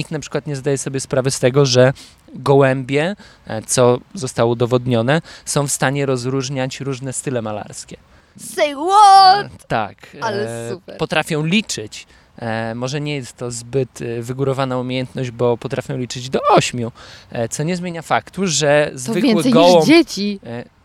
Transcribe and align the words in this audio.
nikt 0.00 0.10
na 0.10 0.18
przykład 0.18 0.46
nie 0.46 0.56
zdaje 0.56 0.78
sobie 0.78 1.00
sprawy 1.00 1.30
z 1.30 1.38
tego, 1.38 1.66
że 1.66 1.92
gołębie, 2.34 3.16
e, 3.46 3.62
co 3.62 3.98
zostało 4.14 4.52
udowodnione, 4.52 5.22
są 5.44 5.66
w 5.66 5.72
stanie 5.72 6.06
rozróżniać 6.06 6.80
różne 6.80 7.12
style 7.12 7.42
malarskie. 7.42 7.96
Say 8.38 8.74
what? 8.74 9.46
E, 9.46 9.66
tak. 9.68 9.96
Ale 10.20 10.66
e, 10.66 10.70
super. 10.70 10.98
Potrafią 10.98 11.44
liczyć. 11.44 12.06
E, 12.38 12.74
może 12.74 13.00
nie 13.00 13.14
jest 13.14 13.36
to 13.36 13.50
zbyt 13.50 14.02
e, 14.02 14.22
wygórowana 14.22 14.78
umiejętność, 14.78 15.30
bo 15.30 15.56
potrafią 15.56 15.96
liczyć 15.96 16.30
do 16.30 16.40
ośmiu, 16.42 16.92
e, 17.32 17.48
co 17.48 17.62
nie 17.62 17.76
zmienia 17.76 18.02
faktu, 18.02 18.46
że 18.46 18.90
To 18.92 18.98
zwykły 18.98 19.22
więcej 19.22 19.52
gołąb... 19.52 19.86
niż 19.86 19.96
dzieci. 19.96 20.40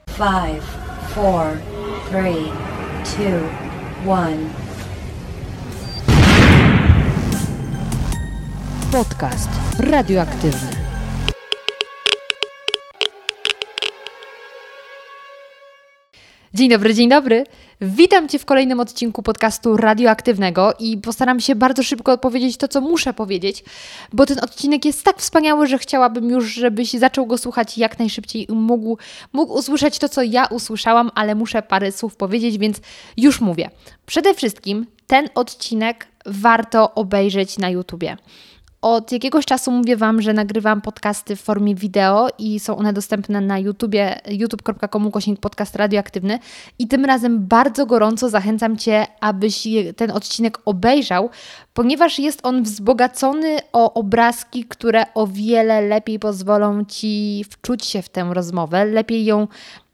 Five, 0.10 0.64
four, 1.16 1.46
three, 2.10 2.52
two, 3.16 4.12
one. 4.12 4.65
Podcast 8.96 9.50
radioaktywny. 9.80 10.70
Dzień 16.54 16.70
dobry, 16.70 16.94
dzień 16.94 17.10
dobry. 17.10 17.44
Witam 17.82 18.30
Cię 18.30 18.40
w 18.40 18.46
kolejnym 18.46 18.80
odcinku 18.80 19.24
podcastu 19.24 19.78
radioaktywnego 19.78 20.74
i 20.80 20.98
postaram 20.98 21.40
się 21.40 21.56
bardzo 21.56 21.84
szybko 21.84 22.12
odpowiedzieć 22.12 22.58
to, 22.58 22.68
co 22.68 22.82
muszę 22.82 23.14
powiedzieć, 23.14 23.64
bo 24.14 24.26
ten 24.26 24.40
odcinek 24.40 24.86
jest 24.86 25.04
tak 25.04 25.18
wspaniały, 25.18 25.68
że 25.68 25.78
chciałabym 25.78 26.30
już, 26.30 26.54
żebyś 26.54 26.92
zaczął 26.92 27.26
go 27.26 27.38
słuchać 27.38 27.78
jak 27.78 28.00
najszybciej 28.00 28.52
i 28.52 28.54
mógł, 28.54 28.98
mógł 29.34 29.54
usłyszeć 29.54 30.00
to, 30.00 30.10
co 30.10 30.22
ja 30.24 30.46
usłyszałam, 30.46 31.12
ale 31.16 31.36
muszę 31.36 31.62
parę 31.62 31.92
słów 31.92 32.16
powiedzieć, 32.16 32.58
więc 32.58 32.82
już 33.18 33.42
mówię. 33.42 33.70
Przede 34.06 34.34
wszystkim 34.34 34.86
ten 35.08 35.30
odcinek 35.36 36.08
warto 36.26 36.94
obejrzeć 36.94 37.58
na 37.58 37.70
YouTubie. 37.70 38.18
Od 38.86 39.12
jakiegoś 39.12 39.46
czasu 39.46 39.72
mówię 39.72 39.98
Wam, 39.98 40.22
że 40.22 40.34
nagrywam 40.34 40.82
podcasty 40.82 41.36
w 41.36 41.42
formie 41.42 41.76
wideo 41.76 42.28
i 42.38 42.60
są 42.60 42.78
one 42.78 42.94
dostępne 42.94 43.42
na 43.42 43.60
YouTubie, 43.60 44.20
youtube.com 44.28 45.12
kośnik 45.12 45.40
podcast 45.40 45.76
radioaktywny. 45.76 46.40
I 46.80 46.88
tym 46.88 47.06
razem 47.06 47.48
bardzo 47.48 47.86
gorąco 47.86 48.30
zachęcam 48.30 48.78
Cię, 48.78 49.06
abyś 49.20 49.68
ten 49.96 50.12
odcinek 50.12 50.58
obejrzał, 50.66 51.30
ponieważ 51.74 52.20
jest 52.20 52.40
on 52.44 52.64
wzbogacony 52.64 53.58
o 53.74 53.94
obrazki, 53.94 54.66
które 54.66 55.14
o 55.14 55.28
wiele 55.28 55.82
lepiej 55.82 56.20
pozwolą 56.20 56.86
Ci 56.86 57.46
wczuć 57.50 57.86
się 57.86 58.02
w 58.02 58.10
tę 58.10 58.30
rozmowę, 58.34 58.86
lepiej 58.86 59.26
ją 59.26 59.48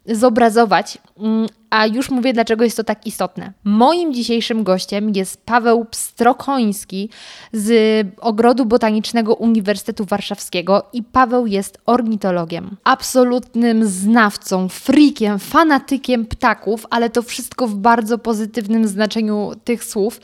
zobrazować. 0.06 0.98
Mm, 1.18 1.46
A 1.70 1.86
już 1.86 2.10
mówię, 2.10 2.32
dlaczego 2.32 2.64
jest 2.64 2.76
to 2.76 2.84
tak 2.84 3.06
istotne. 3.06 3.52
Moim 3.64 4.14
dzisiejszym 4.14 4.64
gościem 4.64 5.12
jest 5.14 5.44
Paweł 5.44 5.84
Pstrokoński 5.84 7.10
z 7.52 8.06
Ogrodu 8.20 8.66
Botanicznego 8.66 9.34
Uniwersytetu 9.34 10.04
Warszawskiego 10.04 10.82
i 10.92 11.02
Paweł 11.02 11.46
jest 11.46 11.78
ornitologiem. 11.86 12.76
Absolutnym 12.84 13.86
znawcą, 13.86 14.68
frikiem, 14.68 15.38
fanatykiem 15.38 16.26
ptaków, 16.26 16.86
ale 16.90 17.10
to 17.10 17.22
wszystko 17.22 17.68
w 17.68 17.74
bardzo 17.74 18.18
pozytywnym 18.18 18.88
znaczeniu 18.88 19.52
tych 19.64 19.84
słów, 19.84 20.20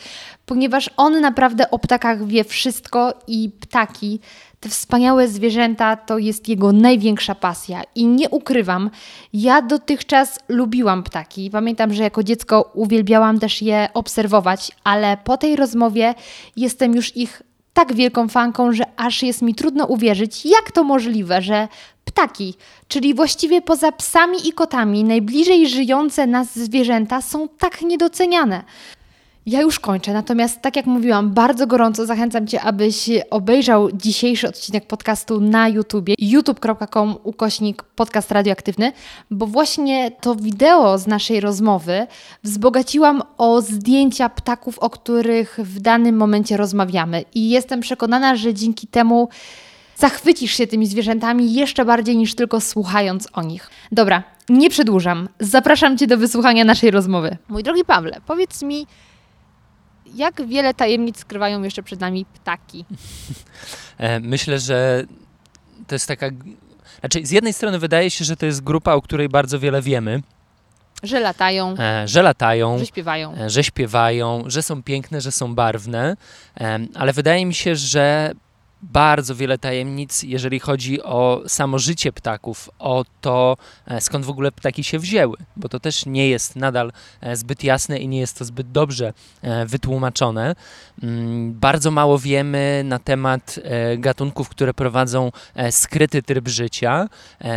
ponieważ 0.46 0.90
on 0.96 1.20
naprawdę 1.20 1.70
o 1.70 1.78
ptakach 1.78 2.26
wie 2.26 2.44
wszystko 2.44 3.14
i 3.26 3.50
ptaki 3.60 4.20
te 4.60 4.68
wspaniałe 4.68 5.28
zwierzęta 5.28 5.96
to 5.96 6.18
jest 6.18 6.48
jego 6.48 6.72
największa 6.72 7.34
pasja. 7.34 7.82
I 7.94 8.06
nie 8.06 8.30
ukrywam, 8.30 8.90
ja 9.32 9.62
dotychczas 9.62 10.38
lubiłam 10.48 11.02
ptaki. 11.02 11.50
Pamiętam, 11.50 11.94
że 11.94 12.02
jako 12.02 12.22
dziecko 12.22 12.70
uwielbiałam 12.74 13.38
też 13.38 13.62
je 13.62 13.88
obserwować, 13.94 14.72
ale 14.84 15.16
po 15.24 15.36
tej 15.36 15.56
rozmowie 15.56 16.14
jestem 16.56 16.94
już 16.94 17.16
ich 17.16 17.42
tak 17.72 17.94
wielką 17.94 18.28
fanką, 18.28 18.72
że 18.72 18.84
aż 18.96 19.22
jest 19.22 19.42
mi 19.42 19.54
trudno 19.54 19.86
uwierzyć, 19.86 20.46
jak 20.46 20.72
to 20.72 20.84
możliwe, 20.84 21.42
że 21.42 21.68
ptaki, 22.04 22.54
czyli 22.88 23.14
właściwie 23.14 23.62
poza 23.62 23.92
psami 23.92 24.48
i 24.48 24.52
kotami, 24.52 25.04
najbliżej 25.04 25.68
żyjące 25.68 26.26
nas 26.26 26.58
zwierzęta 26.58 27.22
są 27.22 27.48
tak 27.48 27.82
niedoceniane. 27.82 28.64
Ja 29.48 29.60
już 29.60 29.80
kończę, 29.80 30.12
natomiast 30.12 30.60
tak 30.60 30.76
jak 30.76 30.86
mówiłam, 30.86 31.30
bardzo 31.30 31.66
gorąco 31.66 32.06
zachęcam 32.06 32.46
Cię, 32.46 32.62
abyś 32.62 33.10
obejrzał 33.30 33.92
dzisiejszy 33.92 34.48
odcinek 34.48 34.86
podcastu 34.86 35.40
na 35.40 35.68
YouTubie, 35.68 36.14
youtube.com 36.18 37.16
ukośnik 37.22 37.82
podcast 37.82 38.30
radioaktywny, 38.30 38.92
bo 39.30 39.46
właśnie 39.46 40.10
to 40.10 40.34
wideo 40.34 40.98
z 40.98 41.06
naszej 41.06 41.40
rozmowy 41.40 42.06
wzbogaciłam 42.44 43.22
o 43.38 43.60
zdjęcia 43.60 44.28
ptaków, 44.28 44.78
o 44.78 44.90
których 44.90 45.58
w 45.62 45.80
danym 45.80 46.16
momencie 46.16 46.56
rozmawiamy 46.56 47.24
i 47.34 47.50
jestem 47.50 47.80
przekonana, 47.80 48.36
że 48.36 48.54
dzięki 48.54 48.86
temu 48.86 49.28
zachwycisz 49.96 50.54
się 50.54 50.66
tymi 50.66 50.86
zwierzętami 50.86 51.54
jeszcze 51.54 51.84
bardziej 51.84 52.16
niż 52.16 52.34
tylko 52.34 52.60
słuchając 52.60 53.28
o 53.32 53.42
nich. 53.42 53.70
Dobra, 53.92 54.22
nie 54.48 54.70
przedłużam. 54.70 55.28
Zapraszam 55.40 55.98
Cię 55.98 56.06
do 56.06 56.18
wysłuchania 56.18 56.64
naszej 56.64 56.90
rozmowy. 56.90 57.36
Mój 57.48 57.62
drogi 57.62 57.84
Pawle, 57.84 58.20
powiedz 58.26 58.62
mi, 58.62 58.86
jak 60.14 60.46
wiele 60.46 60.74
tajemnic 60.74 61.18
skrywają 61.18 61.62
jeszcze 61.62 61.82
przed 61.82 62.00
nami 62.00 62.24
ptaki? 62.34 62.84
E, 63.98 64.20
Myślę, 64.20 64.58
że 64.58 65.04
to 65.86 65.94
jest 65.94 66.08
taka. 66.08 66.26
Znaczy, 67.00 67.26
z 67.26 67.30
jednej 67.30 67.52
strony 67.52 67.78
wydaje 67.78 68.10
się, 68.10 68.24
że 68.24 68.36
to 68.36 68.46
jest 68.46 68.64
grupa, 68.64 68.92
o 68.94 69.02
której 69.02 69.28
bardzo 69.28 69.58
wiele 69.58 69.82
wiemy, 69.82 70.22
Że 71.02 71.20
latają, 71.20 71.74
e, 71.78 72.08
że 72.08 72.22
latają, 72.22 72.78
że 72.78 72.86
śpiewają. 72.86 73.34
e, 73.34 73.50
że 73.50 73.64
śpiewają, 73.64 74.42
że 74.46 74.62
są 74.62 74.82
piękne, 74.82 75.20
że 75.20 75.32
są 75.32 75.54
barwne, 75.54 76.16
ale 76.94 77.12
wydaje 77.12 77.46
mi 77.46 77.54
się, 77.54 77.76
że 77.76 78.32
bardzo 78.82 79.34
wiele 79.34 79.58
tajemnic, 79.58 80.22
jeżeli 80.22 80.60
chodzi 80.60 81.02
o 81.02 81.42
samo 81.46 81.78
życie 81.78 82.12
ptaków, 82.12 82.70
o 82.78 83.04
to, 83.20 83.56
e, 83.86 84.00
skąd 84.00 84.24
w 84.24 84.30
ogóle 84.30 84.52
ptaki 84.52 84.84
się 84.84 84.98
wzięły, 84.98 85.36
bo 85.56 85.68
to 85.68 85.80
też 85.80 86.06
nie 86.06 86.28
jest 86.28 86.56
nadal 86.56 86.92
e, 87.20 87.36
zbyt 87.36 87.64
jasne 87.64 87.98
i 87.98 88.08
nie 88.08 88.20
jest 88.20 88.38
to 88.38 88.44
zbyt 88.44 88.72
dobrze 88.72 89.12
e, 89.42 89.66
wytłumaczone. 89.66 90.54
Mm, 91.02 91.54
Bardzo 91.54 91.90
mało 91.90 92.18
wiemy 92.18 92.82
na 92.84 92.98
temat 92.98 93.60
gatunków, 93.98 94.48
które 94.48 94.74
prowadzą 94.74 95.32
skryty 95.70 96.22
tryb 96.22 96.48
życia, 96.48 97.08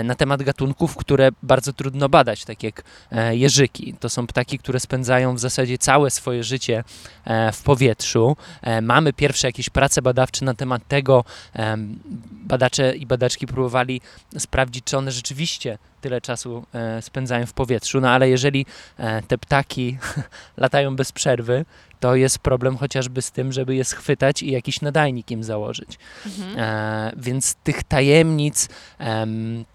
na 0.03 0.15
temat 0.15 0.43
gatunków, 0.43 0.95
które 0.95 1.29
bardzo 1.43 1.73
trudno 1.73 2.09
badać, 2.09 2.45
tak 2.45 2.63
jak 2.63 2.83
jeżyki. 3.31 3.93
To 3.99 4.09
są 4.09 4.27
ptaki, 4.27 4.59
które 4.59 4.79
spędzają 4.79 5.35
w 5.35 5.39
zasadzie 5.39 5.77
całe 5.77 6.09
swoje 6.09 6.43
życie 6.43 6.83
w 7.53 7.61
powietrzu. 7.63 8.37
Mamy 8.81 9.13
pierwsze 9.13 9.47
jakieś 9.47 9.69
prace 9.69 10.01
badawcze 10.01 10.45
na 10.45 10.53
temat 10.53 10.87
tego. 10.87 11.10
Em, 11.53 11.99
Badacze 12.51 12.95
i 12.95 13.05
badaczki 13.05 13.47
próbowali 13.47 14.01
sprawdzić, 14.37 14.83
czy 14.83 14.97
one 14.97 15.11
rzeczywiście 15.11 15.77
tyle 16.01 16.21
czasu 16.21 16.65
e, 16.73 17.01
spędzają 17.01 17.45
w 17.45 17.53
powietrzu. 17.53 18.01
No 18.01 18.09
ale 18.09 18.29
jeżeli 18.29 18.65
e, 18.97 19.21
te 19.21 19.37
ptaki 19.37 19.97
latają 20.57 20.95
bez 20.95 21.11
przerwy, 21.11 21.65
to 21.99 22.15
jest 22.15 22.39
problem 22.39 22.77
chociażby 22.77 23.21
z 23.21 23.31
tym, 23.31 23.51
żeby 23.51 23.75
je 23.75 23.85
schwytać 23.85 24.43
i 24.43 24.51
jakiś 24.51 24.81
nadajnik 24.81 25.31
im 25.31 25.43
założyć. 25.43 25.99
Mhm. 26.25 26.59
E, 26.59 27.11
więc 27.17 27.55
tych 27.55 27.83
tajemnic 27.83 28.69
em, 28.99 29.65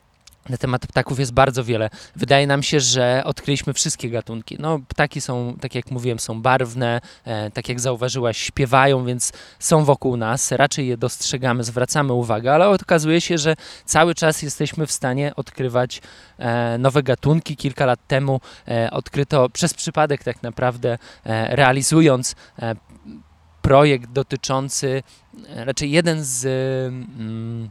na 0.48 0.56
temat 0.56 0.86
ptaków 0.86 1.18
jest 1.18 1.32
bardzo 1.32 1.64
wiele. 1.64 1.90
Wydaje 2.16 2.46
nam 2.46 2.62
się, 2.62 2.80
że 2.80 3.22
odkryliśmy 3.24 3.72
wszystkie 3.72 4.10
gatunki. 4.10 4.56
No, 4.60 4.78
ptaki 4.88 5.20
są, 5.20 5.56
tak 5.60 5.74
jak 5.74 5.90
mówiłem, 5.90 6.18
są 6.18 6.42
barwne, 6.42 7.00
e, 7.24 7.50
tak 7.50 7.68
jak 7.68 7.80
zauważyłaś, 7.80 8.38
śpiewają, 8.38 9.04
więc 9.04 9.32
są 9.58 9.84
wokół 9.84 10.16
nas. 10.16 10.52
Raczej 10.52 10.88
je 10.88 10.96
dostrzegamy, 10.96 11.64
zwracamy 11.64 12.12
uwagę, 12.12 12.54
ale 12.54 12.68
okazuje 12.68 13.20
się, 13.20 13.38
że 13.38 13.56
cały 13.84 14.14
czas 14.14 14.42
jesteśmy 14.42 14.86
w 14.86 14.92
stanie 14.92 15.32
odkrywać 15.36 16.02
e, 16.38 16.78
nowe 16.78 17.02
gatunki. 17.02 17.56
Kilka 17.56 17.86
lat 17.86 18.06
temu 18.06 18.40
e, 18.68 18.90
odkryto 18.90 19.48
przez 19.48 19.74
przypadek 19.74 20.24
tak 20.24 20.42
naprawdę, 20.42 20.98
e, 21.24 21.56
realizując 21.56 22.34
e, 22.58 22.74
projekt 23.62 24.10
dotyczący, 24.10 25.02
raczej 25.48 25.90
jeden 25.90 26.24
z. 26.24 26.46
Mm, 27.18 27.70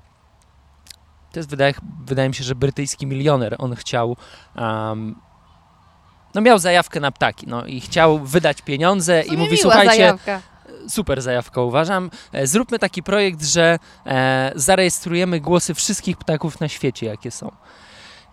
to 1.35 1.39
jest, 1.39 1.49
wydaje, 1.49 1.73
wydaje 2.05 2.29
mi 2.29 2.35
się, 2.35 2.43
że 2.43 2.55
brytyjski 2.55 3.07
milioner. 3.07 3.55
On 3.59 3.75
chciał. 3.75 4.17
Um, 4.55 5.15
no 6.35 6.41
miał 6.41 6.59
zajawkę 6.59 6.99
na 6.99 7.11
ptaki, 7.11 7.47
no 7.47 7.65
i 7.65 7.81
chciał 7.81 8.19
wydać 8.19 8.61
pieniądze 8.61 9.21
i 9.21 9.37
mówi, 9.37 9.57
słuchajcie, 9.57 9.95
Zajawka. 9.95 10.41
super 10.89 11.21
zajawka 11.21 11.61
uważam, 11.61 12.09
e, 12.33 12.47
zróbmy 12.47 12.79
taki 12.79 13.03
projekt, 13.03 13.43
że 13.45 13.79
e, 14.05 14.51
zarejestrujemy 14.55 15.39
głosy 15.39 15.73
wszystkich 15.73 16.17
ptaków 16.17 16.59
na 16.59 16.67
świecie, 16.67 17.05
jakie 17.05 17.31
są. 17.31 17.51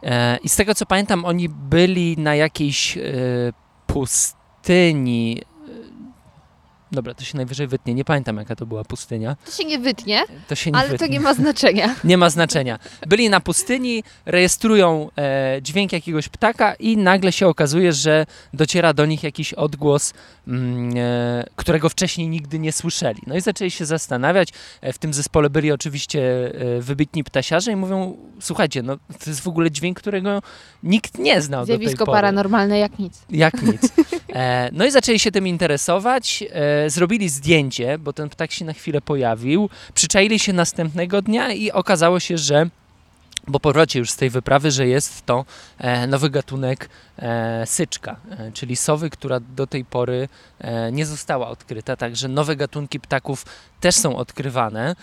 E, 0.02 0.36
I 0.36 0.48
z 0.48 0.56
tego 0.56 0.74
co 0.74 0.86
pamiętam, 0.86 1.24
oni 1.24 1.48
byli 1.48 2.16
na 2.18 2.34
jakiejś 2.34 2.98
e, 2.98 3.02
pustyni, 3.86 5.42
Dobra, 6.92 7.14
to 7.14 7.24
się 7.24 7.36
najwyżej 7.36 7.66
wytnie. 7.66 7.94
Nie 7.94 8.04
pamiętam, 8.04 8.36
jaka 8.36 8.56
to 8.56 8.66
była 8.66 8.84
pustynia. 8.84 9.36
To 9.46 9.52
się 9.52 9.64
nie 9.64 9.78
wytnie, 9.78 10.22
To 10.48 10.54
się 10.54 10.70
nie 10.70 10.76
ale 10.78 10.88
wytnie. 10.88 11.06
to 11.06 11.12
nie 11.12 11.20
ma 11.20 11.34
znaczenia. 11.34 11.94
Nie 12.04 12.18
ma 12.18 12.30
znaczenia. 12.30 12.78
Byli 13.06 13.30
na 13.30 13.40
pustyni, 13.40 14.04
rejestrują 14.26 15.08
e, 15.18 15.58
dźwięk 15.62 15.92
jakiegoś 15.92 16.28
ptaka 16.28 16.74
i 16.74 16.96
nagle 16.96 17.32
się 17.32 17.48
okazuje, 17.48 17.92
że 17.92 18.26
dociera 18.54 18.92
do 18.94 19.06
nich 19.06 19.22
jakiś 19.22 19.54
odgłos, 19.54 20.14
mm, 20.48 20.92
e, 20.96 21.44
którego 21.56 21.88
wcześniej 21.88 22.28
nigdy 22.28 22.58
nie 22.58 22.72
słyszeli. 22.72 23.20
No 23.26 23.36
i 23.36 23.40
zaczęli 23.40 23.70
się 23.70 23.84
zastanawiać. 23.86 24.48
E, 24.80 24.92
w 24.92 24.98
tym 24.98 25.14
zespole 25.14 25.50
byli 25.50 25.72
oczywiście 25.72 26.52
e, 26.78 26.80
wybitni 26.80 27.24
ptasiarze 27.24 27.72
i 27.72 27.76
mówią, 27.76 28.16
słuchajcie, 28.40 28.82
no 28.82 28.96
to 28.96 29.30
jest 29.30 29.40
w 29.40 29.48
ogóle 29.48 29.70
dźwięk, 29.70 29.98
którego 30.00 30.42
nikt 30.82 31.18
nie 31.18 31.42
znał 31.42 31.60
do 31.60 31.66
tej 31.66 31.76
Zjawisko 31.76 32.06
pory. 32.06 32.16
paranormalne 32.16 32.78
jak 32.78 32.98
nic. 32.98 33.22
Jak 33.30 33.62
nic. 33.62 33.82
E, 34.34 34.68
no 34.72 34.84
i 34.86 34.90
zaczęli 34.90 35.18
się 35.18 35.30
tym 35.32 35.46
interesować, 35.46 36.44
e, 36.52 36.81
zrobili 36.90 37.28
zdjęcie, 37.28 37.98
bo 37.98 38.12
ten 38.12 38.28
ptak 38.28 38.52
się 38.52 38.64
na 38.64 38.72
chwilę 38.72 39.00
pojawił, 39.00 39.70
przyczaili 39.94 40.38
się 40.38 40.52
następnego 40.52 41.22
dnia 41.22 41.52
i 41.52 41.70
okazało 41.70 42.20
się, 42.20 42.38
że 42.38 42.66
po 43.52 43.60
powrocie 43.60 43.98
już 43.98 44.10
z 44.10 44.16
tej 44.16 44.30
wyprawy, 44.30 44.70
że 44.70 44.86
jest 44.86 45.26
to 45.26 45.44
e, 45.78 46.06
nowy 46.06 46.30
gatunek 46.30 46.88
e, 47.18 47.66
syczka, 47.66 48.16
e, 48.30 48.52
czyli 48.52 48.76
sowy, 48.76 49.10
która 49.10 49.40
do 49.40 49.66
tej 49.66 49.84
pory 49.84 50.28
nie 50.92 51.06
została 51.06 51.48
odkryta, 51.48 51.96
także 51.96 52.28
nowe 52.28 52.56
gatunki 52.56 53.00
ptaków 53.00 53.46
też 53.80 53.94
są 53.94 54.16
odkrywane, 54.16 54.96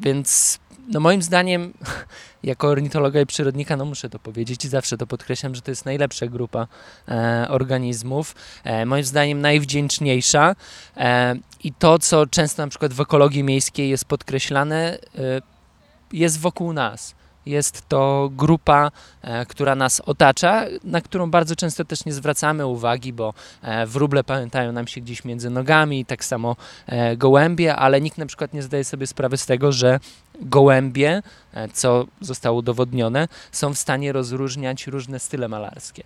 więc 0.00 0.58
no 0.88 1.00
moim 1.00 1.22
zdaniem 1.22 1.72
jako 2.42 2.68
ornitologa 2.68 3.20
i 3.20 3.26
przyrodnika, 3.26 3.76
no 3.76 3.84
muszę 3.84 4.10
to 4.10 4.18
powiedzieć 4.18 4.64
i 4.64 4.68
zawsze 4.68 4.98
to 4.98 5.06
podkreślam, 5.06 5.54
że 5.54 5.62
to 5.62 5.70
jest 5.70 5.84
najlepsza 5.84 6.26
grupa 6.26 6.66
e, 7.08 7.46
organizmów, 7.48 8.34
e, 8.64 8.86
moim 8.86 9.04
zdaniem 9.04 9.40
najwdzięczniejsza 9.40 10.56
e, 10.96 11.36
i 11.64 11.72
to, 11.72 11.98
co 11.98 12.26
często 12.26 12.62
na 12.62 12.68
przykład 12.68 12.92
w 12.92 13.00
ekologii 13.00 13.42
miejskiej 13.42 13.90
jest 13.90 14.04
podkreślane, 14.04 14.98
e, 15.18 15.40
jest 16.12 16.40
wokół 16.40 16.72
nas. 16.72 17.14
Jest 17.46 17.88
to 17.88 18.30
grupa, 18.32 18.90
e, 19.22 19.46
która 19.46 19.74
nas 19.74 20.00
otacza, 20.00 20.64
na 20.84 21.00
którą 21.00 21.30
bardzo 21.30 21.56
często 21.56 21.84
też 21.84 22.04
nie 22.04 22.12
zwracamy 22.12 22.66
uwagi, 22.66 23.12
bo 23.12 23.34
e, 23.62 23.86
wróble 23.86 24.24
pamiętają 24.24 24.72
nam 24.72 24.86
się 24.86 25.00
gdzieś 25.00 25.24
między 25.24 25.50
nogami, 25.50 26.04
tak 26.04 26.24
samo 26.24 26.56
e, 26.86 27.16
gołębie, 27.16 27.76
ale 27.76 28.00
nikt 28.00 28.18
na 28.18 28.26
przykład 28.26 28.52
nie 28.52 28.62
zdaje 28.62 28.84
sobie 28.84 29.06
sprawy 29.06 29.36
z 29.36 29.46
tego, 29.46 29.72
że 29.72 30.00
gołębie, 30.40 31.22
co 31.72 32.06
zostało 32.20 32.58
udowodnione, 32.58 33.28
są 33.52 33.74
w 33.74 33.78
stanie 33.78 34.12
rozróżniać 34.12 34.86
różne 34.86 35.18
style 35.18 35.48
malarskie. 35.48 36.04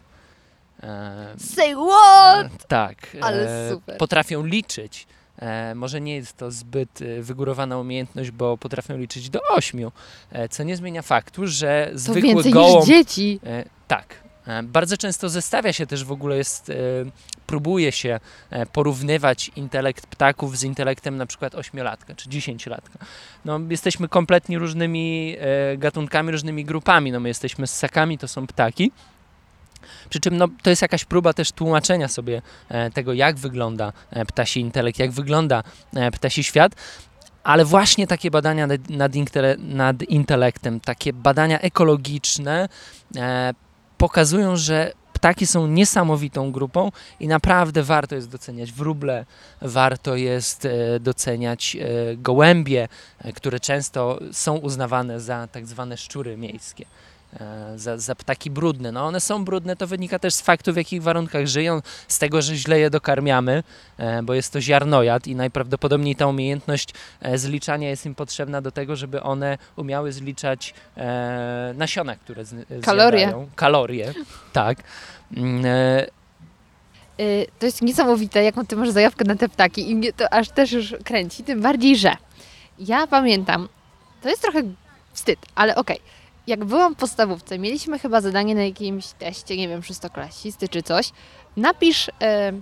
Say 1.38 1.74
what? 1.74 2.66
tak. 2.66 3.16
Ale 3.20 3.70
super. 3.70 3.98
Potrafią 3.98 4.46
liczyć. 4.46 5.06
E, 5.38 5.74
może 5.74 6.00
nie 6.00 6.14
jest 6.14 6.36
to 6.36 6.50
zbyt 6.50 7.02
e, 7.02 7.22
wygórowana 7.22 7.78
umiejętność, 7.78 8.30
bo 8.30 8.58
potrafią 8.58 8.98
liczyć 8.98 9.30
do 9.30 9.40
ośmiu, 9.50 9.92
e, 10.32 10.48
co 10.48 10.62
nie 10.62 10.76
zmienia 10.76 11.02
faktu, 11.02 11.46
że 11.46 11.90
To 11.92 11.98
zwykły 11.98 12.22
więcej 12.22 12.52
gołąb... 12.52 12.76
niż 12.76 12.96
dzieci. 12.96 13.40
Tak. 13.88 14.28
Bardzo 14.62 14.96
często 14.96 15.28
zestawia 15.28 15.72
się 15.72 15.86
też 15.86 16.04
w 16.04 16.12
ogóle 16.12 16.36
jest, 16.36 16.72
próbuje 17.46 17.92
się 17.92 18.20
porównywać 18.72 19.50
intelekt 19.56 20.06
ptaków 20.06 20.58
z 20.58 20.64
intelektem 20.64 21.16
na 21.16 21.26
przykład 21.26 21.54
ośmiolatka 21.54 22.14
czy 22.14 22.28
dziesięciolatka. 22.28 22.98
No, 23.44 23.60
jesteśmy 23.70 24.08
kompletnie 24.08 24.58
różnymi 24.58 25.36
gatunkami, 25.78 26.32
różnymi 26.32 26.64
grupami. 26.64 27.12
No, 27.12 27.20
my 27.20 27.28
jesteśmy 27.28 27.66
ssakami, 27.66 28.18
to 28.18 28.28
są 28.28 28.46
ptaki. 28.46 28.92
Przy 30.10 30.20
czym 30.20 30.36
no, 30.36 30.48
to 30.62 30.70
jest 30.70 30.82
jakaś 30.82 31.04
próba 31.04 31.32
też 31.32 31.52
tłumaczenia 31.52 32.08
sobie 32.08 32.42
e, 32.68 32.90
tego, 32.90 33.12
jak 33.12 33.36
wygląda 33.36 33.92
e, 34.10 34.24
ptasi 34.24 34.60
intelekt, 34.60 34.98
jak 34.98 35.10
wygląda 35.10 35.62
e, 35.94 36.10
ptasi 36.10 36.44
świat. 36.44 36.72
Ale 37.44 37.64
właśnie 37.64 38.06
takie 38.06 38.30
badania 38.30 38.66
nad, 38.66 38.90
nad, 38.90 39.14
intele, 39.14 39.56
nad 39.58 40.02
intelektem, 40.02 40.80
takie 40.80 41.12
badania 41.12 41.60
ekologiczne 41.60 42.68
pokazują, 43.98 44.56
że 44.56 44.92
ptaki 45.12 45.46
są 45.46 45.66
niesamowitą 45.66 46.52
grupą 46.52 46.92
i 47.20 47.28
naprawdę 47.28 47.82
warto 47.82 48.14
jest 48.14 48.30
doceniać 48.30 48.72
wróble, 48.72 49.26
warto 49.62 50.16
jest 50.16 50.68
doceniać 51.00 51.76
gołębie, 52.16 52.88
które 53.34 53.60
często 53.60 54.18
są 54.32 54.56
uznawane 54.56 55.20
za 55.20 55.46
tak 55.52 55.66
zwane 55.66 55.96
szczury 55.96 56.36
miejskie. 56.36 56.84
E, 57.40 57.78
Za, 57.78 57.98
za 57.98 58.14
ptaki 58.14 58.50
brudne. 58.50 58.92
No 58.92 59.06
one 59.06 59.20
są 59.20 59.44
brudne, 59.44 59.76
to 59.76 59.86
wynika 59.86 60.18
też 60.18 60.34
z 60.34 60.40
faktu, 60.40 60.72
w 60.72 60.76
jakich 60.76 61.02
warunkach 61.02 61.46
żyją, 61.46 61.82
z 62.08 62.18
tego, 62.18 62.42
że 62.42 62.56
źle 62.56 62.80
je 62.80 62.90
dokarmiamy, 62.90 63.62
e, 63.98 64.22
bo 64.22 64.34
jest 64.34 64.52
to 64.52 64.60
ziarnojad 64.60 65.26
i 65.26 65.34
najprawdopodobniej 65.36 66.16
ta 66.16 66.26
umiejętność 66.26 66.88
e, 67.20 67.38
zliczania 67.38 67.88
jest 67.88 68.06
im 68.06 68.14
potrzebna 68.14 68.60
do 68.60 68.70
tego, 68.70 68.96
żeby 68.96 69.22
one 69.22 69.58
umiały 69.76 70.12
zliczać 70.12 70.74
nasiona, 71.74 72.16
które 72.16 72.44
z, 72.44 72.84
Kalorie. 72.84 73.18
zjadają. 73.18 73.48
Kalorie, 73.56 74.14
tak. 74.52 74.78
Mm, 75.36 75.64
Y, 77.20 77.46
To 77.58 77.66
jest 77.66 77.82
niesamowite, 77.82 78.42
jaką 78.44 78.66
ty 78.66 78.76
masz 78.76 78.90
zajawkę 78.90 79.24
na 79.24 79.36
te 79.36 79.48
ptaki 79.48 79.90
i 79.90 79.96
mnie 79.96 80.12
to 80.12 80.32
aż 80.32 80.48
też 80.48 80.72
już 80.72 80.94
kręci, 81.04 81.44
tym 81.44 81.60
bardziej, 81.62 81.96
że 81.96 82.16
ja 82.78 83.06
pamiętam, 83.06 83.68
to 84.22 84.28
jest 84.28 84.42
trochę 84.42 84.62
wstyd, 85.12 85.38
ale 85.54 85.76
okej, 85.76 86.00
jak 86.48 86.64
byłam 86.64 86.94
w 86.94 86.96
podstawówce, 86.98 87.58
mieliśmy 87.58 87.98
chyba 87.98 88.20
zadanie 88.20 88.54
na 88.54 88.62
jakimś 88.64 89.06
teście, 89.06 89.56
nie 89.56 89.68
wiem, 89.68 89.82
szóstoklasisty 89.82 90.68
czy 90.68 90.82
coś, 90.82 91.10
napisz 91.56 92.10
e, 92.22 92.52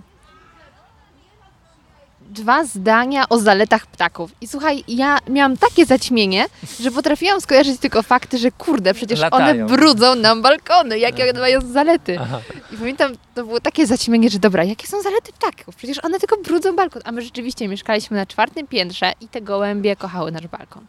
dwa 2.29 2.65
zdania 2.65 3.29
o 3.29 3.39
zaletach 3.39 3.87
ptaków. 3.87 4.31
I 4.41 4.47
słuchaj, 4.47 4.83
ja 4.87 5.17
miałam 5.29 5.57
takie 5.57 5.85
zaćmienie, 5.85 6.45
że 6.79 6.91
potrafiłam 6.91 7.41
skojarzyć 7.41 7.79
tylko 7.79 8.03
fakty, 8.03 8.37
że 8.37 8.51
kurde, 8.51 8.93
przecież 8.93 9.19
one 9.19 9.29
Latają. 9.29 9.67
brudzą 9.67 10.15
nam 10.15 10.41
balkony, 10.41 10.99
jakie 10.99 11.29
one 11.29 11.39
mają 11.39 11.61
zalety. 11.61 12.17
aha. 12.21 12.39
I 12.71 12.77
pamiętam, 12.77 13.11
to 13.35 13.43
było 13.43 13.59
takie 13.59 13.87
zaćmienie, 13.87 14.29
że 14.29 14.39
dobra, 14.39 14.63
jakie 14.63 14.87
są 14.87 15.01
zalety 15.01 15.33
ptaków? 15.33 15.75
Przecież 15.75 16.03
one 16.03 16.19
tylko 16.19 16.37
brudzą 16.37 16.75
balkon. 16.75 17.01
A 17.05 17.11
my 17.11 17.21
rzeczywiście 17.21 17.67
mieszkaliśmy 17.67 18.17
na 18.17 18.25
czwartym 18.25 18.67
piętrze 18.67 19.13
i 19.21 19.27
te 19.27 19.41
gołębie 19.41 19.95
kochały 19.95 20.31
nasz 20.31 20.47
balkon. 20.47 20.85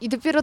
I 0.00 0.08
dopiero 0.08 0.40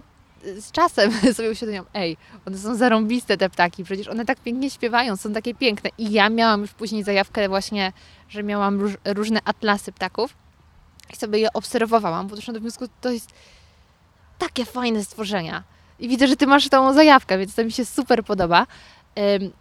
z 0.60 0.72
czasem 0.72 1.12
sobie 1.34 1.52
uświadomiłam, 1.52 1.86
ej, 1.94 2.18
one 2.48 2.58
są 2.58 2.76
zarąbiste 2.76 3.38
te 3.38 3.50
ptaki, 3.50 3.84
przecież 3.84 4.08
one 4.08 4.26
tak 4.26 4.40
pięknie 4.40 4.70
śpiewają, 4.70 5.16
są 5.16 5.34
takie 5.34 5.56
piękne. 5.56 5.90
I 5.98 6.12
ja 6.12 6.30
miałam 6.30 6.62
już 6.62 6.72
później 6.72 7.04
zajawkę 7.04 7.50
właśnie, 7.50 7.94
że 8.30 8.44
miałam 8.44 8.82
róż, 8.82 8.94
różne 9.06 9.40
atlasy 9.46 9.92
ptaków 9.92 10.36
i 11.14 11.16
sobie 11.16 11.40
je 11.40 11.54
obserwowałam, 11.54 12.28
bo 12.28 12.36
doszłam 12.36 12.54
do 12.54 12.62
wniosku, 12.62 12.86
to 13.02 13.12
jest 13.12 13.30
takie 14.38 14.66
fajne 14.66 15.04
stworzenia. 15.04 15.64
I 16.00 16.08
widzę, 16.08 16.28
że 16.28 16.36
ty 16.36 16.48
masz 16.48 16.70
tą 16.70 16.94
zajawkę, 16.94 17.38
więc 17.38 17.56
to 17.56 17.66
mi 17.66 17.72
się 17.72 17.86
super 17.86 18.24
podoba. 18.24 18.68
Ym, 19.42 19.52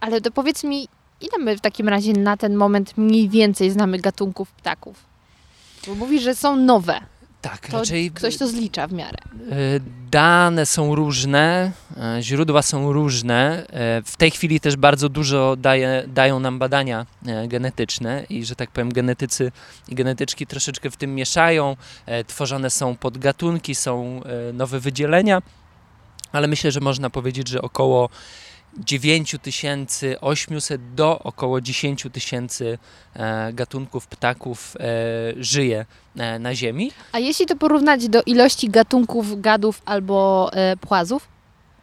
ale 0.00 0.20
to 0.20 0.30
powiedz 0.30 0.64
mi, 0.64 0.88
ile 1.20 1.44
my 1.44 1.56
w 1.56 1.60
takim 1.60 1.88
razie 1.88 2.12
na 2.12 2.36
ten 2.36 2.54
moment 2.54 2.98
mniej 2.98 3.28
więcej 3.28 3.70
znamy 3.70 3.98
gatunków 3.98 4.52
ptaków? 4.52 5.04
Bo 5.86 5.94
mówisz, 5.94 6.22
że 6.22 6.34
są 6.34 6.56
nowe. 6.56 7.00
Tak, 7.42 7.68
To 7.68 7.78
raczej 7.78 8.10
ktoś 8.10 8.36
to 8.36 8.48
zlicza 8.48 8.86
w 8.86 8.92
miarę. 8.92 9.18
E, 9.50 9.56
Dane 10.10 10.66
są 10.66 10.94
różne, 10.94 11.72
e, 11.96 12.22
źródła 12.22 12.62
są 12.62 12.92
różne. 12.92 13.66
E, 13.70 14.02
W 14.02 14.16
tej 14.16 14.30
chwili 14.30 14.60
też 14.60 14.76
bardzo 14.76 15.08
dużo 15.08 15.56
daje, 15.56 16.04
dają 16.06 16.40
nam 16.40 16.58
badania 16.58 17.06
genetyczne 17.48 18.24
i, 18.28 18.44
że 18.44 18.56
tak 18.56 18.70
powiem, 18.70 18.92
genetycy 18.92 19.52
i 19.88 19.94
genetyczki 19.94 20.46
troszeczkę 20.46 20.90
w 20.90 20.96
tym 20.96 21.14
mieszają. 21.14 21.76
Tworzone 22.26 22.70
są 22.70 22.96
podgatunki, 22.96 23.74
są 23.74 24.20
nowe 24.52 24.80
wydzielenia, 24.80 25.42
ale 26.32 26.48
myślę, 26.48 26.72
że 26.72 26.80
można 26.80 27.10
powiedzieć, 27.10 27.48
że 27.48 27.62
około 27.62 28.08
9800 28.86 30.94
do 30.94 31.18
około 31.18 31.60
10 31.60 32.06
tysięcy 32.12 32.78
e, 33.14 33.52
gatunków 33.52 34.06
ptaków 34.06 34.76
e, 34.80 34.84
żyje 35.36 35.86
e, 36.16 36.38
na 36.38 36.54
Ziemi. 36.54 36.92
A 37.12 37.18
jeśli 37.18 37.46
to 37.46 37.56
porównać 37.56 38.08
do 38.08 38.22
ilości 38.22 38.70
gatunków 38.70 39.40
gadów 39.40 39.82
albo 39.84 40.50
płazów, 40.80 41.28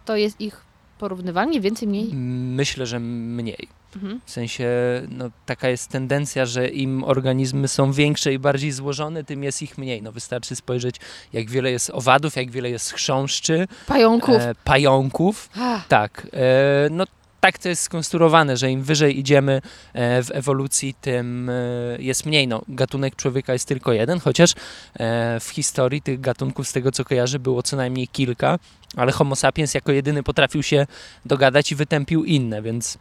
to 0.05 0.15
jest 0.15 0.41
ich 0.41 0.61
porównywalnie 0.99 1.61
więcej, 1.61 1.87
mniej? 1.87 2.09
Myślę, 2.15 2.85
że 2.85 2.99
mniej. 2.99 3.78
Mhm. 3.95 4.21
W 4.25 4.31
sensie 4.31 4.67
no, 5.09 5.29
taka 5.45 5.69
jest 5.69 5.87
tendencja, 5.89 6.45
że 6.45 6.67
im 6.67 7.03
organizmy 7.03 7.67
są 7.67 7.91
większe 7.91 8.33
i 8.33 8.39
bardziej 8.39 8.71
złożone, 8.71 9.23
tym 9.23 9.43
jest 9.43 9.61
ich 9.61 9.77
mniej. 9.77 10.01
No, 10.01 10.11
wystarczy 10.11 10.55
spojrzeć, 10.55 10.95
jak 11.33 11.49
wiele 11.49 11.71
jest 11.71 11.89
owadów, 11.89 12.35
jak 12.35 12.51
wiele 12.51 12.69
jest 12.69 12.93
chrząszczy, 12.93 13.67
Pająków. 13.87 14.35
e, 14.35 14.55
pająków. 14.63 15.49
Ach, 15.59 15.87
Tak, 15.87 16.27
e, 16.33 16.87
no 16.91 17.05
tak 17.39 17.57
to 17.57 17.69
jest 17.69 17.81
skonstruowane, 17.81 18.57
że 18.57 18.71
im 18.71 18.83
wyżej 18.83 19.19
idziemy 19.19 19.61
e, 19.93 20.23
w 20.23 20.31
ewolucji, 20.31 20.95
tym 21.01 21.49
e, 21.49 21.53
jest 21.99 22.25
mniej. 22.25 22.47
No, 22.47 22.61
gatunek 22.67 23.15
człowieka 23.15 23.53
jest 23.53 23.67
tylko 23.67 23.93
jeden, 23.93 24.19
chociaż 24.19 24.53
e, 24.99 25.39
w 25.39 25.49
historii 25.49 26.01
tych 26.01 26.21
gatunków, 26.21 26.67
z 26.67 26.71
tego 26.73 26.91
co 26.91 27.05
kojarzę, 27.05 27.39
było 27.39 27.63
co 27.63 27.77
najmniej 27.77 28.07
kilka, 28.07 28.59
ale 28.95 29.11
Homo 29.11 29.35
sapiens 29.35 29.73
jako 29.73 29.91
jedyny 29.91 30.23
potrafił 30.23 30.63
się 30.63 30.87
dogadać 31.25 31.71
i 31.71 31.75
wytępił 31.75 32.23
inne, 32.23 32.61
więc 32.61 32.97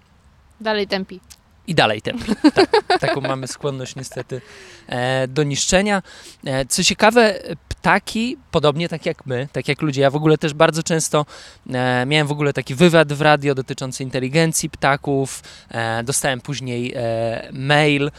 dalej 0.61 0.87
tępi. 0.87 1.21
i 1.67 1.75
dalej 1.75 2.03
tępi. 2.03 2.33
Tak, 2.89 3.01
taką 3.01 3.21
mamy 3.21 3.47
skłonność 3.47 3.97
niestety 3.97 4.41
e, 4.87 5.29
do 5.29 5.43
niszczenia. 5.43 6.03
E, 6.45 6.67
co 6.67 6.85
ciekawe, 6.85 7.41
ptaki, 7.69 8.37
podobnie 8.51 8.89
tak 8.89 9.07
jak 9.07 9.27
my, 9.27 9.49
tak 9.53 9.69
jak 9.69 9.83
ludzie, 9.83 10.03
ja 10.03 10.11
w 10.11 10.17
ogóle 10.17 10.39
też 10.39 10.55
bardzo 10.55 10.83
często 10.83 11.27
e, 11.71 12.07
miałem 12.07 12.27
w 12.27 12.33
ogóle 12.33 12.53
taki 12.53 12.75
wywiad 12.75 13.13
w 13.13 13.21
radio 13.21 13.55
dotyczący 13.55 14.03
inteligencji 14.03 14.71
ptaków, 14.71 15.43
dostałem 16.05 16.41
później 16.41 16.95
mail 17.53 18.11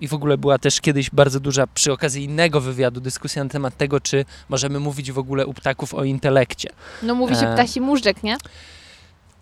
i 0.00 0.08
w 0.08 0.14
ogóle 0.14 0.38
była 0.38 0.58
też 0.58 0.80
kiedyś 0.80 1.10
bardzo 1.10 1.40
duża, 1.40 1.66
przy 1.66 1.92
okazji 1.92 2.24
innego 2.24 2.60
wywiadu, 2.60 3.00
dyskusja 3.00 3.44
na 3.44 3.50
temat 3.50 3.76
tego, 3.76 4.00
czy 4.00 4.24
możemy 4.48 4.80
mówić 4.80 5.12
w 5.12 5.18
ogóle 5.18 5.46
u 5.46 5.54
ptaków 5.54 5.94
o 5.94 6.04
intelekcie. 6.04 6.70
No 7.02 7.14
mówi 7.14 7.36
się 7.36 7.46
ptasi 7.54 7.80
móżdżek, 7.80 8.22
nie? 8.22 8.36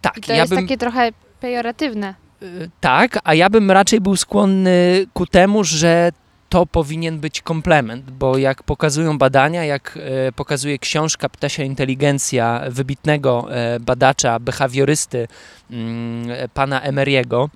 Tak, 0.00 0.18
I 0.18 0.21
to 0.21 0.33
ja 0.33 0.38
jest 0.38 0.50
bym... 0.50 0.62
takie 0.62 0.76
trochę 0.76 1.12
pejoratywne. 1.40 2.27
Y, 2.42 2.71
Tak, 2.80 3.18
a 3.25 3.35
ja 3.35 3.50
bym 3.50 3.71
raczej 3.71 4.00
był 4.00 4.16
skłonny 4.16 5.07
ku 5.14 5.26
temu, 5.26 5.64
że 5.64 6.12
to 6.49 6.66
powinien 6.66 7.18
być 7.21 7.42
komplement, 7.42 8.11
bo 8.11 8.38
jak 8.38 8.62
pokazują 8.62 9.18
badania, 9.18 9.64
jak 9.64 9.99
e, 10.02 10.33
pokazuje 10.33 10.78
książka 10.78 11.28
Ptasia 11.28 11.62
Inteligencja 11.62 12.62
wybitnego 12.68 13.47
e, 13.50 13.80
badacza, 13.80 14.38
behawiorysty 14.38 15.28
mm, 15.71 16.30
e, 16.30 16.49
pana 16.49 16.80
Emeriego, 16.80 17.50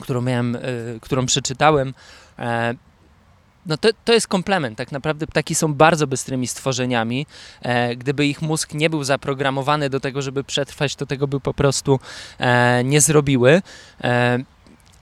którą, 0.00 0.20
miałem, 0.20 0.58
którą 1.00 1.26
przeczytałem, 1.26 1.94
no 3.66 3.76
to, 3.76 3.88
to 4.04 4.12
jest 4.12 4.28
komplement. 4.28 4.78
Tak 4.78 4.92
naprawdę 4.92 5.26
ptaki 5.26 5.54
są 5.54 5.74
bardzo 5.74 6.06
bystrymi 6.06 6.46
stworzeniami. 6.46 7.26
E, 7.62 7.96
gdyby 7.96 8.26
ich 8.26 8.42
mózg 8.42 8.74
nie 8.74 8.90
był 8.90 9.04
zaprogramowany 9.04 9.90
do 9.90 10.00
tego, 10.00 10.22
żeby 10.22 10.44
przetrwać, 10.44 10.96
to 10.96 11.06
tego 11.06 11.28
by 11.28 11.40
po 11.40 11.54
prostu 11.54 12.00
e, 12.38 12.84
nie 12.84 13.00
zrobiły. 13.00 13.62
E, 14.04 14.38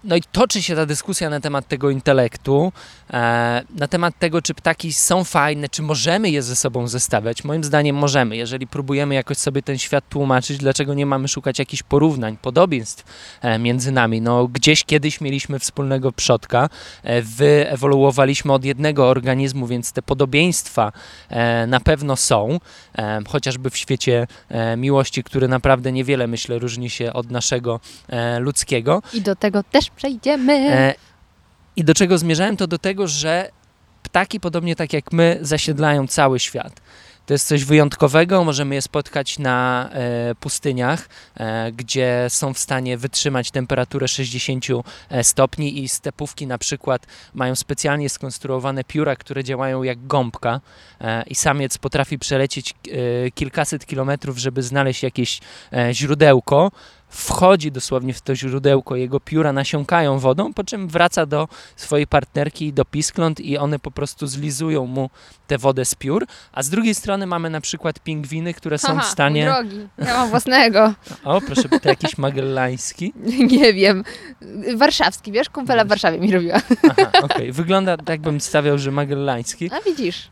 no 0.05 0.17
i 0.17 0.23
toczy 0.33 0.63
się 0.63 0.77
ta 0.77 0.87
dyskusja 0.87 1.31
na 1.31 1.41
temat 1.41 1.69
tego 1.69 1.91
intelektu, 1.91 2.73
na 3.79 3.89
temat 3.91 4.19
tego, 4.19 4.43
czy 4.43 4.55
ptaki 4.55 4.93
są 4.93 5.25
fajne, 5.25 5.69
czy 5.69 5.83
możemy 5.83 6.31
je 6.31 6.43
ze 6.43 6.57
sobą 6.57 6.89
zestawiać. 6.89 7.45
Moim 7.45 7.65
zdaniem 7.65 7.97
możemy, 7.97 8.37
jeżeli 8.37 8.67
próbujemy 8.67 9.15
jakoś 9.15 9.37
sobie 9.39 9.63
ten 9.63 9.79
świat 9.79 10.09
tłumaczyć, 10.09 10.59
dlaczego 10.59 10.95
nie 10.95 11.07
mamy 11.07 11.29
szukać 11.29 11.59
jakichś 11.59 11.83
porównań, 11.83 12.37
podobieństw 12.43 13.05
e, 13.43 13.59
między 13.59 13.93
nami. 13.93 14.21
No, 14.21 14.49
gdzieś 14.49 14.85
kiedyś 14.85 15.21
mieliśmy 15.21 15.59
wspólnego 15.59 16.13
przodka, 16.13 16.69
e, 17.03 17.23
wyewoluowaliśmy 17.23 18.53
od 18.53 18.65
jednego 18.65 19.09
organizmu, 19.09 19.67
więc 19.67 19.93
te 19.93 20.03
podobieństwa 20.03 20.93
e, 21.29 21.67
na 21.67 21.81
pewno 21.81 22.17
są, 22.17 22.61
e, 22.99 23.21
chociażby 23.29 23.71
w 23.71 23.77
świecie 23.77 24.27
e, 24.49 24.77
miłości, 24.77 25.25
który 25.25 25.49
naprawdę 25.49 25.93
niewiele, 25.93 26.27
myślę, 26.27 26.59
różni 26.59 26.91
się 26.91 27.13
od 27.13 27.31
naszego 27.31 27.81
e, 28.09 28.39
ludzkiego. 28.39 29.03
I 29.13 29.21
do 29.21 29.37
tego 29.37 29.63
też 29.63 29.91
przejdziemy. 29.91 30.95
E, 31.77 31.81
I 31.81 31.85
do 31.85 31.95
czego 31.95 32.19
zmierzałem, 32.19 32.57
to 32.57 32.67
do 32.67 32.79
tego, 32.79 33.09
że 33.09 33.51
ptaki, 34.03 34.41
podobnie 34.41 34.77
tak 34.77 34.93
jak 34.93 35.13
my, 35.13 35.39
zasiedlają 35.43 36.07
cały 36.07 36.41
świat. 36.41 36.81
To 37.27 37.35
jest 37.35 37.47
coś 37.49 37.65
wyjątkowego, 37.65 38.45
możemy 38.45 38.75
je 38.75 38.83
spotkać 38.83 39.39
na 39.39 39.89
e, 39.93 40.35
pustyniach, 40.35 41.09
e, 41.37 41.73
gdzie 41.73 42.27
są 42.29 42.55
w 42.55 42.59
stanie 42.59 42.99
wytrzymać 42.99 43.51
temperaturę 43.51 44.09
60 44.09 44.65
stopni 45.23 45.83
i 45.83 45.89
stepówki 45.89 46.47
na 46.47 46.59
przykład 46.59 47.07
mają 47.35 47.55
specjalnie 47.55 48.09
skonstruowane 48.09 48.85
pióra, 48.85 49.17
które 49.17 49.45
działają 49.45 49.83
jak 49.83 50.07
gąbka 50.07 50.61
e, 51.01 51.23
i 51.23 51.35
samiec 51.35 51.79
potrafi 51.79 52.19
przelecieć 52.19 52.71
e, 52.71 53.31
kilkaset 53.31 53.87
kilometrów, 53.87 54.39
żeby 54.39 54.63
znaleźć 54.63 55.03
jakieś 55.03 55.41
e, 55.73 55.95
źródełko, 55.95 56.71
wchodzi 57.15 57.73
dosłownie 57.73 58.15
w 58.15 58.21
to 58.21 58.37
źródełko, 58.37 58.97
jego 58.97 59.21
pióra 59.21 59.53
nasiąkają 59.53 60.19
wodą, 60.19 60.53
po 60.53 60.65
czym 60.65 60.89
wraca 60.89 61.27
do 61.27 61.49
swojej 61.77 62.07
partnerki, 62.07 62.73
do 62.73 62.85
piskląt 62.85 63.41
i 63.41 63.59
one 63.59 63.79
po 63.79 63.91
prostu 63.91 64.27
zlizują 64.27 64.87
mu 64.87 65.11
tę 65.47 65.59
wodę 65.59 65.85
z 65.85 65.95
piór, 65.95 66.27
a 66.53 66.63
z 66.63 66.71
drugiej 66.71 66.95
strony 66.95 67.27
mamy 67.27 67.51
na 67.51 67.61
przykład 67.61 68.01
pingwiny, 68.01 68.55
które 68.55 68.79
są 68.79 68.89
Haha, 68.89 69.01
w 69.01 69.07
stanie... 69.07 69.45
drogi, 69.45 69.89
ja 69.99 70.15
mam 70.15 70.31
własnego. 70.31 70.95
O, 71.25 71.41
proszę, 71.41 71.69
to 71.69 71.89
jakiś 71.89 72.19
magellański. 72.19 73.13
Nie 73.53 73.73
wiem. 73.73 74.05
Warszawski, 74.77 75.33
wiesz? 75.33 75.49
Kumpela 75.49 75.85
w 75.85 75.89
Warszawie 75.89 76.21
mi 76.21 76.33
robiła. 76.33 76.61
Aha, 76.91 77.11
okej. 77.23 77.53
Wygląda 77.53 77.97
tak, 77.97 78.21
bym 78.21 78.41
stawiał, 78.41 78.79
że 78.79 78.91
magellański. 78.91 79.71
A 79.73 79.81
widzisz. 79.81 80.29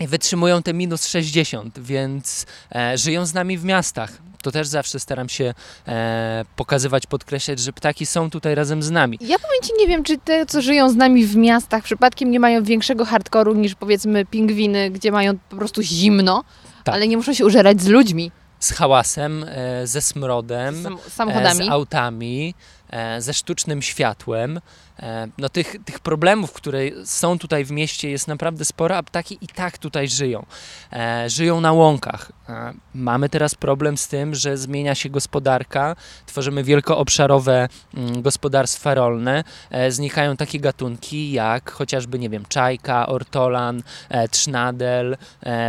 Wytrzymują 0.00 0.62
te 0.62 0.74
minus 0.74 1.06
60, 1.06 1.78
więc 1.78 2.46
e, 2.74 2.98
żyją 2.98 3.26
z 3.26 3.34
nami 3.34 3.58
w 3.58 3.64
miastach. 3.64 4.12
To 4.42 4.52
też 4.52 4.66
zawsze 4.66 5.00
staram 5.00 5.28
się 5.28 5.54
e, 5.88 6.44
pokazywać, 6.56 7.06
podkreślać, 7.06 7.58
że 7.58 7.72
ptaki 7.72 8.06
są 8.06 8.30
tutaj 8.30 8.54
razem 8.54 8.82
z 8.82 8.90
nami. 8.90 9.18
Ja 9.20 9.38
powiem 9.38 9.62
Ci, 9.62 9.70
nie 9.78 9.86
wiem, 9.86 10.04
czy 10.04 10.18
te, 10.18 10.46
co 10.46 10.62
żyją 10.62 10.90
z 10.90 10.96
nami 10.96 11.26
w 11.26 11.36
miastach, 11.36 11.82
przypadkiem 11.84 12.30
nie 12.30 12.40
mają 12.40 12.64
większego 12.64 13.04
hardkoru 13.04 13.54
niż 13.54 13.74
powiedzmy 13.74 14.26
pingwiny, 14.26 14.90
gdzie 14.90 15.12
mają 15.12 15.38
po 15.48 15.56
prostu 15.56 15.82
zimno, 15.82 16.44
Tak. 16.84 16.94
ale 16.94 17.08
nie 17.08 17.16
muszą 17.16 17.34
się 17.34 17.46
użerać 17.46 17.82
z 17.82 17.86
ludźmi, 17.86 18.30
Z 18.60 18.72
hałasem, 18.72 19.44
e, 19.48 19.86
ze 19.86 20.02
smrodem, 20.02 20.82
z 20.82 21.20
e, 21.20 21.54
z 21.54 21.68
autami, 21.70 22.54
e, 22.90 23.20
ze 23.22 23.34
sztucznym 23.34 23.82
światłem. 23.82 24.60
E, 24.98 25.28
no 25.38 25.48
tych, 25.48 25.76
tych 25.84 26.00
problemów, 26.00 26.52
które 26.52 26.80
są 27.04 27.38
tutaj 27.38 27.64
w 27.64 27.70
mieście 27.70 28.10
jest 28.10 28.28
naprawdę 28.28 28.64
sporo, 28.64 28.96
a 28.96 29.02
ptaki 29.02 29.38
i 29.40 29.46
tak 29.46 29.78
tutaj 29.78 30.08
żyją. 30.08 30.46
E, 30.92 31.30
żyją 31.30 31.60
na 31.60 31.72
łąkach. 31.72 32.32
E, 32.48 32.74
mamy 32.94 33.28
teraz 33.28 33.54
problem 33.54 33.96
z 33.96 34.08
tym, 34.08 34.34
że 34.34 34.56
zmienia 34.56 34.94
się 34.94 35.10
gospodarka, 35.10 35.96
tworzymy 36.26 36.64
wielkoobszarowe 36.64 37.68
mm, 37.94 38.22
gospodarstwa 38.22 38.94
rolne, 38.94 39.44
znikają 39.88 40.36
takie 40.36 40.60
gatunki 40.60 41.32
jak 41.32 41.70
chociażby, 41.70 42.18
nie 42.18 42.30
wiem, 42.30 42.44
czajka, 42.48 43.06
ortolan, 43.06 43.82
trznadel, 44.30 45.16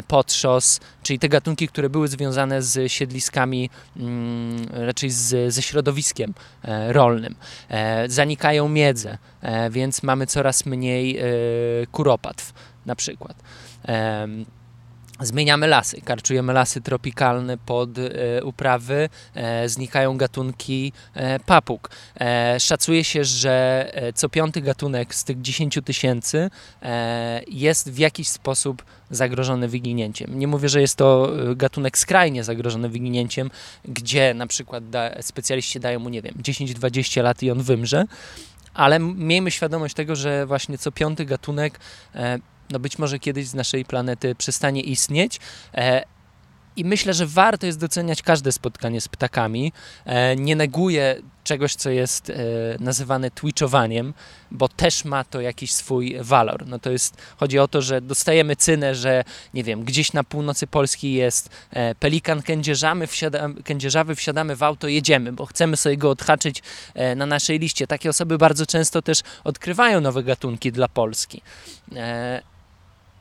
potrzos, 0.07 0.79
czyli 1.03 1.19
te 1.19 1.29
gatunki, 1.29 1.67
które 1.67 1.89
były 1.89 2.07
związane 2.07 2.61
z 2.61 2.91
siedliskami, 2.91 3.69
mm, 3.97 4.65
raczej 4.71 5.09
z, 5.09 5.53
ze 5.53 5.61
środowiskiem 5.61 6.33
rolnym. 6.87 7.35
Zanikają 8.07 8.69
miedze, 8.69 9.14
e, 9.41 9.69
więc 9.69 10.03
mamy 10.03 10.27
coraz 10.27 10.65
mniej 10.65 11.17
e, 11.17 11.23
kuropatw 11.91 12.53
na 12.85 12.95
przykład. 12.95 13.35
Em, 13.83 14.45
Zmieniamy 15.19 15.67
lasy, 15.67 16.01
karczujemy 16.01 16.53
lasy 16.53 16.81
tropikalne 16.81 17.57
pod 17.57 17.89
e, 17.97 18.43
uprawy, 18.43 19.09
e, 19.35 19.69
znikają 19.69 20.17
gatunki 20.17 20.91
e, 21.13 21.39
papug. 21.39 21.89
E, 22.19 22.59
szacuje 22.59 23.03
się, 23.03 23.23
że 23.23 23.87
e, 23.93 24.13
co 24.13 24.29
piąty 24.29 24.61
gatunek 24.61 25.15
z 25.15 25.23
tych 25.23 25.41
10 25.41 25.79
tysięcy 25.85 26.49
e, 26.81 27.41
jest 27.47 27.91
w 27.91 27.97
jakiś 27.97 28.27
sposób 28.27 28.83
zagrożony 29.11 29.67
wyginięciem. 29.67 30.39
Nie 30.39 30.47
mówię, 30.47 30.69
że 30.69 30.81
jest 30.81 30.95
to 30.95 31.31
e, 31.51 31.55
gatunek 31.55 31.97
skrajnie 31.97 32.43
zagrożony 32.43 32.89
wyginięciem, 32.89 33.49
gdzie 33.85 34.33
na 34.33 34.47
przykład 34.47 34.89
da, 34.89 35.21
specjaliści 35.21 35.79
dają 35.79 35.99
mu, 35.99 36.09
nie 36.09 36.21
wiem, 36.21 36.33
10-20 36.41 37.23
lat 37.23 37.43
i 37.43 37.51
on 37.51 37.61
wymrze, 37.63 38.05
ale 38.75 38.99
miejmy 38.99 39.51
świadomość 39.51 39.95
tego, 39.95 40.15
że 40.15 40.45
właśnie 40.45 40.77
co 40.77 40.91
piąty 40.91 41.25
gatunek 41.25 41.79
e, 42.15 42.39
no 42.69 42.79
być 42.79 42.99
może 42.99 43.19
kiedyś 43.19 43.47
z 43.47 43.53
naszej 43.53 43.85
planety 43.85 44.35
przestanie 44.35 44.81
istnieć. 44.81 45.39
E, 45.73 46.03
I 46.75 46.85
myślę, 46.85 47.13
że 47.13 47.25
warto 47.25 47.65
jest 47.65 47.79
doceniać 47.79 48.21
każde 48.21 48.51
spotkanie 48.51 49.01
z 49.01 49.07
ptakami. 49.07 49.71
E, 50.05 50.35
nie 50.35 50.55
neguję 50.55 51.21
czegoś, 51.45 51.75
co 51.75 51.89
jest 51.89 52.29
e, 52.29 52.35
nazywane 52.79 53.31
twitchowaniem, 53.31 54.13
bo 54.51 54.67
też 54.67 55.05
ma 55.05 55.23
to 55.23 55.41
jakiś 55.41 55.71
swój 55.71 56.17
walor. 56.21 56.67
No 56.67 56.79
to 56.79 56.91
jest, 56.91 57.17
chodzi 57.37 57.59
o 57.59 57.67
to, 57.67 57.81
że 57.81 58.01
dostajemy 58.01 58.55
cynę, 58.55 58.95
że 58.95 59.23
nie 59.53 59.63
wiem, 59.63 59.83
gdzieś 59.83 60.13
na 60.13 60.23
północy 60.23 60.67
Polski 60.67 61.13
jest 61.13 61.49
e, 61.71 61.95
pelikan 61.95 62.41
kędzierzamy, 62.41 63.07
wsiadamy, 63.07 63.63
kędzierzawy, 63.63 64.15
wsiadamy 64.15 64.55
w 64.55 64.63
auto, 64.63 64.87
jedziemy, 64.87 65.33
bo 65.33 65.45
chcemy 65.45 65.77
sobie 65.77 65.97
go 65.97 66.09
odhaczyć 66.09 66.63
e, 66.93 67.15
na 67.15 67.25
naszej 67.25 67.59
liście. 67.59 67.87
Takie 67.87 68.09
osoby 68.09 68.37
bardzo 68.37 68.65
często 68.65 69.01
też 69.01 69.19
odkrywają 69.43 70.01
nowe 70.01 70.23
gatunki 70.23 70.71
dla 70.71 70.87
Polski. 70.87 71.41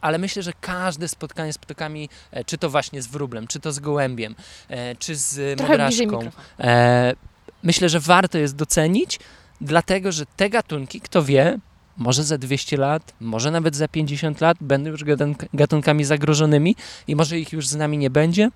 Ale 0.01 0.19
myślę, 0.19 0.43
że 0.43 0.53
każde 0.61 1.09
spotkanie 1.09 1.53
z 1.53 1.59
ptakami, 1.59 2.09
e, 2.31 2.45
czy 2.45 2.59
to 2.59 2.71
właśnie 2.71 3.03
z 3.03 3.07
wróblem, 3.07 3.47
czy 3.47 3.61
to 3.61 3.73
z 3.73 3.79
gołębiem, 3.79 4.35
czy 4.99 5.17
z 5.17 5.59
Trochę 5.59 5.73
modraszką, 5.73 6.31
myślę, 7.65 7.89
że 7.89 8.01
warto 8.01 8.39
jest 8.39 8.57
docenić, 8.57 9.21
dlatego 9.61 10.13
że 10.13 10.27
te 10.37 10.51
gatunki, 10.51 11.01
kto 11.01 11.23
wie, 11.23 11.59
może 11.97 12.25
za 12.25 12.39
200 12.39 12.77
lat, 12.77 13.13
może 13.21 13.51
nawet 13.51 13.77
za 13.77 13.89
50 13.89 14.41
lat 14.41 14.57
będą 14.61 14.91
już 14.91 15.05
gatunk- 15.05 15.47
gatunkami 15.55 16.05
zagrożonymi 16.05 16.77
i 17.09 17.17
może 17.17 17.39
ich 17.39 17.53
już 17.53 17.69
z 17.69 17.77
nami 17.77 17.99
nie 17.99 18.11
będzie. 18.11 18.51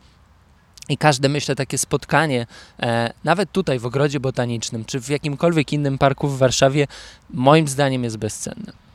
I 0.89 0.99
każde, 0.99 1.29
myślę, 1.29 1.55
takie 1.55 1.79
spotkanie, 1.79 2.47
e, 2.81 3.13
nawet 3.25 3.53
tutaj 3.53 3.79
w 3.79 3.87
ogrodzie 3.87 4.21
botanicznym, 4.21 4.85
czy 4.85 5.01
w 5.01 5.09
jakimkolwiek 5.09 5.73
innym 5.73 5.99
parku 5.99 6.29
w 6.29 6.39
Warszawie, 6.39 6.87
moim 7.31 7.69
zdaniem 7.69 8.05
jest 8.05 8.17
bezcenne. 8.17 8.88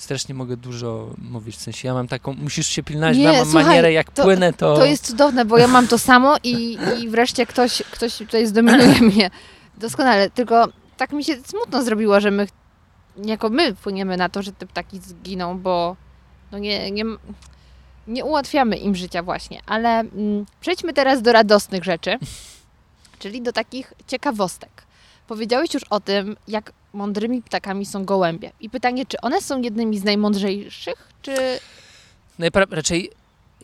Strasznie 0.00 0.34
mogę 0.34 0.56
dużo 0.56 1.10
mówić, 1.18 1.56
w 1.56 1.60
sensie 1.60 1.88
ja 1.88 1.94
mam 1.94 2.08
taką, 2.08 2.32
musisz 2.32 2.66
się 2.66 2.82
pilnować, 2.82 3.16
Nie, 3.16 3.22
ja 3.22 3.32
mam 3.32 3.44
słuchaj, 3.44 3.64
manierę, 3.64 3.92
jak 3.92 4.10
to- 4.10 4.22
płynę, 4.22 4.52
to... 4.52 4.74
To 4.76 4.84
jest 4.84 5.06
cudowne, 5.06 5.44
bo 5.44 5.58
ja 5.58 5.66
mam 5.66 5.88
to 5.88 5.98
samo 5.98 6.36
i, 6.44 6.78
i 7.00 7.08
wreszcie 7.08 7.46
ktoś, 7.46 7.82
ktoś 7.90 8.16
tutaj 8.16 8.46
zdominuje 8.46 9.00
mnie. 9.12 9.30
Doskonale, 9.78 10.30
tylko 10.30 10.68
tak 10.96 11.12
mi 11.12 11.24
się 11.24 11.36
smutno 11.46 11.82
zrobiło, 11.82 12.20
że 12.20 12.30
my, 12.30 12.46
jako 13.24 13.48
my 13.50 13.74
wpłyniemy 13.74 14.16
na 14.16 14.28
to, 14.28 14.42
że 14.42 14.52
te 14.52 14.66
ptaki 14.66 14.98
zginą, 14.98 15.58
bo 15.58 15.96
no 16.52 16.58
nie, 16.58 16.90
nie, 16.90 17.04
nie 18.06 18.24
ułatwiamy 18.24 18.76
im 18.76 18.94
życia 18.94 19.22
właśnie. 19.22 19.60
Ale 19.66 19.88
mm, 20.00 20.46
przejdźmy 20.60 20.92
teraz 20.92 21.22
do 21.22 21.32
radosnych 21.32 21.84
rzeczy, 21.84 22.18
czyli 23.18 23.42
do 23.42 23.52
takich 23.52 23.92
ciekawostek. 24.06 24.82
Powiedziałeś 25.26 25.74
już 25.74 25.82
o 25.90 26.00
tym, 26.00 26.36
jak 26.48 26.72
mądrymi 26.92 27.42
ptakami 27.42 27.86
są 27.86 28.04
gołębie. 28.04 28.50
I 28.60 28.70
pytanie, 28.70 29.06
czy 29.06 29.20
one 29.20 29.40
są 29.40 29.60
jednymi 29.62 29.98
z 29.98 30.04
najmądrzejszych, 30.04 31.08
czy... 31.22 31.34
Najpra- 32.40 32.66
raczej 32.70 33.10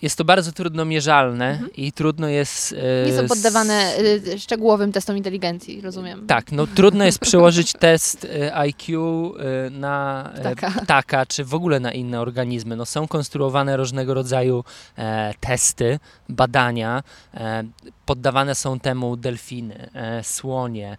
jest 0.02 0.18
to 0.18 0.24
bardzo 0.24 0.52
trudno 0.52 0.84
mierzalne 0.84 1.60
i 1.76 1.92
trudno 1.92 2.28
jest... 2.28 2.72
e, 2.72 2.76
Mhm. 2.76 3.06
Nie 3.06 3.16
są 3.22 3.28
poddawane 3.34 3.92
y, 4.34 4.38
szczegółowym 4.38 4.92
testom 4.92 5.16
inteligencji, 5.16 5.80
rozumiem. 5.80 6.26
Tak, 6.26 6.52
no 6.52 6.66
trudno 6.66 7.04
jest 7.04 7.18
przełożyć 7.28 7.72
test 7.72 8.24
e, 8.24 8.54
IQ 8.54 9.34
e, 9.66 9.70
na 9.70 10.30
e, 10.34 10.40
Ptaka. 10.40 10.70
ptaka, 10.82 11.26
czy 11.26 11.44
w 11.44 11.54
ogóle 11.54 11.80
na 11.80 11.92
inne 11.92 12.20
organizmy. 12.20 12.76
No, 12.76 12.86
są 12.86 13.08
konstruowane 13.08 13.76
różnego 13.76 14.14
rodzaju 14.14 14.64
e, 14.98 15.34
testy, 15.40 15.98
badania. 16.28 17.02
E, 17.34 17.64
poddawane 18.06 18.54
są 18.54 18.80
temu 18.80 19.16
delfiny, 19.16 19.90
e, 19.94 20.24
słonie, 20.24 20.92
e, 20.92 20.96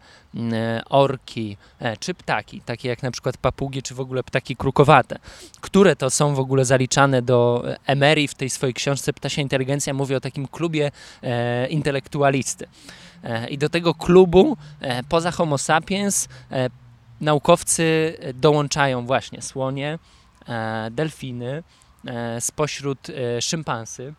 orki, 0.90 1.58
e, 1.80 1.98
czy 1.98 2.14
ptaki, 2.14 2.62
takie 2.62 2.90
jak 2.90 3.04
na 3.04 3.12
przykład 3.12 3.38
papugi, 3.38 3.84
czy 3.84 3.96
w 3.96 4.00
ogóle 4.00 4.24
ptaki 4.24 4.56
krukowate, 4.56 5.20
które 5.62 5.96
to 5.96 6.10
są 6.10 6.36
w 6.36 6.40
ogóle 6.40 6.66
zaliczane 6.66 7.22
do 7.22 7.64
e, 7.66 7.78
Emery 7.86 8.28
w 8.28 8.36
tej 8.36 8.50
swojej 8.50 8.74
książce 8.74 9.14
Ptasia 9.14 9.42
Inteligencja 9.42 9.94
mówi 9.94 10.16
o 10.16 10.20
takim 10.20 10.48
klubie 10.48 10.92
e, 11.24 11.68
intelektualisty. 11.68 12.68
E, 13.24 13.48
I 13.50 13.58
do 13.58 13.70
tego 13.70 13.94
klubu, 13.94 14.58
e, 14.82 15.04
poza 15.04 15.32
Homo 15.32 15.58
sapiens, 15.58 16.28
e, 16.52 16.70
naukowcy 17.22 18.18
e, 18.20 18.34
dołączają 18.34 19.06
właśnie 19.06 19.42
słonie, 19.42 20.00
e, 20.48 20.92
delfiny, 20.92 21.64
e, 22.06 22.42
spośród 22.42 23.10
e, 23.10 23.42
szympansy. 23.42 24.14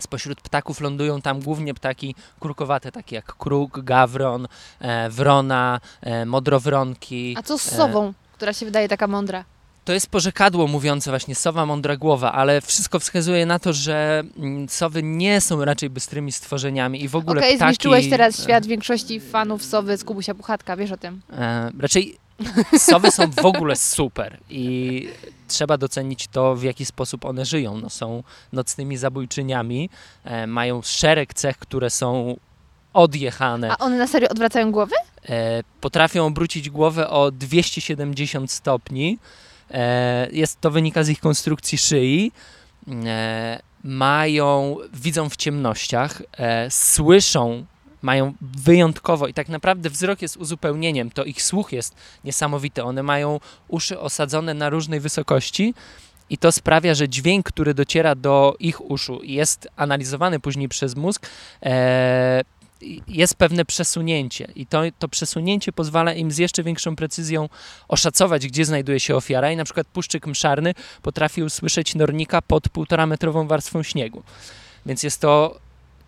Spośród 0.00 0.40
ptaków 0.40 0.80
lądują 0.80 1.20
tam 1.20 1.40
głównie 1.40 1.74
ptaki 1.74 2.14
krukowate, 2.40 2.92
takie 2.92 3.16
jak 3.16 3.36
kruk, 3.36 3.84
gawron, 3.84 4.48
e, 4.80 5.10
wrona, 5.10 5.80
e, 6.00 6.26
modrowronki. 6.26 7.36
A 7.38 7.42
co 7.42 7.58
z 7.58 7.62
sową, 7.62 8.12
która 8.32 8.52
się 8.52 8.66
wydaje 8.66 8.88
taka 8.88 9.06
mądra? 9.06 9.44
To 9.84 9.92
jest 9.92 10.10
porzekadło 10.10 10.66
mówiące 10.66 11.10
właśnie 11.10 11.34
sowa 11.34 11.66
mądra 11.66 11.96
głowa, 11.96 12.32
ale 12.32 12.60
wszystko 12.60 12.98
wskazuje 12.98 13.46
na 13.46 13.58
to, 13.58 13.72
że 13.72 14.22
mm, 14.38 14.68
sowy 14.68 15.02
nie 15.02 15.40
są 15.40 15.64
raczej 15.64 15.90
bystrymi 15.90 16.32
stworzeniami 16.32 17.02
i 17.02 17.08
w 17.08 17.16
ogóle 17.16 17.40
Okej, 17.40 17.56
ptaki... 17.56 17.68
zniszczyłeś 17.68 18.10
teraz 18.10 18.42
świat 18.42 18.66
większości 18.66 19.20
fanów 19.20 19.64
sowy 19.64 19.96
z 19.96 20.04
Kubusia 20.04 20.34
Puchatka, 20.34 20.76
wiesz 20.76 20.92
o 20.92 20.96
tym. 20.96 21.20
E, 21.32 21.70
raczej 21.78 22.18
sowy 22.78 23.10
są 23.10 23.30
w 23.30 23.44
ogóle 23.44 23.76
super 23.76 24.38
i 24.50 25.08
trzeba 25.48 25.76
docenić 25.76 26.28
to, 26.28 26.56
w 26.56 26.62
jaki 26.62 26.84
sposób 26.84 27.24
one 27.24 27.44
żyją. 27.44 27.76
No, 27.76 27.90
są 27.90 28.22
nocnymi 28.52 28.96
zabójczyniami, 28.96 29.90
e, 30.24 30.46
mają 30.46 30.82
szereg 30.82 31.34
cech, 31.34 31.58
które 31.58 31.90
są 31.90 32.36
odjechane. 32.92 33.70
A 33.70 33.78
one 33.78 33.98
na 33.98 34.06
serio 34.06 34.28
odwracają 34.28 34.72
głowy? 34.72 34.94
E, 35.28 35.62
potrafią 35.80 36.26
obrócić 36.26 36.70
głowę 36.70 37.10
o 37.10 37.30
270 37.30 38.52
stopni. 38.52 39.18
E, 39.70 40.28
jest, 40.32 40.60
to 40.60 40.70
wynika 40.70 41.04
z 41.04 41.08
ich 41.08 41.20
konstrukcji 41.20 41.78
szyi. 41.78 42.32
E, 43.06 43.60
mają, 43.84 44.76
widzą 44.94 45.28
w 45.28 45.36
ciemnościach, 45.36 46.22
e, 46.38 46.70
słyszą, 46.70 47.64
mają 48.02 48.32
wyjątkowo 48.40 49.26
i 49.26 49.34
tak 49.34 49.48
naprawdę 49.48 49.90
wzrok 49.90 50.22
jest 50.22 50.36
uzupełnieniem, 50.36 51.10
to 51.10 51.24
ich 51.24 51.42
słuch 51.42 51.72
jest 51.72 51.94
niesamowity. 52.24 52.84
One 52.84 53.02
mają 53.02 53.40
uszy 53.68 54.00
osadzone 54.00 54.54
na 54.54 54.70
różnej 54.70 55.00
wysokości. 55.00 55.74
I 56.30 56.38
to 56.38 56.52
sprawia, 56.52 56.94
że 56.94 57.08
dźwięk, 57.08 57.46
który 57.46 57.74
dociera 57.74 58.14
do 58.14 58.56
ich 58.60 58.90
uszu 58.90 59.20
i 59.22 59.32
jest 59.32 59.68
analizowany 59.76 60.40
później 60.40 60.68
przez 60.68 60.96
mózg, 60.96 61.26
e, 61.62 62.44
jest 63.08 63.34
pewne 63.34 63.64
przesunięcie 63.64 64.48
i 64.54 64.66
to, 64.66 64.82
to 64.98 65.08
przesunięcie 65.08 65.72
pozwala 65.72 66.12
im 66.12 66.32
z 66.32 66.38
jeszcze 66.38 66.62
większą 66.62 66.96
precyzją 66.96 67.48
oszacować, 67.88 68.46
gdzie 68.46 68.64
znajduje 68.64 69.00
się 69.00 69.16
ofiara 69.16 69.52
i 69.52 69.56
na 69.56 69.64
przykład 69.64 69.86
puszczyk 69.86 70.26
mszarny 70.26 70.74
potrafi 71.02 71.42
usłyszeć 71.42 71.94
nornika 71.94 72.42
pod 72.42 72.68
półtora 72.68 73.06
metrową 73.06 73.46
warstwą 73.46 73.82
śniegu. 73.82 74.22
Więc 74.86 75.02
jest 75.02 75.20
to 75.20 75.60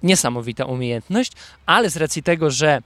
niesamowita 0.03 0.65
umiejętność, 0.65 1.33
ale 1.67 1.91
z 1.91 1.97
racji 1.97 2.23
tego, 2.23 2.51
że 2.51 2.83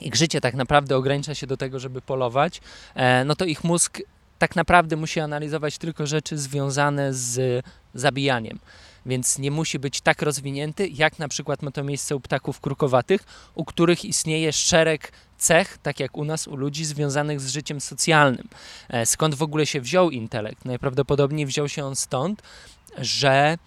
ich 0.00 0.14
życie 0.14 0.40
tak 0.40 0.54
naprawdę 0.54 0.96
ogranicza 0.96 1.34
się 1.34 1.46
do 1.46 1.56
tego, 1.56 1.78
żeby 1.78 2.00
polować, 2.00 2.60
e, 2.94 3.24
no 3.24 3.36
to 3.36 3.44
ich 3.44 3.64
mózg 3.64 4.00
tak 4.38 4.56
naprawdę 4.56 4.96
musi 4.96 5.20
analizować 5.20 5.78
tylko 5.78 6.06
rzeczy 6.06 6.38
związane 6.38 7.14
z 7.14 7.64
zabijaniem 7.94 8.58
więc 9.06 9.38
nie 9.38 9.50
musi 9.50 9.78
być 9.78 10.00
tak 10.00 10.22
rozwinięty, 10.22 10.88
jak 10.88 11.18
na 11.18 11.28
przykład 11.28 11.62
ma 11.62 11.70
to 11.70 11.84
miejsce 11.84 12.16
u 12.16 12.20
ptaków 12.20 12.60
krukowatych, 12.60 13.20
u 13.54 13.64
których 13.64 14.04
istnieje 14.04 14.52
szereg 14.52 15.12
cech, 15.38 15.78
tak 15.82 16.00
jak 16.00 16.16
u 16.16 16.24
nas, 16.24 16.48
u 16.48 16.56
ludzi, 16.56 16.84
związanych 16.84 17.40
z 17.40 17.50
życiem 17.50 17.80
socjalnym. 17.80 18.48
E, 18.88 19.06
Skąd 19.06 19.34
w 19.34 19.42
ogóle 19.42 19.66
się 19.66 19.80
wziął 19.80 20.10
intelekt? 20.10 20.64
Najprawdopodobniej 20.64 21.46
wziął 21.46 21.68
się 21.68 21.84
on 21.84 21.96
stąd, 21.96 22.42
że 22.98 23.58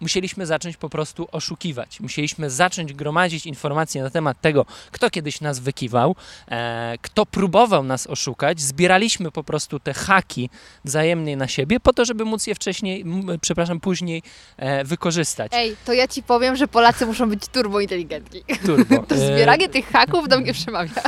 musieliśmy 0.00 0.46
zacząć 0.46 0.76
po 0.76 0.88
prostu 0.88 1.28
oszukiwać. 1.32 2.00
Musieliśmy 2.00 2.50
zacząć 2.50 2.92
gromadzić 2.92 3.46
informacje 3.46 4.02
na 4.02 4.10
temat 4.10 4.40
tego, 4.40 4.66
kto 4.90 5.10
kiedyś 5.10 5.40
nas 5.40 5.58
wykiwał, 5.58 6.16
e, 6.48 6.98
kto 7.02 7.26
próbował 7.26 7.84
nas 7.84 8.06
oszukać. 8.06 8.60
Zbieraliśmy 8.60 9.30
po 9.30 9.44
prostu 9.44 9.80
te 9.80 9.94
haki 9.94 10.50
wzajemnie 10.84 11.36
na 11.36 11.48
siebie 11.48 11.80
po 11.80 11.92
to, 11.92 12.04
żeby 12.04 12.24
móc 12.24 12.46
je 12.46 12.54
wcześniej, 12.54 13.04
przepraszam, 13.40 13.80
później 13.80 14.22
e, 14.56 14.84
wykorzystać. 14.84 15.52
Ej, 15.54 15.76
to 15.84 15.92
ja 15.92 16.08
ci 16.08 16.22
powiem, 16.22 16.56
że 16.56 16.68
Polacy 16.68 17.06
muszą 17.06 17.28
być 17.28 17.48
turbo 17.48 17.80
inteligentni. 17.80 18.44
Turbo. 18.66 19.02
To 19.08 19.14
E, 19.14 19.34
zbieranie 19.34 19.68
tych 19.68 19.86
haków 19.86 20.28
do 20.28 20.40
mnie 20.40 20.52
przemawia. 20.52 21.02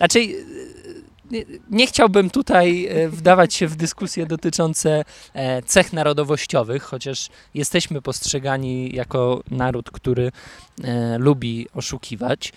Raczej 0.00 0.36
e, 0.36 0.44
nie, 1.70 1.86
chciałbym 1.86 2.30
tutaj 2.30 2.86
e, 2.86 3.08
wdawać 3.08 3.54
się 3.54 3.66
w 3.68 3.76
dyskusje 3.76 4.26
dotyczące 4.26 5.04
e, 5.34 5.62
cech 5.62 5.92
narodowościowych, 5.92 6.82
chociaż 6.82 7.28
jesteśmy 7.54 8.02
postrzegani 8.02 8.94
jako 8.94 9.42
naród, 9.50 9.90
który 9.90 10.32
e, 10.84 11.18
lubi 11.18 11.66
oszukiwać. 11.74 12.52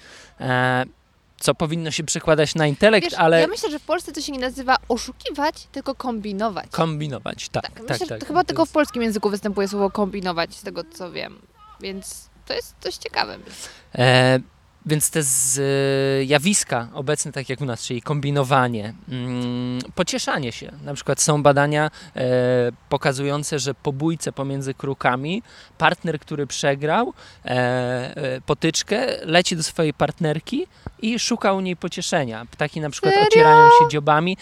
Co 1.39 1.55
powinno 1.55 1.91
się 1.91 2.03
przekładać 2.03 2.55
na 2.55 2.67
intelekt, 2.67 3.05
Wiesz, 3.05 3.13
ale 3.19 3.41
ja 3.41 3.47
myślę, 3.47 3.71
że 3.71 3.79
w 3.79 3.83
Polsce 3.85 4.11
to 4.11 4.21
się 4.21 4.31
nie 4.31 4.39
nazywa 4.39 4.75
oszukiwać, 4.89 5.67
tylko 5.71 5.95
kombinować. 5.95 6.65
kombinować. 6.71 7.49
Tak, 7.49 7.63
tak, 7.63 7.73
tak, 7.73 7.81
myślę, 7.89 7.99
tak. 7.99 8.09
że 8.09 8.19
to 8.19 8.25
chyba 8.25 8.43
To 8.43 8.47
tylko 8.47 8.61
jest- 8.61 8.71
w 8.71 8.73
polskim 8.73 9.01
języku 9.01 9.29
występuje 9.29 9.67
słowo 9.67 9.89
kombinować, 9.91 10.55
z 10.55 10.61
tego 10.63 10.83
co 10.83 11.11
wiem. 11.11 11.39
Więc 11.81 12.29
to 12.45 12.53
jest 12.53 12.75
dość 12.83 12.97
ciekawe. 12.97 13.37
E, 13.95 14.39
więc 14.87 15.09
te 15.09 15.23
zjawiska 15.23 16.87
obecne, 16.93 17.31
tak 17.31 17.49
jak 17.49 17.61
u 17.61 17.65
nas, 17.65 17.83
czyli 17.83 18.01
kombinowanie, 18.01 18.93
mm, 19.09 19.79
pocieszanie 19.95 20.51
się. 20.51 20.71
Na 20.83 20.93
przykład 20.93 21.21
są 21.21 21.43
badania 21.43 21.91
e, 22.15 22.21
pokazujące, 22.89 23.59
że 23.59 23.73
po 23.73 23.93
bójce 23.93 24.31
pomiędzy 24.31 24.73
krukami 24.73 25.43
partner, 25.77 26.19
który 26.19 26.47
przegrał 26.47 27.13
e, 27.45 27.49
e, 27.49 28.41
potyczkę, 28.41 29.25
leci 29.25 29.55
do 29.55 29.63
swojej 29.63 29.93
partnerki 29.93 30.67
i 31.01 31.19
szuka 31.19 31.53
u 31.53 31.59
niej 31.59 31.75
pocieszenia. 31.75 32.45
Ptaki 32.51 32.81
na 32.81 32.89
przykład 32.89 33.13
Serio? 33.13 33.27
ocierają 33.27 33.69
się 33.79 33.89
dziobami. 33.91 34.37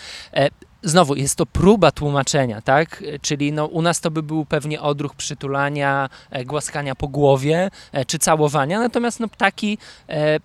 Znowu, 0.86 1.16
jest 1.16 1.36
to 1.36 1.46
próba 1.46 1.92
tłumaczenia, 1.92 2.62
tak? 2.62 3.04
Czyli 3.22 3.52
no, 3.52 3.66
u 3.66 3.82
nas 3.82 4.02
to 4.02 4.12
by 4.12 4.24
był 4.24 4.46
pewnie 4.46 4.82
odruch 4.82 5.16
przytulania, 5.16 6.10
e, 6.30 6.46
głaskania 6.46 6.96
po 6.96 7.08
głowie, 7.08 7.70
e, 7.92 8.06
czy 8.06 8.20
całowania, 8.20 8.80
natomiast 8.80 9.20
no, 9.20 9.28
ptaki, 9.28 9.78
e, 10.10 10.40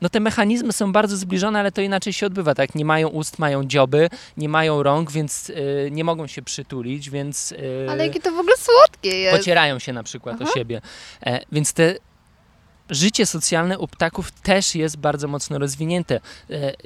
no 0.00 0.08
te 0.08 0.20
mechanizmy 0.20 0.72
są 0.72 0.92
bardzo 0.92 1.16
zbliżone, 1.16 1.60
ale 1.60 1.72
to 1.72 1.80
inaczej 1.80 2.12
się 2.12 2.26
odbywa, 2.26 2.54
tak? 2.54 2.74
Nie 2.74 2.84
mają 2.84 3.08
ust, 3.08 3.38
mają 3.38 3.64
dzioby, 3.64 4.08
nie 4.36 4.48
mają 4.48 4.82
rąk, 4.82 5.12
więc 5.12 5.52
nie 5.90 6.04
mogą 6.04 6.26
się 6.26 6.42
przytulić, 6.42 7.10
więc 7.10 7.54
Ale 7.90 8.06
jakie 8.06 8.20
to 8.20 8.30
w 8.30 8.38
ogóle 8.38 8.56
słodkie 8.56 9.20
jest. 9.20 9.38
pocierają 9.38 9.78
się 9.78 9.92
na 9.92 10.02
przykład 10.02 10.40
o 10.40 10.44
Aha. 10.44 10.52
siebie. 10.54 10.80
E, 11.26 11.40
więc 11.52 11.72
te 11.72 11.94
życie 12.90 13.26
socjalne 13.26 13.78
u 13.78 13.88
ptaków 13.88 14.30
też 14.30 14.74
jest 14.74 14.96
bardzo 14.96 15.28
mocno 15.28 15.58
rozwinięte. 15.58 16.20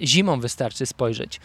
Zimą 0.02 0.40
wystarczy 0.40 0.86
spojrzeć. 0.86 1.40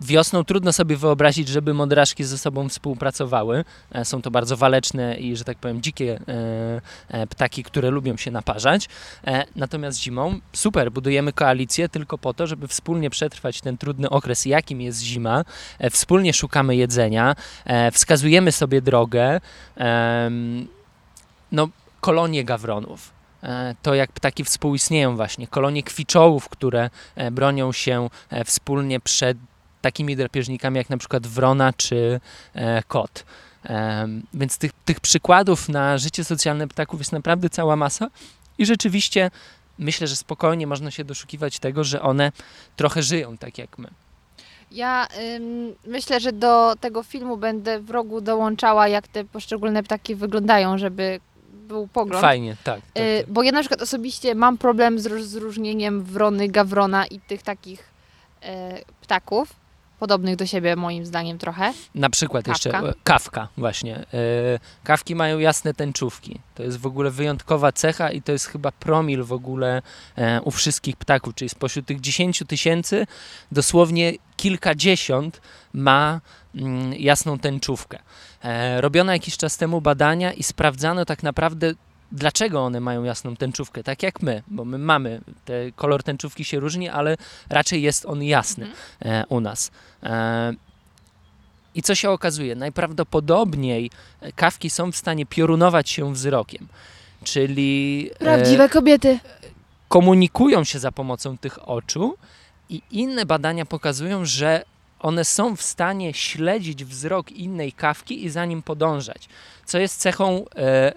Wiosną 0.00 0.44
trudno 0.44 0.72
sobie 0.72 0.96
wyobrazić, 0.96 1.48
żeby 1.48 1.74
modraszki 1.74 2.24
ze 2.24 2.38
sobą 2.38 2.68
współpracowały. 2.68 3.64
E, 3.92 4.04
Są 4.04 4.22
to 4.22 4.30
bardzo 4.30 4.56
waleczne 4.56 5.16
i, 5.16 5.36
że 5.36 5.44
tak 5.44 5.58
powiem, 5.58 5.82
dzikie 5.82 6.20
e, 6.28 6.80
e, 7.08 7.26
ptaki, 7.26 7.62
które 7.62 7.90
lubią 7.90 8.16
się 8.16 8.30
naparzać. 8.30 8.88
Natomiast 9.56 9.98
zimą 9.98 10.40
super, 10.52 10.92
budujemy 10.92 11.32
koalicję 11.32 11.88
tylko 11.88 12.18
po 12.18 12.34
to, 12.34 12.46
żeby 12.46 12.68
wspólnie 12.68 13.10
przetrwać 13.10 13.60
ten 13.60 13.78
trudny 13.78 14.10
okres, 14.10 14.44
jakim 14.46 14.80
jest 14.80 15.02
zima. 15.02 15.44
Wspólnie 15.90 16.32
szukamy 16.32 16.76
jedzenia, 16.76 17.36
wskazujemy 17.92 18.52
sobie 18.52 18.82
drogę. 18.82 19.40
No, 21.52 21.68
kolonie 22.00 22.44
gawronów. 22.44 23.12
to, 23.82 23.94
jak 23.94 24.12
ptaki 24.12 24.44
współistnieją 24.44 25.16
właśnie. 25.16 25.46
Kolonie 25.46 25.82
kwiczołów, 25.82 26.48
które 26.48 26.90
bronią 27.30 27.72
się 27.72 28.10
wspólnie 28.44 29.00
przed 29.00 29.38
takimi 29.80 30.16
drapieżnikami 30.16 30.76
jak 30.76 30.90
na 30.90 30.98
przykład 30.98 31.26
wrona 31.26 31.72
czy 31.72 32.20
e, 32.54 32.82
kot. 32.82 33.24
Em, 33.64 34.22
Więc 34.34 34.58
tych, 34.58 34.72
tych 34.84 35.00
przykładów 35.00 35.68
na 35.68 35.98
życie 35.98 36.24
socjalne 36.24 36.68
ptaków 36.68 37.00
jest 37.00 37.12
naprawdę 37.12 37.50
cała 37.50 37.76
masa 37.76 38.10
i 38.58 38.66
rzeczywiście 38.66 39.30
myślę, 39.78 40.06
że 40.06 40.16
spokojnie 40.16 40.66
można 40.66 40.90
się 40.90 41.04
doszukiwać 41.04 41.58
tego, 41.58 41.84
że 41.84 42.02
one 42.02 42.32
trochę 42.76 43.02
żyją 43.02 43.38
tak 43.38 43.58
jak 43.58 43.78
my. 43.78 43.88
Ja 44.70 45.08
ym, 45.36 45.74
myślę, 45.86 46.20
że 46.20 46.32
do 46.32 46.74
tego 46.80 47.02
filmu 47.02 47.36
będę 47.36 47.80
w 47.80 47.90
rogu 47.90 48.20
dołączała, 48.20 48.88
jak 48.88 49.08
te 49.08 49.24
poszczególne 49.24 49.82
ptaki 49.82 50.14
wyglądają, 50.14 50.78
żeby 50.78 51.20
był 51.52 51.88
pogląd. 51.88 52.20
Fajnie, 52.20 52.56
tak. 52.64 52.80
tak, 52.94 53.02
Y, 53.02 53.22
tak. 53.24 53.32
bo 53.32 53.42
ja 53.42 53.52
na 53.52 53.60
przykład 53.60 53.82
osobiście 53.82 54.34
mam 54.34 54.58
problem 54.58 54.98
z 54.98 55.06
rozróżnieniem 55.06 56.02
wrony, 56.02 56.48
gawrona 56.48 57.06
i 57.06 57.20
tych 57.20 57.42
takich 57.42 57.84
e, 58.42 58.80
ptaków, 59.00 59.59
podobnych 60.00 60.36
do 60.36 60.46
siebie 60.46 60.76
moim 60.76 61.06
zdaniem 61.06 61.38
trochę. 61.38 61.72
Na 61.94 62.10
przykład 62.10 62.48
jeszcze 62.48 62.70
Kawka. 62.70 62.88
e, 62.88 62.94
kawka 63.04 63.48
właśnie. 63.56 63.96
E, 63.96 64.06
Kawki 64.84 65.14
mają 65.14 65.38
jasne 65.38 65.74
tęczówki. 65.74 66.40
To 66.54 66.62
jest 66.62 66.78
w 66.78 66.86
ogóle 66.86 67.10
wyjątkowa 67.10 67.72
cecha 67.72 68.10
i 68.10 68.22
to 68.22 68.32
jest 68.32 68.46
chyba 68.46 68.72
promil 68.72 69.24
w 69.24 69.32
ogóle 69.32 69.82
e, 70.16 70.40
u 70.40 70.50
wszystkich 70.50 70.96
ptaków, 70.96 71.34
czyli 71.34 71.48
spośród 71.48 71.86
tych 71.86 72.00
10 72.00 72.42
tysięcy 72.48 73.06
dosłownie 73.52 74.12
kilkadziesiąt 74.36 75.40
ma 75.72 76.20
mm, 76.54 76.92
jasną 76.94 77.38
tęczówkę. 77.38 77.98
Robiono 78.76 79.12
jakiś 79.12 79.36
czas 79.36 79.56
temu 79.56 79.80
badania 79.80 80.32
i 80.32 80.42
sprawdzano 80.42 81.04
tak 81.04 81.22
naprawdę 81.22 81.74
dlaczego 82.12 82.60
one 82.64 82.80
mają 82.80 83.04
jasną 83.04 83.36
tęczówkę, 83.36 83.82
tak 83.82 84.02
jak 84.02 84.22
my, 84.22 84.42
bo 84.46 84.64
my 84.64 84.78
mamy, 84.78 85.20
te, 85.44 85.72
kolor 85.76 86.02
tęczówki 86.02 86.44
się 86.44 86.60
różni, 86.60 86.88
ale 86.88 87.16
raczej 87.48 87.82
jest 87.82 88.06
on 88.06 88.22
jasny 88.22 88.70
e, 89.02 89.24
u 89.28 89.40
nas. 89.40 89.70
E, 90.02 90.52
I 91.74 91.82
co 91.82 91.94
się 91.94 92.10
okazuje? 92.10 92.54
Najprawdopodobniej 92.54 93.90
e, 94.20 94.32
kawki 94.32 94.70
są 94.70 94.92
w 94.92 94.96
stanie 94.96 95.26
piorunować 95.26 95.90
się 95.90 96.12
wzrokiem, 96.12 96.68
czyli 97.24 98.10
e, 98.14 98.18
Prawdziwe 98.18 98.68
kobiety. 98.68 99.18
komunikują 99.88 100.64
się 100.64 100.78
za 100.78 100.92
pomocą 100.92 101.38
tych 101.38 101.68
oczu 101.68 102.16
i 102.68 102.82
inne 102.90 103.26
badania 103.26 103.66
pokazują, 103.66 104.24
że 104.24 104.64
one 105.00 105.24
są 105.24 105.56
w 105.56 105.62
stanie 105.62 106.14
śledzić 106.14 106.84
wzrok 106.84 107.32
innej 107.32 107.72
kawki 107.72 108.24
i 108.24 108.30
za 108.30 108.44
nim 108.44 108.62
podążać, 108.62 109.28
co 109.64 109.78
jest 109.78 110.00
cechą 110.00 110.44
e, 110.56 110.92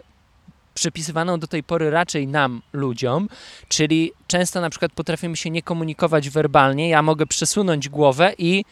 przypisywaną 0.73 1.39
do 1.39 1.47
tej 1.47 1.63
pory 1.63 1.89
raczej 1.89 2.27
nam, 2.27 2.61
ludziom, 2.73 3.29
czyli 3.67 4.11
często 4.27 4.61
na 4.61 4.69
przykład 4.69 4.91
potrafimy 4.91 5.37
się 5.37 5.49
nie 5.49 5.61
komunikować 5.61 6.29
werbalnie, 6.29 6.89
ja 6.89 7.01
mogę 7.01 7.25
przesunąć 7.25 7.89
głowę 7.89 8.33
i 8.37 8.65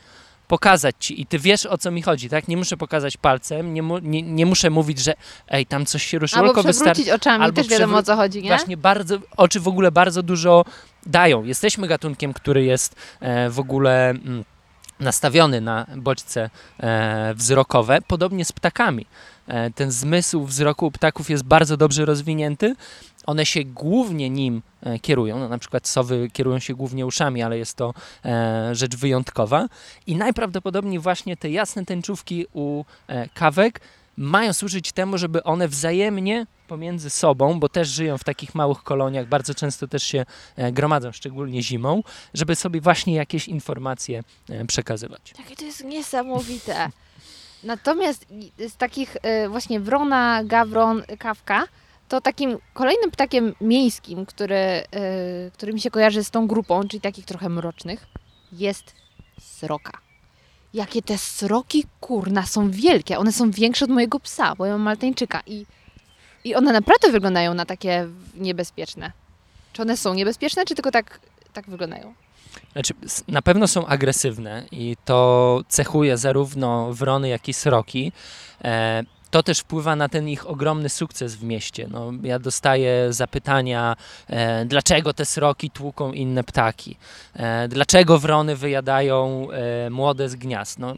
pokazać 0.51 0.95
ci 0.99 1.21
i 1.21 1.25
ty 1.25 1.39
wiesz 1.39 1.65
o 1.65 1.77
co 1.77 1.91
mi 1.91 2.01
chodzi, 2.01 2.29
tak? 2.29 2.47
Nie 2.47 2.57
muszę 2.57 2.77
pokazać 2.77 3.17
palcem, 3.17 3.73
nie, 3.73 3.83
mu, 3.83 3.99
nie, 3.99 4.21
nie 4.21 4.45
muszę 4.45 4.69
mówić, 4.69 4.99
że 4.99 5.13
ej, 5.47 5.65
tam 5.65 5.85
coś 5.85 6.03
się 6.03 6.19
ruszyło, 6.19 6.41
Albo 6.41 6.53
tylko 6.53 6.67
wystarczy 6.67 7.13
oczami, 7.13 7.43
albo 7.43 7.55
też 7.55 7.67
wiadomo 7.67 7.97
o 7.97 8.03
co 8.03 8.15
chodzi, 8.15 8.43
nie? 8.43 8.49
Właśnie 8.49 8.77
bardzo, 8.77 9.17
oczy 9.37 9.59
w 9.59 9.67
ogóle 9.67 9.91
bardzo 9.91 10.23
dużo 10.23 10.65
dają. 11.05 11.43
Jesteśmy 11.43 11.87
gatunkiem, 11.87 12.33
który 12.33 12.63
jest 12.63 12.95
e, 13.19 13.49
w 13.49 13.59
ogóle 13.59 14.09
mm, 14.09 14.43
nastawiony 14.99 15.61
na 15.61 15.85
bodźce 15.95 16.49
e, 16.79 17.33
wzrokowe, 17.35 17.99
podobnie 18.07 18.45
z 18.45 18.51
ptakami. 18.51 19.05
E, 19.51 19.71
ten 19.71 19.91
zmysł 19.91 20.45
wzroku 20.45 20.91
ptaków 20.91 21.29
jest 21.29 21.43
bardzo 21.43 21.77
dobrze 21.77 22.05
rozwinięty. 22.05 22.75
One 23.25 23.45
się 23.45 23.63
głównie 23.63 24.29
nim 24.29 24.61
e, 24.81 24.99
kierują. 24.99 25.39
No, 25.39 25.49
na 25.49 25.57
przykład 25.57 25.87
sowy 25.87 26.29
kierują 26.33 26.59
się 26.59 26.73
głównie 26.75 27.05
uszami, 27.05 27.43
ale 27.43 27.57
jest 27.57 27.77
to 27.77 27.93
e, 28.25 28.75
rzecz 28.75 28.95
wyjątkowa. 28.95 29.67
I 30.07 30.15
najprawdopodobniej 30.15 30.99
właśnie 30.99 31.37
te 31.37 31.49
jasne 31.49 31.85
tęczówki 31.85 32.45
u 32.53 32.83
kawek 33.33 33.81
mają 34.17 34.53
służyć 34.53 34.91
temu, 34.91 35.17
żeby 35.17 35.43
one 35.43 35.67
wzajemnie 35.67 36.45
pomiędzy 36.67 37.09
sobą, 37.09 37.59
bo 37.59 37.69
też 37.69 37.87
żyją 37.87 38.17
w 38.17 38.23
takich 38.23 38.55
małych 38.55 38.83
koloniach, 38.83 39.27
bardzo 39.27 39.53
często 39.55 39.87
też 39.87 40.03
się 40.03 40.25
gromadzą, 40.71 41.11
szczególnie 41.11 41.63
zimą, 41.63 42.03
żeby 42.33 42.55
sobie 42.55 42.81
właśnie 42.81 43.15
jakieś 43.15 43.47
informacje 43.47 44.23
przekazywać. 44.67 45.33
Jakie 45.39 45.55
to 45.55 45.65
jest 45.65 45.83
niesamowite. 45.83 46.89
Natomiast 47.63 48.25
z 48.69 48.75
takich 48.75 49.17
e, 49.21 49.49
właśnie 49.49 49.79
wrona, 49.79 50.43
gawron, 50.43 51.03
kawka, 51.19 51.67
to 52.07 52.21
takim 52.21 52.57
kolejnym 52.73 53.11
ptakiem 53.11 53.55
miejskim, 53.61 54.25
który, 54.25 54.55
e, 54.55 54.83
który 55.53 55.73
mi 55.73 55.81
się 55.81 55.91
kojarzy 55.91 56.23
z 56.23 56.31
tą 56.31 56.47
grupą, 56.47 56.87
czyli 56.87 57.01
takich 57.01 57.25
trochę 57.25 57.49
mrocznych, 57.49 58.07
jest 58.51 58.95
sroka. 59.39 59.91
Jakie 60.73 61.01
te 61.01 61.17
sroki, 61.17 61.85
kurna, 61.99 62.45
są 62.45 62.71
wielkie. 62.71 63.19
One 63.19 63.31
są 63.31 63.51
większe 63.51 63.85
od 63.85 63.91
mojego 63.91 64.19
psa, 64.19 64.55
bo 64.55 64.65
ja 64.65 64.71
mam 64.71 64.81
maltańczyka 64.81 65.41
i, 65.45 65.65
i 66.43 66.55
one 66.55 66.73
naprawdę 66.73 67.11
wyglądają 67.11 67.53
na 67.53 67.65
takie 67.65 68.07
niebezpieczne. 68.35 69.11
Czy 69.73 69.81
one 69.81 69.97
są 69.97 70.13
niebezpieczne, 70.13 70.65
czy 70.65 70.75
tylko 70.75 70.91
tak, 70.91 71.19
tak 71.53 71.69
wyglądają? 71.69 72.13
Znaczy, 72.73 72.93
na 73.27 73.41
pewno 73.41 73.67
są 73.67 73.85
agresywne 73.85 74.65
i 74.71 74.97
to 75.05 75.61
cechuje 75.67 76.17
zarówno 76.17 76.93
wrony, 76.93 77.29
jak 77.29 77.47
i 77.47 77.53
sroki. 77.53 78.11
E, 78.63 79.03
to 79.31 79.43
też 79.43 79.59
wpływa 79.59 79.95
na 79.95 80.09
ten 80.09 80.29
ich 80.29 80.49
ogromny 80.49 80.89
sukces 80.89 81.35
w 81.35 81.43
mieście. 81.43 81.87
No, 81.91 82.11
ja 82.23 82.39
dostaję 82.39 83.13
zapytania, 83.13 83.95
e, 84.27 84.65
dlaczego 84.65 85.13
te 85.13 85.25
sroki 85.25 85.69
tłuką 85.69 86.11
inne 86.11 86.43
ptaki, 86.43 86.97
e, 87.33 87.67
dlaczego 87.67 88.19
wrony 88.19 88.55
wyjadają 88.55 89.47
e, 89.51 89.89
młode 89.89 90.29
z 90.29 90.35
gniazd. 90.35 90.79
No, 90.79 90.95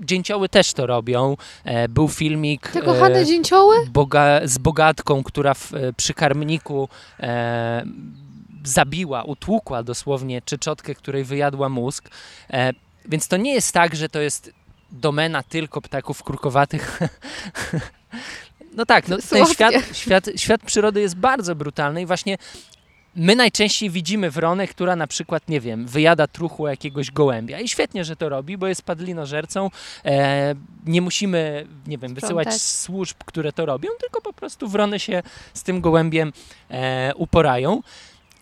dzięcioły 0.00 0.48
też 0.48 0.72
to 0.72 0.86
robią. 0.86 1.36
E, 1.64 1.88
był 1.88 2.08
filmik. 2.08 2.68
Te 2.68 2.82
kochane 2.82 3.18
e, 3.18 3.26
dzięcioły? 3.26 3.76
boga, 3.92 4.40
z 4.44 4.58
bogatką, 4.58 5.22
która 5.22 5.54
w, 5.54 5.72
przy 5.96 6.14
karmniku 6.14 6.88
zabiła, 8.64 9.22
utłukła 9.22 9.82
dosłownie 9.82 10.42
czeczotkę, 10.42 10.94
której 10.94 11.24
wyjadła 11.24 11.68
mózg. 11.68 12.10
E, 12.50 12.72
więc 13.04 13.28
to 13.28 13.36
nie 13.36 13.54
jest 13.54 13.72
tak, 13.72 13.96
że 13.96 14.08
to 14.08 14.20
jest 14.20 14.52
domena 14.90 15.42
tylko 15.42 15.80
ptaków 15.80 16.22
krukowatych. 16.22 16.98
no 18.76 18.86
tak, 18.86 19.08
no, 19.08 19.16
ten 19.30 19.46
świat, 19.46 19.74
świat, 19.92 20.30
świat 20.36 20.60
przyrody 20.62 21.00
jest 21.00 21.16
bardzo 21.16 21.54
brutalny 21.54 22.02
i 22.02 22.06
właśnie 22.06 22.38
my 23.16 23.36
najczęściej 23.36 23.90
widzimy 23.90 24.30
wronę, 24.30 24.66
która 24.66 24.96
na 24.96 25.06
przykład, 25.06 25.48
nie 25.48 25.60
wiem, 25.60 25.86
wyjada 25.86 26.26
truchło 26.26 26.68
jakiegoś 26.68 27.10
gołębia 27.10 27.60
i 27.60 27.68
świetnie, 27.68 28.04
że 28.04 28.16
to 28.16 28.28
robi, 28.28 28.56
bo 28.58 28.66
jest 28.66 28.82
padlinożercą. 28.82 29.70
E, 30.04 30.54
nie 30.86 31.00
musimy, 31.02 31.66
nie 31.86 31.98
wiem, 31.98 32.14
wysyłać 32.14 32.46
Sprzątać. 32.46 32.62
służb, 32.62 33.16
które 33.24 33.52
to 33.52 33.66
robią, 33.66 33.90
tylko 34.00 34.20
po 34.20 34.32
prostu 34.32 34.68
wrony 34.68 34.98
się 34.98 35.22
z 35.54 35.62
tym 35.62 35.80
gołębiem 35.80 36.32
e, 36.70 37.12
uporają. 37.14 37.82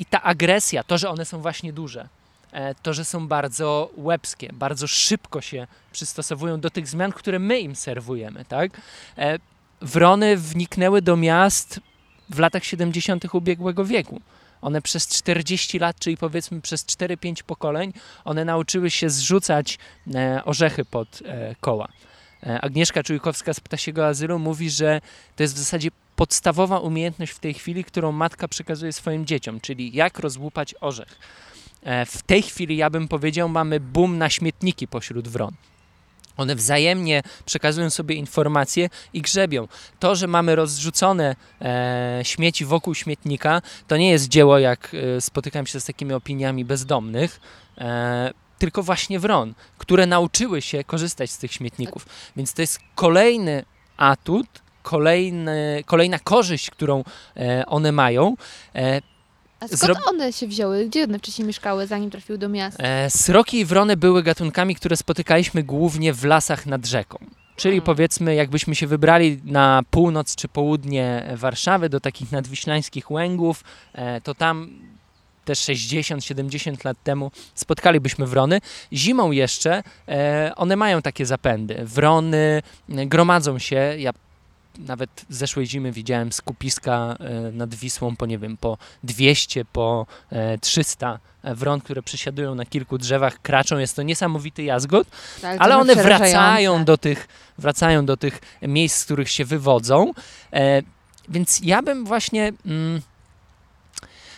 I 0.03 0.05
ta 0.05 0.23
agresja, 0.23 0.85
to, 0.85 0.99
że 0.99 1.11
one 1.11 1.25
są 1.25 1.41
właśnie 1.41 1.73
duże, 1.73 2.09
e, 2.53 2.75
to, 2.75 2.95
że 2.95 3.05
są 3.05 3.29
bardzo 3.29 3.91
łebskie, 3.97 4.51
bardzo 4.53 4.87
szybko 4.87 5.41
się 5.41 5.67
przystosowują 5.93 6.61
do 6.61 6.71
tych 6.71 6.89
zmian, 6.89 7.13
które 7.13 7.39
my 7.39 7.61
im 7.61 7.77
serwujemy, 7.77 8.45
tak? 8.45 8.81
E, 9.19 9.39
wrony 9.81 10.37
wniknęły 10.37 11.03
do 11.03 11.17
miast 11.17 11.81
w 12.31 12.39
latach 12.39 12.65
70. 12.65 13.35
ubiegłego 13.35 13.85
wieku. 13.85 14.21
One 14.63 14.83
przez 14.83 15.09
40 15.09 15.79
lat, 15.79 15.99
czyli 15.99 16.17
powiedzmy 16.17 16.61
przez 16.61 16.87
4-5 16.87 17.43
pokoleń, 17.43 17.93
one 18.25 18.45
nauczyły 18.45 18.91
się 18.91 19.11
zrzucać 19.11 19.79
e, 20.15 20.45
orzechy 20.45 20.85
pod 20.85 21.23
koła. 21.61 21.89
Agnieszka 22.61 23.03
Czujkowska 23.03 23.55
z 23.55 23.61
Ptasiego 23.61 24.07
Azylu 24.07 24.39
mówi, 24.39 24.71
że 24.71 25.01
to 25.37 25.43
jest 25.43 25.55
w 25.55 25.59
zasadzie 25.59 25.91
podstawowa 26.23 26.79
umiejętność 26.79 27.33
w 27.33 27.39
tej 27.39 27.55
chwili, 27.55 27.85
którą 27.85 28.13
matka 28.13 28.49
przekazuje 28.49 28.93
swoim 28.93 29.27
dzieciom, 29.27 29.61
czyli 29.61 29.97
jak 29.97 30.19
rozłupać 30.19 30.75
orzech. 30.81 31.19
E, 31.83 32.07
W 32.07 32.23
tej 32.23 32.43
chwili, 32.43 32.77
ja 32.77 32.91
bym 32.91 33.09
powiedział, 33.09 33.49
mamy 33.49 33.81
boom 33.81 34.19
na 34.19 34.31
śmietniki 34.31 34.89
pośród 34.89 35.29
wron. 35.29 35.55
One 36.37 36.55
wzajemnie 36.55 37.23
przekazują 37.45 37.91
sobie 37.91 38.15
informacje 38.15 38.89
i 39.13 39.23
grzebią. 39.23 39.69
To, 39.99 40.17
że 40.17 40.27
mamy 40.27 40.57
rozrzucone 40.57 41.37
e, 41.61 42.21
śmieci 42.23 42.65
wokół 42.65 42.95
śmietnika, 42.95 43.63
to 43.89 43.97
nie 43.97 44.11
jest 44.11 44.29
dzieło, 44.29 44.59
jak 44.59 44.95
e, 44.95 45.21
spotykam 45.21 45.67
się 45.67 45.81
z 45.81 45.85
takimi 45.85 46.13
opiniami 46.13 46.65
bezdomnych, 46.65 47.41
e, 47.79 48.33
tylko 48.59 48.83
właśnie 48.83 49.21
wron, 49.21 49.55
które 49.79 50.07
nauczyły 50.07 50.63
się 50.63 50.85
korzystać 50.85 51.31
z 51.31 51.39
tych 51.39 51.53
śmietników. 51.53 52.07
Więc 52.37 52.53
to 52.55 52.63
jest 52.63 52.81
kolejny 52.95 53.65
atut, 53.97 54.62
kolejny, 54.83 55.83
kolejna 55.87 56.19
korzyść, 56.19 56.71
którą 56.71 57.05
e, 57.37 57.67
one 57.67 57.93
mają. 57.93 58.37
E, 58.75 59.01
A 59.61 59.67
skąd 59.69 59.83
Zrob- 59.83 60.09
one 60.09 60.33
się 60.33 60.47
wzięły? 60.47 60.87
Gdzie 60.87 61.05
one 61.05 61.19
wcześniej 61.19 61.47
mieszkały, 61.47 61.87
zanim 61.87 62.11
trafiły 62.11 62.39
do 62.39 62.49
miasta? 62.49 62.83
E, 62.85 63.11
Sroki 63.11 63.59
i 63.59 63.65
wrony 63.65 63.97
były 63.97 64.23
gatunkami, 64.23 64.75
które 64.75 64.97
spotykaliśmy 64.97 65.63
głównie 65.63 66.13
w 66.13 66.25
lasach 66.25 66.67
nad 66.67 66.87
rzeką. 66.87 67.19
Czyli 67.57 67.75
Mm. 67.75 67.85
powiedzmy, 67.87 68.35
jakbyśmy 68.35 68.75
się 68.75 68.87
wybrali 68.87 69.41
na 69.45 69.83
północ 69.91 70.37
czy 70.37 70.49
południe 70.49 71.27
Warszawy, 71.37 71.89
do 71.89 72.01
takich 72.01 72.33
nadwiślańskich 72.33 73.11
łęgów, 73.11 73.65
to 74.23 74.35
tam 74.35 74.71
też 75.45 75.59
60-70 75.59 76.85
lat 76.85 76.97
temu 77.05 77.31
spotkalibyśmy 77.55 78.27
wrony. 78.27 78.61
Zimą 78.93 79.31
jeszcze 79.31 79.83
one 80.57 80.77
mają 80.77 81.03
takie 81.03 81.27
zapędy. 81.27 81.77
Wrony 81.85 82.63
gromadzą 82.89 83.59
się. 83.59 83.95
Ja 83.99 84.13
nawet 84.79 85.25
zeszłej 85.29 85.67
zimy 85.67 85.93
widziałem 85.93 86.33
skupiska 86.33 87.17
e, 87.21 87.53
nad 87.53 87.75
Wisłą 87.75 88.17
po, 88.17 88.27
nie 88.27 88.39
wiem, 88.39 88.57
po 88.57 88.79
200, 89.03 89.65
po 89.65 90.07
e, 90.31 90.59
300 90.59 91.19
wron, 91.45 91.81
które 91.81 92.03
przysiadują 92.03 92.55
na 92.55 92.67
kilku 92.67 92.99
drzewach, 92.99 93.43
kraczą. 93.43 93.79
Jest 93.79 93.97
to 93.97 94.03
niesamowity 94.03 94.63
jazgot. 94.63 95.09
Tak, 95.41 95.61
Ale 95.61 95.75
trochę 95.75 95.93
one 95.93 96.03
wracają 96.03 96.85
do 96.85 96.99
tych, 96.99 97.29
wracają 97.59 98.07
do 98.07 98.17
tych 98.17 98.41
miejsc, 98.63 98.97
z 98.97 99.05
których 99.05 99.31
się 99.31 99.45
wywodzą. 99.45 100.13
E, 100.53 100.83
więc 101.29 101.61
ja 101.63 101.83
bym 101.83 102.05
właśnie. 102.05 102.53
Mm, 102.67 103.01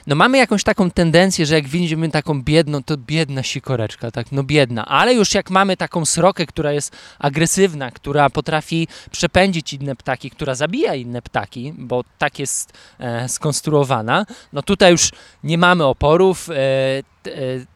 no 0.06 0.14
mamy 0.14 0.38
jakąś 0.38 0.64
taką 0.64 0.90
tendencję, 0.90 1.46
że 1.46 1.54
jak 1.54 1.68
widzimy 1.68 2.10
taką 2.10 2.42
biedną, 2.42 2.82
to 2.82 2.96
biedna 2.96 3.42
sikoreczka, 3.42 4.10
tak, 4.10 4.32
no 4.32 4.42
biedna. 4.42 4.86
Ale 4.86 5.14
już 5.14 5.34
jak 5.34 5.50
mamy 5.50 5.76
taką 5.76 6.04
srokę, 6.04 6.46
która 6.46 6.72
jest 6.72 6.96
agresywna, 7.18 7.90
która 7.90 8.30
potrafi 8.30 8.88
przepędzić 9.10 9.72
inne 9.72 9.96
ptaki, 9.96 10.30
która 10.30 10.54
zabija 10.54 10.94
inne 10.94 11.22
ptaki, 11.22 11.72
bo 11.78 12.04
tak 12.18 12.38
jest 12.38 12.72
e, 12.98 13.28
skonstruowana, 13.28 14.26
no 14.52 14.62
tutaj 14.62 14.92
już 14.92 15.10
nie 15.44 15.58
mamy 15.58 15.84
oporów, 15.84 16.50
e, 16.50 16.54
e, 16.54 17.02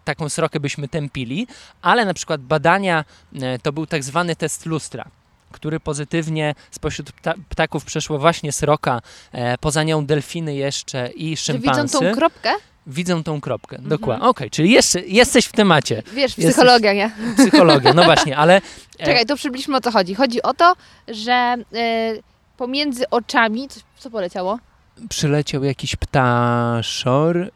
taką 0.04 0.28
srokę 0.28 0.60
byśmy 0.60 0.88
tępili, 0.88 1.46
ale 1.82 2.04
na 2.04 2.14
przykład 2.14 2.40
badania, 2.40 3.04
e, 3.34 3.58
to 3.58 3.72
był 3.72 3.86
tak 3.86 4.04
zwany 4.04 4.36
test 4.36 4.66
lustra, 4.66 5.04
który 5.52 5.80
pozytywnie 5.80 6.54
spośród 6.70 7.12
pta 7.12 7.34
ptaków 7.48 7.84
przeszło 7.84 8.18
właśnie 8.18 8.52
sroka, 8.52 9.00
e, 9.32 9.58
poza 9.58 9.82
nią 9.82 10.06
delfiny 10.06 10.54
jeszcze 10.54 11.08
i 11.08 11.36
szympansy. 11.36 11.82
widzą 11.82 11.98
tą 12.10 12.14
kropkę? 12.14 12.50
Widzą 12.86 13.22
tą 13.24 13.40
kropkę, 13.40 13.76
Mhm. 13.76 13.88
dokładnie. 13.90 14.26
Okej, 14.28 14.50
czyli 14.50 14.70
jeszcze, 14.70 15.00
jesteś 15.00 15.44
w 15.46 15.52
temacie, 15.52 16.02
Wiesz, 16.12 16.38
Jesteś- 16.38 16.54
psychologia, 16.54 16.92
nie? 16.94 17.10
psychologia, 17.38 17.94
no 17.94 18.04
właśnie, 18.04 18.36
ale 18.36 18.60
e, 18.98 19.06
Czekaj, 19.06 19.26
to 19.26 19.36
przybliżmy 19.36 19.76
o 19.76 19.80
co 19.80 19.90
chodzi. 19.90 20.14
Chodzi 20.14 20.42
o 20.42 20.54
to, 20.54 20.74
że 21.08 21.56
y, 22.16 22.22
pomiędzy 22.56 23.10
oczami... 23.10 23.68
Co, 23.68 23.80
co 23.98 24.10
poleciało? 24.10 24.58
przyleciał 25.08 25.64
jakiś 25.64 25.96
ptaszor, 25.96 27.50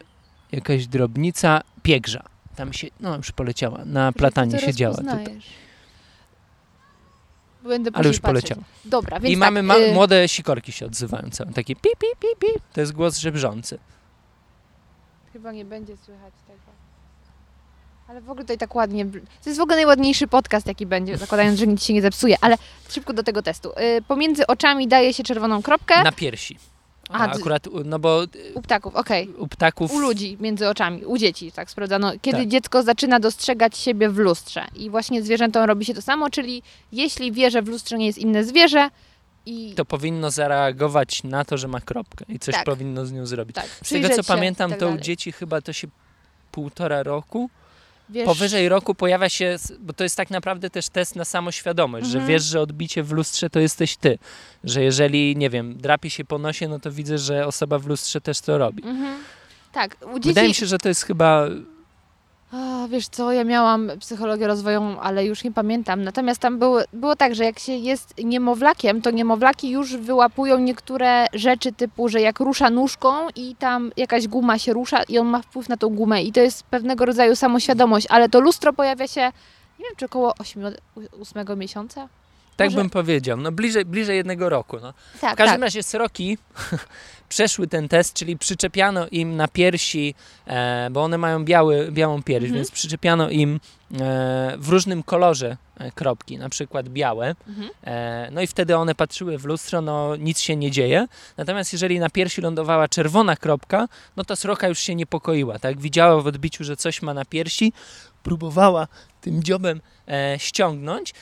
jakaś 0.51 0.87
drobnica, 0.87 1.61
piegrza. 1.83 2.23
Tam 2.55 2.73
się, 2.73 2.87
no 2.99 3.17
już 3.17 3.31
poleciała, 3.31 3.85
na 3.85 4.11
platanie 4.11 4.51
Ty 4.51 4.59
to 4.59 4.65
siedziała. 4.65 4.95
Tutaj. 4.95 5.39
Będę 7.63 7.91
Ale 7.93 8.07
już 8.07 8.19
później 8.19 8.33
patrzeć. 8.33 8.49
poleciał. 8.49 8.63
Dobra, 8.85 9.19
więc 9.19 9.33
I 9.33 9.37
mamy 9.37 9.59
tak, 9.59 9.65
ma- 9.67 9.77
y, 9.77 9.93
młode 9.93 10.27
sikorki 10.29 10.71
się 10.71 10.85
odzywają 10.85 11.29
całe, 11.29 11.53
takie 11.53 11.75
pi, 11.75 11.89
pi, 11.99 12.07
pi, 12.19 12.27
pi. 12.39 12.59
To 12.73 12.81
jest 12.81 12.93
głos 12.93 13.17
żebrzący. 13.17 13.79
Chyba 15.33 15.51
nie 15.51 15.65
będzie 15.65 15.97
słychać 15.97 16.33
tego. 16.47 16.59
Ale 18.07 18.21
w 18.21 18.29
ogóle 18.29 18.45
i 18.55 18.57
tak 18.57 18.75
ładnie. 18.75 19.05
To 19.43 19.49
jest 19.49 19.59
w 19.59 19.61
ogóle 19.61 19.75
najładniejszy 19.75 20.27
podcast, 20.27 20.67
jaki 20.67 20.85
będzie, 20.85 21.17
zakładając, 21.17 21.59
że 21.59 21.67
nic 21.67 21.83
się 21.83 21.93
nie 21.93 22.01
zepsuje. 22.01 22.35
Ale 22.41 22.55
szybko 22.89 23.13
do 23.13 23.23
tego 23.23 23.41
testu. 23.41 23.71
Y, 23.71 24.01
pomiędzy 24.07 24.47
oczami 24.47 24.87
daje 24.87 25.13
się 25.13 25.23
czerwoną 25.23 25.61
kropkę. 25.61 26.03
Na 26.03 26.11
piersi. 26.11 26.57
A 27.13 27.15
Aha, 27.23 27.33
akurat, 27.35 27.67
no 27.85 27.99
bo 27.99 28.21
U 28.53 28.61
ptaków, 28.61 28.95
okej. 28.95 29.29
u 29.37 29.47
ptaków... 29.47 29.91
U 29.91 29.99
ludzi 29.99 30.37
między 30.39 30.69
oczami, 30.69 31.05
u 31.05 31.17
dzieci, 31.17 31.51
tak 31.51 31.69
sprawdzano. 31.71 32.11
Kiedy 32.21 32.37
Tak. 32.37 32.47
dziecko 32.47 32.83
zaczyna 32.83 33.19
dostrzegać 33.19 33.77
siebie 33.77 34.09
w 34.09 34.17
lustrze. 34.17 34.65
I 34.75 34.89
właśnie 34.89 35.23
zwierzętom 35.23 35.63
robi 35.63 35.85
się 35.85 35.93
to 35.93 36.01
samo, 36.01 36.29
czyli 36.29 36.63
jeśli 36.91 37.31
wie, 37.31 37.51
że 37.51 37.61
w 37.61 37.67
lustrze 37.67 37.97
nie 37.97 38.05
jest 38.05 38.17
inne 38.19 38.43
zwierzę 38.43 38.89
i 39.45 39.73
To 39.75 39.85
powinno 39.85 40.31
zareagować 40.31 41.23
na 41.23 41.45
to, 41.45 41.57
że 41.57 41.67
ma 41.67 41.81
kropkę 41.81 42.25
i 42.29 42.39
coś 42.39 42.55
Tak. 42.55 42.63
powinno 42.65 43.05
z 43.05 43.11
nią 43.11 43.25
zrobić. 43.25 43.55
tak, 43.55 43.65
Z 43.83 43.89
tego 43.89 44.09
co 44.09 44.23
pamiętam, 44.23 44.69
tak 44.69 44.79
to 44.79 44.89
u 44.89 44.97
dzieci 44.97 45.31
chyba 45.31 45.61
to 45.61 45.73
się 45.73 45.87
półtora 46.51 47.03
roku. 47.03 47.49
Wiesz, 48.09 48.25
Powyżej 48.25 48.69
roku 48.69 48.95
pojawia 48.95 49.29
się, 49.29 49.57
bo 49.79 49.93
to 49.93 50.03
jest 50.03 50.17
tak 50.17 50.29
naprawdę 50.29 50.69
też 50.69 50.89
test 50.89 51.15
na 51.15 51.25
samoświadomość, 51.25 52.07
że 52.07 52.17
Mhm. 52.17 52.27
wiesz, 52.27 52.43
że 52.43 52.61
odbicie 52.61 53.03
w 53.03 53.11
lustrze 53.11 53.49
to 53.49 53.59
jesteś 53.59 53.95
ty. 53.95 54.19
Że 54.63 54.83
jeżeli, 54.83 55.35
nie 55.37 55.49
wiem, 55.49 55.77
drapie 55.77 56.09
się 56.09 56.25
po 56.25 56.37
nosie, 56.37 56.67
no 56.67 56.79
to 56.79 56.91
widzę, 56.91 57.17
że 57.17 57.47
osoba 57.47 57.79
w 57.79 57.87
lustrze 57.87 58.21
też 58.21 58.41
to 58.41 58.57
robi. 58.57 58.83
Mhm. 58.83 59.17
Tak, 59.71 59.97
dzieci... 60.13 60.19
Wydaje 60.27 60.47
mi 60.47 60.53
się, 60.53 60.65
że 60.65 60.77
to 60.77 60.87
jest 60.89 61.03
chyba 61.03 61.47
A, 62.53 62.87
wiesz 62.87 63.07
co, 63.07 63.31
ja 63.31 63.43
miałam 63.43 63.91
psychologię 63.99 64.47
rozwojową, 64.47 64.99
ale 64.99 65.25
już 65.25 65.43
nie 65.43 65.51
pamiętam. 65.51 66.03
Natomiast 66.03 66.41
tam 66.41 66.59
było, 66.59 66.79
było 66.93 67.15
tak, 67.15 67.35
że 67.35 67.43
jak 67.43 67.59
się 67.59 67.73
jest 67.73 68.13
niemowlakiem, 68.23 69.01
to 69.01 69.11
niemowlaki 69.11 69.69
już 69.69 69.97
wyłapują 69.97 70.59
niektóre 70.59 71.25
rzeczy 71.33 71.71
typu, 71.71 72.09
że 72.09 72.21
jak 72.21 72.39
rusza 72.39 72.69
nóżką 72.69 73.29
i 73.35 73.55
tam 73.55 73.91
jakaś 73.97 74.27
guma 74.27 74.59
się 74.59 74.73
rusza 74.73 75.03
i 75.03 75.19
on 75.19 75.27
ma 75.27 75.41
wpływ 75.41 75.69
na 75.69 75.77
tą 75.77 75.89
gumę 75.89 76.23
i 76.23 76.31
to 76.31 76.39
jest 76.39 76.63
pewnego 76.63 77.05
rodzaju 77.05 77.35
samoświadomość, 77.35 78.07
ale 78.09 78.29
to 78.29 78.39
lustro 78.39 78.73
pojawia 78.73 79.07
się, 79.07 79.21
nie 79.79 79.85
wiem, 79.85 79.95
czy 79.97 80.05
około 80.05 80.33
8 81.21 81.59
miesiąca? 81.59 82.09
Tak 82.57 82.67
Może- 82.67 82.77
bym 82.77 82.89
powiedział. 82.89 83.37
No 83.37 83.51
bliżej, 83.51 83.85
bliżej 83.85 84.17
jednego 84.17 84.49
roku. 84.49 84.77
No. 84.81 84.93
Tak, 85.21 85.33
W 85.33 85.37
każdym 85.37 85.55
tak. 85.55 85.61
razie 85.61 85.83
sroki 85.83 86.37
przeszły 87.29 87.67
ten 87.67 87.87
test, 87.89 88.13
czyli 88.13 88.37
przyczepiano 88.37 89.07
im 89.11 89.35
na 89.35 89.47
piersi, 89.47 90.15
e, 90.47 90.89
bo 90.91 91.03
one 91.03 91.17
mają 91.17 91.45
biały, 91.45 91.91
białą 91.91 92.23
pierś, 92.23 92.43
Mhm. 92.43 92.55
więc 92.55 92.71
przyczepiano 92.71 93.29
im 93.29 93.59
e, 94.01 94.55
w 94.57 94.69
różnym 94.69 95.03
kolorze 95.03 95.57
e, 95.77 95.91
kropki, 95.91 96.37
na 96.37 96.49
przykład 96.49 96.89
białe. 96.89 97.35
Mhm. 97.47 97.69
E, 97.83 98.29
no 98.31 98.41
i 98.41 98.47
wtedy 98.47 98.77
one 98.77 98.95
patrzyły 98.95 99.37
w 99.37 99.45
lustro, 99.45 99.81
no 99.81 100.15
nic 100.15 100.39
się 100.39 100.55
nie 100.55 100.71
dzieje. 100.71 101.07
Natomiast 101.37 101.73
jeżeli 101.73 101.99
na 101.99 102.09
piersi 102.09 102.41
lądowała 102.41 102.87
czerwona 102.87 103.35
kropka, 103.35 103.87
no 104.15 104.23
to 104.23 104.35
sroka 104.35 104.67
już 104.67 104.79
się 104.79 104.95
niepokoiła, 104.95 105.59
tak? 105.59 105.79
Widziała 105.79 106.21
w 106.21 106.27
odbiciu, 106.27 106.63
że 106.63 106.77
coś 106.77 107.01
ma 107.01 107.13
na 107.13 107.25
piersi, 107.25 107.73
próbowała 108.23 108.87
tym 109.21 109.43
dziobem 109.43 109.81
e, 110.07 110.35
ściągnąć. 110.39 111.13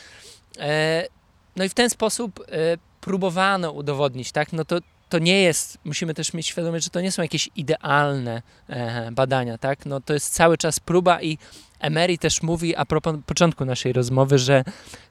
E, 1.56 1.60
no 1.60 1.64
i 1.64 1.70
w 1.70 1.74
ten 1.74 1.90
sposób 1.90 2.40
e, 2.40 2.78
próbowano 3.02 3.72
udowodnić, 3.72 4.32
tak? 4.32 4.54
No 4.54 4.66
to, 4.66 4.80
to 5.10 5.20
nie 5.20 5.42
jest, 5.42 5.78
musimy 5.86 6.14
też 6.14 6.34
mieć 6.34 6.48
świadomość, 6.48 6.84
że 6.84 6.90
to 6.90 7.02
nie 7.02 7.12
są 7.12 7.22
jakieś 7.22 7.50
idealne 7.56 8.42
e, 8.70 9.12
badania, 9.12 9.58
tak? 9.58 9.86
No 9.86 10.02
to 10.02 10.14
jest 10.14 10.34
cały 10.34 10.58
czas 10.58 10.80
próba 10.80 11.22
i 11.22 11.38
Emery 11.80 12.18
też 12.18 12.42
mówi 12.42 12.76
a 12.76 12.86
propos 12.86 13.16
początku 13.26 13.66
naszej 13.66 13.94
rozmowy, 13.94 14.38
że 14.38 14.64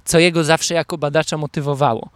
co 0.05 0.19
jego 0.19 0.45
zawsze 0.45 0.75
jako 0.75 0.99
badacza 0.99 1.37
motywowało, 1.37 2.11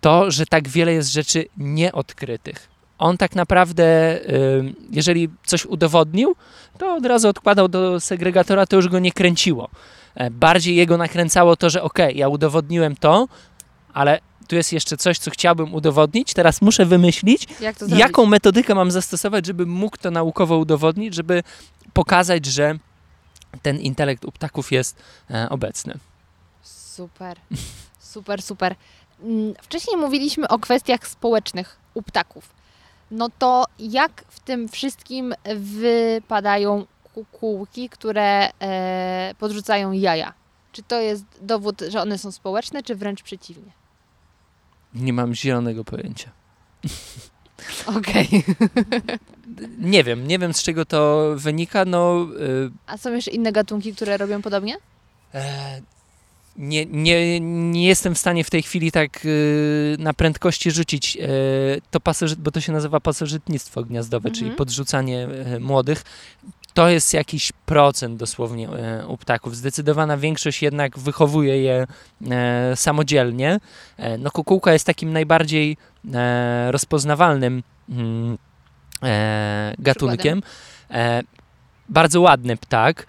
to, 0.00 0.30
że 0.30 0.46
tak 0.46 0.68
wiele 0.68 0.92
jest 0.92 1.12
rzeczy 1.12 1.44
nieodkrytych. 1.56 2.68
On 2.98 3.16
tak 3.18 3.34
naprawdę, 3.34 3.84
y, 4.16 4.74
jeżeli 4.90 5.28
coś 5.46 5.66
udowodnił, 5.66 6.36
to 6.78 6.94
od 6.94 7.06
razu 7.06 7.28
odkładał 7.28 7.68
do 7.68 8.00
segregatora, 8.00 8.66
to 8.66 8.76
już 8.76 8.88
go 8.88 8.98
nie 8.98 9.12
kręciło. 9.12 9.70
E, 10.14 10.30
Bardziej 10.30 10.76
jego 10.76 10.96
nakręcało 10.96 11.56
to, 11.56 11.70
że 11.70 11.82
okej, 11.82 12.16
ja 12.16 12.28
udowodniłem 12.28 12.96
to, 12.96 13.28
ale 13.94 14.20
tu 14.48 14.56
jest 14.56 14.72
jeszcze 14.72 14.96
coś, 14.96 15.18
co 15.18 15.30
chciałbym 15.30 15.74
udowodnić, 15.74 16.34
teraz 16.34 16.62
muszę 16.62 16.86
wymyślić, 16.86 17.46
Jak 17.60 17.76
jaką 17.88 18.26
metodykę 18.26 18.74
mam 18.74 18.90
zastosować, 18.90 19.46
żeby 19.46 19.66
mógł 19.66 19.96
to 19.96 20.10
naukowo 20.10 20.58
udowodnić, 20.58 21.14
żeby 21.14 21.42
pokazać, 21.92 22.46
że 22.46 22.78
ten 23.62 23.78
intelekt 23.78 24.24
u 24.24 24.32
ptaków 24.32 24.72
jest 24.72 24.96
e, 25.30 25.48
obecny. 25.48 25.94
Super, 26.62 27.38
super, 28.12 28.42
super. 28.42 28.74
Mm, 29.22 29.54
Wcześniej 29.62 29.96
mówiliśmy 29.96 30.48
o 30.48 30.58
kwestiach 30.58 31.08
społecznych 31.08 31.76
u 31.94 32.02
ptaków. 32.02 32.48
No 33.10 33.28
to 33.38 33.64
jak 33.78 34.24
w 34.28 34.40
tym 34.40 34.68
wszystkim 34.68 35.34
wypadają 35.56 36.86
kukułki, 37.14 37.88
które 37.88 38.48
e, 38.60 39.34
podrzucają 39.38 39.92
jaja? 39.92 40.32
Czy 40.72 40.82
to 40.82 41.00
jest 41.00 41.24
dowód, 41.42 41.82
że 41.88 42.02
one 42.02 42.18
są 42.18 42.32
społeczne, 42.32 42.82
czy 42.82 42.94
wręcz 42.94 43.22
przeciwnie? 43.22 43.79
Nie 44.94 45.12
mam 45.12 45.34
zielonego 45.34 45.84
pojęcia. 45.84 46.30
Okej. 47.98 48.28
Nie 49.78 50.04
wiem, 50.04 50.26
nie 50.26 50.38
wiem 50.38 50.54
z 50.54 50.62
czego 50.62 50.84
to 50.84 51.30
wynika. 51.36 51.84
No, 51.84 52.26
y, 52.40 52.70
A 52.86 52.96
są 52.98 53.12
jeszcze 53.12 53.30
inne 53.30 53.52
gatunki, 53.52 53.94
które 53.94 54.16
robią 54.16 54.42
podobnie? 54.42 54.76
e, 55.34 55.82
nie, 56.56 56.86
nie, 56.86 57.40
nie 57.40 57.86
jestem 57.86 58.14
w 58.14 58.18
stanie 58.18 58.44
w 58.44 58.50
tej 58.50 58.62
chwili 58.62 58.92
tak 58.92 59.24
y, 59.24 59.96
na 59.98 60.14
prędkości 60.14 60.70
rzucić 60.70 61.16
e, 61.16 61.28
to 61.90 62.00
pasożyt, 62.00 62.40
bo 62.40 62.50
to 62.50 62.60
się 62.60 62.72
nazywa 62.72 63.00
pasożytnictwo 63.00 63.84
gniazdowe, 63.84 64.28
Mhm. 64.28 64.34
czyli 64.44 64.56
podrzucanie 64.56 65.28
e, 65.28 65.60
młodych. 65.60 66.02
To 66.74 66.88
jest 66.88 67.14
jakiś 67.14 67.52
procent 67.52 68.16
dosłownie 68.16 68.68
e, 68.68 69.06
u 69.06 69.16
ptaków. 69.16 69.56
Zdecydowana 69.56 70.16
większość 70.16 70.62
jednak 70.62 70.98
wychowuje 70.98 71.62
je 71.62 71.86
e, 72.30 72.76
samodzielnie. 72.76 73.60
E, 73.96 74.18
no 74.18 74.30
kukułka 74.30 74.72
jest 74.72 74.86
takim 74.86 75.12
najbardziej 75.12 75.76
rozpoznawalnym 76.70 77.62
mm, 77.88 78.38
gatunkiem. 79.78 80.42
Bardzo 81.88 82.20
ładny 82.20 82.56
ptak. 82.56 83.06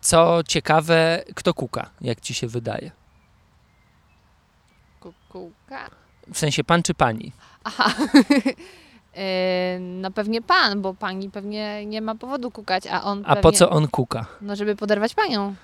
Co 0.00 0.40
ciekawe, 0.48 1.24
kto 1.34 1.54
kuka, 1.54 1.90
jak 2.00 2.20
ci 2.20 2.34
się 2.34 2.46
wydaje? 2.46 2.90
Kukułka. 5.00 5.90
W 6.32 6.38
sensie 6.38 6.64
pan 6.64 6.82
czy 6.82 6.94
pani? 6.94 7.32
Aha. 7.64 7.94
E, 9.16 9.78
no 9.80 10.10
pewnie 10.10 10.42
pan, 10.42 10.82
bo 10.82 10.94
pani 10.94 11.30
pewnie 11.30 11.86
nie 11.86 12.00
ma 12.00 12.14
powodu 12.14 12.50
kukać, 12.50 12.86
a 12.86 13.02
on 13.02 13.22
A 13.24 13.28
pewnie, 13.28 13.42
po 13.42 13.52
co 13.52 13.70
on 13.70 13.88
kuka? 13.88 14.26
No 14.40 14.56
żeby 14.56 14.76
poderwać 14.76 15.14
panią. 15.14 15.54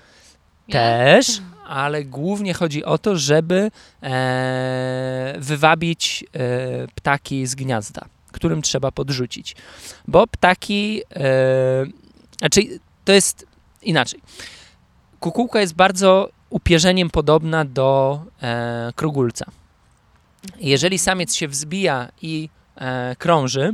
Nie? 0.67 0.73
Też, 0.73 1.41
ale 1.67 2.03
głównie 2.03 2.53
chodzi 2.53 2.85
o 2.85 2.97
to, 2.97 3.17
żeby 3.17 3.71
e, 4.03 5.35
wywabić 5.37 6.25
e, 6.33 6.37
ptaki 6.95 7.47
z 7.47 7.55
gniazda, 7.55 8.05
którym 8.31 8.61
trzeba 8.61 8.91
podrzucić. 8.91 9.55
Bo 10.07 10.27
ptaki, 10.27 11.01
e, 11.15 11.85
znaczy 12.39 12.61
to 13.05 13.13
jest 13.13 13.45
inaczej. 13.81 14.19
Kukułka 15.19 15.61
jest 15.61 15.75
bardzo 15.75 16.29
upierzeniem 16.49 17.09
podobna 17.09 17.65
do 17.65 18.21
e, 18.41 18.91
krogulca. 18.95 19.45
Jeżeli 20.59 20.99
samiec 20.99 21.35
się 21.35 21.47
wzbija 21.47 22.09
i 22.21 22.49
krąży, 23.17 23.73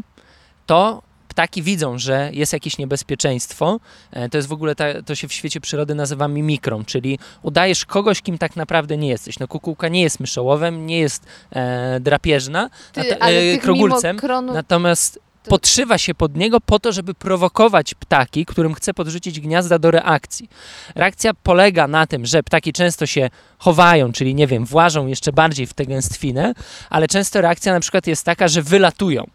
to 0.66 1.02
ptaki 1.40 1.64
widzą, 1.64 1.98
że 1.98 2.30
jest 2.34 2.54
jakieś 2.54 2.78
niebezpieczeństwo. 2.78 3.80
E, 4.12 4.30
to 4.30 4.38
jest 4.38 4.48
w 4.48 4.52
ogóle, 4.54 4.76
ta, 4.76 5.02
to 5.02 5.16
się 5.16 5.28
w 5.28 5.34
świecie 5.34 5.62
przyrody 5.62 5.96
nazywa 5.96 6.28
mimikrą, 6.28 6.86
czyli 6.86 7.20
udajesz 7.42 7.86
kogoś, 7.86 8.22
kim 8.22 8.38
tak 8.38 8.56
naprawdę 8.56 8.98
nie 8.98 9.08
jesteś. 9.10 9.40
No 9.40 9.48
kukułka 9.48 9.88
nie 9.88 10.02
jest 10.02 10.20
myszołowem, 10.20 10.86
nie 10.86 11.00
jest 11.00 11.26
e, 11.52 12.00
drapieżna, 12.00 12.70
Ty, 12.94 13.20
ale 13.20 13.40
e, 13.40 13.58
krogulcem, 13.58 14.18
natomiast 14.54 15.14
to- 15.14 15.29
podszywa 15.44 15.98
się 15.98 16.16
pod 16.16 16.36
niego 16.36 16.62
po 16.62 16.80
to, 16.80 16.92
żeby 16.92 17.14
prowokować 17.14 17.94
ptaki, 17.94 18.46
którym 18.46 18.74
chce 18.74 18.94
podrzucić 18.94 19.40
gniazda 19.40 19.80
do 19.80 19.92
reakcji. 19.92 20.50
Reakcja 20.96 21.32
polega 21.34 21.88
na 21.88 22.08
tym, 22.08 22.26
że 22.26 22.44
ptaki 22.44 22.74
często 22.74 23.06
się 23.06 23.30
chowają, 23.58 24.12
czyli 24.12 24.36
nie 24.36 24.48
wiem, 24.48 24.66
włażą 24.66 25.08
jeszcze 25.08 25.34
bardziej 25.34 25.68
w 25.68 25.74
tę 25.74 25.86
gęstwinę, 25.86 26.54
ale 26.90 27.08
często 27.08 27.42
reakcja 27.42 27.74
na 27.74 27.80
przykład 27.80 28.08
jest 28.08 28.26
taka, 28.26 28.48
że 28.48 28.62
wylatują. 28.62 29.28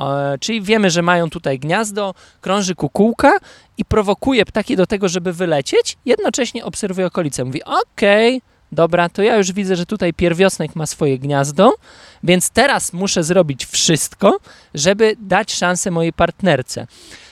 E, 0.00 0.38
czyli 0.40 0.62
wiemy, 0.62 0.90
że 0.90 1.02
mają 1.02 1.30
tutaj 1.30 1.58
gniazdo, 1.58 2.14
krąży 2.40 2.74
kukułka 2.74 3.32
i 3.78 3.84
prowokuje 3.84 4.44
ptaki 4.44 4.76
do 4.76 4.86
tego, 4.86 5.08
żeby 5.08 5.32
wylecieć, 5.32 5.96
jednocześnie 6.04 6.64
obserwuje 6.64 7.06
okolice. 7.06 7.44
Mówi, 7.44 7.64
okej, 7.64 8.42
dobra, 8.72 9.08
to 9.08 9.22
ja 9.22 9.36
już 9.36 9.52
widzę, 9.52 9.76
że 9.76 9.86
tutaj 9.86 10.14
pierwiosnek 10.14 10.76
ma 10.76 10.86
swoje 10.86 11.18
gniazdo, 11.18 11.74
więc 12.22 12.50
teraz 12.50 12.92
muszę 12.92 13.24
zrobić 13.24 13.66
wszystko, 13.66 14.38
żeby 14.74 15.16
dać 15.20 15.52
szansę 15.52 15.90
mojej 15.90 16.12
partnerce. 16.12 16.86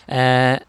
E, 0.08 0.60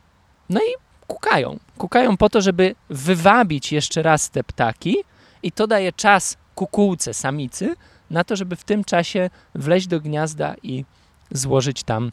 no 0.50 0.60
i 0.60 0.74
kukają. 1.08 1.60
Kukają 1.78 2.18
po 2.18 2.30
to, 2.30 2.42
żeby 2.42 2.76
wywabić 2.90 3.72
jeszcze 3.72 4.02
raz 4.02 4.30
te 4.30 4.44
ptaki 4.44 4.98
i 5.44 5.52
to 5.52 5.68
daje 5.68 5.94
czas 5.94 6.38
kukułce, 6.56 7.14
samicy, 7.14 7.76
na 8.10 8.24
to, 8.24 8.36
żeby 8.36 8.56
w 8.56 8.64
tym 8.64 8.84
czasie 8.84 9.30
wleźć 9.56 9.88
do 9.88 10.00
gniazda 10.00 10.56
i 10.64 10.86
złożyć 11.32 11.84
tam 11.84 12.12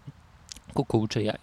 kukułcze 0.75 1.23
jaja. 1.23 1.39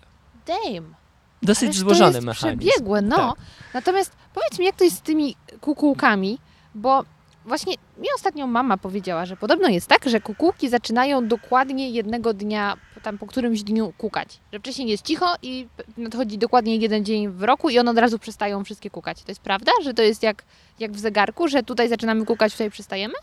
Damn. 0.48 0.96
Dosyć 1.42 1.68
Ależ 1.68 1.78
złożony 1.78 2.12
to 2.12 2.18
jest 2.18 2.26
mechanizm. 2.28 2.70
przebiegłe, 2.70 3.02
no. 3.02 3.16
Tak. 3.16 3.36
Natomiast 3.74 4.12
powiedz 4.34 4.60
mi, 4.60 4.66
jak 4.66 4.76
to 4.76 4.84
jest 4.84 4.98
z 4.98 5.02
tymi 5.02 5.36
kukułkami, 5.62 6.40
bo 6.76 7.04
właśnie 7.46 7.74
mi 7.98 8.08
ostatnio 8.16 8.48
mama 8.48 8.78
powiedziała, 8.78 9.26
że 9.26 9.38
podobno 9.38 9.68
jest 9.70 9.88
tak, 9.88 10.10
że 10.10 10.22
kukułki 10.22 10.70
zaczynają 10.70 11.28
dokładnie 11.28 11.90
jednego 11.90 12.34
dnia, 12.34 12.78
tam 13.04 13.18
po 13.18 13.28
którymś 13.28 13.64
dniu 13.64 13.94
kukać. 13.98 14.40
Że 14.54 14.60
wcześniej 14.60 14.88
jest 14.88 15.06
cicho 15.06 15.36
i 15.42 15.68
nadchodzi 15.98 16.38
dokładnie 16.38 16.76
jeden 16.76 17.06
dzień 17.06 17.30
w 17.30 17.44
roku 17.44 17.70
i 17.70 17.80
one 17.80 17.92
od 17.92 17.98
razu 17.98 18.20
przestają 18.20 18.64
wszystkie 18.64 18.90
kukać. 18.90 19.24
To 19.24 19.32
jest 19.32 19.42
prawda, 19.42 19.72
że 19.84 19.94
to 19.94 20.02
jest 20.02 20.24
jak, 20.24 20.44
jak 20.80 20.92
w 20.92 21.00
zegarku, 21.00 21.48
że 21.48 21.64
tutaj 21.64 21.90
zaczynamy 21.90 22.26
kukać, 22.26 22.52
tutaj 22.52 22.72
przestajemy? 22.72 23.14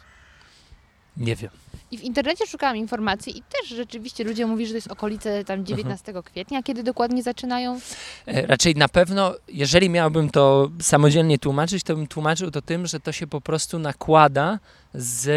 Nie 1.16 1.36
wiem. 1.36 1.50
I 1.90 1.98
w 1.98 2.02
internecie 2.02 2.46
szukałam 2.46 2.76
informacji 2.76 3.38
i 3.38 3.42
też 3.42 3.68
rzeczywiście 3.68 4.24
ludzie 4.24 4.46
mówią, 4.46 4.66
że 4.66 4.70
to 4.72 4.76
jest 4.76 4.92
okolice 4.92 5.44
tam 5.44 5.66
19 5.66 6.12
kwietnia, 6.24 6.62
kiedy 6.62 6.82
dokładnie 6.82 7.22
zaczynają. 7.22 7.80
E, 8.26 8.46
Raczej 8.46 8.74
na 8.74 8.88
pewno, 8.88 9.34
jeżeli 9.48 9.90
miałbym 9.90 10.30
to 10.30 10.70
samodzielnie 10.80 11.38
tłumaczyć, 11.38 11.82
to 11.82 11.96
bym 11.96 12.06
tłumaczył 12.06 12.50
to 12.50 12.62
tym, 12.62 12.86
że 12.86 13.00
to 13.00 13.12
się 13.12 13.26
po 13.26 13.40
prostu 13.40 13.78
nakłada 13.78 14.58
z 14.94 15.28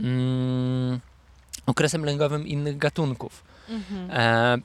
mm, 0.00 1.00
okresem 1.66 2.04
lęgowym 2.04 2.46
innych 2.46 2.78
gatunków. 2.78 3.44
E, 4.10 4.58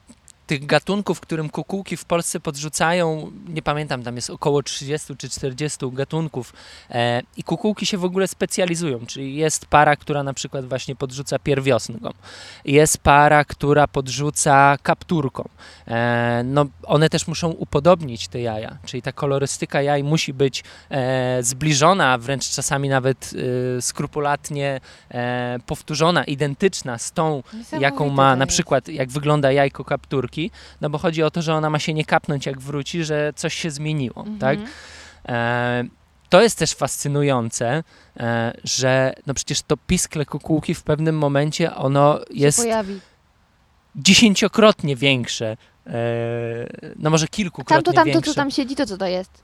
tych 0.49 0.65
gatunków, 0.65 1.19
którym 1.19 1.49
kukułki 1.49 1.97
w 1.97 2.05
Polsce 2.05 2.39
podrzucają, 2.39 3.31
nie 3.47 3.62
pamiętam, 3.62 4.03
tam 4.03 4.15
jest 4.15 4.29
około 4.29 4.63
30 4.63 5.15
czy 5.17 5.29
40 5.29 5.79
gatunków 5.91 6.53
e, 6.89 7.21
i 7.38 7.43
kukułki 7.43 7.85
się 7.85 7.97
w 7.97 8.03
ogóle 8.03 8.27
specjalizują, 8.27 9.05
czyli 9.05 9.35
jest 9.35 9.65
para, 9.65 9.95
która 9.95 10.23
na 10.23 10.33
przykład 10.33 10.65
właśnie 10.65 10.95
podrzuca 10.95 11.39
pierwiosnkom, 11.39 12.13
jest 12.65 12.97
para, 12.97 13.45
która 13.45 13.88
podrzuca 13.88 14.77
kapturką. 14.83 15.49
E, 15.88 16.41
no, 16.45 16.65
one 16.83 17.09
też 17.09 17.27
muszą 17.27 17.49
upodobnić 17.49 18.27
te 18.27 18.41
jaja, 18.41 18.77
czyli 18.85 19.01
ta 19.01 19.12
kolorystyka 19.12 19.81
jaj 19.81 20.03
musi 20.03 20.33
być 20.33 20.63
e, 20.89 21.43
zbliżona, 21.43 22.17
wręcz 22.17 22.49
czasami 22.49 22.89
nawet 22.89 23.33
e, 23.77 23.81
skrupulatnie 23.81 24.81
e, 25.12 25.59
powtórzona, 25.65 26.23
identyczna 26.23 26.97
z 26.97 27.12
tą, 27.12 27.43
jaką 27.79 28.09
ma 28.09 28.35
na 28.35 28.45
przykład, 28.45 28.88
jak 28.88 29.09
wygląda 29.09 29.51
jajko 29.51 29.85
kapturki, 29.85 30.38
no 30.82 30.89
bo 30.89 30.97
chodzi 30.97 31.23
o 31.23 31.32
to, 31.32 31.41
że 31.41 31.54
ona 31.56 31.69
ma 31.69 31.80
się 31.80 31.93
nie 31.93 32.06
kapnąć 32.06 32.45
jak 32.45 32.60
wróci, 32.60 33.04
że 33.04 33.34
coś 33.36 33.54
się 33.54 33.71
zmieniło, 33.71 34.19
Mhm. 34.28 34.39
tak? 34.39 34.60
E, 35.30 35.84
to 36.30 36.41
jest 36.41 36.58
też 36.58 36.73
fascynujące, 36.73 37.84
e, 38.19 38.54
że 38.63 39.13
no 39.28 39.34
przecież 39.34 39.62
to 39.62 39.78
piskle 39.78 40.25
kukułki 40.25 40.73
w 40.75 40.84
pewnym 40.84 41.17
momencie 41.17 41.75
ono 41.75 42.19
jest 42.30 42.67
dziesięciokrotnie 43.95 44.95
większe, 44.95 45.58
e, 45.88 45.93
no 46.95 47.10
może 47.10 47.28
kilkukrotnie 47.28 47.75
Tamto, 47.84 47.93
tamto, 47.93 48.12
większe. 48.13 48.32
co 48.32 48.36
tam 48.36 48.52
siedzi, 48.52 48.75
to 48.75 48.86
co 48.86 48.97
to 48.97 49.06
jest? 49.08 49.43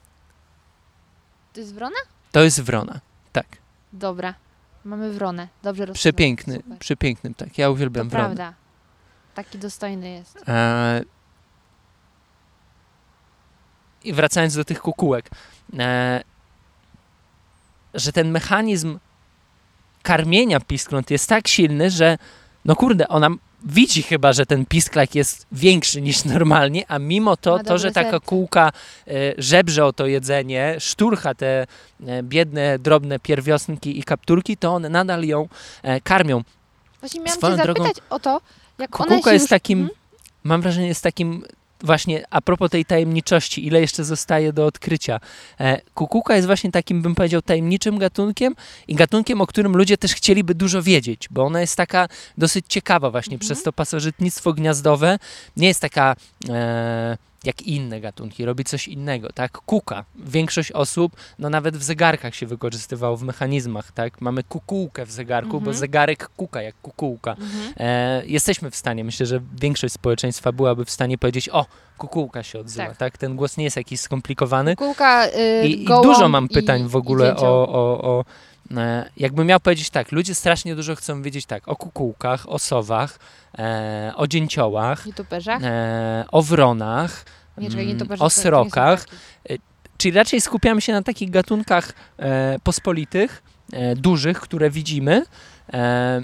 To 1.54 1.60
jest 1.60 1.74
wrona? 1.74 1.96
To 2.32 2.44
jest 2.44 2.62
wrona, 2.62 3.00
tak. 3.32 3.46
Dobra. 3.94 4.34
Mamy 4.86 5.12
wronę. 5.14 5.48
Dobrze 5.64 5.86
rozpoznałam. 5.86 5.94
Przepiękny, 5.96 6.56
Super. 6.56 6.78
przepiękny 6.78 7.34
tak. 7.34 7.58
Ja 7.58 7.66
To 7.68 7.72
uwielbiam 7.72 8.10
wronę. 8.10 8.26
prawda. 8.26 8.54
Taki 9.36 9.58
dostojny 9.58 10.10
jest. 10.10 10.44
E, 10.48 11.02
I 14.04 14.14
wracając 14.14 14.56
do 14.56 14.66
tych 14.66 14.82
kukułek, 14.82 15.30
e, 15.80 16.24
że 17.94 18.12
ten 18.12 18.32
mechanizm 18.32 19.00
karmienia 20.04 20.60
piskląt 20.60 21.12
jest 21.12 21.30
tak 21.30 21.48
silny, 21.48 21.90
że 21.90 22.18
no 22.66 22.76
kurde, 22.76 23.08
ona 23.08 23.30
widzi 23.66 24.04
chyba, 24.04 24.34
że 24.34 24.46
ten 24.46 24.66
pisklak 24.66 25.16
jest 25.16 25.46
większy 25.52 26.02
niż 26.02 26.26
normalnie, 26.26 26.86
a 26.88 27.00
mimo 27.00 27.38
to, 27.38 27.60
to 27.60 27.78
że 27.78 27.88
dobre 27.88 27.92
ta 27.92 28.02
serce. 28.02 28.20
kukułka 28.20 28.72
e, 29.08 29.12
żebrze 29.38 29.86
o 29.86 29.94
to 29.94 30.08
jedzenie, 30.08 30.76
szturcha 30.80 31.34
te 31.34 31.68
e, 32.06 32.24
biedne, 32.24 32.80
drobne 32.80 33.20
pierwiosnki 33.20 34.00
i 34.00 34.04
kapturki, 34.04 34.58
to 34.58 34.74
one 34.74 34.90
nadal 34.90 35.24
ją 35.24 35.48
e, 35.84 36.02
karmią. 36.02 36.44
Właśnie 37.00 37.20
miałam 37.22 37.38
Swoją 37.38 37.58
cię 37.58 37.64
drogą, 37.64 37.84
zapytać 37.84 38.04
o 38.10 38.20
to, 38.20 38.42
jak 38.80 38.90
Kukułka 38.90 39.34
jest 39.34 39.44
już... 39.44 39.50
takim, 39.50 39.80
Mhm. 39.80 39.98
mam 40.44 40.62
wrażenie, 40.62 40.88
jest 40.88 41.04
takim 41.04 41.44
właśnie 41.82 42.24
a 42.30 42.42
propos 42.42 42.72
tej 42.72 42.86
tajemniczości, 42.86 43.68
ile 43.68 43.82
jeszcze 43.82 44.04
zostaje 44.04 44.54
do 44.54 44.66
odkrycia. 44.66 45.20
E, 45.60 45.82
kukułka 45.94 46.36
jest 46.36 46.48
właśnie 46.48 46.72
takim, 46.72 47.02
bym 47.02 47.16
powiedział, 47.16 47.42
tajemniczym 47.42 47.98
gatunkiem 47.98 48.56
i 48.88 48.96
gatunkiem, 48.96 49.42
o 49.42 49.48
którym 49.48 49.78
ludzie 49.78 49.98
też 49.98 50.14
chcieliby 50.14 50.56
dużo 50.56 50.84
wiedzieć, 50.84 51.28
bo 51.32 51.44
ona 51.44 51.62
jest 51.62 51.76
taka 51.76 52.08
dosyć 52.38 52.66
ciekawa 52.70 53.12
właśnie 53.12 53.34
Mhm. 53.34 53.40
przez 53.40 53.64
to 53.64 53.74
pasożytnictwo 53.74 54.54
gniazdowe. 54.54 55.20
Nie 55.58 55.68
jest 55.68 55.80
taka 55.82 56.16
e, 56.50 57.18
jak 57.46 57.62
inne 57.62 58.02
gatunki, 58.02 58.46
robi 58.46 58.64
coś 58.64 58.88
innego, 58.88 59.30
tak? 59.34 59.52
Kuka. 59.52 60.06
Większość 60.16 60.72
osób, 60.72 61.12
no 61.40 61.50
nawet 61.50 61.78
w 61.78 61.84
zegarkach 61.84 62.36
się 62.36 62.46
wykorzystywało 62.48 63.18
w 63.18 63.24
mechanizmach, 63.24 63.92
tak? 63.92 64.22
Mamy 64.22 64.44
kukułkę 64.44 65.06
w 65.06 65.12
zegarku, 65.12 65.52
bo 65.52 65.58
Mhm. 65.58 65.78
zegarek 65.78 66.30
kuka 66.38 66.62
jak 66.62 66.76
kukułka. 66.82 67.32
Mhm. 67.32 67.74
E, 67.78 68.22
jesteśmy 68.26 68.72
w 68.72 68.76
stanie, 68.76 69.04
myślę, 69.04 69.26
że 69.26 69.40
większość 69.62 69.94
społeczeństwa 69.94 70.52
byłaby 70.52 70.86
w 70.86 70.92
stanie 70.92 71.18
powiedzieć, 71.18 71.50
o, 71.50 71.66
kukułka 71.98 72.44
się 72.44 72.60
odzywa, 72.60 72.88
Tak. 72.88 72.98
tak? 72.98 73.18
Ten 73.18 73.36
głos 73.36 73.58
nie 73.58 73.64
jest 73.64 73.78
jakiś 73.78 74.00
skomplikowany. 74.00 74.76
Kukułka, 74.76 75.28
y, 75.28 75.68
I, 75.68 75.84
i 75.84 75.86
dużo 76.04 76.30
mam 76.30 76.46
i- 76.46 76.50
pytań 76.54 76.88
w 76.88 76.94
i 76.94 76.98
ogóle 76.98 77.28
dzięcioł. 77.28 77.54
o, 77.54 77.68
o, 77.70 78.02
o 78.18 78.26
jakbym 79.18 79.48
miał 79.48 79.60
powiedzieć 79.60 79.90
tak, 79.90 80.12
ludzie 80.12 80.36
strasznie 80.36 80.76
dużo 80.76 80.96
chcą 80.96 81.22
wiedzieć 81.22 81.46
tak, 81.46 81.68
o 81.68 81.76
kukułkach, 81.76 82.50
o 82.50 82.60
sowach, 82.60 83.20
e, 83.58 84.14
o 84.16 84.28
dzięciołach, 84.28 85.06
e, 85.64 86.26
o 86.32 86.42
wronach, 86.42 87.26
Nie, 87.58 87.70
czekaj, 87.70 87.92
mm, 87.92 88.08
o 88.20 88.30
srokach, 88.30 89.06
ptaki. 89.06 89.62
czyli 89.98 90.16
raczej 90.16 90.42
skupiamy 90.42 90.82
się 90.82 90.94
na 90.94 91.02
takich 91.04 91.30
gatunkach 91.30 91.94
e, 92.18 92.60
pospolitych, 92.64 93.44
e, 93.74 93.96
dużych, 93.96 94.40
które 94.40 94.70
widzimy. 94.70 95.26
E, 95.74 96.22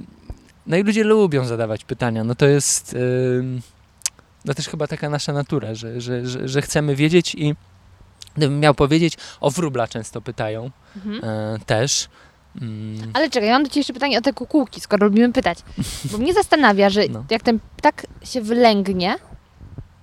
no 0.68 0.78
i 0.78 0.84
ludzie 0.84 1.04
lubią 1.04 1.46
zadawać 1.46 1.84
pytania. 1.86 2.24
No 2.24 2.36
to 2.36 2.46
jest 2.46 2.96
no 4.46 4.54
też 4.54 4.68
chyba 4.68 4.88
taka 4.88 5.10
nasza 5.10 5.34
natura, 5.34 5.76
że, 5.76 6.02
że, 6.02 6.28
że, 6.28 6.48
że 6.48 6.62
chcemy 6.62 6.96
wiedzieć 6.96 7.36
i 7.36 7.56
gdybym 8.36 8.60
miał 8.60 8.74
powiedzieć, 8.76 9.18
o 9.40 9.52
wróbla 9.52 9.88
często 9.88 10.22
pytają 10.22 10.72
Mhm. 10.96 11.22
e, 11.24 11.60
też. 11.66 12.08
Mm, 12.62 13.12
Ale 13.14 13.30
czekaj, 13.30 13.48
ja 13.50 13.54
mam 13.56 13.64
do 13.64 13.70
Ciebie 13.70 13.80
jeszcze 13.80 13.94
pytanie 13.94 14.18
o 14.18 14.22
te 14.22 14.34
kukułki, 14.34 14.82
skoro 14.82 15.06
lubimy 15.08 15.34
pytać. 15.34 15.60
Bo 16.12 16.18
mnie 16.18 16.34
zastanawia, 16.34 16.90
że 16.90 17.02
No. 17.10 17.26
jak 17.30 17.44
ten 17.44 17.60
ptak 17.78 18.06
się 18.24 18.42
wylęgnie 18.42 19.16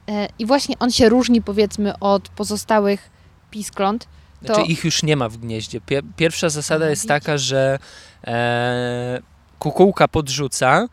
e, 0.08 0.28
i 0.38 0.46
właśnie 0.46 0.78
on 0.78 0.90
się 0.90 1.08
różni 1.08 1.42
powiedzmy 1.42 1.98
od 1.98 2.28
pozostałych 2.28 3.10
piskląt, 3.50 4.08
to 4.46 4.54
Znaczy 4.54 4.62
ich 4.70 4.84
już 4.84 5.02
nie 5.02 5.16
ma 5.16 5.28
w 5.28 5.36
gnieździe. 5.36 5.80
Pie- 5.80 6.02
Pierwsza 6.16 6.48
zasada 6.48 6.86
A, 6.86 6.88
jest 6.90 7.08
taka, 7.08 7.38
że 7.38 7.78
e, 8.26 9.20
kukułka 9.58 10.08
podrzuca 10.08 10.88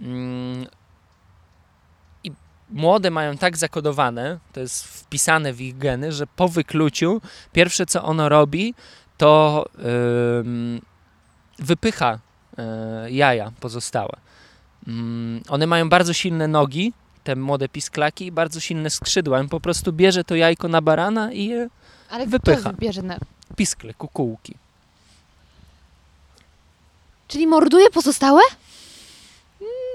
mm, 0.00 0.66
i 2.24 2.32
młode 2.70 3.10
mają 3.10 3.36
tak 3.38 3.56
zakodowane, 3.56 4.38
to 4.52 4.60
jest 4.60 4.84
wpisane 4.84 5.52
w 5.52 5.60
ich 5.60 5.78
geny, 5.78 6.12
że 6.12 6.26
po 6.26 6.48
wykluciu 6.48 7.20
pierwsze 7.52 7.86
co 7.86 8.02
ono 8.04 8.28
robi, 8.28 8.74
to 9.16 9.64
ym, 10.40 10.80
wypycha 11.58 12.18
e, 12.58 13.10
jaja 13.10 13.52
pozostałe. 13.60 14.16
Mm, 14.86 15.42
one 15.48 15.66
mają 15.66 15.88
bardzo 15.88 16.12
silne 16.12 16.48
nogi, 16.48 16.92
te 17.24 17.36
młode 17.36 17.68
pisklaki, 17.68 18.26
i 18.26 18.32
bardzo 18.32 18.60
silne 18.60 18.90
skrzydła. 18.90 19.38
On 19.38 19.48
po 19.48 19.60
prostu 19.60 19.92
bierze 19.92 20.24
to 20.24 20.34
jajko 20.34 20.68
na 20.68 20.82
barana 20.82 21.32
i 21.32 21.46
je 21.46 21.68
ale 22.10 22.26
wypycha. 22.26 22.60
kto 22.60 22.70
wybierze 22.70 23.02
na... 23.02 23.18
piskle, 23.56 23.94
kukułki. 23.94 24.54
Czyli 27.28 27.46
morduje 27.46 27.90
pozostałe? 27.90 28.40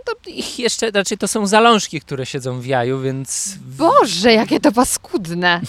To 0.06 0.30
ich 0.30 0.60
jeszcze, 0.60 0.92
raczej 0.92 1.18
to 1.18 1.28
są 1.28 1.48
zalążki, 1.48 2.02
które 2.02 2.26
siedzą 2.26 2.60
w 2.60 2.66
jaju, 2.66 3.02
więc 3.02 3.56
Boże, 3.78 4.34
jakie 4.34 4.60
to 4.60 4.72
paskudne! 4.72 5.62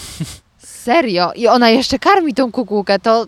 Serio? 0.57 1.33
I 1.33 1.47
ona 1.47 1.69
jeszcze 1.69 1.99
karmi 1.99 2.33
tą 2.33 2.51
kukułkę, 2.51 2.99
to... 2.99 3.27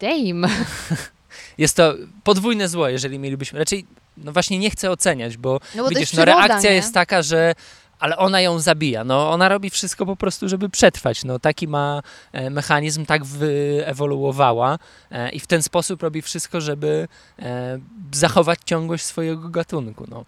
Dame. 0.00 0.48
jest 1.58 1.76
to 1.76 1.94
podwójne 2.24 2.68
zło, 2.68 2.88
jeżeli 2.88 3.18
mielibyśmy, 3.18 3.58
raczej, 3.58 3.86
no 4.16 4.32
właśnie 4.32 4.58
nie 4.58 4.70
chcę 4.70 4.90
oceniać, 4.90 5.36
bo, 5.36 5.60
No 5.74 5.82
bo 5.82 5.88
widzisz, 5.88 6.12
no 6.12 6.24
reakcja 6.24 6.70
nie? 6.70 6.76
jest 6.76 6.94
taka, 6.94 7.22
że 7.22 7.54
ale 8.02 8.16
ona 8.16 8.40
ją 8.40 8.58
zabija, 8.58 9.04
no 9.04 9.30
ona 9.30 9.48
robi 9.48 9.70
wszystko 9.70 10.06
po 10.06 10.16
prostu, 10.16 10.48
żeby 10.48 10.68
przetrwać, 10.68 11.24
no 11.24 11.38
taki 11.38 11.68
ma 11.68 12.02
e, 12.32 12.50
mechanizm, 12.50 13.06
tak 13.06 13.24
wyewoluowała 13.24 14.78
e, 15.10 15.30
i 15.30 15.40
w 15.40 15.46
ten 15.46 15.62
sposób 15.62 16.02
robi 16.02 16.22
wszystko, 16.22 16.60
żeby 16.60 17.08
e, 17.38 17.78
zachować 18.12 18.58
ciągłość 18.64 19.04
swojego 19.04 19.48
gatunku, 19.48 20.04
no. 20.08 20.24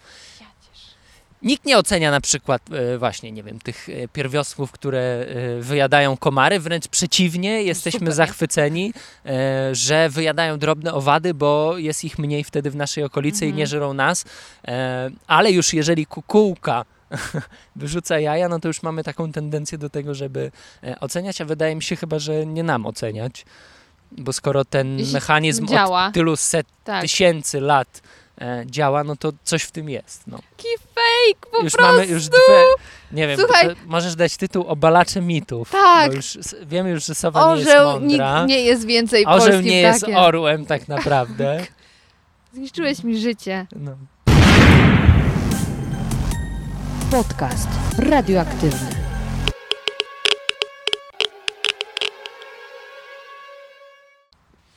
Nikt 1.45 1.65
nie 1.65 1.79
ocenia 1.79 2.11
na 2.11 2.21
przykład 2.21 2.63
e, 2.73 2.99
właśnie, 2.99 3.33
nie 3.33 3.43
wiem, 3.43 3.59
tych 3.59 3.89
e, 3.89 4.09
pierwiostków, 4.09 4.73
które 4.73 5.01
e, 5.01 5.61
wyjadają 5.61 6.17
komary, 6.17 6.61
wręcz 6.61 6.89
przeciwnie, 6.89 7.63
jesteśmy 7.63 7.99
super, 8.01 8.15
zachwyceni, 8.15 8.93
że 9.73 10.09
wyjadają 10.09 10.59
drobne 10.59 10.93
owady, 10.95 11.35
bo 11.35 11.79
jest 11.79 12.05
ich 12.05 12.19
mniej 12.19 12.45
wtedy 12.45 12.71
w 12.71 12.77
naszej 12.77 13.05
okolicy 13.05 13.45
i 13.45 13.49
Mhm. 13.49 13.59
nie 13.59 13.67
żerą 13.67 13.95
nas, 13.95 14.25
ale 15.27 15.51
już 15.53 15.73
jeżeli 15.75 16.07
kukułka 16.07 16.85
wyrzuca 17.77 18.19
jaja, 18.21 18.49
no 18.49 18.61
to 18.61 18.69
już 18.69 18.83
mamy 18.83 19.05
taką 19.05 19.33
tendencję 19.33 19.79
do 19.79 19.91
tego, 19.91 20.15
żeby 20.15 20.51
oceniać, 21.01 21.41
a 21.41 21.45
wydaje 21.45 21.75
mi 21.77 21.83
się 21.83 21.97
chyba, 21.97 22.19
że 22.19 22.47
nie 22.47 22.63
nam 22.63 22.87
oceniać, 22.87 23.45
bo 24.13 24.33
skoro 24.33 24.65
ten 24.65 24.99
mechanizm 25.13 25.67
działa. 25.67 26.07
od 26.07 26.15
tylu 26.15 26.37
set 26.37 26.67
Tak. 26.85 27.03
tysięcy 27.03 27.61
lat 27.61 28.03
działa, 28.67 29.05
no 29.05 29.17
to 29.17 29.33
coś 29.45 29.63
w 29.63 29.71
tym 29.71 29.89
jest. 29.89 30.23
No. 30.27 30.39
Taki 30.57 30.69
fake 30.79 31.51
po 31.53 31.63
już 31.63 31.73
prostu. 31.73 31.93
mamy 31.93 32.07
już 32.07 32.29
dwie, 32.29 32.65
nie 33.13 33.29
wiem, 33.29 33.39
Słuchaj. 33.39 33.77
możesz 33.87 34.15
dać 34.15 34.37
tytuł 34.37 34.65
Obalacze 34.67 35.21
mitów. 35.21 35.71
Tak. 35.71 36.11
Bo 36.11 36.17
już 36.17 36.39
wiemy 36.67 36.91
już, 36.91 37.07
że 37.07 37.15
sowa 37.15 37.55
nie 37.55 37.59
jest 37.61 37.71
Orzeł 37.71 38.01
mądra. 38.01 38.45
nie 38.47 38.61
jest 38.61 38.87
więcej 38.87 39.27
Orzeł 39.27 39.39
polskim 39.49 39.67
nie 39.71 39.81
jest 39.81 39.99
ptakiem. 39.99 40.17
orłem 40.17 40.67
tak 40.67 40.89
naprawdę. 40.89 41.67
Zniszczyłeś 42.55 43.05
mi 43.05 43.19
życie. 43.21 43.67
No. 43.77 43.97
Podcast 47.11 47.69
radioaktywny. 47.99 49.04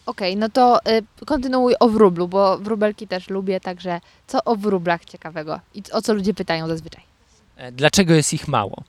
Okej, 0.08 0.38
no 0.38 0.50
to 0.50 0.80
y, 1.22 1.26
kontynuuj 1.26 1.74
o 1.80 1.90
wróblu, 1.90 2.28
bo 2.28 2.58
wróbelki 2.58 3.08
też 3.08 3.30
lubię, 3.30 3.60
także 3.60 4.02
co 4.28 4.44
o 4.44 4.56
wróblach 4.56 5.06
ciekawego 5.06 5.60
i 5.76 5.84
o 5.92 6.02
co 6.02 6.14
ludzie 6.14 6.34
pytają 6.34 6.68
zazwyczaj? 6.68 7.04
E, 7.58 7.72
Dlaczego 7.72 8.14
jest 8.14 8.34
ich 8.34 8.48
mało? 8.48 8.84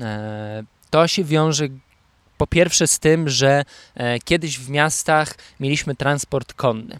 E, 0.00 0.62
To 0.90 1.08
się 1.08 1.24
wiąże 1.24 1.64
po 2.38 2.46
pierwsze 2.46 2.86
z 2.86 2.98
tym, 2.98 3.28
że 3.28 3.64
e, 3.94 4.18
kiedyś 4.18 4.58
w 4.58 4.70
miastach 4.70 5.34
mieliśmy 5.60 5.94
transport 5.94 6.54
konny. 6.54 6.98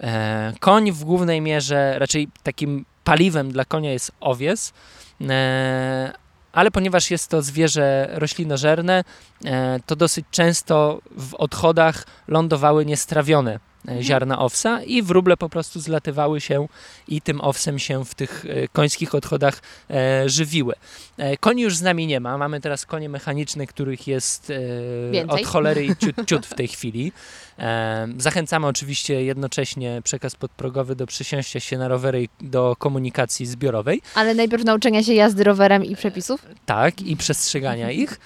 E, 0.00 0.52
Koń 0.60 0.92
w 0.92 1.04
głównej 1.04 1.40
mierze, 1.40 1.98
raczej 1.98 2.28
takim 2.42 2.84
paliwem 3.04 3.52
dla 3.52 3.64
konia 3.64 3.92
jest 3.92 4.12
owies, 4.20 4.72
e, 5.20 6.12
ale 6.52 6.70
ponieważ 6.70 7.10
jest 7.10 7.30
to 7.30 7.42
zwierzę 7.42 8.08
roślinożerne, 8.12 9.04
e, 9.44 9.80
to 9.86 9.96
dosyć 9.96 10.26
często 10.30 11.00
w 11.10 11.34
odchodach 11.34 12.06
lądowały 12.28 12.86
niestrawione 12.86 13.71
ziarna 14.00 14.38
owsa 14.38 14.82
i 14.82 15.02
wróble 15.02 15.36
po 15.36 15.48
prostu 15.48 15.80
zlatywały 15.80 16.40
się 16.40 16.68
i 17.08 17.20
tym 17.20 17.40
owsem 17.40 17.78
się 17.78 18.04
w 18.04 18.14
tych 18.14 18.44
e, 18.48 18.68
końskich 18.68 19.14
odchodach 19.14 19.62
e, 19.90 20.28
żywiły. 20.28 20.74
E, 21.18 21.36
koni 21.36 21.62
już 21.62 21.76
z 21.76 21.82
nami 21.82 22.06
nie 22.06 22.20
ma. 22.20 22.38
Mamy 22.38 22.60
teraz 22.60 22.86
konie 22.86 23.08
mechaniczne, 23.08 23.66
których 23.66 24.06
jest 24.06 24.50
e, 24.50 25.10
Więcej. 25.10 25.40
od 25.42 25.46
cholery 25.46 25.86
i 25.86 25.96
ciut, 25.96 26.16
ciut 26.26 26.46
w 26.46 26.54
tej 26.54 26.68
chwili. 26.68 27.12
E, 27.58 28.08
zachęcamy 28.18 28.66
oczywiście 28.66 29.24
jednocześnie 29.24 30.00
przekaz 30.04 30.36
podprogowy 30.36 30.96
do 30.96 31.06
przysiąścia 31.06 31.60
się 31.60 31.78
na 31.78 31.88
rowery 31.88 32.22
i 32.22 32.28
do 32.40 32.76
komunikacji 32.78 33.46
zbiorowej. 33.46 34.02
Ale 34.14 34.34
najpierw 34.34 34.64
nauczenia 34.64 35.02
się 35.02 35.14
jazdy 35.14 35.44
rowerem 35.44 35.84
i 35.84 35.96
przepisów? 35.96 36.46
Tak, 36.66 37.02
i 37.02 37.16
przestrzegania 37.16 37.90
ich. 37.90 38.20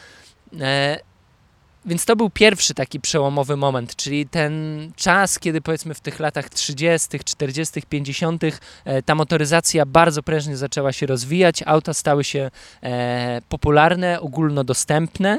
Więc 1.86 2.04
to 2.04 2.16
był 2.16 2.30
pierwszy 2.30 2.74
taki 2.74 3.00
przełomowy 3.00 3.56
moment, 3.56 3.96
czyli 3.96 4.26
ten 4.28 4.52
czas, 4.96 5.38
kiedy 5.38 5.60
powiedzmy 5.60 5.94
w 5.94 6.00
tych 6.00 6.20
latach 6.20 6.50
30., 6.50 7.18
40., 7.24 7.82
50. 7.88 8.42
E, 8.84 9.02
ta 9.02 9.14
motoryzacja 9.14 9.86
bardzo 9.86 10.22
prężnie 10.22 10.56
zaczęła 10.56 10.92
się 10.92 11.06
rozwijać, 11.06 11.62
auta 11.66 11.94
stały 11.94 12.24
się 12.24 12.50
e, 12.82 13.40
popularne, 13.48 14.20
ogólnodostępne. 14.20 15.38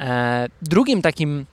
E, 0.00 0.48
drugim 0.62 1.02
takim 1.02 1.46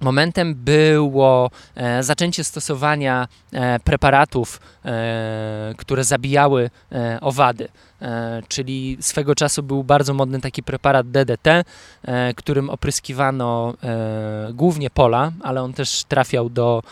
momentem 0.00 0.54
było 0.54 1.50
e, 1.74 2.02
zaczęcie 2.02 2.44
stosowania 2.44 3.28
e, 3.52 3.80
preparatów, 3.80 4.60
e, 4.84 5.74
które 5.76 6.04
zabijały 6.04 6.70
e, 6.92 7.18
owady. 7.20 7.68
E, 8.02 8.42
czyli 8.48 8.96
swego 9.00 9.34
czasu 9.34 9.62
był 9.62 9.84
bardzo 9.84 10.14
modny 10.14 10.40
taki 10.40 10.62
preparat 10.62 11.10
DDT, 11.10 11.46
e, 12.02 12.34
którym 12.34 12.70
opryskiwano 12.70 13.74
e, 13.82 14.50
głównie 14.52 14.90
pola, 14.90 15.32
ale 15.40 15.62
on 15.62 15.72
też 15.72 16.04
trafiał 16.04 16.50
do 16.50 16.82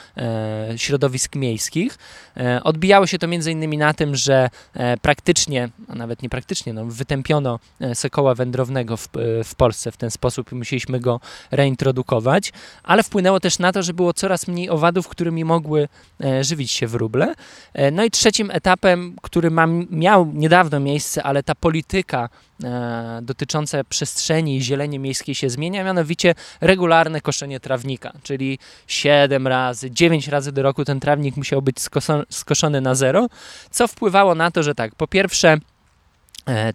środowisk 0.76 1.34
miejskich. 1.36 1.98
Odbijało 2.62 3.06
się 3.06 3.18
to 3.18 3.26
innymi 3.26 3.78
na 3.78 3.94
tym, 3.94 4.16
że 4.16 4.50
praktycznie, 5.02 5.68
a 5.88 5.94
nawet 5.94 6.22
nie 6.22 6.28
praktycznie, 6.28 6.72
no, 6.72 6.84
wytępiono 6.84 7.58
sokoła 7.94 8.34
wędrownego 8.34 8.96
w, 8.96 9.08
w 9.44 9.54
Polsce 9.54 9.92
w 9.92 9.96
ten 9.96 10.10
sposób 10.10 10.52
i 10.52 10.54
musieliśmy 10.54 11.00
go 11.00 11.20
reintrodukować, 11.50 12.52
ale 12.82 13.02
wpłynęło 13.02 13.40
też 13.40 13.58
na 13.58 13.72
to, 13.72 13.82
że 13.82 13.94
było 13.94 14.12
coraz 14.12 14.48
mniej 14.48 14.70
owadów, 14.70 15.08
którymi 15.08 15.44
mogły 15.44 15.88
żywić 16.40 16.70
się 16.70 16.86
wróble. 16.86 17.34
No 17.92 18.04
i 18.04 18.10
trzecim 18.10 18.50
etapem, 18.50 19.16
który 19.22 19.50
ma, 19.50 19.66
miał 19.90 20.32
niedawno 20.34 20.80
miejsce, 20.80 20.95
ale 21.22 21.42
ta 21.42 21.54
polityka 21.54 22.28
e, 22.64 23.18
dotycząca 23.22 23.84
przestrzeni 23.84 24.56
i 24.56 24.62
zieleni 24.62 24.98
miejskiej 24.98 25.34
się 25.34 25.50
zmienia, 25.50 25.84
mianowicie 25.84 26.34
regularne 26.60 27.20
koszenie 27.20 27.60
trawnika, 27.60 28.12
czyli 28.22 28.58
7 28.86 29.46
razy, 29.46 29.90
9 29.90 30.28
razy 30.28 30.52
do 30.52 30.62
roku 30.62 30.84
ten 30.84 31.00
trawnik 31.00 31.36
musiał 31.36 31.62
być 31.62 31.76
skoszony 32.30 32.80
na 32.80 32.94
zero, 32.94 33.26
co 33.70 33.88
wpływało 33.88 34.34
na 34.34 34.50
to, 34.50 34.62
że 34.62 34.74
tak, 34.74 34.94
po 34.94 35.06
pierwsze 35.06 35.58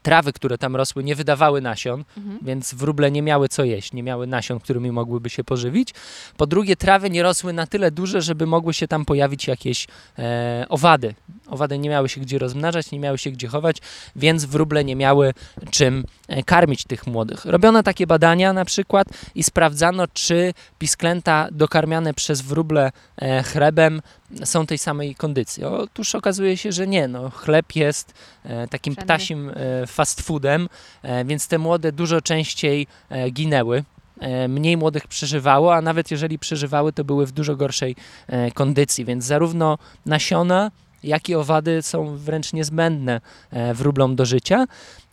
trawy, 0.02 0.34
które 0.34 0.58
tam 0.58 0.76
rosły, 0.76 1.04
nie 1.04 1.16
wydawały 1.16 1.62
nasion, 1.62 2.04
Mhm. 2.18 2.40
więc 2.42 2.74
wróble 2.74 3.12
nie 3.12 3.22
miały 3.22 3.50
co 3.50 3.64
jeść, 3.64 3.94
nie 3.94 4.04
miały 4.04 4.28
nasion, 4.28 4.60
którymi 4.60 4.92
mogłyby 4.92 5.30
się 5.30 5.44
pożywić. 5.44 5.94
Po 6.38 6.48
drugie, 6.48 6.76
trawy 6.76 7.10
nie 7.10 7.24
rosły 7.24 7.54
na 7.54 7.68
tyle 7.68 7.92
duże, 7.92 8.22
żeby 8.22 8.46
mogły 8.46 8.74
się 8.74 8.88
tam 8.88 9.06
pojawić 9.06 9.48
jakieś 9.48 9.88
e, 10.20 10.66
owady. 10.70 11.16
Owady 11.48 11.78
nie 11.80 11.90
miały 11.90 12.10
się 12.10 12.22
gdzie 12.22 12.40
rozmnażać, 12.40 12.92
nie 12.92 13.00
miały 13.00 13.18
się 13.18 13.32
gdzie 13.32 13.48
chować, 13.48 13.78
więc 14.16 14.46
wróble 14.46 14.84
nie 14.86 14.96
miały 14.96 15.34
czym 15.72 16.00
e, 16.00 16.04
karmić 16.46 16.84
tych 16.84 17.08
młodych. 17.08 17.46
Robiono 17.46 17.84
takie 17.84 18.08
badania 18.08 18.54
na 18.54 18.66
przykład 18.66 19.08
i 19.36 19.44
sprawdzano, 19.44 20.08
czy 20.14 20.54
pisklęta 20.80 21.48
dokarmiane 21.52 22.14
przez 22.14 22.42
wróble 22.42 22.92
e, 23.18 23.44
chlebem 23.44 24.02
są 24.44 24.66
tej 24.66 24.78
samej 24.78 25.16
kondycji. 25.16 25.64
Otóż 25.64 26.16
okazuje 26.16 26.58
się, 26.58 26.72
że 26.72 26.88
nie. 26.88 27.08
No, 27.08 27.30
chleb 27.30 27.76
jest 27.76 28.14
e, 28.44 28.68
takim 28.68 28.96
ptasim 28.96 29.50
e, 29.50 29.88
fast 29.88 30.22
foodem, 30.22 30.70
e, 31.04 31.26
więc 31.26 31.48
te 31.48 31.58
młode 31.58 31.92
dużo 31.92 32.22
częściej 32.22 32.88
e, 33.10 33.30
ginęły 33.32 33.84
e, 34.20 34.48
mniej 34.48 34.78
młodych 34.78 35.08
przeżywało, 35.08 35.76
a 35.76 35.82
nawet 35.82 36.12
jeżeli 36.12 36.40
przeżywały, 36.40 36.94
to 36.94 37.04
były 37.04 37.26
w 37.26 37.32
dużo 37.32 37.56
gorszej 37.56 37.96
e, 38.28 38.52
kondycji, 38.52 39.06
więc 39.06 39.26
zarówno 39.26 39.78
nasiona, 40.06 40.72
jak 41.04 41.30
i 41.30 41.36
owady 41.36 41.82
są 41.82 42.18
wręcz 42.18 42.54
niezbędne 42.54 43.22
e, 43.52 43.74
wróblom 43.74 44.16
do 44.16 44.26
życia. 44.26 44.66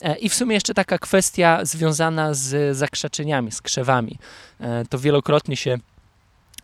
E, 0.03 0.17
I 0.19 0.29
w 0.29 0.35
sumie 0.35 0.55
jeszcze 0.55 0.75
taka 0.75 0.99
kwestia 0.99 1.65
związana 1.65 2.35
z 2.35 2.77
zakrzaczeniami, 2.77 3.53
z 3.53 3.63
krzewami. 3.63 4.19
E, 4.61 4.85
To 4.85 4.99
wielokrotnie 4.99 5.57
się 5.57 5.79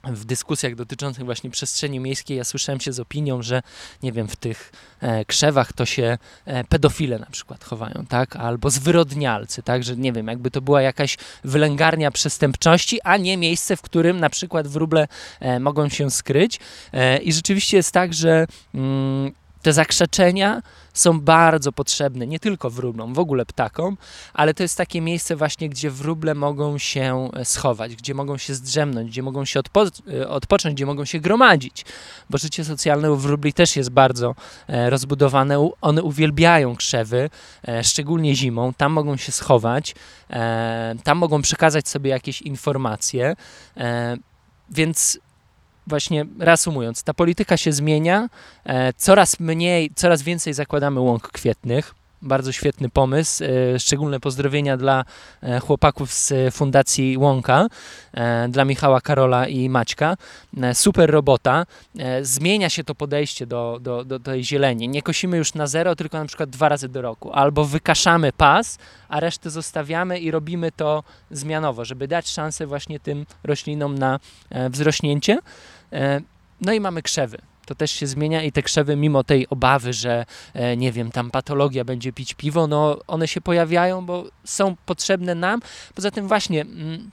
w 0.06 0.24
dyskusjach 0.24 0.74
dotyczących 0.74 1.24
właśnie 1.24 1.50
przestrzeni 1.50 2.00
miejskiej 2.00 2.36
ja 2.36 2.44
słyszałem 2.44 2.80
się 2.80 2.92
z 2.92 3.00
opinią, 3.00 3.42
że 3.42 3.62
nie 4.02 4.12
wiem, 4.12 4.28
w 4.28 4.36
tych 4.36 4.72
e, 5.00 5.24
krzewach 5.24 5.72
to 5.72 5.86
się 5.86 6.18
e, 6.44 6.64
pedofile 6.64 7.18
na 7.18 7.26
przykład 7.26 7.64
chowają, 7.64 8.06
tak? 8.08 8.36
Albo 8.36 8.70
zwyrodnialcy, 8.70 9.62
tak? 9.62 9.84
Że 9.84 9.96
nie 9.96 10.12
wiem, 10.12 10.26
jakby 10.26 10.50
to 10.50 10.60
była 10.60 10.82
jakaś 10.82 11.16
wylęgarnia 11.44 12.10
przestępczości, 12.10 13.00
a 13.02 13.16
nie 13.16 13.36
miejsce, 13.36 13.76
w 13.76 13.82
którym 13.82 14.20
na 14.20 14.30
przykład 14.30 14.68
wróble 14.68 15.08
e, 15.40 15.60
mogą 15.60 15.88
się 15.88 16.10
skryć. 16.10 16.60
E, 16.92 17.18
I 17.18 17.32
rzeczywiście 17.32 17.76
jest 17.76 17.92
tak, 17.92 18.14
że 18.14 18.46
mm, 18.74 19.32
te 19.64 19.72
zakrzeczenia 19.72 20.62
są 20.92 21.20
bardzo 21.20 21.72
potrzebne 21.72 22.26
nie 22.26 22.40
tylko 22.40 22.70
wróblom, 22.70 23.14
w 23.14 23.18
ogóle 23.18 23.46
ptakom, 23.46 23.96
ale 24.34 24.54
to 24.54 24.62
jest 24.62 24.76
takie 24.76 25.00
miejsce 25.00 25.36
właśnie, 25.36 25.68
gdzie 25.68 25.90
wróble 25.90 26.34
mogą 26.34 26.78
się 26.78 27.30
e, 27.34 27.44
schować, 27.44 27.96
gdzie 27.96 28.14
mogą 28.14 28.38
się 28.38 28.54
zdrzemnąć, 28.54 29.10
gdzie 29.10 29.22
mogą 29.22 29.44
się 29.44 29.60
odpo- 29.60 30.02
e, 30.20 30.28
odpocząć, 30.28 30.74
gdzie 30.74 30.86
mogą 30.86 31.04
się 31.04 31.18
gromadzić, 31.20 31.84
bo 32.30 32.38
życie 32.38 32.64
socjalne 32.64 33.12
u 33.12 33.16
wróbli 33.16 33.52
też 33.52 33.76
jest 33.76 33.90
bardzo 33.90 34.34
e, 34.68 34.90
rozbudowane. 34.90 35.70
One 35.80 36.02
uwielbiają 36.02 36.76
krzewy, 36.76 37.30
e, 37.68 37.84
szczególnie 37.84 38.34
zimą, 38.34 38.74
tam 38.74 38.92
mogą 38.92 39.16
się 39.16 39.32
schować, 39.32 39.94
e, 40.30 40.94
tam 41.04 41.18
mogą 41.18 41.42
przekazać 41.42 41.88
sobie 41.88 42.10
jakieś 42.10 42.42
informacje, 42.42 43.36
e, 43.76 44.16
więc 44.70 45.18
właśnie 45.86 46.24
reasumując, 46.38 47.02
ta 47.02 47.14
polityka 47.14 47.56
się 47.56 47.72
zmienia, 47.72 48.28
e, 48.64 48.92
coraz 48.92 49.40
mniej, 49.40 49.90
coraz 49.94 50.22
więcej 50.22 50.54
zakładamy 50.54 51.00
łąk 51.00 51.28
kwietnych. 51.28 51.94
Bardzo 52.22 52.52
świetny 52.52 52.88
pomysł. 52.90 53.44
E, 53.44 53.78
szczególne 53.78 54.20
pozdrowienia 54.20 54.76
dla 54.76 55.04
e, 55.42 55.60
chłopaków 55.60 56.12
z 56.12 56.54
Fundacji 56.54 57.16
Łąka, 57.16 57.66
dla 58.48 58.64
Michała, 58.64 59.00
Karola 59.00 59.48
i 59.48 59.68
Maćka. 59.68 60.16
Super 60.72 61.10
robota. 61.10 61.66
Zmienia 62.22 62.70
się 62.70 62.84
to 62.84 62.94
podejście 62.94 63.46
do, 63.46 63.78
do, 63.80 64.04
do 64.04 64.20
tej 64.20 64.44
zieleni. 64.44 64.88
Nie 64.88 65.02
kosimy 65.02 65.36
już 65.36 65.54
na 65.54 65.66
zero, 65.66 65.96
tylko 65.96 66.18
na 66.18 66.26
przykład 66.26 66.50
dwa 66.50 66.68
razy 66.68 66.88
do 66.88 67.02
roku. 67.02 67.32
Albo 67.32 67.64
wykaszamy 67.64 68.32
pas, 68.32 68.78
a 69.08 69.20
resztę 69.20 69.50
zostawiamy 69.50 70.18
i 70.18 70.30
robimy 70.30 70.72
to 70.72 71.02
zmianowo, 71.30 71.84
żeby 71.84 72.08
dać 72.08 72.28
szansę 72.28 72.66
właśnie 72.66 73.00
tym 73.00 73.26
roślinom 73.44 73.98
na 73.98 74.20
wzrośnięcie. 74.70 75.38
E, 75.94 76.20
No 76.60 76.72
i 76.72 76.80
mamy 76.80 77.02
krzewy. 77.02 77.38
To 77.66 77.74
też 77.74 77.90
się 77.90 78.06
zmienia 78.06 78.42
i 78.42 78.52
te 78.52 78.62
krzewy, 78.62 78.96
mimo 78.96 79.24
tej 79.24 79.48
obawy, 79.48 79.92
że 79.92 80.26
e, 80.54 80.76
nie 80.76 80.92
wiem, 80.92 81.10
tam 81.10 81.30
patologia 81.30 81.84
będzie 81.84 82.12
pić 82.12 82.34
piwo, 82.34 82.66
no 82.66 82.98
one 83.06 83.28
się 83.28 83.40
pojawiają, 83.40 84.06
bo 84.06 84.24
są 84.44 84.76
potrzebne 84.86 85.34
nam. 85.34 85.60
Poza 85.94 86.10
tym 86.10 86.28
właśnie 86.28 86.60
mm, 86.60 87.10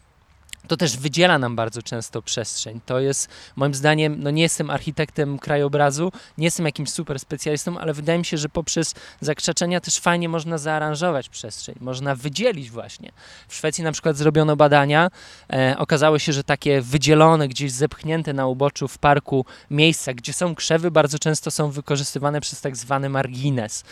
to 0.67 0.77
też 0.77 0.97
wydziela 0.97 1.39
nam 1.39 1.55
bardzo 1.55 1.81
często 1.81 2.21
przestrzeń. 2.21 2.81
To 2.85 2.99
jest 2.99 3.29
moim 3.55 3.73
zdaniem, 3.73 4.23
no 4.23 4.31
nie 4.31 4.41
jestem 4.41 4.69
architektem 4.69 5.39
krajobrazu, 5.39 6.11
nie 6.37 6.45
jestem 6.45 6.65
jakimś 6.65 6.89
super 6.89 7.19
specjalistą, 7.19 7.79
ale 7.79 7.93
wydaje 7.93 8.19
mi 8.19 8.25
się, 8.25 8.37
że 8.37 8.49
poprzez 8.49 8.93
zakrzaczenia 9.21 9.79
też 9.79 9.99
fajnie 9.99 10.29
można 10.29 10.57
zaaranżować 10.57 11.29
przestrzeń, 11.29 11.75
można 11.79 12.15
wydzielić 12.15 12.69
właśnie. 12.71 13.11
W 13.47 13.55
Szwecji 13.55 13.83
na 13.83 13.91
przykład 13.91 14.17
zrobiono 14.17 14.55
badania, 14.55 15.09
e, 15.53 15.75
okazało 15.77 16.19
się, 16.19 16.33
że 16.33 16.43
takie 16.43 16.81
wydzielone, 16.81 17.47
gdzieś 17.47 17.71
zepchnięte 17.71 18.33
na 18.33 18.47
uboczu 18.47 18.87
w 18.87 18.97
parku 18.97 19.45
miejsca, 19.69 20.13
gdzie 20.13 20.33
są 20.33 20.55
krzewy, 20.55 20.91
bardzo 20.91 21.19
często 21.19 21.51
są 21.51 21.71
wykorzystywane 21.71 22.41
przez 22.41 22.61
tak 22.61 22.77
zwany 22.77 23.09
margines. 23.09 23.83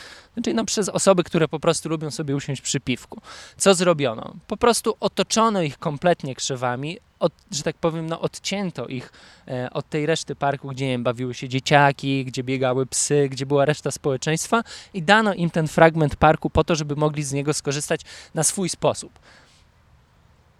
Czyli 0.41 0.55
no 0.55 0.65
przez 0.65 0.89
osoby, 0.89 1.23
które 1.23 1.47
po 1.47 1.59
prostu 1.59 1.89
lubią 1.89 2.11
sobie 2.11 2.35
usiąść 2.35 2.61
przy 2.61 2.79
piwku. 2.79 3.21
Co 3.57 3.73
zrobiono? 3.73 4.33
Po 4.47 4.57
prostu 4.57 4.95
otoczono 4.99 5.61
ich 5.61 5.77
kompletnie 5.77 6.35
krzewami, 6.35 6.97
od, 7.19 7.33
że 7.51 7.63
tak 7.63 7.77
powiem, 7.77 8.07
no, 8.07 8.21
odcięto 8.21 8.87
ich 8.87 9.11
e, 9.47 9.69
od 9.73 9.89
tej 9.89 10.05
reszty 10.05 10.35
parku, 10.35 10.67
gdzie 10.67 10.85
nie 10.85 10.91
wiem, 10.91 11.03
bawiły 11.03 11.33
się 11.33 11.49
dzieciaki, 11.49 12.25
gdzie 12.25 12.43
biegały 12.43 12.85
psy, 12.85 13.27
gdzie 13.31 13.45
była 13.45 13.65
reszta 13.65 13.91
społeczeństwa 13.91 14.63
i 14.93 15.03
dano 15.03 15.33
im 15.33 15.49
ten 15.49 15.67
fragment 15.67 16.15
parku 16.15 16.49
po 16.49 16.63
to, 16.63 16.75
żeby 16.75 16.95
mogli 16.95 17.23
z 17.23 17.33
niego 17.33 17.53
skorzystać 17.53 18.01
na 18.33 18.43
swój 18.43 18.69
sposób. 18.69 19.19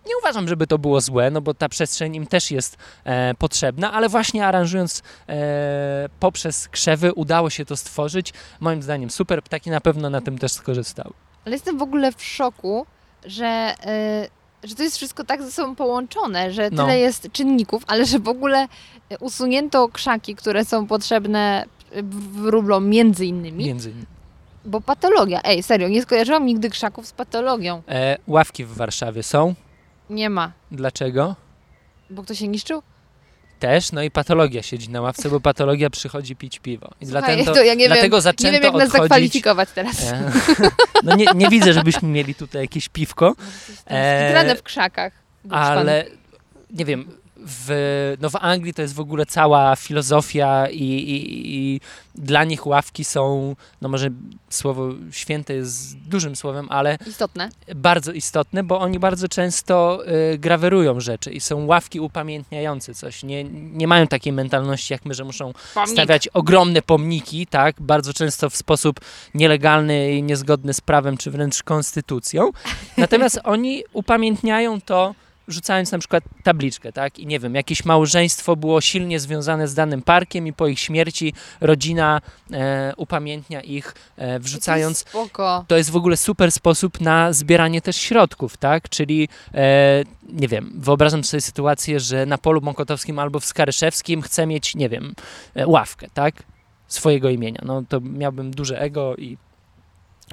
Nie 0.07 0.17
uważam, 0.21 0.47
żeby 0.47 0.67
to 0.67 0.77
było 0.77 1.01
złe, 1.01 1.31
no 1.31 1.41
bo 1.41 1.53
ta 1.53 1.69
przestrzeń 1.69 2.15
im 2.15 2.27
też 2.27 2.51
jest 2.51 2.77
e, 3.03 3.33
potrzebna, 3.33 3.91
ale 3.93 4.09
właśnie 4.09 4.45
aranżując 4.47 5.03
e, 5.29 6.09
poprzez 6.19 6.67
krzewy 6.67 7.13
udało 7.13 7.49
się 7.49 7.65
to 7.65 7.77
stworzyć. 7.77 8.33
Moim 8.59 8.83
zdaniem 8.83 9.09
super, 9.09 9.43
ptaki 9.43 9.69
na 9.69 9.81
pewno 9.81 10.09
na 10.09 10.21
tym 10.21 10.37
też 10.37 10.51
skorzystały. 10.51 11.13
Ale 11.45 11.55
jestem 11.55 11.77
w 11.77 11.81
ogóle 11.81 12.11
w 12.11 12.23
szoku, 12.23 12.85
że, 13.25 13.75
y, 14.63 14.67
że 14.67 14.75
to 14.75 14.83
jest 14.83 14.97
wszystko 14.97 15.23
tak 15.23 15.43
ze 15.43 15.51
sobą 15.51 15.75
połączone, 15.75 16.51
że 16.51 16.69
No. 16.71 16.83
tyle 16.83 16.99
jest 16.99 17.27
czynników, 17.31 17.83
ale 17.87 18.05
że 18.05 18.19
w 18.19 18.27
ogóle 18.27 18.67
y, 19.11 19.17
usunięto 19.19 19.89
krzaki, 19.89 20.35
które 20.35 20.65
są 20.65 20.87
potrzebne 20.87 21.65
y, 21.95 22.03
wróblom 22.33 22.89
między 22.89 23.25
innymi, 23.25 23.65
Między 23.65 23.89
innymi. 23.89 24.05
bo 24.65 24.81
patologia, 24.81 25.41
ej, 25.43 25.63
serio, 25.63 25.87
nie 25.87 26.01
skojarzyłam 26.01 26.45
nigdy 26.45 26.69
krzaków 26.69 27.07
z 27.07 27.11
patologią. 27.11 27.81
E, 27.87 28.17
ławki 28.27 28.65
w 28.65 28.73
Warszawie 28.73 29.23
są. 29.23 29.55
Nie 30.09 30.29
ma, 30.29 30.51
Dlaczego? 30.71 31.35
bo 32.09 32.23
kto 32.23 32.35
się 32.35 32.47
niszczył? 32.47 32.81
Też, 33.59 33.91
no 33.91 34.03
i 34.03 34.11
patologia 34.11 34.63
siedzi 34.63 34.89
na 34.89 35.01
ławce, 35.01 35.29
bo 35.29 35.39
patologia 35.39 35.89
przychodzi 35.89 36.35
pić 36.35 36.59
piwo. 36.59 36.91
I 37.01 37.05
Słuchaj, 37.05 37.35
dlatego, 37.35 37.53
to 37.53 37.63
ja 37.63 37.73
nie 37.73 37.79
wiem, 37.85 37.93
dlatego 37.93 38.21
zaczęto 38.21 38.43
Nie 38.43 38.51
wiem, 38.51 38.63
jak 38.63 38.73
nas 38.73 38.83
odchodzić... 38.83 39.01
zakwalifikować 39.03 39.69
teraz. 39.75 40.03
E, 40.11 40.31
no 41.03 41.15
nie, 41.15 41.25
nie 41.35 41.49
widzę, 41.49 41.73
żebyśmy 41.73 42.07
mieli 42.07 42.35
tutaj 42.35 42.61
jakieś 42.61 42.89
piwko, 42.89 43.35
e, 43.85 44.55
w 44.55 44.63
krzakach. 44.63 45.13
ale 45.49 46.05
nie 46.71 46.85
wiem, 46.85 47.18
w, 47.45 48.15
no 48.21 48.29
w 48.29 48.35
Anglii 48.35 48.73
to 48.73 48.81
jest 48.81 48.93
w 48.93 48.99
ogóle 48.99 49.25
cała 49.25 49.75
filozofia 49.75 50.67
i, 50.69 50.83
i, 50.83 51.55
i 51.57 51.81
dla 52.15 52.43
nich 52.43 52.67
ławki 52.67 53.03
są, 53.05 53.55
no 53.81 53.89
może 53.89 54.09
słowo 54.49 54.89
święte 55.11 55.53
jest 55.53 55.97
dużym 55.97 56.35
słowem, 56.35 56.67
ale 56.69 56.97
Istotne. 57.07 57.49
bardzo 57.75 58.11
istotne, 58.11 58.63
bo 58.63 58.79
oni 58.79 58.99
bardzo 58.99 59.27
często 59.27 60.03
y, 60.33 60.37
grawerują 60.37 60.99
rzeczy 60.99 61.31
i 61.31 61.39
są 61.39 61.65
ławki 61.65 61.99
upamiętniające 61.99 62.93
coś. 62.93 63.23
Nie, 63.23 63.43
nie 63.53 63.87
mają 63.87 64.07
takiej 64.07 64.33
mentalności 64.33 64.93
jak 64.93 65.05
my, 65.05 65.13
że 65.13 65.23
muszą 65.23 65.53
Pomnik. 65.73 65.91
stawiać 65.91 66.27
ogromne 66.27 66.81
pomniki, 66.81 67.47
tak, 67.47 67.81
bardzo 67.81 68.13
często 68.13 68.49
w 68.49 68.55
sposób 68.55 68.99
nielegalny 69.33 70.11
i 70.11 70.23
niezgodny 70.23 70.73
z 70.73 70.81
prawem, 70.81 71.17
czy 71.17 71.31
wręcz 71.31 71.63
konstytucją. 71.63 72.51
Natomiast 72.97 73.39
oni 73.43 73.83
upamiętniają 73.93 74.81
to 74.81 75.15
rzucając 75.49 75.91
na 75.91 75.99
przykład 75.99 76.23
tabliczkę, 76.43 76.91
tak? 76.91 77.19
I 77.19 77.27
nie 77.27 77.39
wiem, 77.39 77.55
jakieś 77.55 77.85
małżeństwo 77.85 78.55
było 78.55 78.81
silnie 78.81 79.19
związane 79.19 79.67
z 79.67 79.73
danym 79.73 80.01
parkiem 80.01 80.47
i 80.47 80.53
po 80.53 80.67
ich 80.67 80.79
śmierci 80.79 81.33
rodzina 81.61 82.21
e, 82.51 82.93
upamiętnia 82.97 83.61
ich, 83.61 83.95
e, 84.17 84.39
wrzucając 84.39 84.97
Spoko. 84.97 85.65
to 85.67 85.77
jest 85.77 85.89
w 85.89 85.95
ogóle 85.95 86.17
super 86.17 86.51
sposób 86.51 87.01
na 87.01 87.33
zbieranie 87.33 87.81
też 87.81 87.95
środków, 87.95 88.57
tak? 88.57 88.89
Czyli, 88.89 89.29
e, 89.53 90.03
nie 90.33 90.47
wiem, 90.47 90.71
wyobrażam 90.75 91.23
sobie 91.23 91.41
sytuację, 91.41 91.99
że 91.99 92.25
na 92.25 92.37
polu 92.37 92.61
mokotowskim 92.61 93.19
albo 93.19 93.39
w 93.39 93.45
Skaryszewskim 93.45 94.21
chcę 94.21 94.45
mieć, 94.45 94.75
nie 94.75 94.89
wiem, 94.89 95.13
e, 95.55 95.67
ławkę, 95.67 96.07
tak? 96.13 96.43
Swojego 96.87 97.29
imienia. 97.29 97.61
No 97.65 97.83
to 97.89 98.01
miałbym 98.01 98.51
duże 98.51 98.81
ego 98.81 99.15
i 99.15 99.37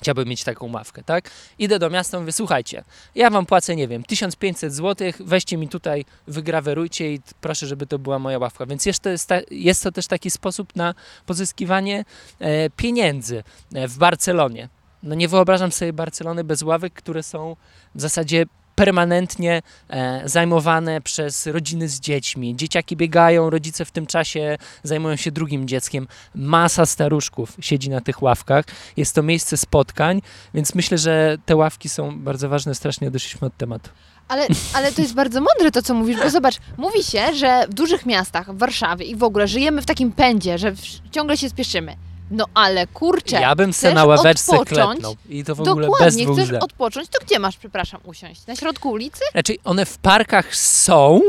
chciałbym 0.01 0.29
mieć 0.29 0.45
taką 0.45 0.73
ławkę, 0.73 1.03
tak? 1.03 1.31
Idę 1.59 1.79
do 1.79 1.91
miasta, 1.91 2.21
mówię, 2.21 2.33
słuchajcie, 2.33 2.85
ja 3.15 3.31
wam 3.31 3.47
płacę, 3.47 3.77
nie 3.77 3.89
wiem, 3.89 4.03
1500 4.03 4.75
zł, 4.75 5.13
weźcie 5.21 5.57
mi 5.57 5.69
tutaj, 5.69 6.05
wygrawerujcie 6.27 7.15
i 7.15 7.21
proszę, 7.41 7.67
żeby 7.67 7.87
to 7.87 7.99
była 7.99 8.19
moja 8.19 8.39
ławka. 8.39 8.67
Więc 8.67 8.87
jest 8.87 9.03
to, 9.03 9.11
jest, 9.51 9.83
to 9.83 9.93
też 9.93 10.07
taki 10.07 10.31
sposób 10.31 10.77
na 10.77 10.95
pozyskiwanie 11.27 12.05
e, 12.39 12.71
pieniędzy 12.71 13.45
e, 13.75 13.89
w 13.89 13.99
Barcelonie. 13.99 14.69
No 15.03 15.15
nie 15.15 15.29
wyobrażam 15.29 15.73
sobie 15.73 15.93
Barcelony 15.93 16.45
bez 16.45 16.63
ławek, 16.63 16.93
które 16.93 17.23
są 17.23 17.57
w 17.95 18.01
zasadzie 18.01 18.47
permanentnie 18.77 19.63
e, 19.89 20.23
zajmowane 20.29 21.01
przez 21.01 21.47
rodziny 21.47 21.89
z 21.89 22.01
dziećmi. 22.01 22.57
Dzieciaki 22.57 22.97
biegają, 22.97 23.51
rodzice 23.51 23.85
w 23.85 23.91
tym 23.91 24.07
czasie 24.07 24.59
zajmują 24.83 25.17
się 25.17 25.31
drugim 25.31 25.69
dzieckiem. 25.69 26.09
Masa 26.35 26.87
staruszków 26.87 27.57
siedzi 27.61 27.91
na 27.91 28.01
tych 28.01 28.23
ławkach. 28.23 28.65
Jest 28.97 29.15
to 29.15 29.23
miejsce 29.23 29.57
spotkań, 29.57 30.23
więc 30.55 30.75
myślę, 30.75 30.99
że 30.99 31.37
te 31.47 31.57
ławki 31.57 31.89
są 31.89 32.21
bardzo 32.21 32.49
ważne. 32.49 32.75
Strasznie 32.75 33.09
odeszliśmy 33.09 33.47
od 33.47 33.57
tematu. 33.57 33.91
Ale, 34.29 34.47
ale 34.75 34.93
to 34.93 35.03
jest 35.03 35.15
bardzo 35.15 35.41
mądre 35.41 35.71
to, 35.71 35.83
co 35.83 35.95
mówisz, 35.95 36.17
bo 36.23 36.31
zobacz, 36.31 36.55
mówi 36.77 37.03
się, 37.03 37.35
że 37.35 37.67
w 37.71 37.75
dużych 37.75 38.07
miastach, 38.07 38.55
w 38.55 38.59
Warszawie 38.59 39.07
i 39.07 39.17
w 39.17 39.23
ogóle 39.23 39.49
żyjemy 39.49 39.83
w 39.83 39.87
takim 39.87 40.13
pędzie, 40.13 40.59
że 40.59 40.73
ciągle 41.11 41.37
się 41.37 41.49
spieszymy. 41.49 41.97
No 42.31 42.45
ale 42.55 42.87
kurczę, 42.87 43.41
Ja 43.41 43.55
bym 43.55 43.73
se 43.73 43.95
na 43.95 44.05
ławeczce 44.05 44.59
klepnął 44.67 45.17
i 45.29 45.45
to 45.45 45.55
w 45.55 45.61
ogóle 45.61 45.75
bez 45.75 45.87
Dokładnie, 45.87 46.25
dwóch 46.25 46.37
chcesz 46.37 46.49
zdań. 46.49 46.61
odpocząć, 46.61 47.09
to 47.09 47.19
gdzie 47.27 47.39
masz, 47.39 47.57
przepraszam, 47.57 48.01
usiąść? 48.05 48.47
Na 48.47 48.57
środku 48.57 48.91
ulicy? 48.91 49.21
Raczej 49.35 49.59
one 49.65 49.87
w 49.87 49.99
parkach 49.99 50.57
są, 50.57 51.21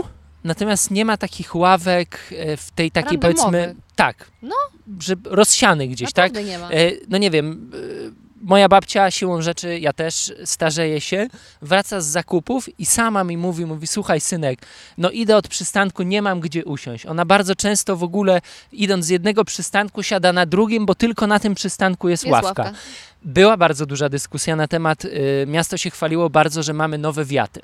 natomiast 0.44 0.92
nie 0.92 1.06
ma 1.06 1.18
takich 1.18 1.56
ławek 1.56 2.20
e, 2.38 2.58
w 2.58 2.72
tej 2.72 2.92
takiej 2.92 3.12
Randomowych. 3.22 3.42
powiedzmy, 3.62 3.76
tak, 3.96 4.32
No. 4.42 4.56
że 5.00 5.16
rozsianych 5.26 5.90
gdzieś, 5.90 6.14
tak? 6.14 6.32
Naprawdę 6.34 6.50
nie 6.52 6.60
ma. 6.60 6.70
E, 6.70 6.92
No 7.08 7.18
nie 7.18 7.32
wiem, 7.32 7.72
e, 7.74 8.27
moja 8.42 8.70
babcia 8.70 9.12
siłą 9.12 9.42
rzeczy, 9.42 9.80
ja 9.80 9.94
też 9.94 10.34
starzeję 10.46 11.02
się, 11.02 11.28
wraca 11.62 12.02
z 12.02 12.06
zakupów 12.06 12.80
i 12.80 12.86
sama 12.86 13.24
mi 13.24 13.38
mówi, 13.38 13.66
mówi, 13.66 13.88
słuchaj 13.88 14.22
synek, 14.22 14.60
no 14.98 15.10
idę 15.12 15.38
od 15.38 15.48
przystanku, 15.48 16.04
nie 16.04 16.22
mam 16.22 16.40
gdzie 16.40 16.66
usiąść. 16.66 17.06
Ona 17.06 17.26
bardzo 17.26 17.56
często 17.56 17.96
w 17.98 18.04
ogóle 18.04 18.42
idąc 18.72 19.06
z 19.06 19.10
jednego 19.10 19.46
przystanku 19.46 20.04
siada 20.04 20.34
na 20.34 20.46
drugim, 20.46 20.86
bo 20.86 20.96
tylko 20.96 21.28
na 21.28 21.40
tym 21.40 21.56
przystanku 21.56 22.10
jest, 22.10 22.24
Jest 22.26 22.34
ławka. 22.34 22.64
ławka. 22.64 22.80
Była 23.24 23.58
bardzo 23.58 23.86
duża 23.86 24.10
dyskusja 24.10 24.56
na 24.56 24.68
temat, 24.68 25.06
y, 25.06 25.46
miasto 25.48 25.78
się 25.78 25.90
chwaliło 25.90 26.30
bardzo, 26.30 26.64
że 26.64 26.74
mamy 26.74 26.98
nowe 26.98 27.26
wiaty. 27.26 27.62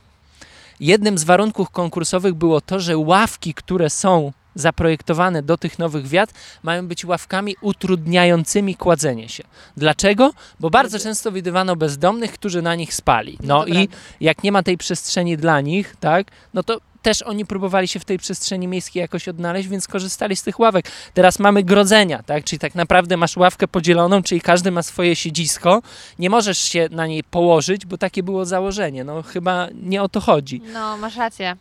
Jednym 0.79 1.17
z 1.17 1.23
warunków 1.23 1.69
konkursowych 1.69 2.33
było 2.33 2.61
to, 2.61 2.79
że 2.79 2.97
ławki, 2.97 3.53
które 3.53 3.89
są 3.89 4.31
zaprojektowane 4.55 5.43
do 5.43 5.57
tych 5.57 5.79
nowych 5.79 6.07
wiat, 6.07 6.33
mają 6.63 6.87
być 6.87 7.05
ławkami 7.05 7.55
utrudniającymi 7.61 8.75
kładzenie 8.75 9.29
się. 9.29 9.43
Dlaczego? 9.77 10.33
Bo 10.59 10.69
bardzo 10.69 10.99
często 10.99 11.31
widywano 11.31 11.75
bezdomnych, 11.75 12.31
którzy 12.33 12.61
na 12.61 12.75
nich 12.75 12.93
spali. 12.93 13.37
No 13.43 13.53
No 13.53 13.65
i 13.65 13.89
jak 14.21 14.43
nie 14.43 14.51
ma 14.51 14.63
tej 14.63 14.77
przestrzeni 14.77 15.37
dla 15.37 15.61
nich, 15.61 15.95
tak, 15.99 16.31
no 16.53 16.63
to 16.63 16.79
też 17.01 17.21
oni 17.21 17.45
próbowali 17.45 17.87
się 17.87 17.99
w 17.99 18.05
tej 18.05 18.19
przestrzeni 18.19 18.67
miejskiej 18.67 19.01
jakoś 19.01 19.27
odnaleźć, 19.27 19.67
więc 19.67 19.87
korzystali 19.87 20.35
z 20.35 20.43
tych 20.43 20.59
ławek. 20.59 20.91
Teraz 21.13 21.39
mamy 21.39 21.63
grodzenia, 21.63 22.23
tak? 22.23 22.43
Czyli 22.43 22.59
tak 22.59 22.75
naprawdę 22.75 23.17
masz 23.17 23.37
ławkę 23.37 23.67
podzieloną, 23.67 24.23
czyli 24.23 24.41
każdy 24.41 24.71
ma 24.71 24.83
swoje 24.83 25.15
siedzisko. 25.15 25.81
Nie 26.19 26.29
możesz 26.29 26.57
się 26.57 26.87
na 26.91 27.07
niej 27.07 27.23
położyć, 27.23 27.85
bo 27.85 27.97
takie 27.97 28.23
było 28.23 28.45
założenie. 28.45 29.03
No 29.03 29.23
chyba 29.23 29.67
nie 29.73 30.01
o 30.03 30.09
to 30.09 30.19
chodzi. 30.19 30.61
No, 30.73 30.97
masz 30.97 31.15
rację. 31.15 31.57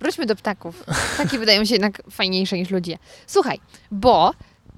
Wróćmy 0.00 0.26
do 0.26 0.36
ptaków. 0.36 0.84
Ptaki 1.14 1.38
wydają 1.44 1.64
się 1.64 1.74
jednak 1.74 2.02
fajniejsze 2.10 2.56
niż 2.56 2.70
ludzie. 2.70 2.98
Słuchaj, 3.26 3.60
bo 3.90 4.32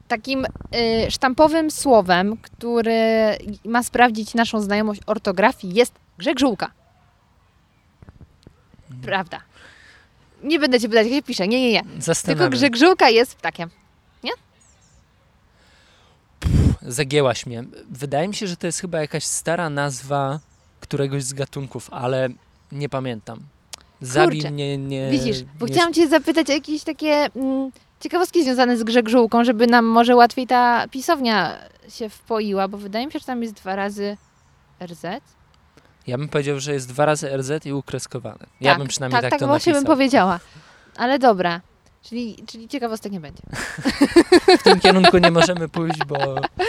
takim 0.09 0.45
y, 0.47 1.11
sztampowym 1.11 1.71
słowem, 1.71 2.37
który 2.37 3.01
ma 3.65 3.83
sprawdzić 3.83 4.35
naszą 4.35 4.61
znajomość 4.61 5.01
ortografii 5.07 5.75
jest 5.75 5.93
grzegżółka. 6.19 6.71
Prawda. 9.03 9.41
Nie 10.43 10.59
będę 10.59 10.81
cię 10.81 10.89
pytać, 10.89 11.07
jak 11.07 11.15
się 11.15 11.23
pisze. 11.23 11.49
Nie, 11.49 11.61
nie, 11.61 11.73
nie. 11.73 11.83
Tylko 11.83 12.03
Zastanawiam. 12.03 12.51
grzegżółka 12.51 13.09
jest 13.11 13.35
ptakiem. 13.35 13.71
Zagięłaś 16.83 17.47
mnie. 17.47 17.65
Wydaje 17.91 18.29
mi 18.29 18.35
się, 18.35 18.47
że 18.47 18.57
to 18.57 18.67
jest 18.67 18.81
chyba 18.81 19.01
jakaś 19.01 19.25
stara 19.25 19.71
nazwa 19.71 20.41
któregoś 20.81 21.23
z 21.23 21.33
gatunków, 21.33 21.89
ale 21.93 22.29
nie 22.73 22.89
pamiętam. 22.89 23.41
Zabij 24.01 24.39
Kurczę. 24.39 24.51
mnie, 24.51 24.79
nie... 24.79 25.11
Widzisz, 25.11 25.43
bo 25.59 25.67
nie 25.67 25.73
chciałam 25.73 25.93
cię 25.93 26.09
zapytać 26.09 26.51
o 26.51 26.53
jakieś 26.53 26.83
takie 26.83 27.29
mm, 27.37 27.71
ciekawostki 28.01 28.45
związane 28.45 28.77
z 28.77 28.83
grzegżółką, 28.83 29.45
żeby 29.45 29.67
nam 29.67 29.85
może 29.85 30.17
łatwiej 30.17 30.47
ta 30.47 30.89
pisownia 30.89 31.59
się 31.89 32.09
wpoiła, 32.09 32.69
bo 32.69 32.79
wydaje 32.79 33.07
mi 33.07 33.13
się, 33.13 33.19
że 33.19 33.25
tam 33.25 33.43
jest 33.43 33.55
dwa 33.55 33.77
razy 33.77 34.17
RZ. 34.87 35.05
Ja 36.07 36.19
bym 36.19 36.29
powiedział, 36.29 36.61
że 36.61 36.73
jest 36.73 36.89
dwa 36.89 37.05
razy 37.05 37.37
RZ 37.37 37.67
i 37.67 37.73
ukreskowane. 37.73 38.47
Ja 38.61 38.79
bym 38.79 38.89
przynajmniej 38.89 39.17
tak, 39.17 39.23
tak, 39.23 39.31
tak 39.31 39.41
to 39.41 39.47
właśnie 39.47 39.73
napisał. 39.73 39.89
bym 39.89 39.97
powiedziała. 39.97 40.41
Ale 40.97 41.19
dobra. 41.19 41.61
Czyli, 42.03 42.37
czyli 42.47 42.69
ciekawostek 42.69 43.13
nie 43.13 43.21
będzie. 43.21 43.43
W 44.59 44.63
tym 44.63 44.81
kierunku 44.81 45.19
nie 45.19 45.31
możemy 45.31 45.69
pójść, 45.69 45.99
bo... 46.07 46.17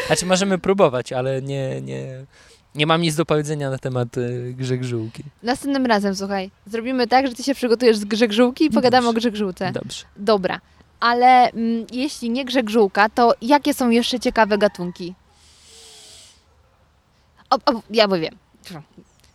Znaczy 0.07 0.25
możemy 0.25 0.57
próbować, 0.57 1.13
ale 1.13 1.41
nie, 1.41 1.82
nie, 1.82 2.25
nie 2.76 2.86
mam 2.86 3.01
nic 3.01 3.15
do 3.15 3.26
powiedzenia 3.26 3.69
na 3.69 3.78
temat 3.78 4.17
y, 4.17 4.53
grzegżółki. 4.57 5.24
Następnym 5.43 5.86
razem, 5.86 6.15
słuchaj, 6.15 6.51
zrobimy 6.65 7.07
tak, 7.07 7.28
że 7.28 7.34
ty 7.34 7.43
się 7.43 7.55
przygotujesz 7.55 7.97
z 7.97 8.05
grzegżółki 8.05 8.65
i 8.65 8.69
pogadamy 8.69 9.07
o 9.07 9.13
grzegżółce. 9.13 9.72
Dobrze. 9.72 10.05
Dobra. 10.17 10.61
Ale 10.99 11.49
mm, 11.51 11.86
jeśli 11.91 12.30
nie 12.30 12.45
grzegżółka, 12.45 13.09
to 13.09 13.34
jakie 13.41 13.74
są 13.74 13.89
jeszcze 13.89 14.19
ciekawe 14.19 14.57
gatunki? 14.57 15.15
O, 17.49 17.55
o, 17.55 17.82
ja 17.89 18.07
bo 18.07 18.17
wiem. 18.17 18.36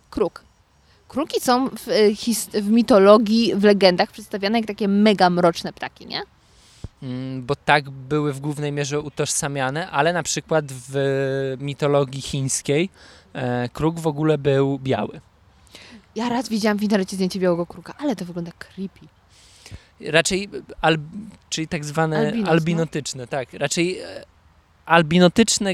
Kruk. 0.09 0.43
Kruki 1.07 1.41
są 1.41 1.69
w, 1.69 1.87
y, 1.87 2.15
his, 2.15 2.49
w 2.49 2.69
mitologii, 2.69 3.55
w 3.55 3.63
legendach 3.63 4.11
przedstawiane 4.11 4.57
jak 4.57 4.67
takie 4.67 4.87
mega 4.87 5.29
mroczne 5.29 5.73
ptaki, 5.73 6.05
nie? 6.05 6.21
Mm, 7.03 7.45
Bo 7.45 7.55
tak 7.55 7.89
były 7.89 8.33
w 8.33 8.39
głównej 8.39 8.71
mierze 8.71 8.99
utożsamiane, 8.99 9.89
ale 9.91 10.13
na 10.13 10.23
przykład 10.23 10.65
w 10.71 10.95
mitologii 11.59 12.21
chińskiej 12.21 12.83
e, 12.83 12.89
kruk 13.73 13.99
w 13.99 14.07
ogóle 14.07 14.37
był 14.37 14.79
biały. 14.79 15.21
Ja 16.15 16.29
raz 16.29 16.49
widziałam 16.49 16.77
w 16.77 16.83
internecie 16.83 17.15
zdjęcie 17.15 17.39
białego 17.39 17.65
kruka, 17.65 17.93
ale 17.97 18.15
to 18.15 18.25
wygląda 18.25 18.51
creepy. 18.59 19.07
Raczej, 20.01 20.49
al, 20.81 20.97
czyli 21.49 21.67
tak 21.67 21.85
zwane 21.85 22.17
Albinos, 22.17 22.45
no. 22.45 22.51
albinotyczne, 22.51 23.27
tak. 23.27 23.53
Raczej 23.53 23.99
e, 23.99 24.25
albinotyczne 24.85 25.71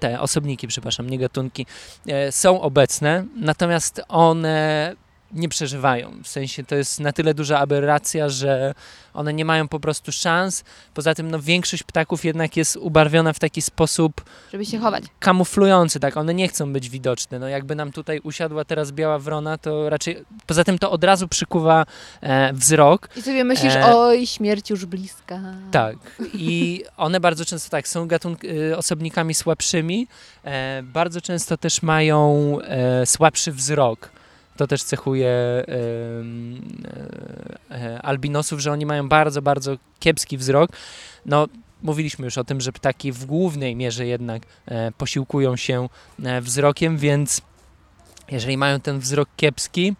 te 0.00 0.20
osobniki, 0.20 0.68
przepraszam, 0.68 1.10
nie 1.10 1.18
gatunki, 1.18 1.66
e, 2.06 2.32
są 2.32 2.60
obecne, 2.60 3.24
natomiast 3.36 4.00
one 4.08 4.96
nie 5.32 5.48
przeżywają. 5.48 6.12
W 6.22 6.28
sensie 6.28 6.64
to 6.64 6.74
jest 6.74 7.00
na 7.00 7.12
tyle 7.12 7.34
duża 7.34 7.58
aberracja, 7.58 8.28
że 8.28 8.74
one 9.14 9.32
nie 9.32 9.44
mają 9.44 9.68
po 9.68 9.80
prostu 9.80 10.12
szans. 10.12 10.64
Poza 10.94 11.14
tym 11.14 11.30
no, 11.30 11.38
większość 11.38 11.82
ptaków 11.82 12.24
jednak 12.24 12.56
jest 12.56 12.76
ubarwiona 12.76 13.32
w 13.32 13.38
taki 13.38 13.62
sposób 13.62 14.24
Żeby 14.52 14.66
się 14.66 14.78
chować. 14.78 15.04
kamuflujący, 15.20 16.00
tak, 16.00 16.16
one 16.16 16.34
nie 16.34 16.48
chcą 16.48 16.72
być 16.72 16.88
widoczne. 16.88 17.38
No 17.38 17.48
jakby 17.48 17.74
nam 17.74 17.92
tutaj 17.92 18.20
usiadła 18.20 18.64
teraz 18.64 18.92
biała 18.92 19.18
wrona, 19.18 19.58
to 19.58 19.90
raczej, 19.90 20.24
poza 20.46 20.64
tym 20.64 20.78
to 20.78 20.90
od 20.90 21.04
razu 21.04 21.28
przykuwa 21.28 21.86
e, 22.20 22.52
wzrok. 22.52 23.08
I 23.16 23.22
sobie 23.22 23.44
myślisz, 23.44 23.74
E, 23.74 23.96
oj, 23.96 24.26
śmierć 24.26 24.70
już 24.70 24.86
bliska. 24.86 25.40
Tak. 25.70 25.96
I 26.34 26.82
one 26.96 27.20
bardzo 27.20 27.44
często 27.44 27.70
tak 27.70 27.88
są 27.88 28.06
gatunk- 28.06 28.44
y, 28.70 28.76
osobnikami 28.76 29.34
słabszymi. 29.34 30.06
E, 30.44 30.82
bardzo 30.82 31.20
często 31.20 31.56
też 31.56 31.82
mają 31.82 32.58
e, 32.60 33.06
słabszy 33.06 33.52
wzrok. 33.52 34.11
To 34.56 34.66
też 34.66 34.82
cechuje 34.82 35.28
e, 35.28 35.64
albinosów, 38.02 38.60
że 38.60 38.72
oni 38.72 38.86
mają 38.86 39.08
bardzo, 39.08 39.42
bardzo 39.42 39.76
kiepski 40.00 40.38
wzrok. 40.38 40.70
No, 41.26 41.48
mówiliśmy 41.82 42.24
już 42.24 42.38
o 42.38 42.44
tym, 42.44 42.60
że 42.60 42.72
ptaki 42.72 43.12
w 43.12 43.24
głównej 43.24 43.76
mierze 43.76 44.06
jednak 44.06 44.42
e, 44.66 44.92
posiłkują 44.92 45.56
się 45.56 45.88
e, 46.24 46.40
wzrokiem, 46.40 46.98
więc 46.98 47.42
jeżeli 48.30 48.56
mają 48.56 48.80
ten 48.80 49.00
wzrok 49.00 49.28
kiepski, 49.36 49.94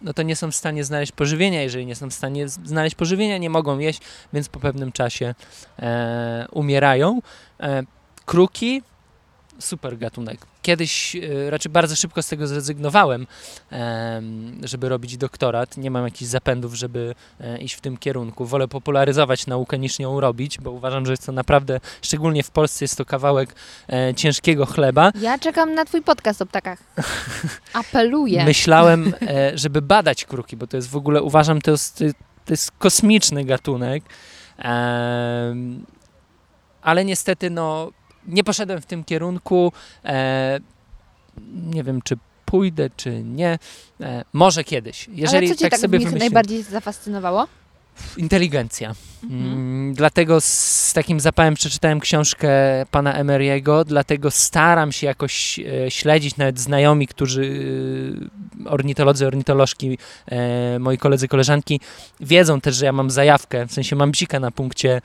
no 0.00 0.12
to 0.14 0.22
nie 0.22 0.36
są 0.36 0.50
w 0.50 0.56
stanie 0.56 0.84
znaleźć 0.84 1.12
pożywienia. 1.12 1.62
Jeżeli 1.62 1.86
nie 1.86 1.94
są 1.94 2.10
w 2.10 2.14
stanie 2.14 2.48
znaleźć 2.48 2.96
pożywienia, 2.96 3.38
nie 3.38 3.50
mogą 3.50 3.78
jeść, 3.78 4.00
więc 4.32 4.48
po 4.48 4.60
pewnym 4.60 4.92
czasie 4.92 5.34
umierają. 6.52 7.22
Kruki, 8.26 8.82
super 9.58 9.98
gatunek. 9.98 10.46
Kiedyś, 10.62 11.16
e, 11.16 11.50
raczej 11.50 11.72
bardzo 11.72 11.96
szybko 11.96 12.22
z 12.22 12.28
tego 12.28 12.46
zrezygnowałem, 12.46 13.26
em, 13.70 14.60
żeby 14.62 14.88
robić 14.88 15.16
doktorat. 15.16 15.76
Nie 15.76 15.90
mam 15.90 16.04
jakichś 16.04 16.30
zapędów, 16.30 16.74
żeby 16.74 17.14
e, 17.40 17.58
iść 17.58 17.74
w 17.74 17.80
tym 17.80 17.96
kierunku. 17.96 18.46
Wolę 18.46 18.68
popularyzować 18.68 19.46
naukę 19.46 19.78
niż 19.78 19.98
ją 19.98 20.20
robić, 20.20 20.58
bo 20.58 20.70
uważam, 20.70 21.06
że 21.06 21.12
jest 21.12 21.26
to 21.26 21.32
naprawdę, 21.32 21.80
szczególnie 22.02 22.42
w 22.42 22.50
Polsce, 22.50 22.84
jest 22.84 22.96
to 22.96 23.04
kawałek 23.04 23.54
e, 23.88 24.14
ciężkiego 24.14 24.66
chleba. 24.66 25.10
Ja 25.20 25.38
czekam 25.38 25.74
na 25.74 25.84
twój 25.84 26.02
podcast 26.02 26.42
o 26.42 26.46
ptakach. 26.46 26.78
Apeluję. 27.72 28.44
Myślałem, 28.44 29.12
żeby 29.54 29.82
badać 29.82 30.24
kruki, 30.24 30.56
bo 30.56 30.66
to 30.66 30.76
jest 30.76 30.90
w 30.90 30.96
ogóle, 30.96 31.22
uważam, 31.22 31.60
to 31.60 31.70
jest, 31.70 31.98
to 32.44 32.52
jest 32.52 32.70
kosmiczny 32.70 33.44
gatunek. 33.44 34.04
Ale 36.82 37.04
niestety, 37.04 37.50
no, 37.50 37.90
nie 38.28 38.44
poszedłem 38.44 38.80
w 38.80 38.86
tym 38.86 39.04
kierunku. 39.04 39.72
E, 40.04 40.60
nie 41.54 41.84
wiem, 41.84 42.02
czy 42.02 42.16
pójdę, 42.44 42.90
czy 42.96 43.22
nie. 43.22 43.58
E, 44.00 44.24
może 44.32 44.64
kiedyś. 44.64 45.08
Jeżeli 45.12 45.46
Ale 45.46 45.54
co 45.54 45.58
cię 45.58 45.64
tak, 45.64 45.70
tak, 45.70 45.80
sobie 45.80 45.98
w 45.98 46.00
nich 46.00 46.10
wymyślę- 46.10 46.18
najbardziej 46.18 46.62
zafascynowało? 46.62 47.46
Inteligencja. 48.16 48.94
Mhm. 49.24 49.52
Mm, 49.52 49.94
Dlatego 49.94 50.40
z 50.40 50.92
takim 50.92 51.20
zapałem 51.20 51.54
przeczytałem 51.54 52.00
książkę 52.00 52.48
pana 52.90 53.14
Emeriego, 53.14 53.84
dlatego 53.84 54.30
staram 54.30 54.92
się 54.92 55.06
jakoś 55.06 55.58
e, 55.58 55.90
śledzić, 55.90 56.36
nawet 56.36 56.60
znajomi, 56.60 57.06
którzy, 57.06 57.64
e, 58.66 58.70
ornitolodzy, 58.70 59.26
ornitolożki, 59.26 59.98
e, 60.26 60.78
moi 60.78 60.98
koledzy, 60.98 61.28
koleżanki, 61.28 61.80
wiedzą 62.20 62.60
też, 62.60 62.76
że 62.76 62.84
ja 62.84 62.92
mam 62.92 63.10
zajawkę, 63.10 63.66
w 63.66 63.72
sensie 63.72 63.96
mam 63.96 64.10
bzika 64.10 64.40
na 64.40 64.50
punkcie 64.50 65.00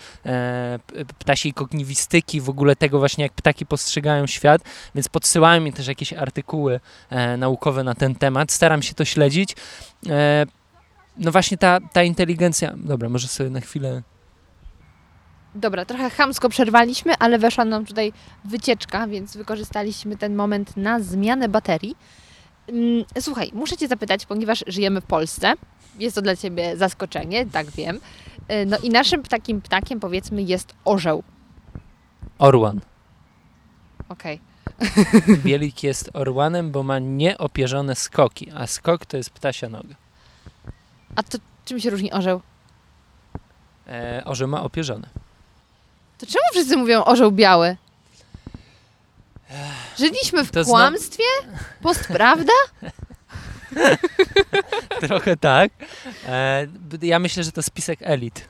ptasiej 1.19 1.53
kogniwistyki, 1.53 2.41
w 2.41 2.49
ogóle 2.49 2.75
tego 2.75 2.99
właśnie, 2.99 3.23
jak 3.23 3.33
ptaki 3.33 3.65
postrzegają 3.65 4.27
świat, 4.27 4.61
więc 4.95 5.09
podsyłają 5.09 5.61
mi 5.61 5.73
też 5.73 5.87
jakieś 5.87 6.13
artykuły 6.13 6.79
naukowe 7.37 7.83
na 7.83 7.95
ten 7.95 8.15
temat, 8.15 8.51
staram 8.51 8.81
się 8.81 8.93
to 8.93 9.05
śledzić. 9.05 9.55
E, 11.17 11.23
no 11.23 11.31
właśnie 11.31 11.57
ta, 11.57 11.79
ta 11.93 12.03
inteligencja, 12.03 12.73
dobra, 12.77 13.09
może 13.09 13.27
sobie 13.27 13.49
na 13.49 13.61
chwilę 13.61 14.01
Dobra, 15.55 15.85
trochę 15.85 16.09
chamsko 16.09 16.49
przerwaliśmy, 16.49 17.13
ale 17.19 17.39
weszła 17.39 17.65
nam 17.65 17.85
tutaj 17.85 18.13
wycieczka, 18.45 19.07
więc 19.07 19.37
wykorzystaliśmy 19.37 20.17
ten 20.17 20.35
moment 20.35 20.77
na 20.77 20.99
zmianę 20.99 21.49
baterii. 21.49 21.95
Mm, 22.67 23.05
Słuchaj, 23.19 23.51
muszę 23.53 23.77
Cię 23.77 23.87
zapytać, 23.87 24.25
ponieważ 24.25 24.63
żyjemy 24.67 25.01
w 25.01 25.05
Polsce, 25.05 25.53
jest 25.99 26.15
to 26.15 26.21
dla 26.21 26.35
Ciebie 26.35 26.77
zaskoczenie, 26.77 27.45
tak 27.45 27.71
wiem. 27.71 27.95
Y, 28.51 28.65
No 28.65 28.77
i 28.77 28.89
naszym 28.89 29.23
takim 29.23 29.61
ptakiem, 29.61 29.99
powiedzmy, 29.99 30.41
jest 30.41 30.73
orzeł. 30.85 31.23
Orłan. 32.39 32.81
Okej. 34.09 34.39
Bielik 35.45 35.83
jest 35.83 36.09
orłanem, 36.13 36.71
bo 36.71 36.83
ma 36.83 36.99
nieopierzone 36.99 37.95
skoki, 37.95 38.51
a 38.51 38.67
skok 38.67 39.05
to 39.05 39.17
jest 39.17 39.29
ptasia 39.29 39.69
noga. 39.69 40.02
A 41.15 41.23
to 41.23 41.37
czym 41.65 41.79
się 41.79 41.89
różni 41.89 42.11
orzeł? 42.11 42.41
E, 43.87 44.21
orzeł 44.25 44.47
ma 44.47 44.63
opierzone. 44.63 45.07
To 46.17 46.25
czemu 46.25 46.45
wszyscy 46.51 46.77
mówią 46.77 47.03
orzeł 47.03 47.31
biały? 47.31 47.77
Żyliśmy 49.99 50.45
w 50.45 50.51
To 50.51 50.63
zna- 50.63 50.71
kłamstwie? 50.71 51.23
Postprawda? 51.81 52.53
Trochę 55.07 55.37
tak. 55.37 55.71
E, 56.27 56.67
ja 57.01 57.19
myślę, 57.19 57.43
że 57.43 57.51
to 57.51 57.63
spisek 57.63 57.99
elit. 58.01 58.47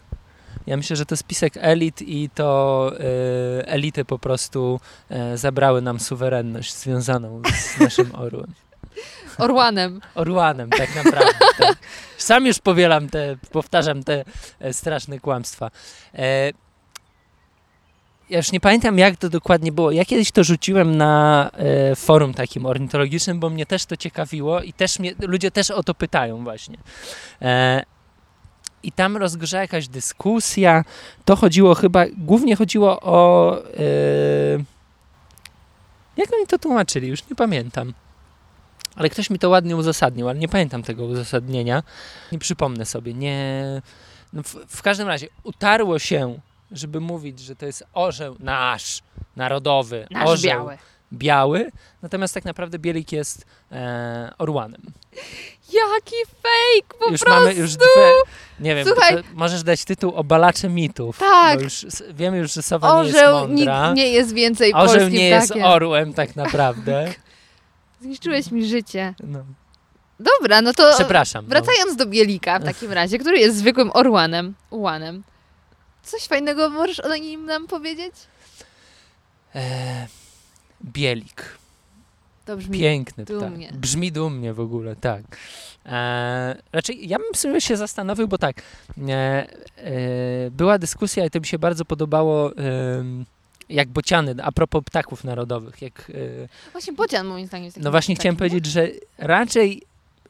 Ja 0.68 0.78
myślę, 0.78 0.96
że 0.96 1.06
to 1.06 1.18
spisek 1.18 1.54
elit 1.58 2.02
i 2.02 2.30
to 2.36 2.92
e, 3.00 3.68
elity 3.68 4.06
po 4.06 4.20
prostu 4.20 4.80
e, 5.10 5.38
zabrały 5.38 5.82
nam 5.82 6.00
suwerenność 6.00 6.74
związaną 6.74 7.42
z 7.56 7.80
naszym 7.80 8.16
orłem. 8.16 8.54
Orłanem. 9.38 10.02
Orłanem, 10.16 10.70
tak 10.70 10.96
naprawdę. 10.96 11.34
Tak. 11.58 11.78
Sam 12.18 12.46
już 12.46 12.60
powielam 12.60 13.10
te, 13.10 13.36
powtarzam 13.52 14.04
te 14.04 14.26
e, 14.60 14.74
straszne 14.74 15.20
kłamstwa. 15.20 15.72
E, 16.16 16.52
ja 18.30 18.38
już 18.38 18.52
nie 18.52 18.60
pamiętam, 18.60 18.98
jak 18.98 19.18
to 19.18 19.30
dokładnie 19.30 19.72
było. 19.72 19.92
Ja 19.92 20.06
kiedyś 20.06 20.32
to 20.32 20.44
rzuciłem 20.44 20.98
na 20.98 21.50
e, 21.54 21.96
forum 21.96 22.34
takim 22.34 22.66
ornitologicznym, 22.66 23.40
bo 23.40 23.50
mnie 23.50 23.66
też 23.66 23.86
to 23.86 23.98
ciekawiło 23.98 24.62
i 24.62 24.74
też 24.74 25.00
mnie, 25.00 25.14
ludzie 25.20 25.52
też 25.52 25.72
o 25.72 25.84
to 25.84 25.94
pytają 25.94 26.44
właśnie. 26.44 26.78
E, 27.42 27.84
I 28.84 28.92
tam 28.92 29.18
rozgrzała 29.18 29.62
jakaś 29.62 29.88
dyskusja. 29.88 30.84
To 31.26 31.36
chodziło 31.36 31.76
chyba, 31.76 32.06
głównie 32.18 32.56
chodziło 32.56 33.00
o... 33.02 33.58
E, 33.74 33.84
jak 36.18 36.34
oni 36.34 36.48
to 36.48 36.60
tłumaczyli? 36.60 37.08
Już 37.08 37.30
nie 37.30 37.36
pamiętam. 37.36 37.94
Ale 38.96 39.10
ktoś 39.10 39.30
mi 39.30 39.40
to 39.40 39.50
ładnie 39.50 39.76
uzasadnił, 39.76 40.30
ale 40.30 40.40
nie 40.40 40.48
pamiętam 40.48 40.84
tego 40.84 41.06
uzasadnienia. 41.06 41.84
Nie 42.32 42.40
przypomnę 42.40 42.86
sobie. 42.86 43.14
Nie. 43.14 43.82
No 44.34 44.44
w, 44.44 44.56
w 44.68 44.82
każdym 44.82 45.08
razie 45.08 45.28
utarło 45.44 46.00
się, 46.00 46.40
żeby 46.72 47.00
mówić, 47.00 47.40
że 47.40 47.56
to 47.56 47.66
jest 47.66 47.84
orzeł 47.94 48.36
nasz, 48.40 49.00
narodowy, 49.36 50.08
Nasz 50.12 50.30
orzeł 50.30 50.52
biały. 50.52 50.78
biały, 51.14 51.72
natomiast 52.02 52.34
tak 52.34 52.46
naprawdę 52.46 52.80
bielik 52.80 53.12
jest 53.12 53.46
e, 53.72 54.32
orłanem. 54.38 54.82
Jaki 55.74 56.16
fake, 56.26 57.00
po 57.00 57.12
już 57.12 57.22
prostu. 57.22 57.40
mamy 57.40 57.54
już 57.54 57.76
dwie. 57.76 58.12
Nie 58.60 58.76
wiem, 58.76 58.88
Słuchaj. 58.88 59.24
możesz 59.34 59.64
dać 59.64 59.86
tytuł 59.86 60.12
Obalacze 60.16 60.70
mitów. 60.70 61.20
Tak. 61.20 61.62
Już 61.62 61.86
wiemy 62.14 62.38
już, 62.38 62.54
że 62.54 62.62
sowa 62.62 63.02
nie 63.02 63.08
jest 63.08 63.18
Orzeł 63.20 63.40
nikt 63.48 63.50
mądra. 63.50 63.94
nie 63.94 64.08
jest 64.08 64.34
więcej 64.34 64.74
Orzeł 64.74 65.10
nie 65.10 65.30
jest 65.30 65.48
ptakiem. 65.48 65.66
orłem 65.66 66.14
tak 66.14 66.36
naprawdę. 66.36 67.06
Zniszczyłeś 68.04 68.52
mi 68.52 68.66
życie. 68.66 69.14
No. 69.24 69.46
Dobra, 70.20 70.62
no 70.62 70.74
to 70.74 70.92
Przepraszam. 70.96 71.46
no. 71.46 71.50
wracając 71.50 71.96
do 71.96 72.06
Bielika 72.06 72.60
w 72.60 72.64
takim 72.64 72.92
razie, 72.92 73.18
który 73.20 73.38
jest 73.40 73.58
zwykłym 73.58 73.92
orłanem, 73.94 74.54
ułanem. 74.70 75.24
Coś 76.04 76.24
fajnego 76.28 76.70
możesz 76.70 77.00
o 77.00 77.16
nim 77.16 77.46
nam 77.46 77.68
powiedzieć? 77.68 78.14
E, 79.56 80.08
bielik. 80.86 81.58
To 82.46 82.58
brzmi 82.58 82.80
Piękny 82.80 83.26
dumnie. 83.26 83.68
ptak. 83.68 83.80
Brzmi 83.80 84.12
dumnie 84.12 84.54
w 84.54 84.60
ogóle, 84.60 84.96
tak. 84.96 85.22
E, 85.86 86.56
raczej 86.74 87.10
ja 87.10 87.18
bym 87.20 87.36
sobie 87.36 87.62
się 87.62 87.78
zastanowił, 87.78 88.28
bo 88.28 88.38
tak, 88.38 88.56
e, 89.08 89.12
e, 89.12 89.48
była 90.52 90.78
dyskusja 90.80 91.26
i 91.26 91.30
to 91.30 91.40
mi 91.40 91.46
się 91.46 91.60
bardzo 91.60 91.86
podobało, 91.86 92.52
jak 93.70 93.90
bociany, 93.90 94.36
a 94.44 94.52
propos 94.52 94.84
ptaków 94.84 95.24
narodowych. 95.24 95.82
Jak, 95.82 96.12
e, 96.66 96.72
Właśnie 96.72 96.94
bocian 96.94 97.28
moim 97.28 97.48
zdaniem 97.48 97.66
jest 97.66 97.76
takim 97.76 97.84
no 97.84 97.92
właśnie 97.92 98.16
chciałem 98.16 98.36
powiedzieć, 98.36 98.66
że 98.66 98.88
raczej 99.18 99.82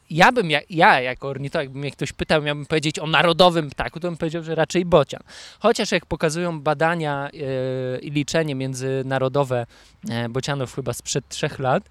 ja 0.10 0.32
bym, 0.32 0.52
ja, 0.52 0.60
ja 0.70 1.02
jako 1.02 1.28
ornitolog, 1.28 1.66
jakby 1.66 1.80
mnie 1.80 1.92
ktoś 1.92 2.14
pytał, 2.14 2.42
miałbym 2.42 2.66
powiedzieć 2.66 3.00
o 3.00 3.08
narodowym 3.08 3.70
ptaku, 3.70 4.00
to 4.00 4.08
bym 4.08 4.18
powiedział, 4.18 4.44
że 4.44 4.56
raczej 4.56 4.86
bocian. 4.86 5.22
Chociaż 5.60 5.92
jak 5.92 6.06
pokazują 6.06 6.62
badania 6.62 7.30
e, 7.30 8.00
i 8.00 8.12
liczenie 8.12 8.56
międzynarodowe 8.56 9.66
e, 10.10 10.30
bocianów 10.30 10.76
chyba 10.76 10.94
sprzed 10.94 11.28
trzech 11.30 11.60
lat, 11.60 11.84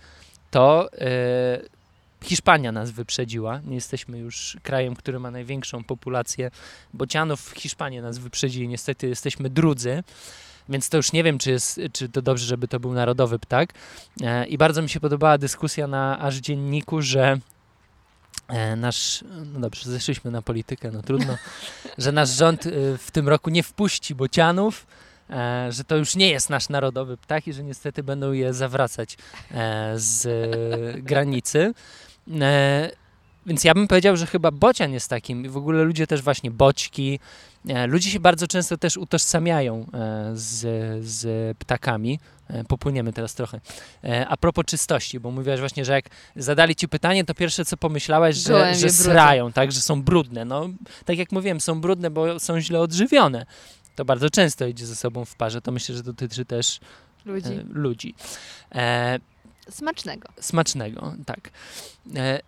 to 0.50 0.92
e, 0.92 1.60
Hiszpania 2.22 2.72
nas 2.72 2.90
wyprzedziła. 2.90 3.60
Nie 3.66 3.74
jesteśmy 3.74 4.18
już 4.18 4.56
krajem, 4.62 4.96
który 4.96 5.18
ma 5.18 5.30
największą 5.30 5.84
populację 5.84 6.50
bocianów. 6.94 7.40
W 7.40 7.58
Hiszpanii 7.58 8.00
nas 8.00 8.18
wyprzedzili. 8.18 8.68
Niestety 8.68 9.08
jesteśmy 9.08 9.50
drudzy. 9.50 10.02
Więc 10.68 10.88
to 10.88 10.96
już 10.96 11.12
nie 11.12 11.24
wiem, 11.24 11.38
czy, 11.38 11.50
jest, 11.50 11.80
czy 11.92 12.08
to 12.08 12.22
dobrze, 12.22 12.46
żeby 12.46 12.68
to 12.68 12.80
był 12.80 12.92
narodowy 12.92 13.38
ptak. 13.38 13.72
E, 14.22 14.46
I 14.46 14.58
bardzo 14.58 14.82
mi 14.82 14.88
się 14.88 15.00
podobała 15.00 15.38
dyskusja 15.38 15.86
na 15.86 16.18
aż 16.18 16.36
dzienniku, 16.36 17.02
że 17.02 17.38
e, 18.48 18.76
nasz, 18.76 19.24
no 19.52 19.60
dobrze, 19.60 19.90
zeszliśmy 19.90 20.30
na 20.30 20.42
politykę, 20.42 20.90
no 20.90 21.02
trudno, 21.02 21.36
że 21.98 22.12
nasz 22.12 22.28
rząd 22.28 22.66
y, 22.66 22.98
w 22.98 23.10
tym 23.10 23.28
roku 23.28 23.50
nie 23.50 23.62
wpuści 23.62 24.14
bocianów, 24.14 24.86
e, 25.30 25.66
że 25.72 25.84
to 25.84 25.96
już 25.96 26.16
nie 26.16 26.30
jest 26.30 26.50
nasz 26.50 26.68
narodowy 26.68 27.16
ptak 27.16 27.48
i 27.48 27.52
że 27.52 27.64
niestety 27.64 28.02
będą 28.02 28.32
je 28.32 28.54
zawracać 28.54 29.16
e, 29.50 29.92
z 29.96 30.26
e, 30.26 31.02
granicy. 31.02 31.74
Więc 33.46 33.64
ja 33.64 33.74
bym 33.74 33.88
powiedział, 33.88 34.16
że 34.16 34.26
chyba 34.26 34.50
bocian 34.50 34.92
jest 34.92 35.10
takim. 35.10 35.44
I 35.44 35.48
w 35.48 35.56
ogóle 35.56 35.82
ludzie 35.82 36.06
też 36.06 36.22
właśnie 36.22 36.50
boćki. 36.50 37.18
E, 37.68 37.86
ludzie 37.86 38.10
się 38.10 38.20
bardzo 38.20 38.46
często 38.46 38.76
też 38.76 38.96
utożsamiają 38.96 39.86
e, 39.94 40.30
z, 40.34 40.60
z 41.06 41.58
ptakami. 41.58 42.18
E, 42.48 42.64
popłyniemy 42.64 43.12
teraz 43.12 43.34
trochę. 43.34 43.60
A 44.28 44.36
propos 44.36 44.64
czystości, 44.66 45.20
bo 45.20 45.30
mówiłaś 45.30 45.60
właśnie, 45.60 45.84
że 45.84 45.92
jak 45.92 46.04
zadali 46.36 46.76
ci 46.76 46.88
pytanie, 46.88 47.24
to 47.24 47.34
pierwsze 47.34 47.64
co 47.64 47.76
pomyślałaś, 47.76 48.36
że, 48.36 48.74
że 48.74 48.90
srają, 48.90 49.52
tak, 49.52 49.72
że 49.72 49.80
są 49.80 50.02
brudne. 50.02 50.44
No, 50.44 50.68
tak 51.04 51.18
jak 51.18 51.32
mówiłem, 51.32 51.60
są 51.60 51.80
brudne, 51.80 52.10
bo 52.10 52.40
są 52.40 52.60
źle 52.60 52.80
odżywione. 52.80 53.46
To 53.96 54.04
bardzo 54.04 54.30
często 54.30 54.66
idzie 54.66 54.86
ze 54.86 54.96
sobą 54.96 55.24
w 55.24 55.34
parze. 55.34 55.60
To 55.60 55.72
myślę, 55.72 55.94
że 55.94 56.02
dotyczy 56.02 56.44
też 56.44 56.80
Ludzi. 57.24 57.60
ludzi. 57.72 58.14
E, 58.74 59.18
Smacznego. 59.70 60.28
Smacznego, 60.40 61.14
tak. 61.26 61.50
E, 62.16 62.40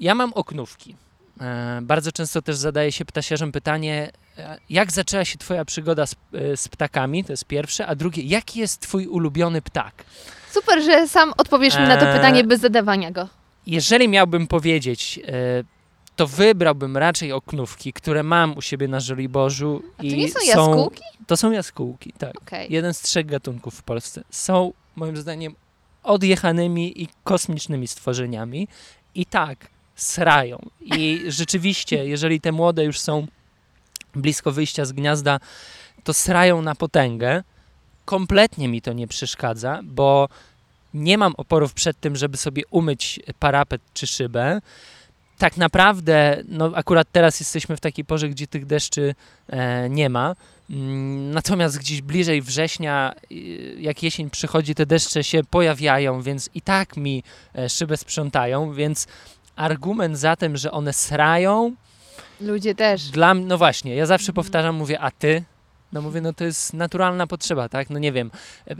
ja 0.00 0.14
mam 0.14 0.32
oknówki. 0.32 0.96
E, 1.40 1.78
bardzo 1.82 2.12
często 2.12 2.42
też 2.42 2.56
zadaje 2.56 2.92
się 2.92 3.04
ptasiarzom 3.04 3.52
pytanie, 3.52 4.10
e, 4.38 4.58
jak 4.70 4.92
zaczęła 4.92 5.24
się 5.24 5.38
twoja 5.38 5.64
przygoda 5.64 6.06
z, 6.06 6.14
e, 6.34 6.56
z 6.56 6.68
ptakami, 6.68 7.24
to 7.24 7.32
jest 7.32 7.44
pierwsze, 7.44 7.86
a 7.86 7.94
drugie, 7.94 8.22
jaki 8.22 8.60
jest 8.60 8.80
twój 8.80 9.06
ulubiony 9.06 9.62
ptak? 9.62 10.04
Super, 10.50 10.82
że 10.82 11.08
sam 11.08 11.32
odpowiesz 11.36 11.78
mi 11.78 11.86
na 11.86 11.96
to 11.96 12.06
pytanie 12.12 12.44
bez 12.44 12.60
zadawania 12.60 13.10
go. 13.10 13.28
Jeżeli 13.66 14.08
miałbym 14.08 14.46
powiedzieć, 14.46 15.20
to 16.16 16.26
wybrałbym 16.26 16.96
raczej 16.96 17.32
oknówki, 17.32 17.92
które 17.92 18.22
mam 18.22 18.56
u 18.56 18.62
siebie 18.62 18.88
na 18.88 19.00
Żoliborzu. 19.00 19.82
A 19.98 20.02
to 20.02 20.08
nie 20.08 20.28
są 20.28 20.46
jaskółki? 20.46 21.02
To 21.26 21.36
są 21.36 21.50
jaskółki, 21.50 22.12
tak. 22.18 22.36
Okej. 22.36 22.72
Jeden 22.72 22.94
z 22.94 23.00
trzech 23.00 23.26
gatunków 23.26 23.74
w 23.74 23.82
Polsce. 23.82 24.24
Są, 24.30 24.72
moim 24.96 25.16
zdaniem, 25.16 25.54
odjechanymi 26.02 27.02
i 27.02 27.08
kosmicznymi 27.24 27.86
stworzeniami. 27.86 28.68
I 29.14 29.26
tak, 29.26 29.66
srają. 29.98 30.58
I 30.80 31.24
rzeczywiście, 31.28 32.06
jeżeli 32.06 32.40
te 32.40 32.52
młode 32.52 32.84
już 32.84 33.00
są 33.00 33.26
blisko 34.14 34.52
wyjścia 34.52 34.84
z 34.84 34.92
gniazda, 34.92 35.40
to 36.04 36.14
srają 36.14 36.62
na 36.62 36.74
potęgę. 36.74 37.42
Kompletnie 38.04 38.68
mi 38.68 38.82
to 38.82 38.92
nie 38.92 39.08
przeszkadza, 39.08 39.80
bo 39.84 40.28
nie 40.94 41.18
mam 41.18 41.34
oporów 41.36 41.74
przed 41.74 42.00
tym, 42.00 42.16
żeby 42.16 42.36
sobie 42.36 42.62
umyć 42.70 43.20
parapet 43.38 43.82
czy 43.94 44.06
szybę. 44.06 44.60
Tak 45.38 45.56
naprawdę, 45.56 46.42
no 46.48 46.72
akurat 46.74 47.08
teraz 47.12 47.40
jesteśmy 47.40 47.76
w 47.76 47.80
takiej 47.80 48.04
porze, 48.04 48.28
gdzie 48.28 48.46
tych 48.46 48.66
deszczy 48.66 49.14
e, 49.48 49.88
nie 49.90 50.08
ma. 50.10 50.34
Mm, 50.70 51.30
Natomiast 51.30 51.78
gdzieś 51.78 52.02
bliżej 52.02 52.42
września, 52.42 53.14
y, 53.32 53.76
jak 53.80 54.02
jesień 54.02 54.30
przychodzi, 54.30 54.74
te 54.74 54.86
deszcze 54.86 55.24
się 55.24 55.44
pojawiają, 55.44 56.22
więc 56.22 56.50
i 56.54 56.60
tak 56.62 56.96
mi 56.96 57.22
e, 57.54 57.68
szybę 57.68 57.96
sprzątają, 57.96 58.72
więc 58.72 59.06
argument 59.58 60.18
za 60.18 60.36
tym, 60.36 60.56
że 60.56 60.70
one 60.72 60.92
srają, 60.92 61.72
Ludzie 62.40 62.74
też. 62.74 63.04
dla 63.10 63.34
no 63.34 63.58
właśnie, 63.58 63.94
ja 63.94 64.06
zawrze 64.06 64.30
Mhm. 64.30 64.34
powtarzam, 64.34 64.74
mówię, 64.74 65.00
a 65.00 65.10
ty? 65.10 65.42
No 65.92 66.02
mówię, 66.02 66.20
no 66.20 66.32
to 66.32 66.44
jest 66.44 66.74
naturalna 66.74 67.26
potrzeba, 67.26 67.68
tak? 67.68 67.90
No 67.90 67.98
nie 67.98 68.12
wiem, 68.12 68.30
e, 68.66 68.76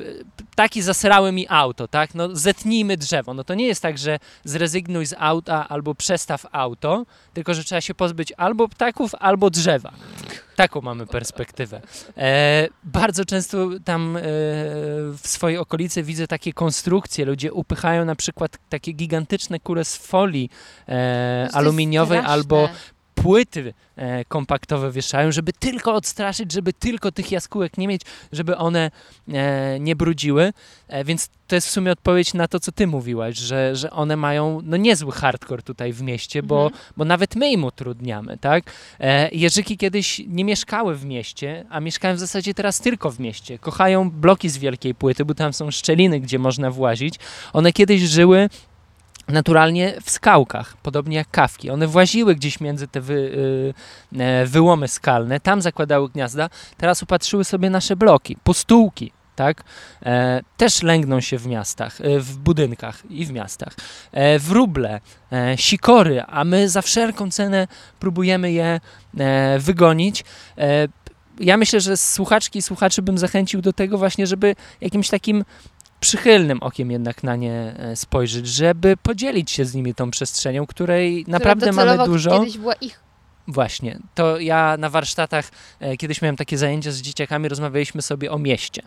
ptaki 0.50 0.82
zasrały 0.82 1.32
mi 1.32 1.46
auto, 1.48 1.88
tak? 1.88 2.14
No 2.14 2.36
zetnijmy 2.36 2.96
drzewo. 2.96 3.34
No 3.34 3.44
to 3.44 3.54
nie 3.54 3.66
jest 3.66 3.82
tak, 3.82 3.98
że 3.98 4.18
zrezygnuj 4.44 5.06
z 5.06 5.14
auta 5.18 5.68
albo 5.68 5.94
przestaw 5.94 6.46
auto, 6.52 7.06
tylko 7.34 7.54
że 7.54 7.64
trzeba 7.64 7.80
się 7.80 7.94
pozbyć 7.94 8.32
albo 8.36 8.68
ptaków, 8.68 9.14
albo 9.14 9.50
drzewa. 9.50 9.92
Taką 10.56 10.80
mamy 10.80 11.06
perspektywę. 11.06 11.80
E, 12.16 12.68
bardzo 12.84 13.24
często 13.24 13.68
tam 13.84 14.16
e, 14.16 14.20
w 14.22 15.20
swojej 15.22 15.58
okolicy 15.58 16.02
widzę 16.02 16.26
takie 16.26 16.52
konstrukcje. 16.52 17.24
Ludzie 17.24 17.52
upychają 17.52 18.04
na 18.04 18.14
przykład 18.14 18.58
takie 18.68 18.92
gigantyczne 18.92 19.60
kule 19.60 19.84
z 19.84 19.96
folii 19.96 20.50
e, 20.88 21.48
aluminiowej 21.52 22.18
albo 22.18 22.68
płyty 23.22 23.74
e, 23.96 24.24
kompaktowe 24.24 24.90
wieszają, 24.90 25.32
żeby 25.32 25.52
tylko 25.52 25.94
odstraszyć, 25.94 26.52
żeby 26.52 26.72
tylko 26.72 27.12
tych 27.12 27.32
jaskółek 27.32 27.78
nie 27.78 27.88
mieć, 27.88 28.02
żeby 28.32 28.56
one 28.56 28.90
e, 29.28 29.80
nie 29.80 29.96
brudziły. 29.96 30.52
E, 30.88 31.04
więc 31.04 31.28
to 31.46 31.54
jest 31.54 31.68
w 31.68 31.70
sumie 31.70 31.92
odpowiedź 31.92 32.34
na 32.34 32.48
to, 32.48 32.60
co 32.60 32.72
ty 32.72 32.86
mówiłaś, 32.86 33.36
że, 33.36 33.76
że 33.76 33.90
one 33.90 34.16
mają 34.16 34.60
no, 34.64 34.76
niezły 34.76 35.12
hardcore 35.12 35.62
tutaj 35.62 35.92
w 35.92 36.02
mieście, 36.02 36.42
bo, 36.42 36.64
Mhm. 36.64 36.82
bo 36.96 37.04
nawet 37.04 37.36
my 37.36 37.50
im 37.52 37.64
utrudniamy, 37.64 38.38
tak? 38.38 38.64
Jerzyki 39.32 39.76
kiedyś 39.76 40.22
nie 40.26 40.44
mieszkały 40.44 40.96
w 40.96 41.04
mieście, 41.04 41.64
a 41.70 41.80
mieszkają 41.80 42.14
w 42.16 42.18
zasadzie 42.18 42.54
teraz 42.54 42.80
tylko 42.80 43.10
w 43.10 43.20
mieście. 43.20 43.58
Kochają 43.58 44.10
bloki 44.10 44.48
z 44.48 44.58
wielkiej 44.58 44.94
płyty, 44.94 45.24
bo 45.24 45.34
tam 45.34 45.52
są 45.52 45.70
szczeliny, 45.70 46.20
gdzie 46.20 46.38
można 46.38 46.70
włazić. 46.70 47.14
One 47.52 47.72
kiedyś 47.72 48.02
żyły 48.02 48.48
naturalnie 49.28 49.94
w 50.04 50.10
skałkach, 50.10 50.76
podobnie 50.82 51.16
jak 51.16 51.30
kawki. 51.30 51.70
One 51.70 51.86
właziły 51.86 52.34
gdzieś 52.34 52.60
między 52.60 52.88
te 52.88 53.00
wy, 53.00 53.14
y, 53.14 54.20
e, 54.22 54.46
wyłomy 54.46 54.88
skalne, 54.88 55.40
tam 55.40 55.62
zakładały 55.62 56.08
gniazda, 56.08 56.50
teraz 56.76 57.02
upatrzyły 57.02 57.44
sobie 57.44 57.70
nasze 57.70 57.96
bloki, 57.96 58.36
postółki, 58.44 59.12
tak? 59.36 59.64
E, 60.02 60.40
też 60.56 60.82
lęgną 60.82 61.20
się 61.20 61.38
w 61.38 61.46
miastach, 61.46 62.00
e, 62.00 62.20
w 62.20 62.36
budynkach 62.36 63.02
i 63.10 63.26
w 63.26 63.32
miastach. 63.32 63.74
E, 64.12 64.38
wróble, 64.38 65.00
e, 65.32 65.56
sikory, 65.56 66.22
a 66.22 66.44
my 66.44 66.68
za 66.68 66.82
wszelką 66.82 67.30
cenę 67.30 67.68
próbujemy 68.00 68.52
je 68.52 68.80
e, 69.18 69.58
wygonić. 69.58 70.24
E, 70.58 70.88
ja 71.40 71.56
myślę, 71.56 71.80
że 71.80 71.96
słuchaczki 71.96 72.58
i 72.58 72.62
słuchaczy 72.62 73.02
bym 73.02 73.18
zachęcił 73.18 73.60
do 73.60 73.72
tego 73.72 73.98
właśnie, 73.98 74.26
żeby 74.26 74.56
jakimś 74.80 75.08
takim 75.08 75.44
przychylnym 76.00 76.62
okiem 76.62 76.90
jednak 76.90 77.22
na 77.22 77.36
nie 77.36 77.74
e, 77.78 77.96
spojrzeć, 77.96 78.46
żeby 78.46 78.96
podzielić 78.96 79.50
się 79.50 79.64
z 79.64 79.74
nimi 79.74 79.94
tą 79.94 80.10
przestrzenią, 80.10 80.66
której 80.66 81.22
Która 81.22 81.38
naprawdę 81.38 81.72
mamy 81.72 82.04
dużo. 82.04 82.40
Kiedyś 82.40 82.58
była 82.58 82.74
ich. 82.74 83.00
Właśnie. 83.48 83.98
To 84.14 84.38
ja 84.38 84.76
na 84.78 84.90
warsztatach 84.90 85.50
e, 85.80 85.96
kiedyś 85.96 86.22
miałem 86.22 86.36
takie 86.36 86.58
zajęcia 86.58 86.92
z 86.92 87.00
dzieciakami, 87.00 87.48
rozmawialiśmy 87.48 88.02
sobie 88.02 88.32
o 88.32 88.38
mieście. 88.38 88.82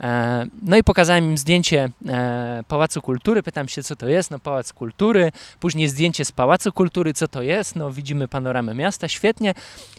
E, 0.00 0.46
no 0.62 0.76
i 0.76 0.84
pokazałem 0.84 1.24
im 1.24 1.38
zdjęcie 1.38 1.90
e, 2.08 2.62
Pałacu 2.68 3.02
Kultury, 3.02 3.42
pytam 3.42 3.68
się, 3.68 3.82
co 3.82 3.96
to 3.96 4.08
jest, 4.08 4.30
no 4.30 4.38
Pałac 4.38 4.72
Kultury, 4.72 5.32
później 5.60 5.88
zdjęcie 5.88 6.24
z 6.24 6.32
Pałacu 6.32 6.72
Kultury, 6.72 7.14
co 7.14 7.28
to 7.28 7.42
jest, 7.42 7.76
no 7.76 7.90
widzimy 7.90 8.28
panoramę 8.28 8.74
miasta, 8.74 9.08
świetnie, 9.08 9.54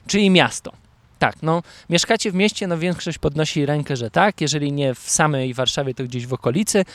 czyli 0.08 0.30
miasto. 0.30 0.72
Tak, 1.20 1.36
no 1.42 1.64
mieszkacie 1.90 2.32
w 2.32 2.36
mieście, 2.36 2.68
no 2.68 2.78
większość 2.78 3.18
podnosi 3.18 3.66
rękę, 3.66 3.96
że 3.96 4.12
tak, 4.12 4.42
jeżeli 4.42 4.72
nie 4.72 4.96
w 4.96 5.00
samej 5.00 5.54
Warszawie, 5.54 5.94
to 5.94 6.04
gdzieś 6.04 6.28
w 6.28 6.34
okolicy. 6.34 6.86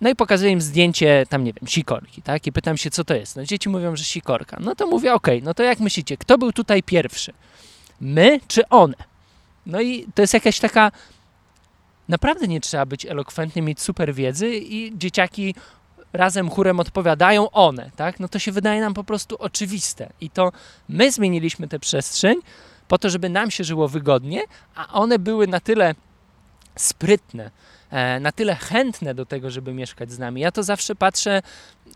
No 0.00 0.10
i 0.10 0.14
pokazuję 0.14 0.50
im 0.50 0.60
zdjęcie, 0.60 1.26
tam 1.28 1.44
nie 1.44 1.52
wiem, 1.52 1.68
sikorki, 1.68 2.22
tak? 2.22 2.46
I 2.46 2.52
pytam 2.52 2.76
się, 2.76 2.90
co 2.90 3.04
to 3.04 3.14
jest. 3.14 3.36
No 3.36 3.44
dzieci 3.44 3.68
mówią, 3.68 3.96
że 3.96 4.04
sikorka. 4.04 4.56
No 4.60 4.74
to 4.74 4.86
mówię, 4.86 5.14
okej, 5.14 5.42
no 5.42 5.54
to 5.54 5.62
jak 5.62 5.80
myślicie, 5.80 6.16
kto 6.16 6.38
był 6.38 6.52
tutaj 6.52 6.82
pierwszy? 6.82 7.32
My 8.00 8.40
czy 8.48 8.68
one? 8.68 8.94
No 9.66 9.80
i 9.80 10.06
to 10.14 10.22
jest 10.22 10.34
jakaś 10.34 10.60
taka... 10.60 10.92
Naprawdę 12.08 12.48
nie 12.48 12.60
trzeba 12.60 12.86
być 12.86 13.06
elokwentnym, 13.06 13.64
mieć 13.64 13.80
super 13.80 14.14
wiedzy 14.14 14.56
i 14.56 14.98
dzieciaki 14.98 15.54
razem 16.12 16.50
chórem 16.50 16.80
odpowiadają 16.80 17.50
one, 17.50 17.90
tak? 17.96 18.20
No 18.20 18.28
to 18.28 18.38
się 18.38 18.52
wydaje 18.52 18.80
nam 18.80 18.94
po 18.94 19.04
prostu 19.04 19.36
oczywiste. 19.38 20.10
I 20.20 20.30
to 20.30 20.52
my 20.88 21.12
zmieniliśmy 21.12 21.68
tę 21.68 21.78
przestrzeń 21.78 22.36
po 22.88 22.98
to, 22.98 23.10
żeby 23.10 23.28
nam 23.28 23.50
się 23.50 23.64
żyło 23.64 23.88
wygodnie, 23.88 24.42
a 24.74 24.92
one 24.92 25.18
były 25.18 25.46
na 25.46 25.60
tyle 25.60 25.94
sprytne, 26.76 27.50
e, 27.90 28.20
na 28.20 28.32
tyle 28.32 28.54
chętne 28.54 29.14
do 29.14 29.26
tego, 29.26 29.50
żeby 29.50 29.74
mieszkać 29.74 30.12
z 30.12 30.18
nami. 30.18 30.40
Ja 30.40 30.52
to 30.52 30.62
zawsze 30.62 30.94
patrzę 30.94 31.42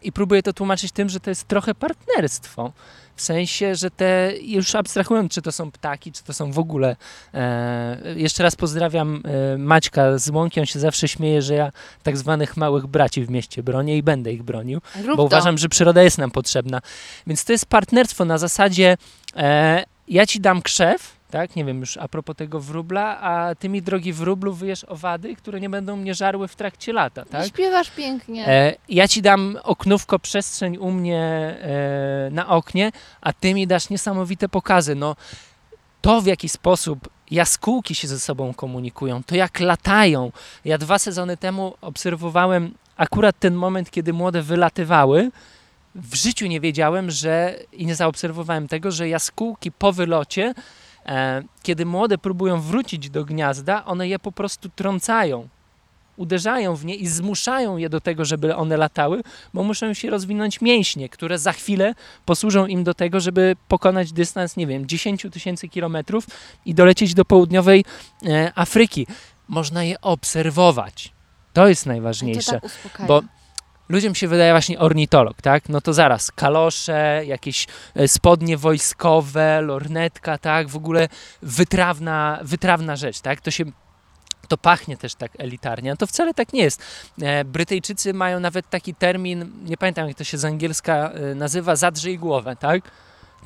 i 0.03 0.13
próbuję 0.13 0.43
to 0.43 0.53
tłumaczyć 0.53 0.93
tym, 0.93 1.09
że 1.09 1.21
to 1.21 1.31
jest 1.31 1.49
trochę 1.49 1.75
partnerstwo. 1.75 2.73
W 3.17 3.23
sensie, 3.23 3.75
że 3.75 3.91
te, 3.91 4.33
już 4.43 4.75
abstrahując, 4.75 5.33
czy 5.33 5.43
to 5.43 5.53
są 5.53 5.71
ptaki, 5.71 6.13
czy 6.13 6.25
to 6.25 6.33
są 6.33 6.53
w 6.53 6.59
ogóle. 6.59 6.97
E, 7.35 8.15
jeszcze 8.17 8.43
raz 8.43 8.57
pozdrawiam 8.57 9.23
e, 9.55 9.59
Maćka 9.59 10.19
z 10.19 10.29
Łąki, 10.29 10.61
on 10.61 10.67
się 10.67 10.79
zawsze 10.79 11.09
śmieje, 11.09 11.43
że 11.43 11.55
ja 11.55 11.73
tak 12.03 12.17
zwanych 12.17 12.57
małych 12.57 12.87
braci 12.87 13.25
w 13.25 13.31
mieście 13.31 13.63
bronię 13.63 13.97
i 13.99 14.03
będę 14.03 14.33
ich 14.33 14.43
bronił 14.43 14.81
Rób 14.97 15.07
bo 15.07 15.17
to. 15.17 15.23
uważam, 15.25 15.59
że 15.59 15.69
przyroda 15.69 16.03
jest 16.03 16.19
nam 16.19 16.31
potrzebna. 16.31 16.81
Więc 17.27 17.45
to 17.45 17.53
jest 17.53 17.67
partnerstwo 17.67 18.25
na 18.25 18.39
zasadzie 18.39 18.97
e, 19.37 19.85
ja 20.11 20.27
ci 20.27 20.41
dam 20.41 20.63
krzew, 20.63 21.19
tak, 21.31 21.57
nie 21.57 21.65
wiem 21.65 21.81
już 21.81 21.97
a 21.97 22.09
propos 22.09 22.37
tego 22.37 22.61
wróbla, 22.61 23.21
a 23.21 23.55
ty 23.55 23.69
mi 23.69 23.83
drogi 23.83 24.13
wróblu 24.13 24.53
wyjesz 24.53 24.85
owady, 24.85 25.37
które 25.37 25.61
nie 25.61 25.71
będą 25.71 25.97
mnie 25.97 26.15
żarły 26.15 26.49
w 26.49 26.57
trakcie 26.57 26.93
lata, 26.93 27.25
tak? 27.25 27.47
Śpiewasz 27.47 27.91
pięknie. 27.91 28.49
E, 28.49 28.75
ja 28.89 29.09
ci 29.09 29.23
dam 29.23 29.59
oknówko, 29.63 30.19
przestrzeń 30.19 30.77
u 30.77 30.91
mnie 30.91 31.21
e, 31.21 32.31
na 32.31 32.49
oknie, 32.49 32.93
a 33.21 33.33
ty 33.33 33.55
mi 33.55 33.67
dasz 33.67 33.91
niesamowite 33.91 34.49
pokazy. 34.49 34.95
No, 34.95 35.17
to 36.01 36.21
w 36.21 36.27
jaki 36.27 36.49
sposób 36.49 37.09
jaskółki 37.31 37.95
się 37.95 38.09
ze 38.09 38.21
sobą 38.21 38.55
komunikują, 38.55 39.23
to 39.23 39.35
jak 39.35 39.61
latają. 39.61 40.33
Ja 40.65 40.79
dwa 40.79 40.99
sezony 40.99 41.37
temu 41.37 41.75
obserwowałem 41.81 42.75
akurat 42.97 43.39
ten 43.39 43.55
moment, 43.55 43.91
kiedy 43.91 44.13
młode 44.13 44.43
wylatywały. 44.43 45.31
W 45.95 46.15
życiu 46.15 46.47
nie 46.47 46.61
wiedziałem, 46.61 47.11
że 47.11 47.59
i 47.73 47.87
nie 47.87 47.95
zaobserwowałem 47.95 48.69
tego, 48.69 48.91
że 48.91 49.09
jaskółki 49.09 49.73
po 49.73 49.93
wylocie, 49.93 50.55
e, 51.07 51.43
kiedy 51.63 51.87
młode 51.87 52.19
próbują 52.19 52.61
wrócić 52.61 53.11
do 53.11 53.25
gniazda, 53.25 53.85
one 53.85 54.09
je 54.09 54.19
po 54.19 54.33
prostu 54.33 54.69
trącają 54.69 55.49
uderzają 56.19 56.77
w 56.77 56.85
nie 56.85 56.95
i 56.95 57.07
zmuszają 57.07 57.77
je 57.77 57.89
do 57.89 58.01
tego, 58.01 58.25
żeby 58.25 58.57
one 58.57 58.77
latały, 58.77 59.23
bo 59.55 59.63
muszą 59.63 59.95
się 59.95 60.11
rozwinąć 60.11 60.61
mięśnie, 60.61 61.09
które 61.09 61.39
za 61.39 61.53
chwilę 61.53 61.95
posłużą 62.25 62.67
im 62.67 62.85
do 62.85 62.95
tego, 62.95 63.21
żeby 63.21 63.57
pokonać 63.69 64.13
dystans, 64.13 64.57
nie 64.57 64.67
wiem, 64.67 64.87
10 64.87 65.27
tysięcy 65.33 65.69
kilometrów 65.69 66.27
i 66.67 66.75
dolecieć 66.75 67.15
do 67.15 67.25
południowej 67.25 67.85
e, 68.27 68.53
Afryki. 68.55 69.07
Można 69.49 69.85
je 69.85 70.01
obserwować. 70.01 71.13
To 71.53 71.69
jest 71.69 71.87
najważniejsze. 71.87 72.61
to 72.61 72.69
tak 72.99 73.07
bo 73.07 73.23
ludziom 73.89 74.15
się 74.15 74.29
wydaje 74.29 74.53
właśnie 74.53 74.79
ornitolog, 74.79 75.43
tak? 75.43 75.69
No 75.69 75.81
to 75.81 75.93
zaraz, 75.93 76.33
kalosze, 76.33 77.23
jakieś 77.27 77.67
e, 77.95 78.09
spodnie 78.09 78.57
wojskowe, 78.57 79.61
lornetka, 79.63 80.39
tak? 80.39 80.69
W 80.69 80.77
ogóle 80.77 81.09
wytrawna, 81.43 82.39
wytrawna 82.43 82.97
rzecz, 82.97 83.21
tak? 83.21 83.41
To 83.41 83.51
się 83.51 83.65
to 84.49 84.59
pachnie 84.59 84.97
też 84.97 85.15
tak 85.15 85.33
elitarnie, 85.39 85.93
a 85.93 85.97
to 85.97 86.07
wcale 86.07 86.35
tak 86.35 86.53
nie 86.53 86.63
jest. 86.63 86.83
E, 87.23 87.45
Brytyjczycy 87.45 88.15
mają 88.15 88.41
nawet 88.41 88.71
taki 88.71 88.95
termin, 88.95 89.53
nie 89.65 89.77
pamiętam 89.77 90.09
jak 90.09 90.17
to 90.17 90.25
się 90.25 90.39
z 90.39 90.45
angielska 90.45 91.11
e, 91.11 91.35
nazywa, 91.35 91.77
zadrzyj 91.77 92.19
głowę, 92.19 92.57
tak? 92.57 92.83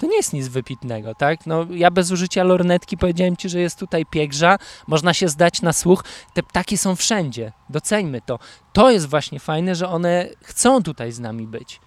To 0.01 0.07
nie 0.07 0.17
jest 0.17 0.33
nic 0.33 0.49
wypitnego, 0.49 1.15
tak? 1.15 1.47
No, 1.47 1.67
ja 1.71 1.91
bez 1.91 2.11
użycia 2.11 2.45
lornetki 2.45 2.97
powiedziałem 2.97 3.37
Ci, 3.37 3.49
że 3.49 3.61
jest 3.61 3.79
tutaj 3.79 4.07
piegrza, 4.07 4.59
można 4.87 5.15
się 5.15 5.29
zdać 5.29 5.63
na 5.63 5.73
słuch. 5.73 6.05
Te 6.35 6.43
ptaki 6.43 6.79
są 6.79 6.97
wszędzie, 6.97 7.53
doceńmy 7.71 8.21
to. 8.21 8.39
To 8.73 8.91
jest 8.91 9.09
właśnie 9.09 9.41
fajne, 9.41 9.75
że 9.75 9.89
one 9.89 10.29
chcą 10.43 10.83
tutaj 10.83 11.13
z 11.13 11.21
nami 11.21 11.47
być. 11.47 11.81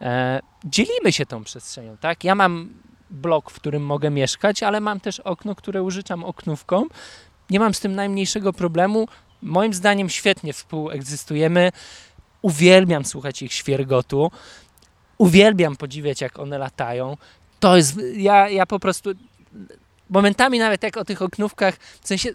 E, 0.00 0.40
dzielimy 0.64 1.12
się 1.12 1.26
tą 1.26 1.44
przestrzenią, 1.44 1.96
tak? 1.96 2.24
Ja 2.24 2.34
mam 2.34 2.74
blok, 3.10 3.50
w 3.50 3.54
którym 3.54 3.82
mogę 3.82 4.10
mieszkać, 4.10 4.62
ale 4.62 4.80
mam 4.80 5.00
też 5.00 5.20
okno, 5.20 5.54
które 5.54 5.82
użyczam 5.82 6.24
oknówką. 6.24 6.86
Nie 7.50 7.60
mam 7.60 7.74
z 7.74 7.80
tym 7.80 7.94
najmniejszego 7.94 8.52
problemu. 8.52 9.08
Moim 9.42 9.74
zdaniem 9.74 10.08
świetnie 10.08 10.52
współegzystujemy. 10.52 11.72
Uwielbiam 12.42 13.04
słuchać 13.04 13.42
ich 13.42 13.52
świergotu. 13.52 14.30
Uwielbiam 15.18 15.76
podziwiać, 15.76 16.20
jak 16.20 16.38
one 16.38 16.58
latają. 16.58 17.16
To 17.60 17.76
jest, 17.76 18.00
ja, 18.16 18.48
ja 18.48 18.66
po 18.66 18.80
prostu 18.80 19.10
momentami 20.10 20.58
nawet 20.58 20.82
jak 20.82 20.96
o 20.96 21.04
tych 21.04 21.22
oknówkach, 21.22 21.74
w 22.00 22.08
sensie 22.08 22.30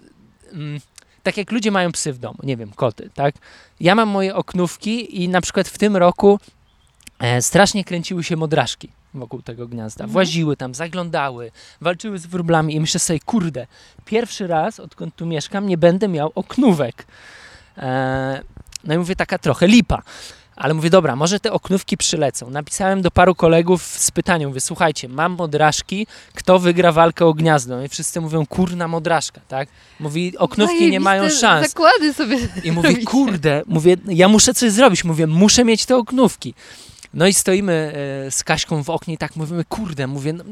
mm, 0.53 0.79
tak 1.23 1.37
jak 1.37 1.51
ludzie 1.51 1.71
mają 1.71 1.91
psy 1.91 2.13
w 2.13 2.19
domu, 2.19 2.37
nie 2.43 2.57
wiem, 2.57 2.71
koty, 2.75 3.09
tak? 3.13 3.35
Ja 3.79 3.95
mam 3.95 4.09
moje 4.09 4.35
oknówki 4.35 5.23
i 5.23 5.29
na 5.29 5.41
przykład 5.41 5.67
w 5.67 5.77
tym 5.77 5.97
roku 5.97 6.39
e, 7.19 7.41
strasznie 7.41 7.83
kręciły 7.83 8.23
się 8.23 8.35
modraszki 8.35 8.89
wokół 9.13 9.41
tego 9.41 9.67
gniazda. 9.67 10.03
Mhm. 10.03 10.13
Właziły 10.13 10.57
tam, 10.57 10.75
zaglądały, 10.75 11.51
walczyły 11.81 12.19
z 12.19 12.25
wróblami 12.25 12.75
i 12.75 12.79
myślę 12.79 12.99
sobie, 12.99 13.19
kurde, 13.19 13.67
pierwszy 14.05 14.47
raz, 14.47 14.79
odkąd 14.79 15.15
tu 15.15 15.25
mieszkam, 15.25 15.67
nie 15.67 15.77
będę 15.77 16.07
miał 16.07 16.31
oknówek. 16.35 17.05
E, 17.77 18.41
no 18.83 18.93
i 18.93 18.97
mówię, 18.97 19.15
taka 19.15 19.37
trochę 19.37 19.67
lipa. 19.67 20.01
Ale 20.55 20.73
mówię, 20.73 20.89
dobra, 20.89 21.15
może 21.15 21.39
te 21.39 21.51
oknówki 21.51 21.97
przylecą. 21.97 22.49
Napisałem 22.49 23.01
do 23.01 23.11
paru 23.11 23.35
kolegów 23.35 23.83
z 23.83 24.11
pytaniem, 24.11 24.49
mówię, 24.49 24.61
słuchajcie, 24.61 25.09
mam 25.09 25.31
modraszki, 25.31 26.07
kto 26.33 26.59
wygra 26.59 26.91
walkę 26.91 27.25
o 27.25 27.33
gniazdo? 27.33 27.83
I 27.83 27.89
wszyscy 27.89 28.21
mówią, 28.21 28.45
kurna 28.45 28.87
modraszka, 28.87 29.41
tak? 29.47 29.69
Mówi, 29.99 30.37
oknówki 30.37 30.91
nie 30.91 30.99
mają 30.99 31.29
szans. 31.29 31.67
Zakłady 31.67 32.13
sobie 32.13 32.37
I 32.63 32.71
mówię, 32.71 32.89
robicie. 32.89 33.05
kurde, 33.11 33.63
mówię, 33.67 33.97
ja 34.07 34.27
muszę 34.27 34.53
coś 34.53 34.71
zrobić. 34.71 35.03
Mówię, 35.03 35.27
muszę 35.27 35.65
mieć 35.65 35.85
te 35.85 35.97
oknówki. 35.97 36.53
No 37.15 37.27
i 37.27 37.33
stoimy 37.33 37.93
e, 38.27 38.31
z 38.31 38.43
Kaśką 38.43 38.83
w 38.83 38.89
oknie 38.89 39.13
i 39.13 39.17
tak 39.17 39.35
mówimy, 39.35 39.65
kurde, 39.65 40.07
mówię, 40.07 40.33
no, 40.33 40.43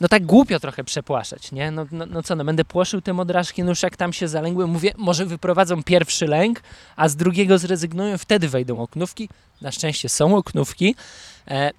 no 0.00 0.08
tak 0.08 0.26
głupio 0.26 0.60
trochę 0.60 0.84
przepłaszać, 0.84 1.52
nie? 1.52 1.70
No, 1.70 1.86
no, 1.92 2.06
no 2.06 2.22
co, 2.22 2.36
no 2.36 2.44
będę 2.44 2.64
płoszył 2.64 3.00
te 3.00 3.12
modraszki, 3.12 3.62
no 3.62 3.68
już 3.68 3.82
jak 3.82 3.96
tam 3.96 4.12
się 4.12 4.28
zalęgły, 4.28 4.66
mówię, 4.66 4.92
może 4.96 5.26
wyprowadzą 5.26 5.82
pierwszy 5.82 6.26
lęk, 6.26 6.62
a 6.96 7.08
z 7.08 7.16
drugiego 7.16 7.58
zrezygnują, 7.58 8.18
wtedy 8.18 8.48
wejdą 8.48 8.78
oknówki. 8.78 9.28
Na 9.60 9.72
szczęście 9.72 10.08
są 10.08 10.36
oknówki. 10.36 10.94
E, 11.48 11.70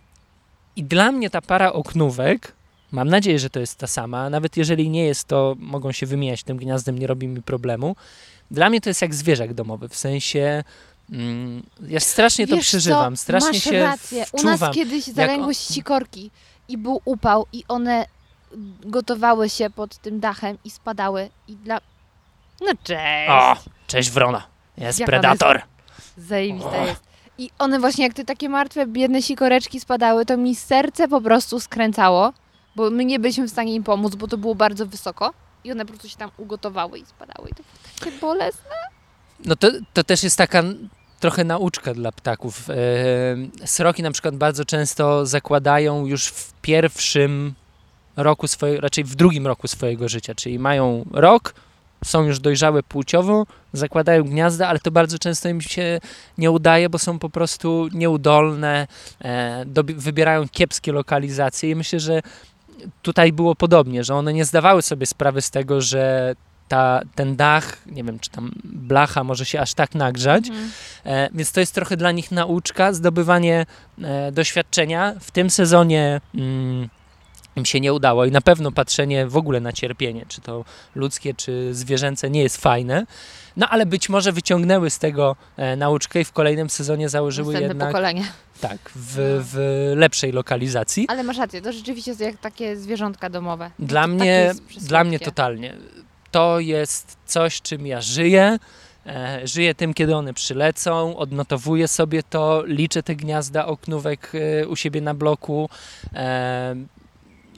I 0.76 0.84
dla 0.84 1.12
mnie 1.12 1.30
ta 1.30 1.42
para 1.42 1.74
oknówek, 1.74 2.54
mam 2.92 3.10
nadzieję, 3.10 3.40
że 3.40 3.50
to 3.50 3.60
jest 3.60 3.78
ta 3.78 3.88
sama, 3.88 4.30
nawet 4.30 4.58
jeżeli 4.58 4.90
nie 4.90 5.06
jest, 5.06 5.28
to 5.28 5.56
mogą 5.60 5.92
się 5.92 6.06
wymieniać 6.06 6.44
tym 6.44 6.58
gniazdem, 6.58 7.00
nie 7.00 7.08
robi 7.08 7.28
mi 7.28 7.42
problemu. 7.42 7.96
Dla 8.52 8.70
mnie 8.70 8.82
to 8.82 8.90
jest 8.90 9.02
jak 9.02 9.16
zwierzak 9.16 9.54
domowy, 9.54 9.90
w 9.90 9.96
sensie... 9.96 10.64
Mm, 11.12 11.64
ja 11.88 12.00
strasznie 12.00 12.48
to 12.48 12.56
Wiesz 12.56 12.66
przeżywam, 12.68 13.16
co? 13.16 13.22
strasznie 13.22 13.50
Masz 13.52 13.64
się 13.64 13.84
rację. 13.84 14.26
U 14.32 14.44
nas 14.44 14.62
kiedyś 14.74 15.04
zalęgły 15.04 15.48
on- 15.48 15.54
sikorki 15.54 16.32
i 16.68 16.78
był 16.78 17.02
upał 17.06 17.46
i 17.54 17.64
one 17.68 18.06
gotowały 18.86 19.50
się 19.50 19.70
pod 19.70 19.98
tym 19.98 20.20
dachem 20.20 20.58
i 20.64 20.70
spadały 20.70 21.30
i 21.48 21.56
dla... 21.56 21.80
No 22.62 22.72
cześć! 22.84 23.30
O, 23.30 23.56
cześć 23.88 24.10
Wrona, 24.10 24.44
jest 24.78 25.00
Jak 25.00 25.10
predator. 25.10 25.62
Zajebista 26.18 26.78
jest. 26.78 27.02
I 27.38 27.50
one 27.60 27.80
właśnie 27.80 28.04
jak 28.04 28.14
te 28.14 28.26
takie 28.26 28.50
martwe, 28.50 28.88
biedne 28.88 29.22
sikoreczki 29.22 29.80
spadały, 29.80 30.26
to 30.26 30.38
mi 30.38 30.56
serce 30.56 31.08
po 31.08 31.22
prostu 31.22 31.60
skręcało, 31.60 32.34
bo 32.76 32.90
my 32.90 33.06
nie 33.06 33.20
byliśmy 33.20 33.48
w 33.48 33.52
stanie 33.52 33.76
im 33.76 33.84
pomóc, 33.84 34.16
bo 34.16 34.28
to 34.28 34.38
było 34.38 34.56
bardzo 34.56 34.86
wysoko 34.86 35.34
i 35.64 35.72
one 35.72 35.86
po 35.86 35.90
prostu 35.90 36.10
się 36.10 36.18
tam 36.18 36.32
ugotowały 36.38 37.00
i 37.00 37.06
spadały 37.06 37.50
i 37.50 37.56
to 37.56 37.64
było 37.64 37.96
takie 38.00 38.12
bolesne. 38.20 38.76
No 39.46 39.56
to, 39.56 39.68
to 39.94 40.04
też 40.04 40.24
jest 40.24 40.38
taka 40.38 40.64
trochę 41.22 41.44
nauczka 41.44 41.94
dla 41.94 42.12
ptaków. 42.12 42.70
E, 42.70 42.76
Sroki 43.66 44.04
na 44.04 44.12
przykład 44.12 44.36
bardzo 44.36 44.66
często 44.66 45.26
zakładają 45.26 46.06
już 46.06 46.28
w 46.28 46.54
pierwszym 46.62 47.54
roku 48.18 48.48
swojego, 48.48 48.82
raczej 48.82 49.04
w 49.04 49.16
drugim 49.16 49.48
roku 49.48 49.68
swojego 49.68 50.10
życia, 50.10 50.36
czyli 50.36 50.60
mają 50.60 51.06
rok, 51.12 51.54
są 52.06 52.24
już 52.24 52.40
dojrzałe 52.40 52.84
płciowo, 52.84 53.46
zakładają 53.74 54.24
gniazda, 54.24 54.68
ale 54.68 54.80
to 54.80 54.92
bardzo 54.92 55.20
często 55.20 55.50
im 55.50 55.62
się 55.62 56.00
nie 56.38 56.52
udaje, 56.52 56.90
bo 56.90 57.00
są 57.00 57.20
po 57.20 57.30
prostu 57.30 57.88
nieudolne, 57.94 58.88
e, 59.22 59.66
wybierają 59.96 60.48
kiepskie 60.50 60.92
lokalizacje 60.92 61.70
i 61.70 61.76
myślę, 61.76 62.00
że 62.00 62.22
tutaj 63.02 63.34
było 63.34 63.56
podobnie, 63.56 64.04
że 64.04 64.16
one 64.16 64.34
nie 64.34 64.46
zdawały 64.46 64.82
sobie 64.82 65.06
sprawy 65.06 65.42
z 65.42 65.52
tego, 65.52 65.82
że 65.82 66.36
ta, 66.72 67.02
ten 67.16 67.36
dach, 67.36 67.78
nie 67.86 68.04
wiem, 68.04 68.20
czy 68.20 68.30
tam 68.30 68.52
blacha 68.64 69.24
może 69.24 69.46
się 69.46 69.60
aż 69.60 69.74
tak 69.74 69.96
nagrzać, 69.96 70.44
E, 71.06 71.30
więc 71.34 71.52
to 71.52 71.60
jest 71.60 71.76
trochę 71.76 71.98
dla 71.98 72.12
nich 72.12 72.32
nauczka, 72.32 72.94
zdobywanie 72.94 73.66
e, 74.02 74.32
doświadczenia. 74.32 75.16
W 75.20 75.32
tym 75.32 75.50
sezonie 75.50 76.22
mm, 76.36 76.90
im 77.56 77.66
się 77.66 77.80
nie 77.80 77.94
udało 77.94 78.26
i 78.26 78.32
na 78.32 78.42
pewno 78.42 78.72
patrzenie 78.72 79.28
w 79.28 79.38
ogóle 79.38 79.60
na 79.60 79.74
cierpienie, 79.74 80.26
czy 80.28 80.42
to 80.42 80.66
ludzkie, 80.96 81.34
czy 81.34 81.74
zwierzęce, 81.74 82.30
nie 82.30 82.44
jest 82.44 82.58
fajne. 82.58 83.06
No 83.58 83.68
ale 83.70 83.86
być 83.86 84.10
może 84.10 84.32
wyciągnęły 84.32 84.90
z 84.90 85.00
tego 85.00 85.36
e, 85.58 85.76
nauczkę 85.76 86.22
i 86.22 86.26
w 86.26 86.32
kolejnym 86.32 86.70
sezonie 86.70 87.10
założyły 87.10 87.54
Następne 87.54 87.68
jednak 87.68 87.88
pokolenie. 87.88 88.24
tak, 88.62 88.78
w, 88.96 89.16
w 89.52 89.56
lepszej 89.96 90.32
lokalizacji. 90.32 91.06
Ale 91.10 91.24
masz 91.24 91.38
rację, 91.38 91.62
to 91.62 91.72
rzeczywiście 91.74 92.12
jest 92.12 92.22
jak 92.22 92.38
takie 92.38 92.76
zwierzątka 92.78 93.30
domowe. 93.30 93.72
No 93.80 93.88
Dla 93.88 94.02
to 94.02 94.08
mnie, 94.08 94.54
dla 94.82 95.04
mnie 95.04 95.20
totalnie. 95.20 95.76
To 96.32 96.60
jest 96.60 97.18
coś, 97.26 97.62
czym 97.62 97.88
ja 97.88 98.02
żyję. 98.02 98.58
E, 99.06 99.48
żyję 99.48 99.76
tym, 99.76 99.94
kiedy 99.94 100.16
one 100.16 100.34
przylecą, 100.34 101.18
odnotowuję 101.18 101.88
sobie 101.88 102.24
to, 102.24 102.64
liczę 102.66 103.04
te 103.04 103.16
gniazda 103.16 103.66
oknówek 103.66 104.32
e, 104.36 104.68
u 104.68 104.76
siebie 104.76 105.02
na 105.02 105.14
bloku. 105.14 105.70
E, 106.14 106.76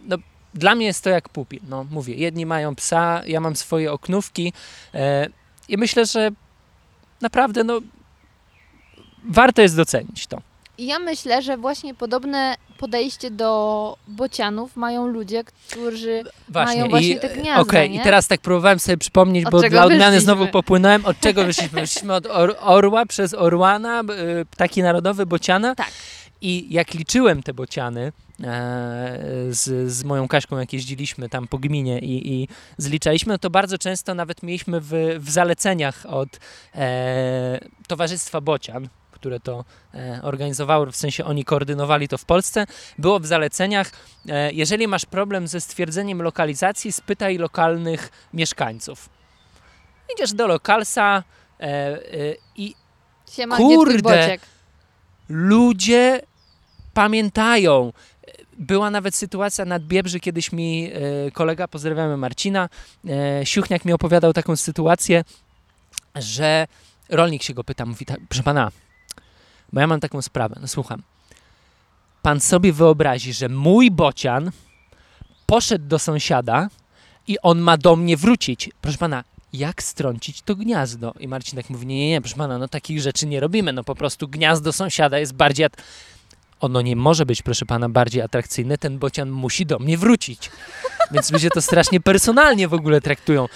no, 0.04 0.18
dla 0.54 0.76
mnie 0.76 0.86
jest 0.86 1.04
to 1.04 1.10
jak 1.10 1.30
pupil. 1.30 1.60
No, 1.68 1.84
mówię, 1.92 2.16
jedni 2.16 2.46
mają 2.46 2.76
psa, 2.76 3.22
ja 3.26 3.40
mam 3.40 3.56
swoje 3.56 3.92
oknówki 3.92 4.54
i 5.68 5.78
myślę, 5.78 6.06
że 6.06 6.32
naprawdę 7.22 7.64
no, 7.64 7.80
warto 9.24 9.62
jest 9.62 9.76
docenić 9.76 10.28
to. 10.28 10.42
Ja 10.78 11.00
myślę, 11.00 11.42
że 11.42 11.58
właśnie 11.58 11.94
podobne 11.94 12.56
podejście 12.84 13.32
do 13.32 13.98
bocianów 14.08 14.76
mają 14.76 15.08
ludzie, 15.08 15.44
którzy 15.44 16.24
mają 16.50 16.90
właśnie 16.90 17.20
te 17.20 17.30
gniazda, 17.30 17.62
Okej, 17.62 17.90
nie? 17.90 18.00
i 18.00 18.04
teraz 18.04 18.28
tak 18.28 18.42
próbowałem 18.42 18.80
sobie 18.80 18.98
przypomnieć, 18.98 19.46
Od 19.46 19.52
bo 19.52 19.60
dla 19.60 19.84
odmiany 19.86 19.98
wyszliśmy? 19.98 20.22
znowu 20.22 20.48
popłynąłem. 20.48 21.06
Od 21.06 21.20
czego 21.20 21.46
wyszliśmy? 21.46 21.82
Wyszliśmy 21.82 22.14
od 22.14 22.26
or, 22.26 22.56
orła 22.60 23.06
przez 23.06 23.34
orłana, 23.34 24.02
y, 24.42 24.46
ptaki 24.46 24.84
narodowe, 24.84 25.26
bociana. 25.26 25.76
Tak. 25.76 25.92
I 26.42 26.68
jak 26.74 26.94
liczyłem 26.94 27.44
te 27.44 27.54
bociany 27.54 28.12
e, 28.44 29.18
z, 29.50 29.92
z 29.92 30.04
moją 30.04 30.28
Kaśką, 30.28 30.58
jak 30.58 30.74
jeździliśmy 30.74 31.30
tam 31.30 31.48
po 31.48 31.58
gminie 31.58 32.00
i, 32.00 32.34
i 32.34 32.48
zliczaliśmy, 32.78 33.34
no 33.34 33.38
to 33.38 33.50
bardzo 33.50 33.78
często 33.78 34.16
nawet 34.16 34.44
mieliśmy 34.44 34.82
w, 34.82 34.92
w 35.20 35.30
zaleceniach 35.30 36.06
od 36.06 36.30
e, 36.76 37.60
Towarzystwa 37.88 38.42
Bocian, 38.42 38.88
które 39.24 39.40
to 39.40 39.66
e, 39.94 40.20
organizowały, 40.24 40.92
w 40.92 40.96
sensie 40.96 41.26
oni 41.26 41.46
koordynowali 41.46 42.08
to 42.08 42.18
w 42.18 42.26
Polsce, 42.26 42.66
było 42.98 43.20
w 43.20 43.26
zaleceniach, 43.26 43.92
e, 44.30 44.52
jeżeli 44.52 44.88
masz 44.88 45.06
problem 45.06 45.48
ze 45.48 45.62
stwierdzeniem 45.62 46.22
lokalizacji, 46.22 46.92
spytaj 46.92 47.38
lokalnych 47.38 48.12
mieszkańców. 48.34 49.10
Idziesz 50.14 50.34
do 50.34 50.48
lokalsa 50.48 51.24
e, 51.60 52.00
i 52.56 52.76
Siema, 53.32 53.58
Kurde! 53.58 54.38
ludzie 55.30 56.22
pamiętają. 56.94 57.94
Była 58.58 58.90
nawet 58.90 59.16
sytuacja 59.16 59.66
nad 59.66 59.84
Biebrzy, 59.84 60.20
kiedyś 60.20 60.52
mi 60.52 60.92
kolega, 61.34 61.68
pozdrawiamy 61.68 62.18
Marcina, 62.18 62.70
Siuchniak 63.44 63.86
mi 63.86 63.94
opowiadał 63.94 64.34
taką 64.34 64.56
sytuację, 64.56 65.24
że 66.16 66.68
rolnik 67.10 67.44
się 67.44 67.54
go 67.54 67.64
pyta, 67.64 67.86
mówi 67.86 68.06
tak, 68.06 68.20
proszę 68.30 68.44
pana, 68.44 68.72
bo 69.74 69.80
ja 69.82 69.88
mam 69.88 70.00
taką 70.00 70.22
sprawę, 70.22 70.56
no 70.62 70.68
słucham. 70.68 71.02
Pan 72.22 72.40
sobie 72.40 72.74
wyobrazi, 72.74 73.34
że 73.34 73.50
mój 73.50 73.92
bocian 73.92 74.52
poszedł 75.46 75.88
do 75.88 76.00
sąsiada 76.00 76.70
i 77.28 77.40
on 77.40 77.60
ma 77.60 77.78
do 77.78 77.96
mnie 77.96 78.18
wrócić. 78.18 78.70
Proszę 78.82 78.98
pana, 78.98 79.24
jak 79.54 79.84
strącić 79.84 80.42
to 80.42 80.56
gniazdo? 80.56 81.14
I 81.20 81.28
Marcin 81.28 81.56
tak 81.56 81.70
mówi, 81.70 81.86
nie, 81.86 81.98
nie, 81.98 82.10
nie, 82.10 82.22
proszę 82.22 82.36
pana, 82.36 82.58
no 82.58 82.68
takich 82.68 83.02
rzeczy 83.02 83.28
nie 83.28 83.40
robimy, 83.40 83.74
no 83.74 83.84
po 83.84 83.96
prostu 83.96 84.28
gniazdo 84.28 84.74
sąsiada 84.74 85.20
jest 85.20 85.34
bardziej... 85.34 85.66
At- 85.66 85.78
ono 86.60 86.82
nie 86.82 86.96
może 86.96 87.26
być, 87.26 87.42
proszę 87.42 87.66
pana, 87.66 87.90
bardziej 87.90 88.22
atrakcyjne, 88.22 88.78
ten 88.78 89.00
bocian 89.00 89.30
musi 89.30 89.66
do 89.66 89.80
mnie 89.80 89.98
wrócić. 89.98 90.52
Więc 91.12 91.32
ludzie 91.32 91.50
to 91.50 91.62
strasznie 91.62 92.02
personalnie 92.02 92.68
w 92.68 92.74
ogóle 92.74 93.02
traktują. 93.02 93.48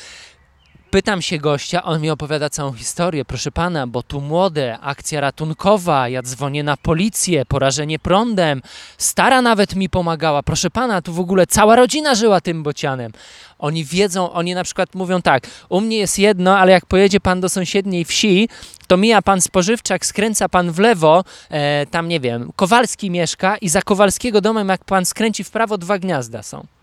Pytam 0.92 1.22
się 1.22 1.38
gościa, 1.38 1.84
on 1.84 2.02
mi 2.02 2.10
opowiada 2.10 2.50
całą 2.50 2.74
historię. 2.74 3.26
Proszę 3.26 3.52
pana, 3.52 3.88
bo 3.88 4.04
tu 4.04 4.22
młode, 4.22 4.80
akcja 4.80 5.22
ratunkowa, 5.22 6.10
ja 6.10 6.22
dzwonię 6.22 6.64
na 6.64 6.78
policję, 6.78 7.46
porażenie 7.46 8.00
prądem, 8.00 8.62
stara 8.98 9.42
nawet 9.42 9.76
mi 9.76 9.90
pomagała. 9.90 10.44
Proszę 10.44 10.70
pana, 10.70 11.02
tu 11.02 11.14
w 11.14 11.20
ogóle 11.20 11.48
cała 11.48 11.76
rodzina 11.76 12.16
żyła 12.16 12.42
tym 12.42 12.64
bocianem. 12.64 13.12
Oni 13.60 13.86
wiedzą, 13.86 14.32
oni 14.32 14.56
na 14.56 14.64
przykład 14.64 14.96
mówią 14.96 15.22
tak, 15.22 15.48
u 15.70 15.82
mnie 15.82 15.98
jest 15.98 16.20
jedno, 16.20 16.58
ale 16.58 16.72
jak 16.72 16.86
pojedzie 16.86 17.20
pan 17.20 17.42
do 17.42 17.50
sąsiedniej 17.50 18.06
wsi, 18.06 18.50
to 18.88 18.98
mija 18.98 19.22
pan 19.22 19.42
spożywczak, 19.42 20.06
skręca 20.06 20.50
pan 20.50 20.72
w 20.72 20.80
lewo, 20.80 21.24
e, 21.50 21.86
tam 21.86 22.08
nie 22.08 22.20
wiem, 22.20 22.52
Kowalski 22.56 23.12
mieszka 23.12 23.58
i 23.58 23.70
za 23.70 23.82
Kowalskiego 23.82 24.42
domem, 24.42 24.70
jak 24.70 24.86
pan 24.86 25.06
skręci 25.06 25.44
w 25.44 25.52
prawo, 25.52 25.78
dwa 25.78 26.00
gniazda 26.00 26.44
są. 26.44 26.77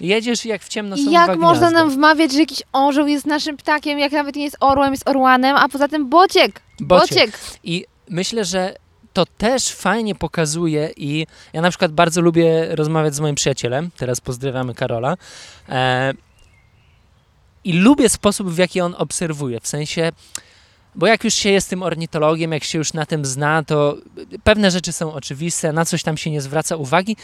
Jedziesz 0.00 0.44
jak 0.44 0.62
w 0.62 0.68
ciemno 0.68 0.96
są 0.96 1.02
I 1.02 1.12
jak 1.12 1.36
można 1.36 1.68
gniazda. 1.68 1.78
nam 1.78 1.90
wmawiać, 1.90 2.32
że 2.32 2.38
jakiś 2.38 2.62
orzeł 2.72 3.06
jest 3.06 3.26
naszym 3.26 3.56
ptakiem, 3.56 3.98
jak 3.98 4.12
nawet 4.12 4.36
nie 4.36 4.44
jest 4.44 4.56
orłem, 4.60 4.92
jest 4.92 5.08
orłanem, 5.08 5.56
a 5.56 5.68
poza 5.68 5.88
tym 5.88 6.08
bociek. 6.08 6.60
Bociek. 6.80 7.30
Bociek. 7.30 7.40
I 7.64 7.84
myślę, 8.10 8.44
że 8.44 8.74
to 9.12 9.26
też 9.38 9.68
fajnie 9.68 10.14
pokazuje 10.14 10.90
i 10.96 11.26
ja 11.52 11.60
na 11.60 11.70
przykład 11.70 11.92
bardzo 11.92 12.20
lubię 12.20 12.76
rozmawiać 12.76 13.14
z 13.14 13.20
moim 13.20 13.34
przyjacielem, 13.34 13.90
teraz 13.96 14.20
pozdrawiamy 14.20 14.74
Karola, 14.74 15.16
e, 15.68 16.12
i 17.64 17.72
lubię 17.72 18.08
sposób, 18.08 18.50
w 18.50 18.58
jaki 18.58 18.80
on 18.80 18.94
obserwuje, 18.98 19.60
w 19.60 19.66
sensie, 19.66 20.12
bo 20.98 21.06
jak 21.06 21.24
już 21.24 21.34
się 21.34 21.50
jest 21.50 21.70
tym 21.70 21.82
ornitologiem, 21.82 22.52
jak 22.52 22.64
się 22.64 22.78
już 22.78 22.92
na 22.92 23.06
tym 23.06 23.24
zna, 23.24 23.62
to 23.62 23.96
pewne 24.44 24.70
rzeczy 24.70 24.92
są 24.92 25.12
oczywiste, 25.12 25.72
na 25.72 25.84
coś 25.84 26.02
tam 26.02 26.16
się 26.16 26.30
nie 26.30 26.40
zwraca 26.40 26.76
uwagi, 26.76 27.16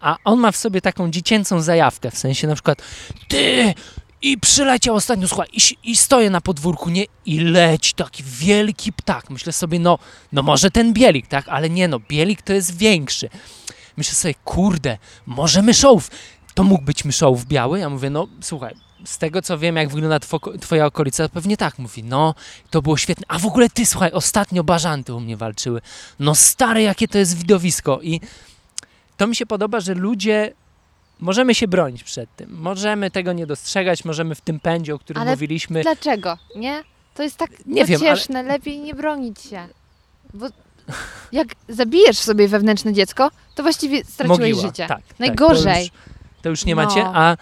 a 0.00 0.16
on 0.24 0.38
ma 0.38 0.52
w 0.52 0.56
sobie 0.56 0.80
taką 0.80 1.10
dziecięcą 1.10 1.60
zajawkę, 1.60 2.10
w 2.10 2.18
sensie 2.18 2.46
na 2.46 2.54
przykład, 2.54 2.82
ty, 3.28 3.74
I 4.22 4.38
przyleciał 4.38 4.94
ostatnio, 4.94 5.28
słuchaj, 5.28 5.48
i, 5.52 5.90
i 5.90 5.96
stoję 5.96 6.30
na 6.30 6.40
podwórku, 6.40 6.90
nie? 6.90 7.04
I 7.26 7.40
leci 7.40 7.94
taki 7.94 8.22
wielki 8.26 8.92
ptak. 8.92 9.30
Myślę 9.30 9.52
sobie, 9.52 9.78
no, 9.78 9.98
no 10.32 10.42
może 10.42 10.70
ten 10.70 10.92
bielik, 10.92 11.26
tak? 11.26 11.48
Ale 11.48 11.70
nie, 11.70 11.88
no, 11.88 12.00
bielik 12.08 12.42
to 12.42 12.52
jest 12.52 12.76
większy. 12.76 13.28
Myślę 13.96 14.14
sobie, 14.14 14.34
kurde, 14.44 14.98
może 15.26 15.62
myszołów. 15.62 16.10
To 16.54 16.64
mógł 16.64 16.84
być 16.84 17.04
myszołów 17.04 17.46
biały? 17.46 17.78
Ja 17.78 17.90
mówię, 17.90 18.10
no, 18.10 18.28
słuchaj, 18.40 18.74
z 19.04 19.18
tego 19.18 19.42
co 19.42 19.58
wiem, 19.58 19.76
jak 19.76 19.88
wygląda 19.88 20.18
two- 20.18 20.58
twoja 20.58 20.86
okolica, 20.86 21.28
to 21.28 21.34
pewnie 21.34 21.56
tak. 21.56 21.78
Mówi, 21.78 22.04
no, 22.04 22.34
to 22.70 22.82
było 22.82 22.96
świetne. 22.96 23.24
A 23.28 23.38
w 23.38 23.46
ogóle 23.46 23.70
ty, 23.70 23.86
słuchaj, 23.86 24.12
ostatnio 24.12 24.64
bażanty 24.64 25.14
u 25.14 25.20
mnie 25.20 25.36
walczyły. 25.36 25.80
No 26.20 26.34
stare, 26.34 26.82
jakie 26.82 27.08
to 27.08 27.18
jest 27.18 27.36
widowisko. 27.38 28.00
I 28.02 28.20
to 29.16 29.26
mi 29.26 29.36
się 29.36 29.46
podoba, 29.46 29.80
że 29.80 29.94
ludzie 29.94 30.52
możemy 31.20 31.54
się 31.54 31.68
bronić 31.68 32.04
przed 32.04 32.36
tym. 32.36 32.56
Możemy 32.60 33.10
tego 33.10 33.32
nie 33.32 33.46
dostrzegać, 33.46 34.04
możemy 34.04 34.34
w 34.34 34.40
tym 34.40 34.60
pędzie, 34.60 34.94
o 34.94 34.98
którym 34.98 35.22
Ale 35.22 35.30
mówiliśmy. 35.30 35.82
Dlaczego? 35.82 36.38
Nie? 36.56 36.84
To 37.14 37.22
jest 37.22 37.36
tak 37.36 37.50
Nie 37.66 37.84
wiem, 37.84 38.00
ale- 38.00 38.10
pocieszne, 38.10 38.42
lepiej 38.42 38.78
nie 38.80 38.94
bronić 38.94 39.40
się. 39.40 39.68
Bo 40.34 40.46
jak 41.32 41.48
zabijesz 41.68 42.18
sobie 42.18 42.48
wewnętrzne 42.48 42.92
dziecko, 42.92 43.30
to 43.54 43.62
właściwie 43.62 44.04
straciłeś 44.04 44.38
Mogiła. 44.38 44.62
życie. 44.62 44.86
Tak, 44.86 45.02
tak, 45.06 45.18
Najgorzej. 45.18 45.74
to, 45.74 45.80
już, 45.80 46.42
to 46.42 46.48
już 46.48 46.64
nie 46.64 46.74
No. 46.74 46.84
macie, 46.84 47.04
a, 47.06 47.36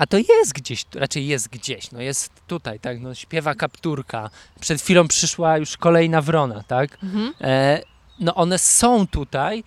a 0.00 0.06
to 0.06 0.18
jest 0.18 0.52
gdzieś, 0.52 0.84
raczej 0.94 1.26
jest 1.26 1.48
gdzieś, 1.48 1.92
no 1.92 2.00
jest 2.00 2.32
tutaj, 2.46 2.80
tak, 2.80 3.00
no 3.00 3.14
śpiewa 3.14 3.54
kapturka. 3.54 4.30
Przed 4.60 4.82
chwilą 4.82 5.08
przyszła 5.08 5.58
już 5.58 5.76
kolejna 5.76 6.22
wrona, 6.22 6.62
tak? 6.62 6.98
Mhm. 7.02 7.34
E, 7.40 7.82
no 8.20 8.34
one 8.34 8.58
są 8.58 9.06
tutaj 9.06 9.64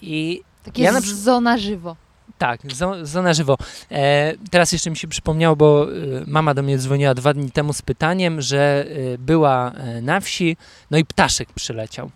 i 0.00 0.42
Takie 0.64 0.82
Ja 0.82 0.88
ja 0.88 0.92
na 0.92 1.00
zona 1.00 1.58
żywo. 1.58 1.96
Tak, 2.38 2.62
zo- 2.62 3.06
zo 3.06 3.22
na 3.22 3.34
żywo. 3.34 3.56
E, 3.90 4.34
teraz 4.50 4.72
jeszcze 4.72 4.90
mi 4.90 4.96
się 4.96 5.08
przypomniało, 5.08 5.56
bo 5.56 5.86
e, 5.86 5.96
mama 6.26 6.54
do 6.54 6.62
mnie 6.62 6.78
dzwoniła 6.78 7.14
dwa 7.14 7.34
dni 7.34 7.50
temu 7.50 7.72
z 7.72 7.82
pytaniem, 7.82 8.40
że 8.40 8.86
e, 9.14 9.18
była 9.18 9.72
e, 9.72 10.02
na 10.02 10.20
wsi, 10.20 10.56
no 10.90 10.98
i 10.98 11.04
ptaszek 11.04 11.52
przyleciał. 11.52 12.10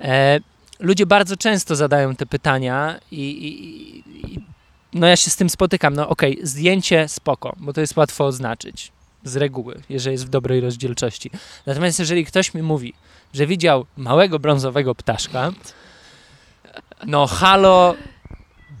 E, 0.00 0.40
ludzie 0.80 1.06
bardzo 1.06 1.36
często 1.36 1.76
zadają 1.76 2.16
te 2.16 2.26
pytania 2.26 3.00
i, 3.10 3.20
i, 3.30 4.34
i 4.34 4.55
no 4.96 5.06
ja 5.06 5.16
się 5.16 5.30
z 5.30 5.36
tym 5.36 5.50
spotykam. 5.50 5.94
No 5.94 6.08
okej, 6.08 6.38
zdjęcie 6.42 7.08
spoko, 7.08 7.56
bo 7.58 7.72
to 7.72 7.80
jest 7.80 7.96
łatwo 7.96 8.24
oznaczyć 8.24 8.92
z 9.24 9.36
reguły, 9.36 9.82
jeżeli 9.88 10.14
jest 10.14 10.26
w 10.26 10.28
dobrej 10.28 10.60
rozdzielczości. 10.60 11.30
Natomiast 11.66 11.98
jeżeli 11.98 12.24
ktoś 12.24 12.54
mi 12.54 12.62
mówi, 12.62 12.94
że 13.32 13.46
widział 13.46 13.86
małego 13.96 14.38
brązowego 14.38 14.94
ptaszka, 14.94 15.52
no 17.06 17.26
halo, 17.26 17.94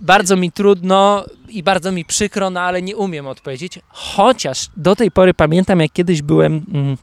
bardzo 0.00 0.36
mi 0.36 0.52
trudno 0.52 1.24
i 1.48 1.62
bardzo 1.62 1.92
mi 1.92 2.04
przykro, 2.04 2.50
no 2.50 2.60
ale 2.60 2.82
nie 2.82 2.96
umiem 2.96 3.26
odpowiedzieć. 3.26 3.78
Chociaż 3.88 4.68
do 4.76 4.96
tej 4.96 5.10
pory 5.10 5.34
pamiętam, 5.34 5.80
jak 5.80 5.92
kiedyś 5.92 6.22
byłem 6.22 6.66
mm, 6.74 6.96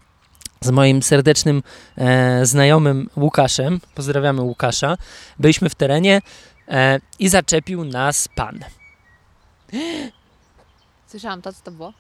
z 0.62 0.72
moim 0.72 1.04
serdecznym 1.04 1.64
e, 1.98 2.46
znajomym 2.46 3.10
Łukaszem. 3.18 3.80
Pozdrawiamy 3.96 4.42
Łukasza. 4.42 4.98
Byliśmy 5.40 5.70
w 5.70 5.76
terenie 5.76 6.22
e, 6.68 7.00
i 7.20 7.30
zaczepił 7.30 7.84
nas 7.84 8.28
pan. 8.36 8.60
Słyszałam 11.08 11.42
to, 11.42 11.54
co 11.54 11.62
to 11.64 11.72
było? 11.72 11.94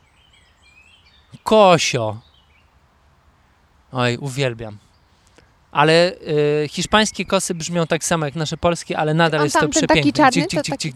Kosio. 1.43 2.17
Oj, 3.91 4.17
uwielbiam. 4.17 4.77
Ale 5.71 6.11
y, 6.63 6.67
hiszpańskie 6.69 7.25
kosy 7.25 7.55
brzmią 7.55 7.87
tak 7.87 8.03
samo 8.03 8.25
jak 8.25 8.35
nasze 8.35 8.57
polskie, 8.57 8.97
ale 8.97 9.13
nadal 9.13 9.39
On 9.39 9.45
jest 9.45 9.53
to 9.53 9.59
tam 9.59 9.71
ten 9.71 9.71
przepiękne. 9.71 10.01
taki 10.01 10.13
czarny, 10.13 10.31
Gdzie- 10.31 10.61
gdzie- 10.61 10.71
to 10.71 10.75
gdzie- 10.77 10.89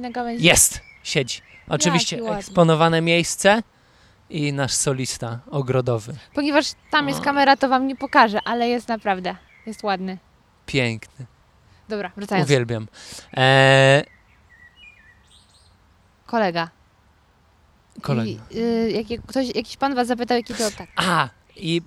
gdzie- 0.00 0.10
gałęzi. 0.10 0.44
Jest, 0.44 0.80
siedzi. 1.02 1.40
Oczywiście 1.68 2.16
Jaki 2.16 2.24
ładny. 2.28 2.38
eksponowane 2.40 3.00
miejsce 3.00 3.62
i 4.30 4.52
nasz 4.52 4.72
solista 4.72 5.38
ogrodowy. 5.50 6.14
Ponieważ 6.34 6.66
tam 6.90 7.08
jest 7.08 7.20
O. 7.20 7.22
kamera, 7.24 7.56
to 7.56 7.68
wam 7.68 7.86
nie 7.86 7.96
pokażę, 7.96 8.38
ale 8.44 8.68
jest 8.68 8.88
naprawdę, 8.88 9.36
jest 9.66 9.82
ładny. 9.82 10.18
Piękny. 10.66 11.26
Dobra, 11.88 12.10
wracając. 12.16 12.46
Uwielbiam. 12.48 12.88
E, 13.36 14.04
Kolega. 16.28 16.68
kolega. 18.02 18.42
I, 18.50 18.58
y, 18.58 19.04
jak, 19.10 19.26
ktoś, 19.26 19.54
jakiś 19.54 19.76
pan 19.76 19.94
was 19.94 20.08
zapytał, 20.08 20.36
jaki 20.36 20.54
to 20.54 20.70
tak. 20.78 20.88
A, 20.96 21.28
i, 21.56 21.82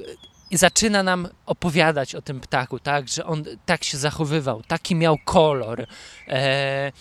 i 0.51 0.57
zaczyna 0.57 1.03
nam 1.03 1.27
opowiadać 1.45 2.15
o 2.15 2.21
tym 2.21 2.39
ptaku, 2.39 2.79
tak, 2.79 3.07
że 3.07 3.25
on 3.25 3.43
tak 3.65 3.83
się 3.83 3.97
zachowywał, 3.97 4.63
taki 4.63 4.95
miał 4.95 5.17
kolor. 5.25 5.85
E, 6.27 6.91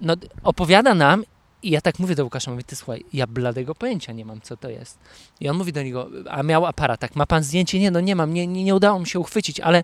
no, 0.00 0.14
opowiada 0.42 0.94
nam 0.94 1.24
i 1.62 1.70
ja 1.70 1.80
tak 1.80 1.98
mówię 1.98 2.14
do 2.14 2.24
Łukasza, 2.24 2.50
mówię, 2.50 2.64
ty 2.64 2.76
słuchaj, 2.76 3.04
ja 3.12 3.26
bladego 3.26 3.74
pojęcia 3.74 4.12
nie 4.12 4.24
mam, 4.24 4.40
co 4.40 4.56
to 4.56 4.68
jest. 4.68 4.98
I 5.40 5.48
on 5.48 5.56
mówi 5.56 5.72
do 5.72 5.82
niego, 5.82 6.08
a 6.30 6.42
miał 6.42 6.66
aparat, 6.66 7.00
tak, 7.00 7.16
ma 7.16 7.26
pan 7.26 7.42
zdjęcie? 7.42 7.78
Nie, 7.78 7.90
no 7.90 8.00
nie 8.00 8.16
mam, 8.16 8.34
nie, 8.34 8.46
nie, 8.46 8.64
nie 8.64 8.74
udało 8.74 8.98
mi 8.98 9.06
się 9.06 9.18
uchwycić, 9.18 9.60
ale 9.60 9.82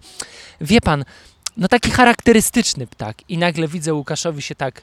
wie 0.60 0.80
pan, 0.80 1.04
no 1.56 1.68
taki 1.68 1.90
charakterystyczny 1.90 2.86
ptak. 2.86 3.16
I 3.30 3.38
nagle 3.38 3.68
widzę 3.68 3.94
Łukaszowi 3.94 4.42
się 4.42 4.54
tak 4.54 4.82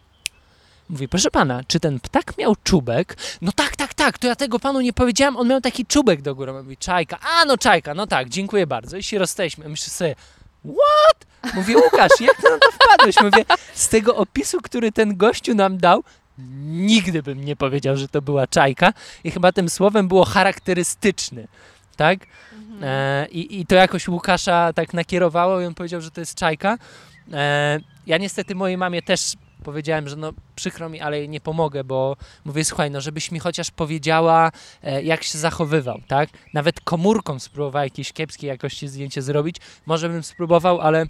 Mówi, 0.89 1.07
proszę 1.07 1.31
pana, 1.31 1.61
czy 1.67 1.79
ten 1.79 1.99
ptak 1.99 2.37
miał 2.37 2.55
czubek? 2.63 3.17
No 3.41 3.51
tak, 3.51 3.75
tak, 3.75 3.93
tak, 3.93 4.17
to 4.17 4.27
ja 4.27 4.35
tego 4.35 4.59
panu 4.59 4.81
nie 4.81 4.93
powiedziałem, 4.93 5.37
on 5.37 5.47
miał 5.47 5.61
taki 5.61 5.85
czubek 5.85 6.21
do 6.21 6.35
góry. 6.35 6.53
Mówi, 6.53 6.77
czajka, 6.77 7.19
a 7.19 7.45
no 7.45 7.57
czajka, 7.57 7.93
no 7.93 8.07
tak, 8.07 8.29
dziękuję 8.29 8.67
bardzo. 8.67 8.97
I 8.97 9.03
się 9.03 9.19
rozstaliśmy. 9.19 9.69
Myślę 9.69 9.89
sobie, 9.89 10.15
what? 10.63 11.53
Mówię, 11.55 11.77
Łukasz, 11.77 12.11
jak 12.19 12.37
ty 12.37 12.49
na 12.49 12.57
to 12.57 12.71
wpadłeś? 12.71 13.15
Mówię, 13.21 13.45
z 13.73 13.89
tego 13.89 14.15
opisu, 14.15 14.61
który 14.61 14.91
ten 14.91 15.17
gościu 15.17 15.55
nam 15.55 15.77
dał, 15.77 16.03
nigdy 16.65 17.23
bym 17.23 17.45
nie 17.45 17.55
powiedział, 17.55 17.97
że 17.97 18.07
to 18.07 18.21
była 18.21 18.47
czajka. 18.47 18.93
I 19.23 19.31
chyba 19.31 19.51
tym 19.51 19.69
słowem 19.69 20.07
było 20.07 20.25
charakterystyczny, 20.25 21.47
tak? 21.95 22.19
E, 22.81 23.27
i, 23.31 23.59
I 23.59 23.65
to 23.65 23.75
jakoś 23.75 24.07
Łukasza 24.07 24.73
tak 24.73 24.93
nakierowało 24.93 25.61
i 25.61 25.65
on 25.65 25.73
powiedział, 25.73 26.01
że 26.01 26.11
to 26.11 26.21
jest 26.21 26.35
czajka. 26.35 26.77
E, 27.33 27.79
ja 28.07 28.17
niestety 28.17 28.55
mojej 28.55 28.77
mamie 28.77 29.01
też 29.01 29.33
powiedziałem, 29.63 30.09
że 30.09 30.15
no 30.15 30.33
przykro 30.55 30.89
mi, 30.89 31.01
ale 31.01 31.27
nie 31.27 31.41
pomogę, 31.41 31.83
bo 31.83 32.17
mówię, 32.45 32.65
słuchaj, 32.65 32.91
no 32.91 33.01
żebyś 33.01 33.31
mi 33.31 33.39
chociaż 33.39 33.71
powiedziała, 33.71 34.51
e, 34.83 35.03
jak 35.03 35.23
się 35.23 35.37
zachowywał, 35.37 36.01
tak? 36.07 36.29
Nawet 36.53 36.81
komórką 36.81 37.39
spróbowała 37.39 37.83
jakieś 37.83 38.13
kiepskiej 38.13 38.47
jakości 38.47 38.87
zdjęcie 38.87 39.21
zrobić. 39.21 39.55
Może 39.85 40.09
bym 40.09 40.23
spróbował, 40.23 40.81
ale 40.81 41.05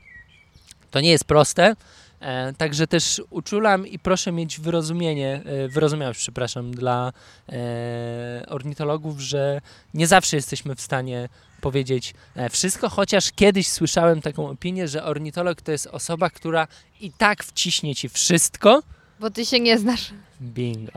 to 0.91 1.01
nie 1.01 1.11
jest 1.11 1.25
proste. 1.25 1.75
E, 2.21 2.53
także 2.53 2.87
też 2.87 3.21
uczulam 3.29 3.87
i 3.87 3.99
proszę 3.99 4.31
mieć 4.31 4.59
wyrozumienie, 4.59 5.41
e, 5.45 5.67
wyrozumiałość, 5.67 6.19
przepraszam, 6.19 6.71
dla 6.71 7.13
e, 7.49 8.43
ornitologów, 8.47 9.19
że 9.19 9.61
nie 9.93 10.07
zawsze 10.07 10.35
jesteśmy 10.35 10.75
w 10.75 10.81
stanie 10.81 11.29
powiedzieć 11.61 12.13
wszystko, 12.51 12.89
chociaż 12.89 13.31
kiedyś 13.31 13.67
słyszałem 13.67 14.21
taką 14.21 14.49
opinię, 14.49 14.87
że 14.87 15.03
ornitolog 15.03 15.61
to 15.61 15.71
jest 15.71 15.87
osoba, 15.87 16.29
która 16.29 16.67
i 17.01 17.11
tak 17.11 17.43
wciśnie 17.43 17.95
ci 17.95 18.09
wszystko. 18.09 18.83
Bo 19.19 19.29
ty 19.29 19.45
się 19.45 19.59
nie 19.59 19.77
znasz. 19.79 20.11
Bingo. 20.41 20.91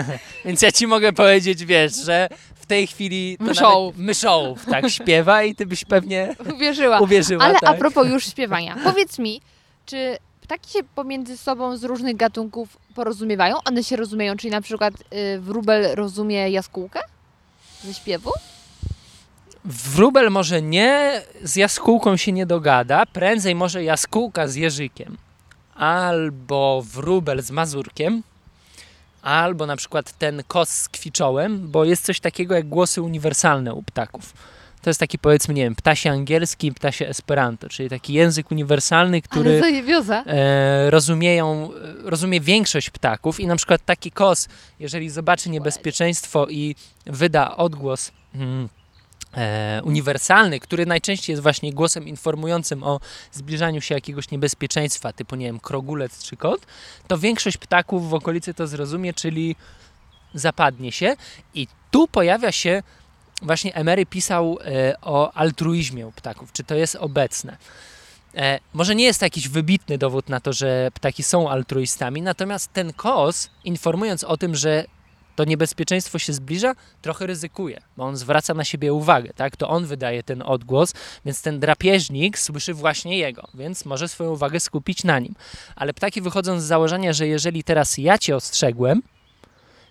Więc 0.44 0.62
ja 0.62 0.72
ci 0.72 0.86
mogę 0.86 1.12
powiedzieć, 1.12 1.64
wiesz, 1.64 1.92
że 2.04 2.28
w 2.54 2.66
tej 2.66 2.86
chwili 2.86 3.36
to 3.38 3.44
Myszołów. 3.44 3.96
myszołów 3.96 4.66
tak 4.66 4.90
śpiewa 4.90 5.42
i 5.42 5.54
ty 5.54 5.66
byś 5.66 5.84
pewnie 5.84 6.34
Uwierzyła. 6.54 7.00
uwierzyła. 7.00 7.44
Ale 7.44 7.54
tak? 7.54 7.70
a 7.70 7.74
propos 7.74 8.08
już 8.08 8.26
śpiewania. 8.26 8.76
Powiedz 8.84 9.18
mi, 9.18 9.40
czy 9.86 10.16
ptaki 10.50 10.70
się 10.70 10.78
pomiędzy 10.94 11.36
sobą 11.36 11.76
z 11.76 11.84
różnych 11.84 12.16
gatunków 12.16 12.76
porozumiewają? 12.94 13.56
One 13.64 13.84
się 13.84 13.96
rozumieją, 13.96 14.36
czyli 14.36 14.50
na 14.50 14.60
przykład 14.60 14.94
y, 14.94 15.40
wróbel 15.40 15.94
rozumie 15.94 16.50
jaskółkę 16.50 17.00
ze 17.84 17.94
śpiewu? 17.94 18.30
Wróbel 19.64 20.30
może 20.30 20.62
nie, 20.62 21.22
z 21.42 21.56
jaskółką 21.56 22.16
się 22.16 22.32
nie 22.32 22.46
dogada, 22.46 23.06
prędzej 23.06 23.54
może 23.54 23.84
jaskółka 23.84 24.48
z 24.48 24.54
jeżykiem, 24.54 25.16
albo 25.74 26.82
wróbel 26.82 27.42
z 27.42 27.50
mazurkiem, 27.50 28.22
albo 29.22 29.66
na 29.66 29.76
przykład 29.76 30.12
ten 30.18 30.42
kos 30.48 30.68
z 30.68 30.88
kwiczołem, 30.88 31.68
bo 31.68 31.84
jest 31.84 32.04
coś 32.04 32.20
takiego 32.20 32.54
jak 32.54 32.68
głosy 32.68 33.02
uniwersalne 33.02 33.74
u 33.74 33.82
ptaków. 33.82 34.32
To 34.82 34.90
jest 34.90 35.00
taki 35.00 35.18
powiedzmy, 35.18 35.54
nie 35.54 35.62
wiem, 35.62 35.74
ptasie 35.74 36.10
angielski 36.10 36.72
ptasie 36.72 37.08
esperanto, 37.08 37.68
czyli 37.68 37.88
taki 37.88 38.12
język 38.12 38.50
uniwersalny, 38.50 39.22
który 39.22 39.62
e, 40.26 40.90
rozumieją, 40.90 41.70
e, 42.06 42.10
rozumie 42.10 42.40
większość 42.40 42.90
ptaków 42.90 43.40
i 43.40 43.46
na 43.46 43.56
przykład 43.56 43.84
taki 43.84 44.10
kos, 44.10 44.48
jeżeli 44.78 45.10
zobaczy 45.10 45.50
niebezpieczeństwo 45.50 46.46
i 46.48 46.74
wyda 47.06 47.56
odgłos 47.56 48.12
mm, 48.34 48.68
e, 49.36 49.80
uniwersalny, 49.84 50.60
który 50.60 50.86
najczęściej 50.86 51.32
jest 51.32 51.42
właśnie 51.42 51.72
głosem 51.72 52.08
informującym 52.08 52.82
o 52.82 53.00
zbliżaniu 53.32 53.80
się 53.80 53.94
jakiegoś 53.94 54.30
niebezpieczeństwa, 54.30 55.12
typu 55.12 55.36
nie 55.36 55.46
wiem, 55.46 55.60
krogulec 55.60 56.22
czy 56.22 56.36
kot, 56.36 56.66
to 57.08 57.18
większość 57.18 57.56
ptaków 57.56 58.10
w 58.10 58.14
okolicy 58.14 58.54
to 58.54 58.66
zrozumie, 58.66 59.14
czyli 59.14 59.56
zapadnie 60.34 60.92
się 60.92 61.16
i 61.54 61.68
tu 61.90 62.08
pojawia 62.08 62.52
się 62.52 62.82
właśnie 63.42 63.74
Emery 63.74 64.06
pisał 64.06 64.58
e, 64.64 65.00
o 65.02 65.32
altruizmie 65.32 66.12
ptaków, 66.16 66.52
czy 66.52 66.64
to 66.64 66.74
jest 66.74 66.96
obecne. 66.96 67.56
E, 68.34 68.58
może 68.72 68.94
nie 68.94 69.04
jest 69.04 69.20
to 69.20 69.26
jakiś 69.26 69.48
wybitny 69.48 69.98
dowód 69.98 70.28
na 70.28 70.40
to, 70.40 70.52
że 70.52 70.90
ptaki 70.94 71.22
są 71.22 71.50
altruistami, 71.50 72.22
natomiast 72.22 72.72
ten 72.72 72.92
kos, 72.92 73.50
informując 73.64 74.24
o 74.24 74.36
tym, 74.36 74.56
że 74.56 74.84
to 75.36 75.44
niebezpieczeństwo 75.44 76.18
się 76.18 76.32
zbliża, 76.32 76.74
trochę 77.02 77.26
ryzykuje, 77.26 77.80
bo 77.96 78.04
on 78.04 78.16
zwraca 78.16 78.54
na 78.54 78.64
siebie 78.64 78.92
uwagę, 78.92 79.32
tak? 79.32 79.56
To 79.56 79.68
on 79.68 79.86
wydaje 79.86 80.22
ten 80.22 80.42
odgłos, 80.42 80.94
więc 81.24 81.42
ten 81.42 81.60
drapieżnik 81.60 82.38
słyszy 82.38 82.74
właśnie 82.74 83.18
jego, 83.18 83.48
więc 83.54 83.84
może 83.84 84.08
swoją 84.08 84.30
uwagę 84.30 84.60
skupić 84.60 85.04
na 85.04 85.18
nim. 85.18 85.34
Ale 85.76 85.94
ptaki 85.94 86.20
wychodzą 86.20 86.60
z 86.60 86.64
założenia, 86.64 87.12
że 87.12 87.28
jeżeli 87.28 87.64
teraz 87.64 87.98
ja 87.98 88.18
cię 88.18 88.36
ostrzegłem, 88.36 89.02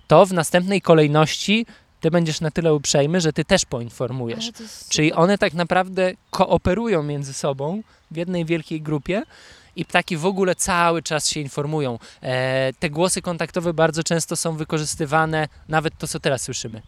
to 0.08 0.26
w 0.26 0.34
następnej 0.34 0.82
kolejności 0.82 1.66
ty 2.00 2.12
będziesz 2.12 2.42
na 2.42 2.52
tyle 2.52 2.74
uprzejmy, 2.74 3.22
że 3.22 3.34
ty 3.34 3.46
też 3.46 3.66
poinformujesz. 3.66 4.52
Czyli 4.90 5.14
one 5.14 5.38
tak 5.38 5.54
naprawdę 5.54 6.12
kooperują 6.30 7.04
między 7.04 7.34
sobą 7.34 7.82
w 8.12 8.16
jednej 8.18 8.46
wielkiej 8.46 8.82
grupie 8.82 9.24
i 9.76 9.86
ptaki 9.86 10.18
w 10.18 10.26
ogóle 10.26 10.56
cały 10.56 11.04
czas 11.04 11.30
się 11.30 11.40
informują. 11.40 12.00
E, 12.22 12.74
te 12.80 12.90
głosy 12.90 13.22
kontaktowe 13.22 13.74
bardzo 13.74 14.04
często 14.04 14.36
są 14.36 14.58
wykorzystywane, 14.58 15.48
nawet 15.68 15.98
to, 15.98 16.08
co 16.08 16.20
teraz 16.20 16.42
słyszymy. 16.42 16.82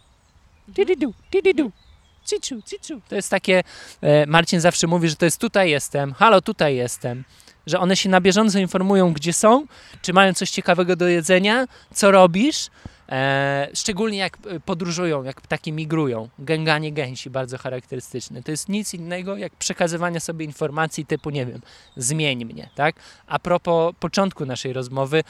Cicu. 2.66 3.02
To 3.10 3.16
jest 3.16 3.30
takie, 3.30 3.64
e, 4.02 4.26
Marcin 4.26 4.60
zawsze 4.60 4.88
mówi, 4.88 5.10
że 5.10 5.16
to 5.16 5.26
jest 5.26 5.38
tutaj 5.42 5.70
jestem, 5.70 6.14
halo, 6.14 6.42
tutaj 6.42 6.76
jestem. 6.76 7.24
Że 7.68 7.80
one 7.80 7.96
się 7.96 8.10
na 8.10 8.22
bieżąco 8.22 8.60
informują, 8.60 9.14
gdzie 9.14 9.34
są, 9.34 9.66
czy 10.02 10.14
mają 10.14 10.34
coś 10.34 10.50
ciekawego 10.50 10.96
do 10.96 11.08
jedzenia, 11.08 11.68
co 11.94 12.12
robisz. 12.12 12.68
E, 13.12 13.70
szczególnie 13.74 14.18
jak 14.18 14.38
e, 14.48 14.60
podróżują, 14.60 15.24
jak 15.24 15.42
ptaki 15.42 15.72
migrują. 15.72 16.30
Gęganie 16.40 16.92
gęsi, 16.92 17.30
bardzo 17.30 17.58
charakterystyczne. 17.58 18.44
To 18.44 18.52
jest 18.52 18.70
nic 18.70 18.94
innego 18.94 19.38
jak 19.38 19.56
przekazywanie 19.56 20.20
sobie 20.20 20.46
informacji 20.46 21.06
typu, 21.06 21.30
nie 21.30 21.46
wiem, 21.46 21.62
zmień 21.98 22.46
mnie, 22.46 22.70
tak? 22.76 22.96
A 23.28 23.40
propos 23.40 23.94
początku 24.00 24.46
naszej 24.46 24.74
rozmowy, 24.74 25.24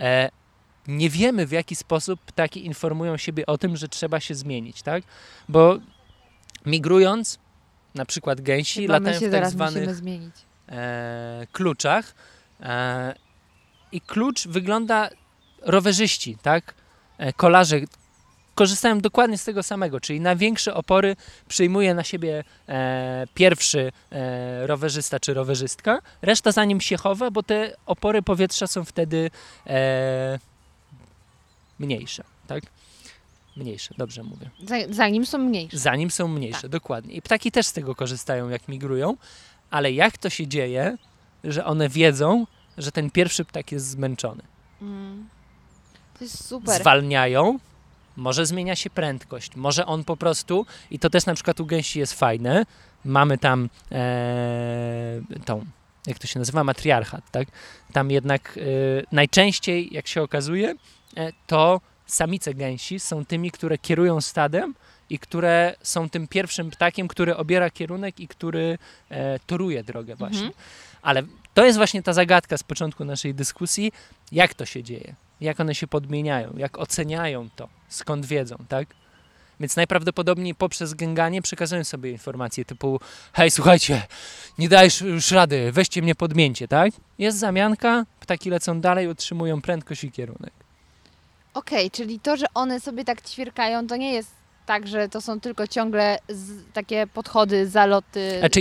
e, 0.00 0.30
nie 0.88 1.10
wiemy 1.10 1.46
w 1.46 1.52
jaki 1.52 1.76
sposób 1.76 2.20
ptaki 2.20 2.66
informują 2.66 3.16
siebie 3.16 3.46
o 3.46 3.58
tym, 3.58 3.76
że 3.76 3.88
trzeba 3.88 4.20
się 4.20 4.34
zmienić, 4.34 4.82
tak? 4.82 5.04
Bo 5.48 5.78
migrując, 6.66 7.38
na 7.94 8.04
przykład 8.04 8.40
gęsi 8.40 8.82
Chyba 8.82 8.92
latają 8.92 9.20
w 9.20 9.30
tak 9.32 9.50
zwanych 9.50 9.88
e, 10.68 11.46
kluczach 11.52 12.14
i 13.92 14.00
klucz 14.00 14.48
wygląda 14.48 15.10
rowerzyści, 15.62 16.36
tak? 16.42 16.74
E, 17.22 17.32
kolarze 17.32 17.80
korzystają 18.54 19.00
dokładnie 19.00 19.38
z 19.38 19.44
tego 19.44 19.62
samego, 19.62 20.00
czyli 20.00 20.20
największe 20.20 20.74
opory 20.74 21.16
przyjmuje 21.48 21.94
na 21.94 22.04
siebie 22.04 22.44
e, 22.68 23.26
pierwszy 23.34 23.92
e, 24.12 24.66
rowerzysta 24.66 25.20
czy 25.20 25.34
rowerzystka, 25.34 25.98
reszta 26.22 26.52
za 26.52 26.64
nim 26.64 26.80
się 26.80 26.96
chowa, 26.96 27.30
bo 27.30 27.42
te 27.42 27.76
opory 27.86 28.22
powietrza 28.22 28.66
są 28.66 28.84
wtedy 28.84 29.30
e, 29.66 30.38
mniejsze, 31.78 32.24
tak? 32.46 32.62
Mniejsze, 33.56 33.94
dobrze 33.98 34.22
mówię. 34.22 34.50
Za- 34.64 34.94
Zanim 34.94 35.26
są 35.26 35.38
mniejsze. 35.38 35.78
Zanim 35.78 36.10
są 36.10 36.28
mniejsze, 36.28 36.68
dokładnie. 36.68 37.14
I 37.14 37.22
ptaki 37.22 37.52
też 37.52 37.66
z 37.66 37.72
tego 37.72 37.94
korzystają, 37.94 38.48
jak 38.48 38.68
migrują, 38.68 39.16
ale 39.70 39.92
jak 39.92 40.18
to 40.18 40.30
się 40.30 40.46
dzieje, 40.46 40.96
że 41.44 41.64
one 41.64 41.88
wiedzą, 41.88 42.46
że 42.78 42.92
ten 42.92 43.10
pierwszy 43.10 43.44
ptak 43.44 43.72
jest 43.72 43.86
zmęczony? 43.86 44.42
Mm. 44.82 45.28
To 46.22 46.26
jest 46.26 46.46
super. 46.46 46.80
Zwalniają, 46.80 47.58
może 48.16 48.46
zmienia 48.46 48.76
się 48.76 48.90
prędkość, 48.90 49.56
może 49.56 49.86
on 49.86 50.04
po 50.04 50.16
prostu, 50.16 50.66
i 50.90 50.98
to 50.98 51.10
też 51.10 51.26
na 51.26 51.34
przykład 51.34 51.60
u 51.60 51.66
gęsi 51.66 51.98
jest 51.98 52.12
fajne, 52.12 52.66
mamy 53.04 53.38
tam 53.38 53.68
e, 53.92 55.20
tą, 55.44 55.64
jak 56.06 56.18
to 56.18 56.26
się 56.26 56.38
nazywa, 56.38 56.64
matriarchat, 56.64 57.30
tak? 57.30 57.48
Tam 57.92 58.10
jednak 58.10 58.58
e, 58.58 58.62
najczęściej, 59.12 59.88
jak 59.92 60.06
się 60.06 60.22
okazuje, 60.22 60.74
e, 61.16 61.32
to 61.46 61.80
samice 62.06 62.54
gęsi 62.54 63.00
są 63.00 63.24
tymi, 63.24 63.50
które 63.50 63.78
kierują 63.78 64.20
stadem 64.20 64.74
i 65.10 65.18
które 65.18 65.74
są 65.82 66.10
tym 66.10 66.28
pierwszym 66.28 66.70
ptakiem, 66.70 67.08
który 67.08 67.36
obiera 67.36 67.70
kierunek 67.70 68.20
i 68.20 68.28
który 68.28 68.78
e, 69.10 69.38
toruje 69.38 69.84
drogę 69.84 70.16
właśnie. 70.16 70.46
Mhm. 70.46 70.54
Ale 71.02 71.22
to 71.54 71.64
jest 71.64 71.78
właśnie 71.78 72.02
ta 72.02 72.12
zagadka 72.12 72.58
z 72.58 72.62
początku 72.62 73.04
naszej 73.04 73.34
dyskusji, 73.34 73.92
jak 74.32 74.54
to 74.54 74.66
się 74.66 74.82
dzieje, 74.82 75.14
jak 75.42 75.60
one 75.60 75.74
się 75.74 75.86
podmieniają, 75.86 76.54
jak 76.56 76.78
oceniają 76.78 77.48
to, 77.56 77.68
skąd 77.88 78.26
wiedzą, 78.26 78.56
tak? 78.68 78.88
Więc 79.60 79.76
najprawdopodobniej 79.76 80.54
poprzez 80.54 80.94
gęganie 80.94 81.42
przekazują 81.42 81.84
sobie 81.84 82.10
informacje 82.10 82.64
typu 82.64 83.00
hej, 83.32 83.50
słuchajcie, 83.50 84.02
nie 84.58 84.68
dajesz 84.68 85.00
już 85.00 85.30
rady, 85.30 85.72
weźcie 85.72 86.02
mnie 86.02 86.14
podmięcie, 86.14 86.68
tak? 86.68 86.92
Jest 87.18 87.38
zamianka, 87.38 88.04
ptaki 88.20 88.50
lecą 88.50 88.80
dalej, 88.80 89.08
utrzymują 89.08 89.62
prędkość 89.62 90.04
i 90.04 90.12
kierunek. 90.12 90.52
Okej, 91.54 91.90
czyli 91.90 92.20
to, 92.20 92.36
że 92.36 92.46
one 92.54 92.80
sobie 92.80 93.04
tak 93.04 93.22
ćwierkają, 93.22 93.86
to 93.86 93.96
nie 93.96 94.12
jest 94.12 94.30
tak, 94.66 94.88
że 94.88 95.08
to 95.08 95.20
są 95.20 95.40
tylko 95.40 95.66
ciągle 95.66 96.18
takie 96.72 97.06
podchody, 97.06 97.68
zaloty. 97.68 98.38
Znaczy, 98.38 98.60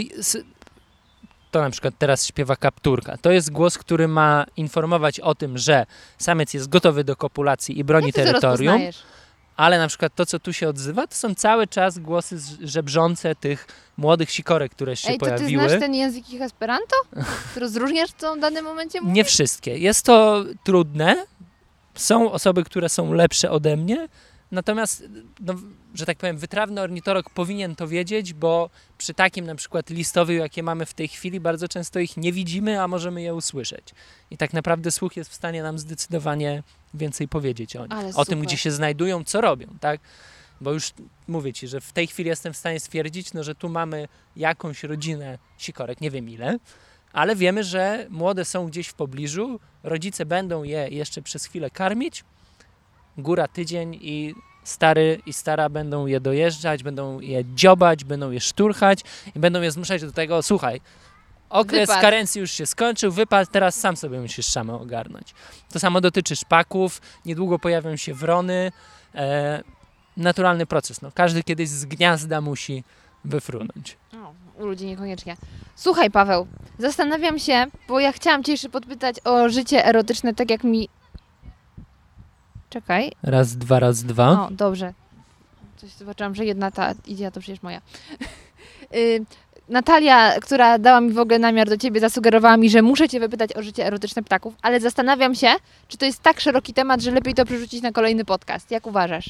to 1.52 1.62
na 1.62 1.70
przykład 1.70 1.94
teraz 1.98 2.26
śpiewa 2.26 2.56
kapturka. 2.56 3.18
To 3.18 3.32
jest 3.32 3.52
głos, 3.52 3.78
który 3.78 4.08
ma 4.08 4.46
informować 4.58 5.20
o 5.20 5.36
tym, 5.36 5.58
że 5.58 5.86
samiec 6.18 6.54
jest 6.54 6.70
gotowy 6.70 7.04
do 7.04 7.16
kopulacji 7.16 7.80
i 7.80 7.84
broni 7.84 8.06
Jak 8.08 8.16
to 8.16 8.22
terytorium, 8.24 8.68
rozpoznajesz? 8.74 9.04
ale 9.58 9.78
na 9.80 9.88
przykład 9.88 10.16
to, 10.16 10.26
co 10.26 10.40
tu 10.40 10.54
się 10.54 10.70
odzywa, 10.70 11.08
to 11.08 11.16
są 11.16 11.36
cały 11.36 11.68
czas 11.68 12.00
głosy 12.00 12.38
żebrzące 12.64 13.36
tych 13.36 13.68
młodych 13.98 14.32
sikorek, 14.32 14.72
które 14.72 14.96
się 14.96 15.10
Ej, 15.10 15.18
to 15.18 15.26
ty 15.26 15.32
pojawiły. 15.32 15.70
znasz 15.70 15.80
ten 15.82 15.96
język 15.96 16.30
ich 16.30 16.42
Esperanto? 16.42 16.96
Ty 17.54 17.60
rozróżniasz, 17.60 18.10
co 18.18 18.36
w 18.36 18.40
danym 18.40 18.66
momencie? 18.66 19.00
Nie 19.04 19.24
wszystkie. 19.24 19.78
Jest 19.78 20.06
to 20.06 20.44
trudne. 20.64 21.26
Są 21.96 22.32
osoby, 22.32 22.64
które 22.64 22.90
są 22.90 23.14
lepsze 23.14 23.52
ode 23.52 23.78
mnie, 23.78 24.08
natomiast, 24.52 25.04
no, 25.40 25.56
że 25.94 26.06
tak 26.06 26.18
powiem, 26.18 26.38
wytrawny 26.38 26.82
ornitolog 26.82 27.30
powinien 27.30 27.76
to 27.76 27.88
wiedzieć, 27.88 28.34
bo 28.34 28.70
przy 28.98 29.14
takim 29.14 29.46
na 29.46 29.56
przykład 29.56 29.90
listowiu, 29.90 30.34
jakie 30.34 30.64
mamy 30.64 30.86
w 30.86 30.94
tej 30.94 31.08
chwili, 31.08 31.40
bardzo 31.40 31.68
często 31.68 32.00
ich 32.00 32.18
nie 32.18 32.34
widzimy, 32.34 32.82
a 32.82 32.88
możemy 32.88 33.22
je 33.22 33.36
usłyszeć. 33.36 33.88
I 34.32 34.38
tak 34.38 34.54
naprawdę 34.54 34.92
słuch 34.92 35.18
jest 35.18 35.30
w 35.30 35.34
stanie 35.34 35.64
nam 35.64 35.80
zdecydowanie 35.80 36.64
więcej 36.94 37.28
powiedzieć 37.28 37.76
o 37.76 37.84
nich. 37.84 37.92
Ale 37.92 38.14
O 38.16 38.26
tym, 38.26 38.40
gdzie 38.40 38.58
się 38.58 38.72
znajdują, 38.72 39.24
co 39.24 39.42
robią, 39.42 39.68
tak? 39.80 40.00
Bo 40.62 40.74
już 40.74 40.94
mówię 41.28 41.54
Ci, 41.54 41.68
że 41.68 41.82
w 41.82 41.92
tej 41.92 42.08
chwili 42.08 42.30
jestem 42.30 42.54
w 42.54 42.58
stanie 42.58 42.80
stwierdzić, 42.80 43.34
no, 43.34 43.44
że 43.44 43.56
tu 43.56 43.70
mamy 43.70 44.08
jakąś 44.36 44.84
rodzinę 44.84 45.38
sikorek, 45.58 46.02
nie 46.02 46.12
wiem 46.12 46.30
ile, 46.30 46.58
ale 47.14 47.36
wiemy, 47.36 47.64
że 47.64 48.08
młode 48.10 48.46
są 48.46 48.68
gdzieś 48.68 48.88
w 48.88 48.94
pobliżu, 48.94 49.60
rodzice 49.84 50.26
będą 50.26 50.64
je 50.64 50.88
jeszcze 50.90 51.22
przez 51.22 51.46
chwilę 51.46 51.70
karmić, 51.70 52.24
góra 53.18 53.48
tydzień 53.48 53.98
i 54.02 54.36
stary 54.64 55.22
i 55.26 55.34
stara 55.34 55.70
będą 55.70 56.06
je 56.06 56.20
dojeżdżać, 56.20 56.84
będą 56.84 57.20
je 57.20 57.46
dziobać, 57.56 58.04
będą 58.04 58.32
je 58.32 58.40
szturchać 58.40 59.00
i 59.36 59.40
będą 59.40 59.62
je 59.62 59.72
zmuszać 59.72 60.02
do 60.02 60.12
tego, 60.12 60.44
słuchaj, 60.44 60.82
okres 61.50 61.90
Wypad. 61.90 62.02
karencji 62.02 62.42
już 62.42 62.52
się 62.52 62.66
skończył, 62.66 63.12
wypad, 63.12 63.52
teraz 63.52 63.76
sam 63.76 63.98
sobie 63.98 64.22
musisz 64.22 64.46
szamę 64.46 64.74
ogarnąć. 64.74 65.34
To 65.74 65.80
samo 65.80 66.02
dotyczy 66.02 66.36
szpaków, 66.36 67.02
niedługo 67.26 67.60
pojawią 67.60 67.96
się 67.96 68.14
wrony, 68.14 68.72
e, 69.16 69.64
naturalny 70.18 70.66
proces, 70.66 71.02
no, 71.02 71.12
każdy 71.12 71.44
kiedyś 71.44 71.70
z 71.70 71.86
gniazda 71.86 72.42
musi 72.42 72.84
wyfrunąć. 73.26 73.98
O, 74.14 74.34
u 74.64 74.66
ludzi 74.66 74.86
niekoniecznie. 74.86 75.38
Słuchaj, 75.76 76.12
Paweł, 76.12 76.48
zastanawiam 76.80 77.40
się, 77.40 77.66
bo 77.88 78.00
ja 78.00 78.12
chciałam 78.12 78.44
Cię 78.44 78.52
jeszcze 78.52 78.70
podpytać 78.70 79.16
o 79.24 79.50
życie 79.50 79.86
erotyczne, 79.86 80.34
tak 80.34 80.50
jak 80.52 80.64
mi. 80.64 80.90
Czekaj. 82.72 83.12
Raz, 83.24 83.58
dwa, 83.58 83.80
raz, 83.80 84.04
dwa. 84.04 84.48
O, 84.48 84.52
dobrze. 84.52 84.94
Coś 85.78 85.90
zobaczyłam, 85.92 86.36
że 86.36 86.46
jedna 86.46 86.72
ta 86.72 86.94
idzie, 87.08 87.28
a 87.28 87.32
to 87.32 87.40
przecież 87.40 87.64
moja. 87.64 87.82
y, 88.96 89.26
Natalia, 89.70 90.40
która 90.40 90.80
dała 90.80 91.02
mi 91.02 91.14
w 91.14 91.20
ogóle 91.20 91.40
namiar 91.40 91.70
do 91.70 91.78
ciebie, 91.78 92.00
zasugerowała 92.00 92.58
mi, 92.58 92.70
że 92.70 92.82
muszę 92.82 93.10
cię 93.10 93.20
wypytać 93.20 93.56
o 93.56 93.64
życie 93.64 93.86
erotyczne 93.86 94.24
ptaków, 94.24 94.54
ale 94.62 94.80
zastanawiam 94.80 95.36
się, 95.36 95.48
czy 95.88 95.98
to 95.98 96.06
jest 96.06 96.22
tak 96.22 96.40
szeroki 96.40 96.74
temat, 96.74 97.02
że 97.02 97.12
lepiej 97.12 97.34
to 97.34 97.46
przerzucić 97.46 97.82
na 97.82 97.92
kolejny 97.92 98.26
podcast. 98.26 98.72
Jak 98.72 98.88
uważasz? 98.88 99.30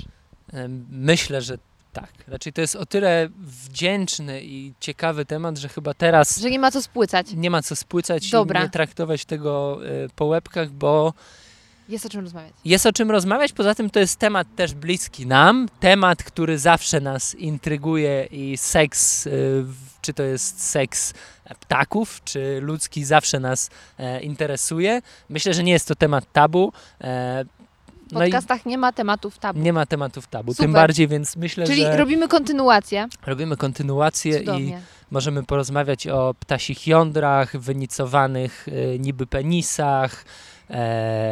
Myślę, 0.92 1.42
że 1.42 1.58
tak. 1.94 2.10
Raczej 2.28 2.54
to 2.54 2.62
jest 2.62 2.76
o 2.76 2.86
tyle 2.86 3.30
wdzięczny 3.40 4.42
i 4.44 4.74
ciekawy 4.80 5.26
temat, 5.26 5.58
że 5.58 5.70
chyba 5.70 5.94
teraz 5.94 6.40
Że 6.40 6.50
nie 6.50 6.60
ma 6.60 6.72
co 6.72 6.82
spłycać. 6.82 7.34
nie 7.34 7.50
ma 7.50 7.62
co 7.62 7.76
spłycać 7.76 8.30
Dobra. 8.30 8.60
i 8.60 8.64
nie 8.64 8.70
traktować 8.70 9.26
tego 9.26 9.80
e, 9.86 9.90
po 10.16 10.26
łebkach, 10.26 10.70
bo 10.70 11.14
Jest 11.90 12.06
o 12.06 12.10
czym 12.10 12.22
rozmawiać. 12.22 12.53
jest 12.66 12.86
o 12.86 12.94
czym 12.94 13.12
rozmawiać. 13.12 13.52
Poza 13.53 13.76
tym 13.76 13.90
to 13.90 13.99
jest 13.99 14.20
temat 14.20 14.48
też 14.56 14.74
bliski 14.74 15.28
nam. 15.28 15.70
Temat, 15.80 16.24
który 16.24 16.58
zawsze 16.60 17.02
nas 17.02 17.36
intryguje 17.36 18.28
i 18.32 18.58
seks, 18.58 19.28
w- 19.64 19.74
czy 20.02 20.14
to 20.14 20.24
jest 20.24 20.64
seks 20.70 21.14
ptaków, 21.60 22.22
czy 22.24 22.60
ludzki, 22.62 23.03
zawsze 23.06 23.40
nas 23.40 23.70
e, 23.99 24.22
interesuje. 24.22 25.02
Myślę, 25.30 25.53
że 25.53 25.64
nie 25.64 25.72
jest 25.72 25.88
to 25.88 25.95
temat 25.95 26.32
tabu. 26.34 26.74
E, 27.02 27.45
W 28.10 28.14
no 28.14 28.26
i 28.26 28.28
podcastach 28.32 28.66
nie 28.66 28.78
ma 28.78 28.91
tematów 28.91 29.40
tabu. 29.40 29.60
nie 29.60 29.74
ma 29.74 29.86
tematów 29.86 30.28
tabu. 30.28 30.53
Super. 30.53 30.64
Tym 30.66 30.74
bardziej, 30.74 31.08
więc 31.08 31.36
myślę, 31.36 31.66
Czyli 31.68 31.82
że 31.82 31.98
robimy 31.98 32.28
kontynuację. 32.28 33.08
robimy 33.26 33.58
kontynuację 33.58 34.36
i 34.38 34.40
Cudownie. 34.40 34.82
Możemy 35.12 35.44
porozmawiać 35.44 36.08
o 36.08 36.34
ptasich 36.40 36.88
jądrach, 36.88 37.58
wynicowanych 37.58 38.68
y, 38.68 38.98
niby 38.99 39.28
penisach, 39.28 40.26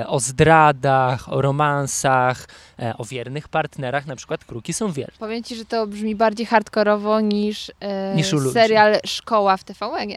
o 0.08 0.20
zdradach, 0.20 1.34
o 1.34 1.42
romansach, 1.42 2.46
e, 2.80 2.98
o 2.98 3.06
wiernych 3.06 3.48
partnerach, 3.48 4.06
na 4.06 4.16
przykład 4.16 4.46
Kruki 4.46 4.74
są 4.74 4.92
wierne. 4.92 5.14
Powiem 5.20 5.44
Ci, 5.44 5.56
że 5.56 5.66
to 5.66 5.88
brzmi 5.88 6.16
bardziej 6.16 6.46
hardkorowo 6.46 7.20
niż, 7.22 7.72
e, 7.80 8.16
Niż 8.16 8.36
serial 8.54 9.00
Szkoła 9.06 9.58
w 9.58 9.64
TVN, 9.64 10.10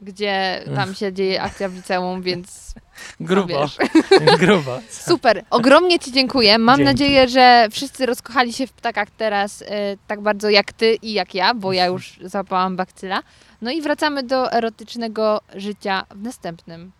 gdzie 0.00 0.64
tam 0.74 0.94
się 0.94 1.12
dzieje 1.12 1.42
akcja 1.42 1.68
w 1.68 1.74
liceum, 1.74 2.22
więc 2.22 2.74
Grubo, 3.20 3.46
wiesz. 3.46 3.78
grubo. 4.46 4.80
super. 5.08 5.44
Ogromnie 5.50 5.98
Ci 5.98 6.12
dziękuję. 6.12 6.58
Mam 6.58 6.76
Dzięki. 6.76 6.92
nadzieję, 6.92 7.28
że 7.28 7.68
wszyscy 7.70 8.06
rozkochali 8.06 8.52
się 8.52 8.66
w 8.66 8.72
ptakach 8.72 9.10
teraz 9.10 9.62
e, 9.62 9.66
tak 10.06 10.20
bardzo 10.20 10.50
jak 10.50 10.72
Ty 10.72 10.94
i 11.02 11.12
jak 11.12 11.34
ja, 11.34 11.54
bo 11.54 11.72
ja 11.72 11.86
już 11.86 12.18
złapałam 12.24 12.76
bakcyla. 12.76 13.22
No 13.62 13.70
i 13.70 13.82
wracamy 13.82 14.22
do 14.22 14.52
erotycznego 14.52 15.40
życia 15.54 16.04
w 16.10 16.22
następnym 16.22 16.92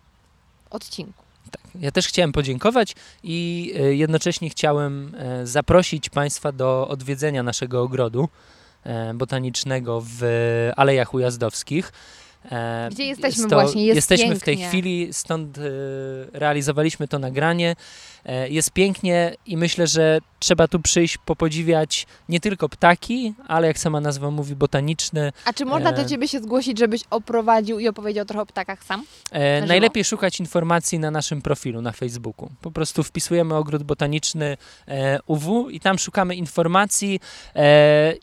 odcinku. 0.69 1.20
Ja 1.79 1.91
też 1.91 2.07
chciałem 2.07 2.31
podziękować 2.31 2.95
i 3.23 3.73
e, 3.79 3.93
jednocześnie 3.95 4.49
chciałem 4.49 5.15
e, 5.17 5.47
zaprosić 5.47 6.09
Państwa 6.09 6.51
do 6.51 6.87
odwiedzenia 6.87 7.43
naszego 7.43 7.81
ogrodu 7.81 8.29
e, 8.83 9.13
botanicznego 9.13 10.03
w 10.05 10.23
Alejach 10.75 11.13
Ujazdowskich. 11.13 11.91
E, 12.51 12.89
Gdzie 12.91 13.05
jesteśmy 13.05 13.41
jest 13.41 13.49
to, 13.49 13.61
właśnie, 13.61 13.85
jest 13.85 13.95
Jesteśmy 13.95 14.35
w 14.35 14.43
tej 14.43 14.57
pięknie. 14.57 14.67
chwili, 14.67 15.07
stąd 15.11 15.57
e, 15.57 15.61
realizowaliśmy 16.33 17.07
to 17.07 17.19
nagranie. 17.19 17.75
E, 18.25 18.49
jest 18.49 18.71
pięknie 18.71 19.35
i 19.45 19.57
myślę, 19.57 19.87
że 19.87 20.19
trzeba 20.39 20.67
tu 20.67 20.79
przyjść, 20.79 21.17
popodziwiać 21.17 22.07
nie 22.29 22.39
tylko 22.39 22.69
ptaki, 22.69 23.33
ale 23.47 23.67
jak 23.67 23.79
sama 23.79 24.01
nazwa 24.01 24.31
mówi, 24.31 24.55
botaniczne. 24.55 25.31
A 25.45 25.53
czy 25.53 25.65
można 25.65 25.91
do. 25.91 26.05
Ciebie 26.05 26.27
się 26.27 26.39
zgłosić, 26.39 26.79
żebyś 26.79 27.01
oprowadził 27.09 27.79
i 27.79 27.87
opowiedział 27.87 28.25
trochę 28.25 28.41
o 28.41 28.45
ptakach 28.45 28.83
sam? 28.83 29.03
Żywo. 29.33 29.67
najlepiej 29.67 30.03
szukać 30.03 30.39
informacji 30.39 30.99
na 30.99 31.11
naszym 31.11 31.41
profilu 31.41 31.81
na 31.81 31.91
Facebooku. 31.91 32.49
Po 32.61 32.71
prostu 32.71 33.03
wpisujemy 33.03 33.55
ogród 33.55 33.83
botaniczny 33.83 34.57
UW 35.27 35.69
i 35.69 35.79
tam 35.79 35.99
szukamy 35.99 36.35
informacji. 36.35 37.19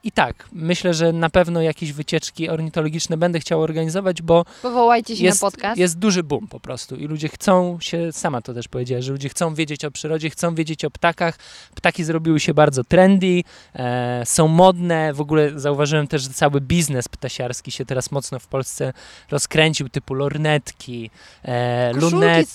I 0.05 0.13
tak, 0.13 0.49
myślę, 0.53 0.95
że 0.95 1.13
na 1.13 1.31
pewno 1.31 1.63
jakieś 1.63 1.93
wycieczki 1.93 2.49
ornitologiczne 2.49 3.17
będę 3.17 3.41
chciał 3.41 3.63
organizować, 3.63 4.08
bo 4.23 4.45
Powołajcie 4.63 5.17
się 5.17 5.25
jest, 5.25 5.43
na 5.43 5.51
podcast. 5.51 5.79
jest 5.79 5.99
duży 5.99 6.23
boom 6.23 6.49
po 6.49 6.61
prostu 6.61 6.97
i 6.97 7.07
ludzie 7.07 7.29
chcą 7.29 7.79
się, 7.81 8.13
sama 8.13 8.43
to 8.43 8.55
też 8.55 8.69
powiedziała, 8.69 9.03
że 9.03 9.13
ludzie 9.13 9.29
chcą 9.29 9.55
wiedzieć 9.55 9.85
o 9.85 9.91
przyrodzie, 9.91 10.31
chcą 10.31 10.55
wiedzieć 10.55 10.85
o 10.85 10.91
ptakach. 10.91 11.39
Ptaki 11.75 12.05
zrobiły 12.05 12.41
się 12.41 12.55
bardzo 12.55 12.85
trendy, 12.85 13.43
e, 13.75 14.23
są 14.27 14.49
modne. 14.49 15.13
W 15.15 15.21
ogóle 15.21 15.61
zauważyłem 15.61 16.07
też, 16.07 16.23
że 16.23 16.29
cały 16.29 16.61
biznes 16.61 17.09
ptasiarski 17.09 17.71
się 17.71 17.85
teraz 17.85 18.11
mocno 18.11 18.39
w 18.39 18.47
Polsce 18.47 18.93
rozkręcił, 19.31 19.89
typu 19.89 20.15
lornetki, 20.15 21.11
e, 21.45 21.91
Koszulki 21.95 22.15
lunety. 22.15 22.47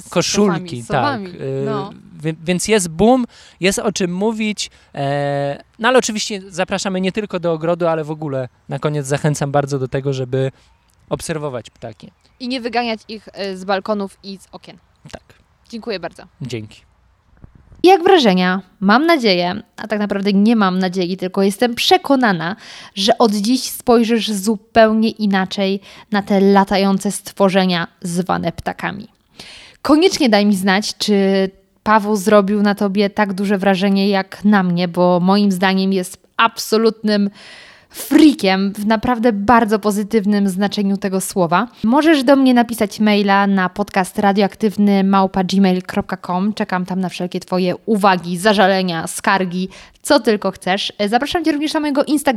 z 0.00 0.04
z 0.04 0.08
Koszulki, 0.08 0.82
z 0.82 0.86
tak. 0.86 1.20
E, 1.20 1.24
No. 1.64 1.90
wie- 2.22 2.34
Więc 2.44 2.68
jest 2.68 2.88
boom, 2.88 3.24
jest 3.60 3.78
o 3.78 3.92
czym 3.92 4.12
mówić. 4.14 4.70
E, 4.94 5.62
no 5.78 5.88
ale 5.88 5.98
oczywiście 5.98 6.42
zapraszamy 6.48 7.00
nie 7.00 7.12
tylko 7.12 7.40
do 7.40 7.52
ogrodu, 7.52 7.86
ale 7.86 8.04
w 8.04 8.10
ogóle 8.10 8.48
na 8.68 8.78
koniec 8.78 9.06
zachęcam 9.06 9.50
bardzo 9.52 9.78
do 9.78 9.88
tego, 9.88 10.12
żeby 10.12 10.50
obserwować 11.10 11.70
ptaki. 11.70 12.10
I 12.40 12.48
nie 12.48 12.60
wyganiać 12.60 13.00
ich 13.08 13.28
e, 13.32 13.56
z 13.56 13.64
balkonów 13.64 14.18
i 14.22 14.38
z 14.38 14.46
okien. 14.52 14.78
Tak, 15.12 15.22
Dziękuję 15.68 16.00
bardzo. 16.00 16.22
dzięki. 16.42 16.80
Jak 17.82 18.02
wrażenia? 18.02 18.62
Mam 18.80 19.06
nadzieję, 19.06 19.62
a 19.76 19.88
tak 19.88 19.98
naprawdę 19.98 20.32
nie 20.32 20.56
mam 20.56 20.78
nadziei, 20.78 21.16
tylko 21.16 21.42
jestem 21.42 21.74
przekonana, 21.74 22.56
że 22.94 23.18
od 23.18 23.32
dziś 23.32 23.62
spojrzysz 23.62 24.30
zupełnie 24.30 25.10
inaczej 25.10 25.80
na 26.10 26.22
te 26.22 26.40
latające 26.40 27.12
stworzenia 27.12 27.86
zwane 28.02 28.52
ptakami. 28.52 29.08
Koniecznie 29.82 30.28
daj 30.28 30.46
mi 30.46 30.56
znać, 30.56 30.96
czy 30.98 31.14
Paweł 31.82 32.16
zrobił 32.16 32.62
na 32.62 32.74
tobie 32.74 33.10
tak 33.10 33.32
duże 33.32 33.58
wrażenie 33.58 34.08
jak 34.08 34.44
na 34.44 34.62
mnie, 34.62 34.88
bo 34.88 35.20
moim 35.20 35.52
zdaniem 35.52 35.92
jest 35.92 36.26
absolutnym 36.36 37.30
freakiem 37.90 38.72
w 38.72 38.86
naprawdę 38.86 39.32
bardzo 39.32 39.78
pozytywnym 39.78 40.48
znaczeniu 40.48 40.96
tego 40.96 41.20
słowa. 41.20 41.68
Możesz 41.84 42.24
do 42.24 42.36
mnie 42.36 42.54
napisać 42.54 43.00
maila 43.00 43.46
na 43.46 43.68
podcast 43.68 44.18
radioaktywny 44.18 45.04
małpa.gmail.com. 45.04 46.54
Czekam 46.54 46.86
tam 46.86 47.00
na 47.00 47.08
wszelkie 47.08 47.40
Twoje 47.40 47.74
uwagi, 47.86 48.38
zażalenia, 48.38 49.06
skargi, 49.06 49.68
co 50.02 50.20
tylko 50.20 50.50
chcesz. 50.50 50.92
Zapraszam 51.08 51.44
Cię 51.44 51.52
również 51.52 51.74
na 51.74 51.80
mojego 51.80 52.04
Instagrama 52.04 52.30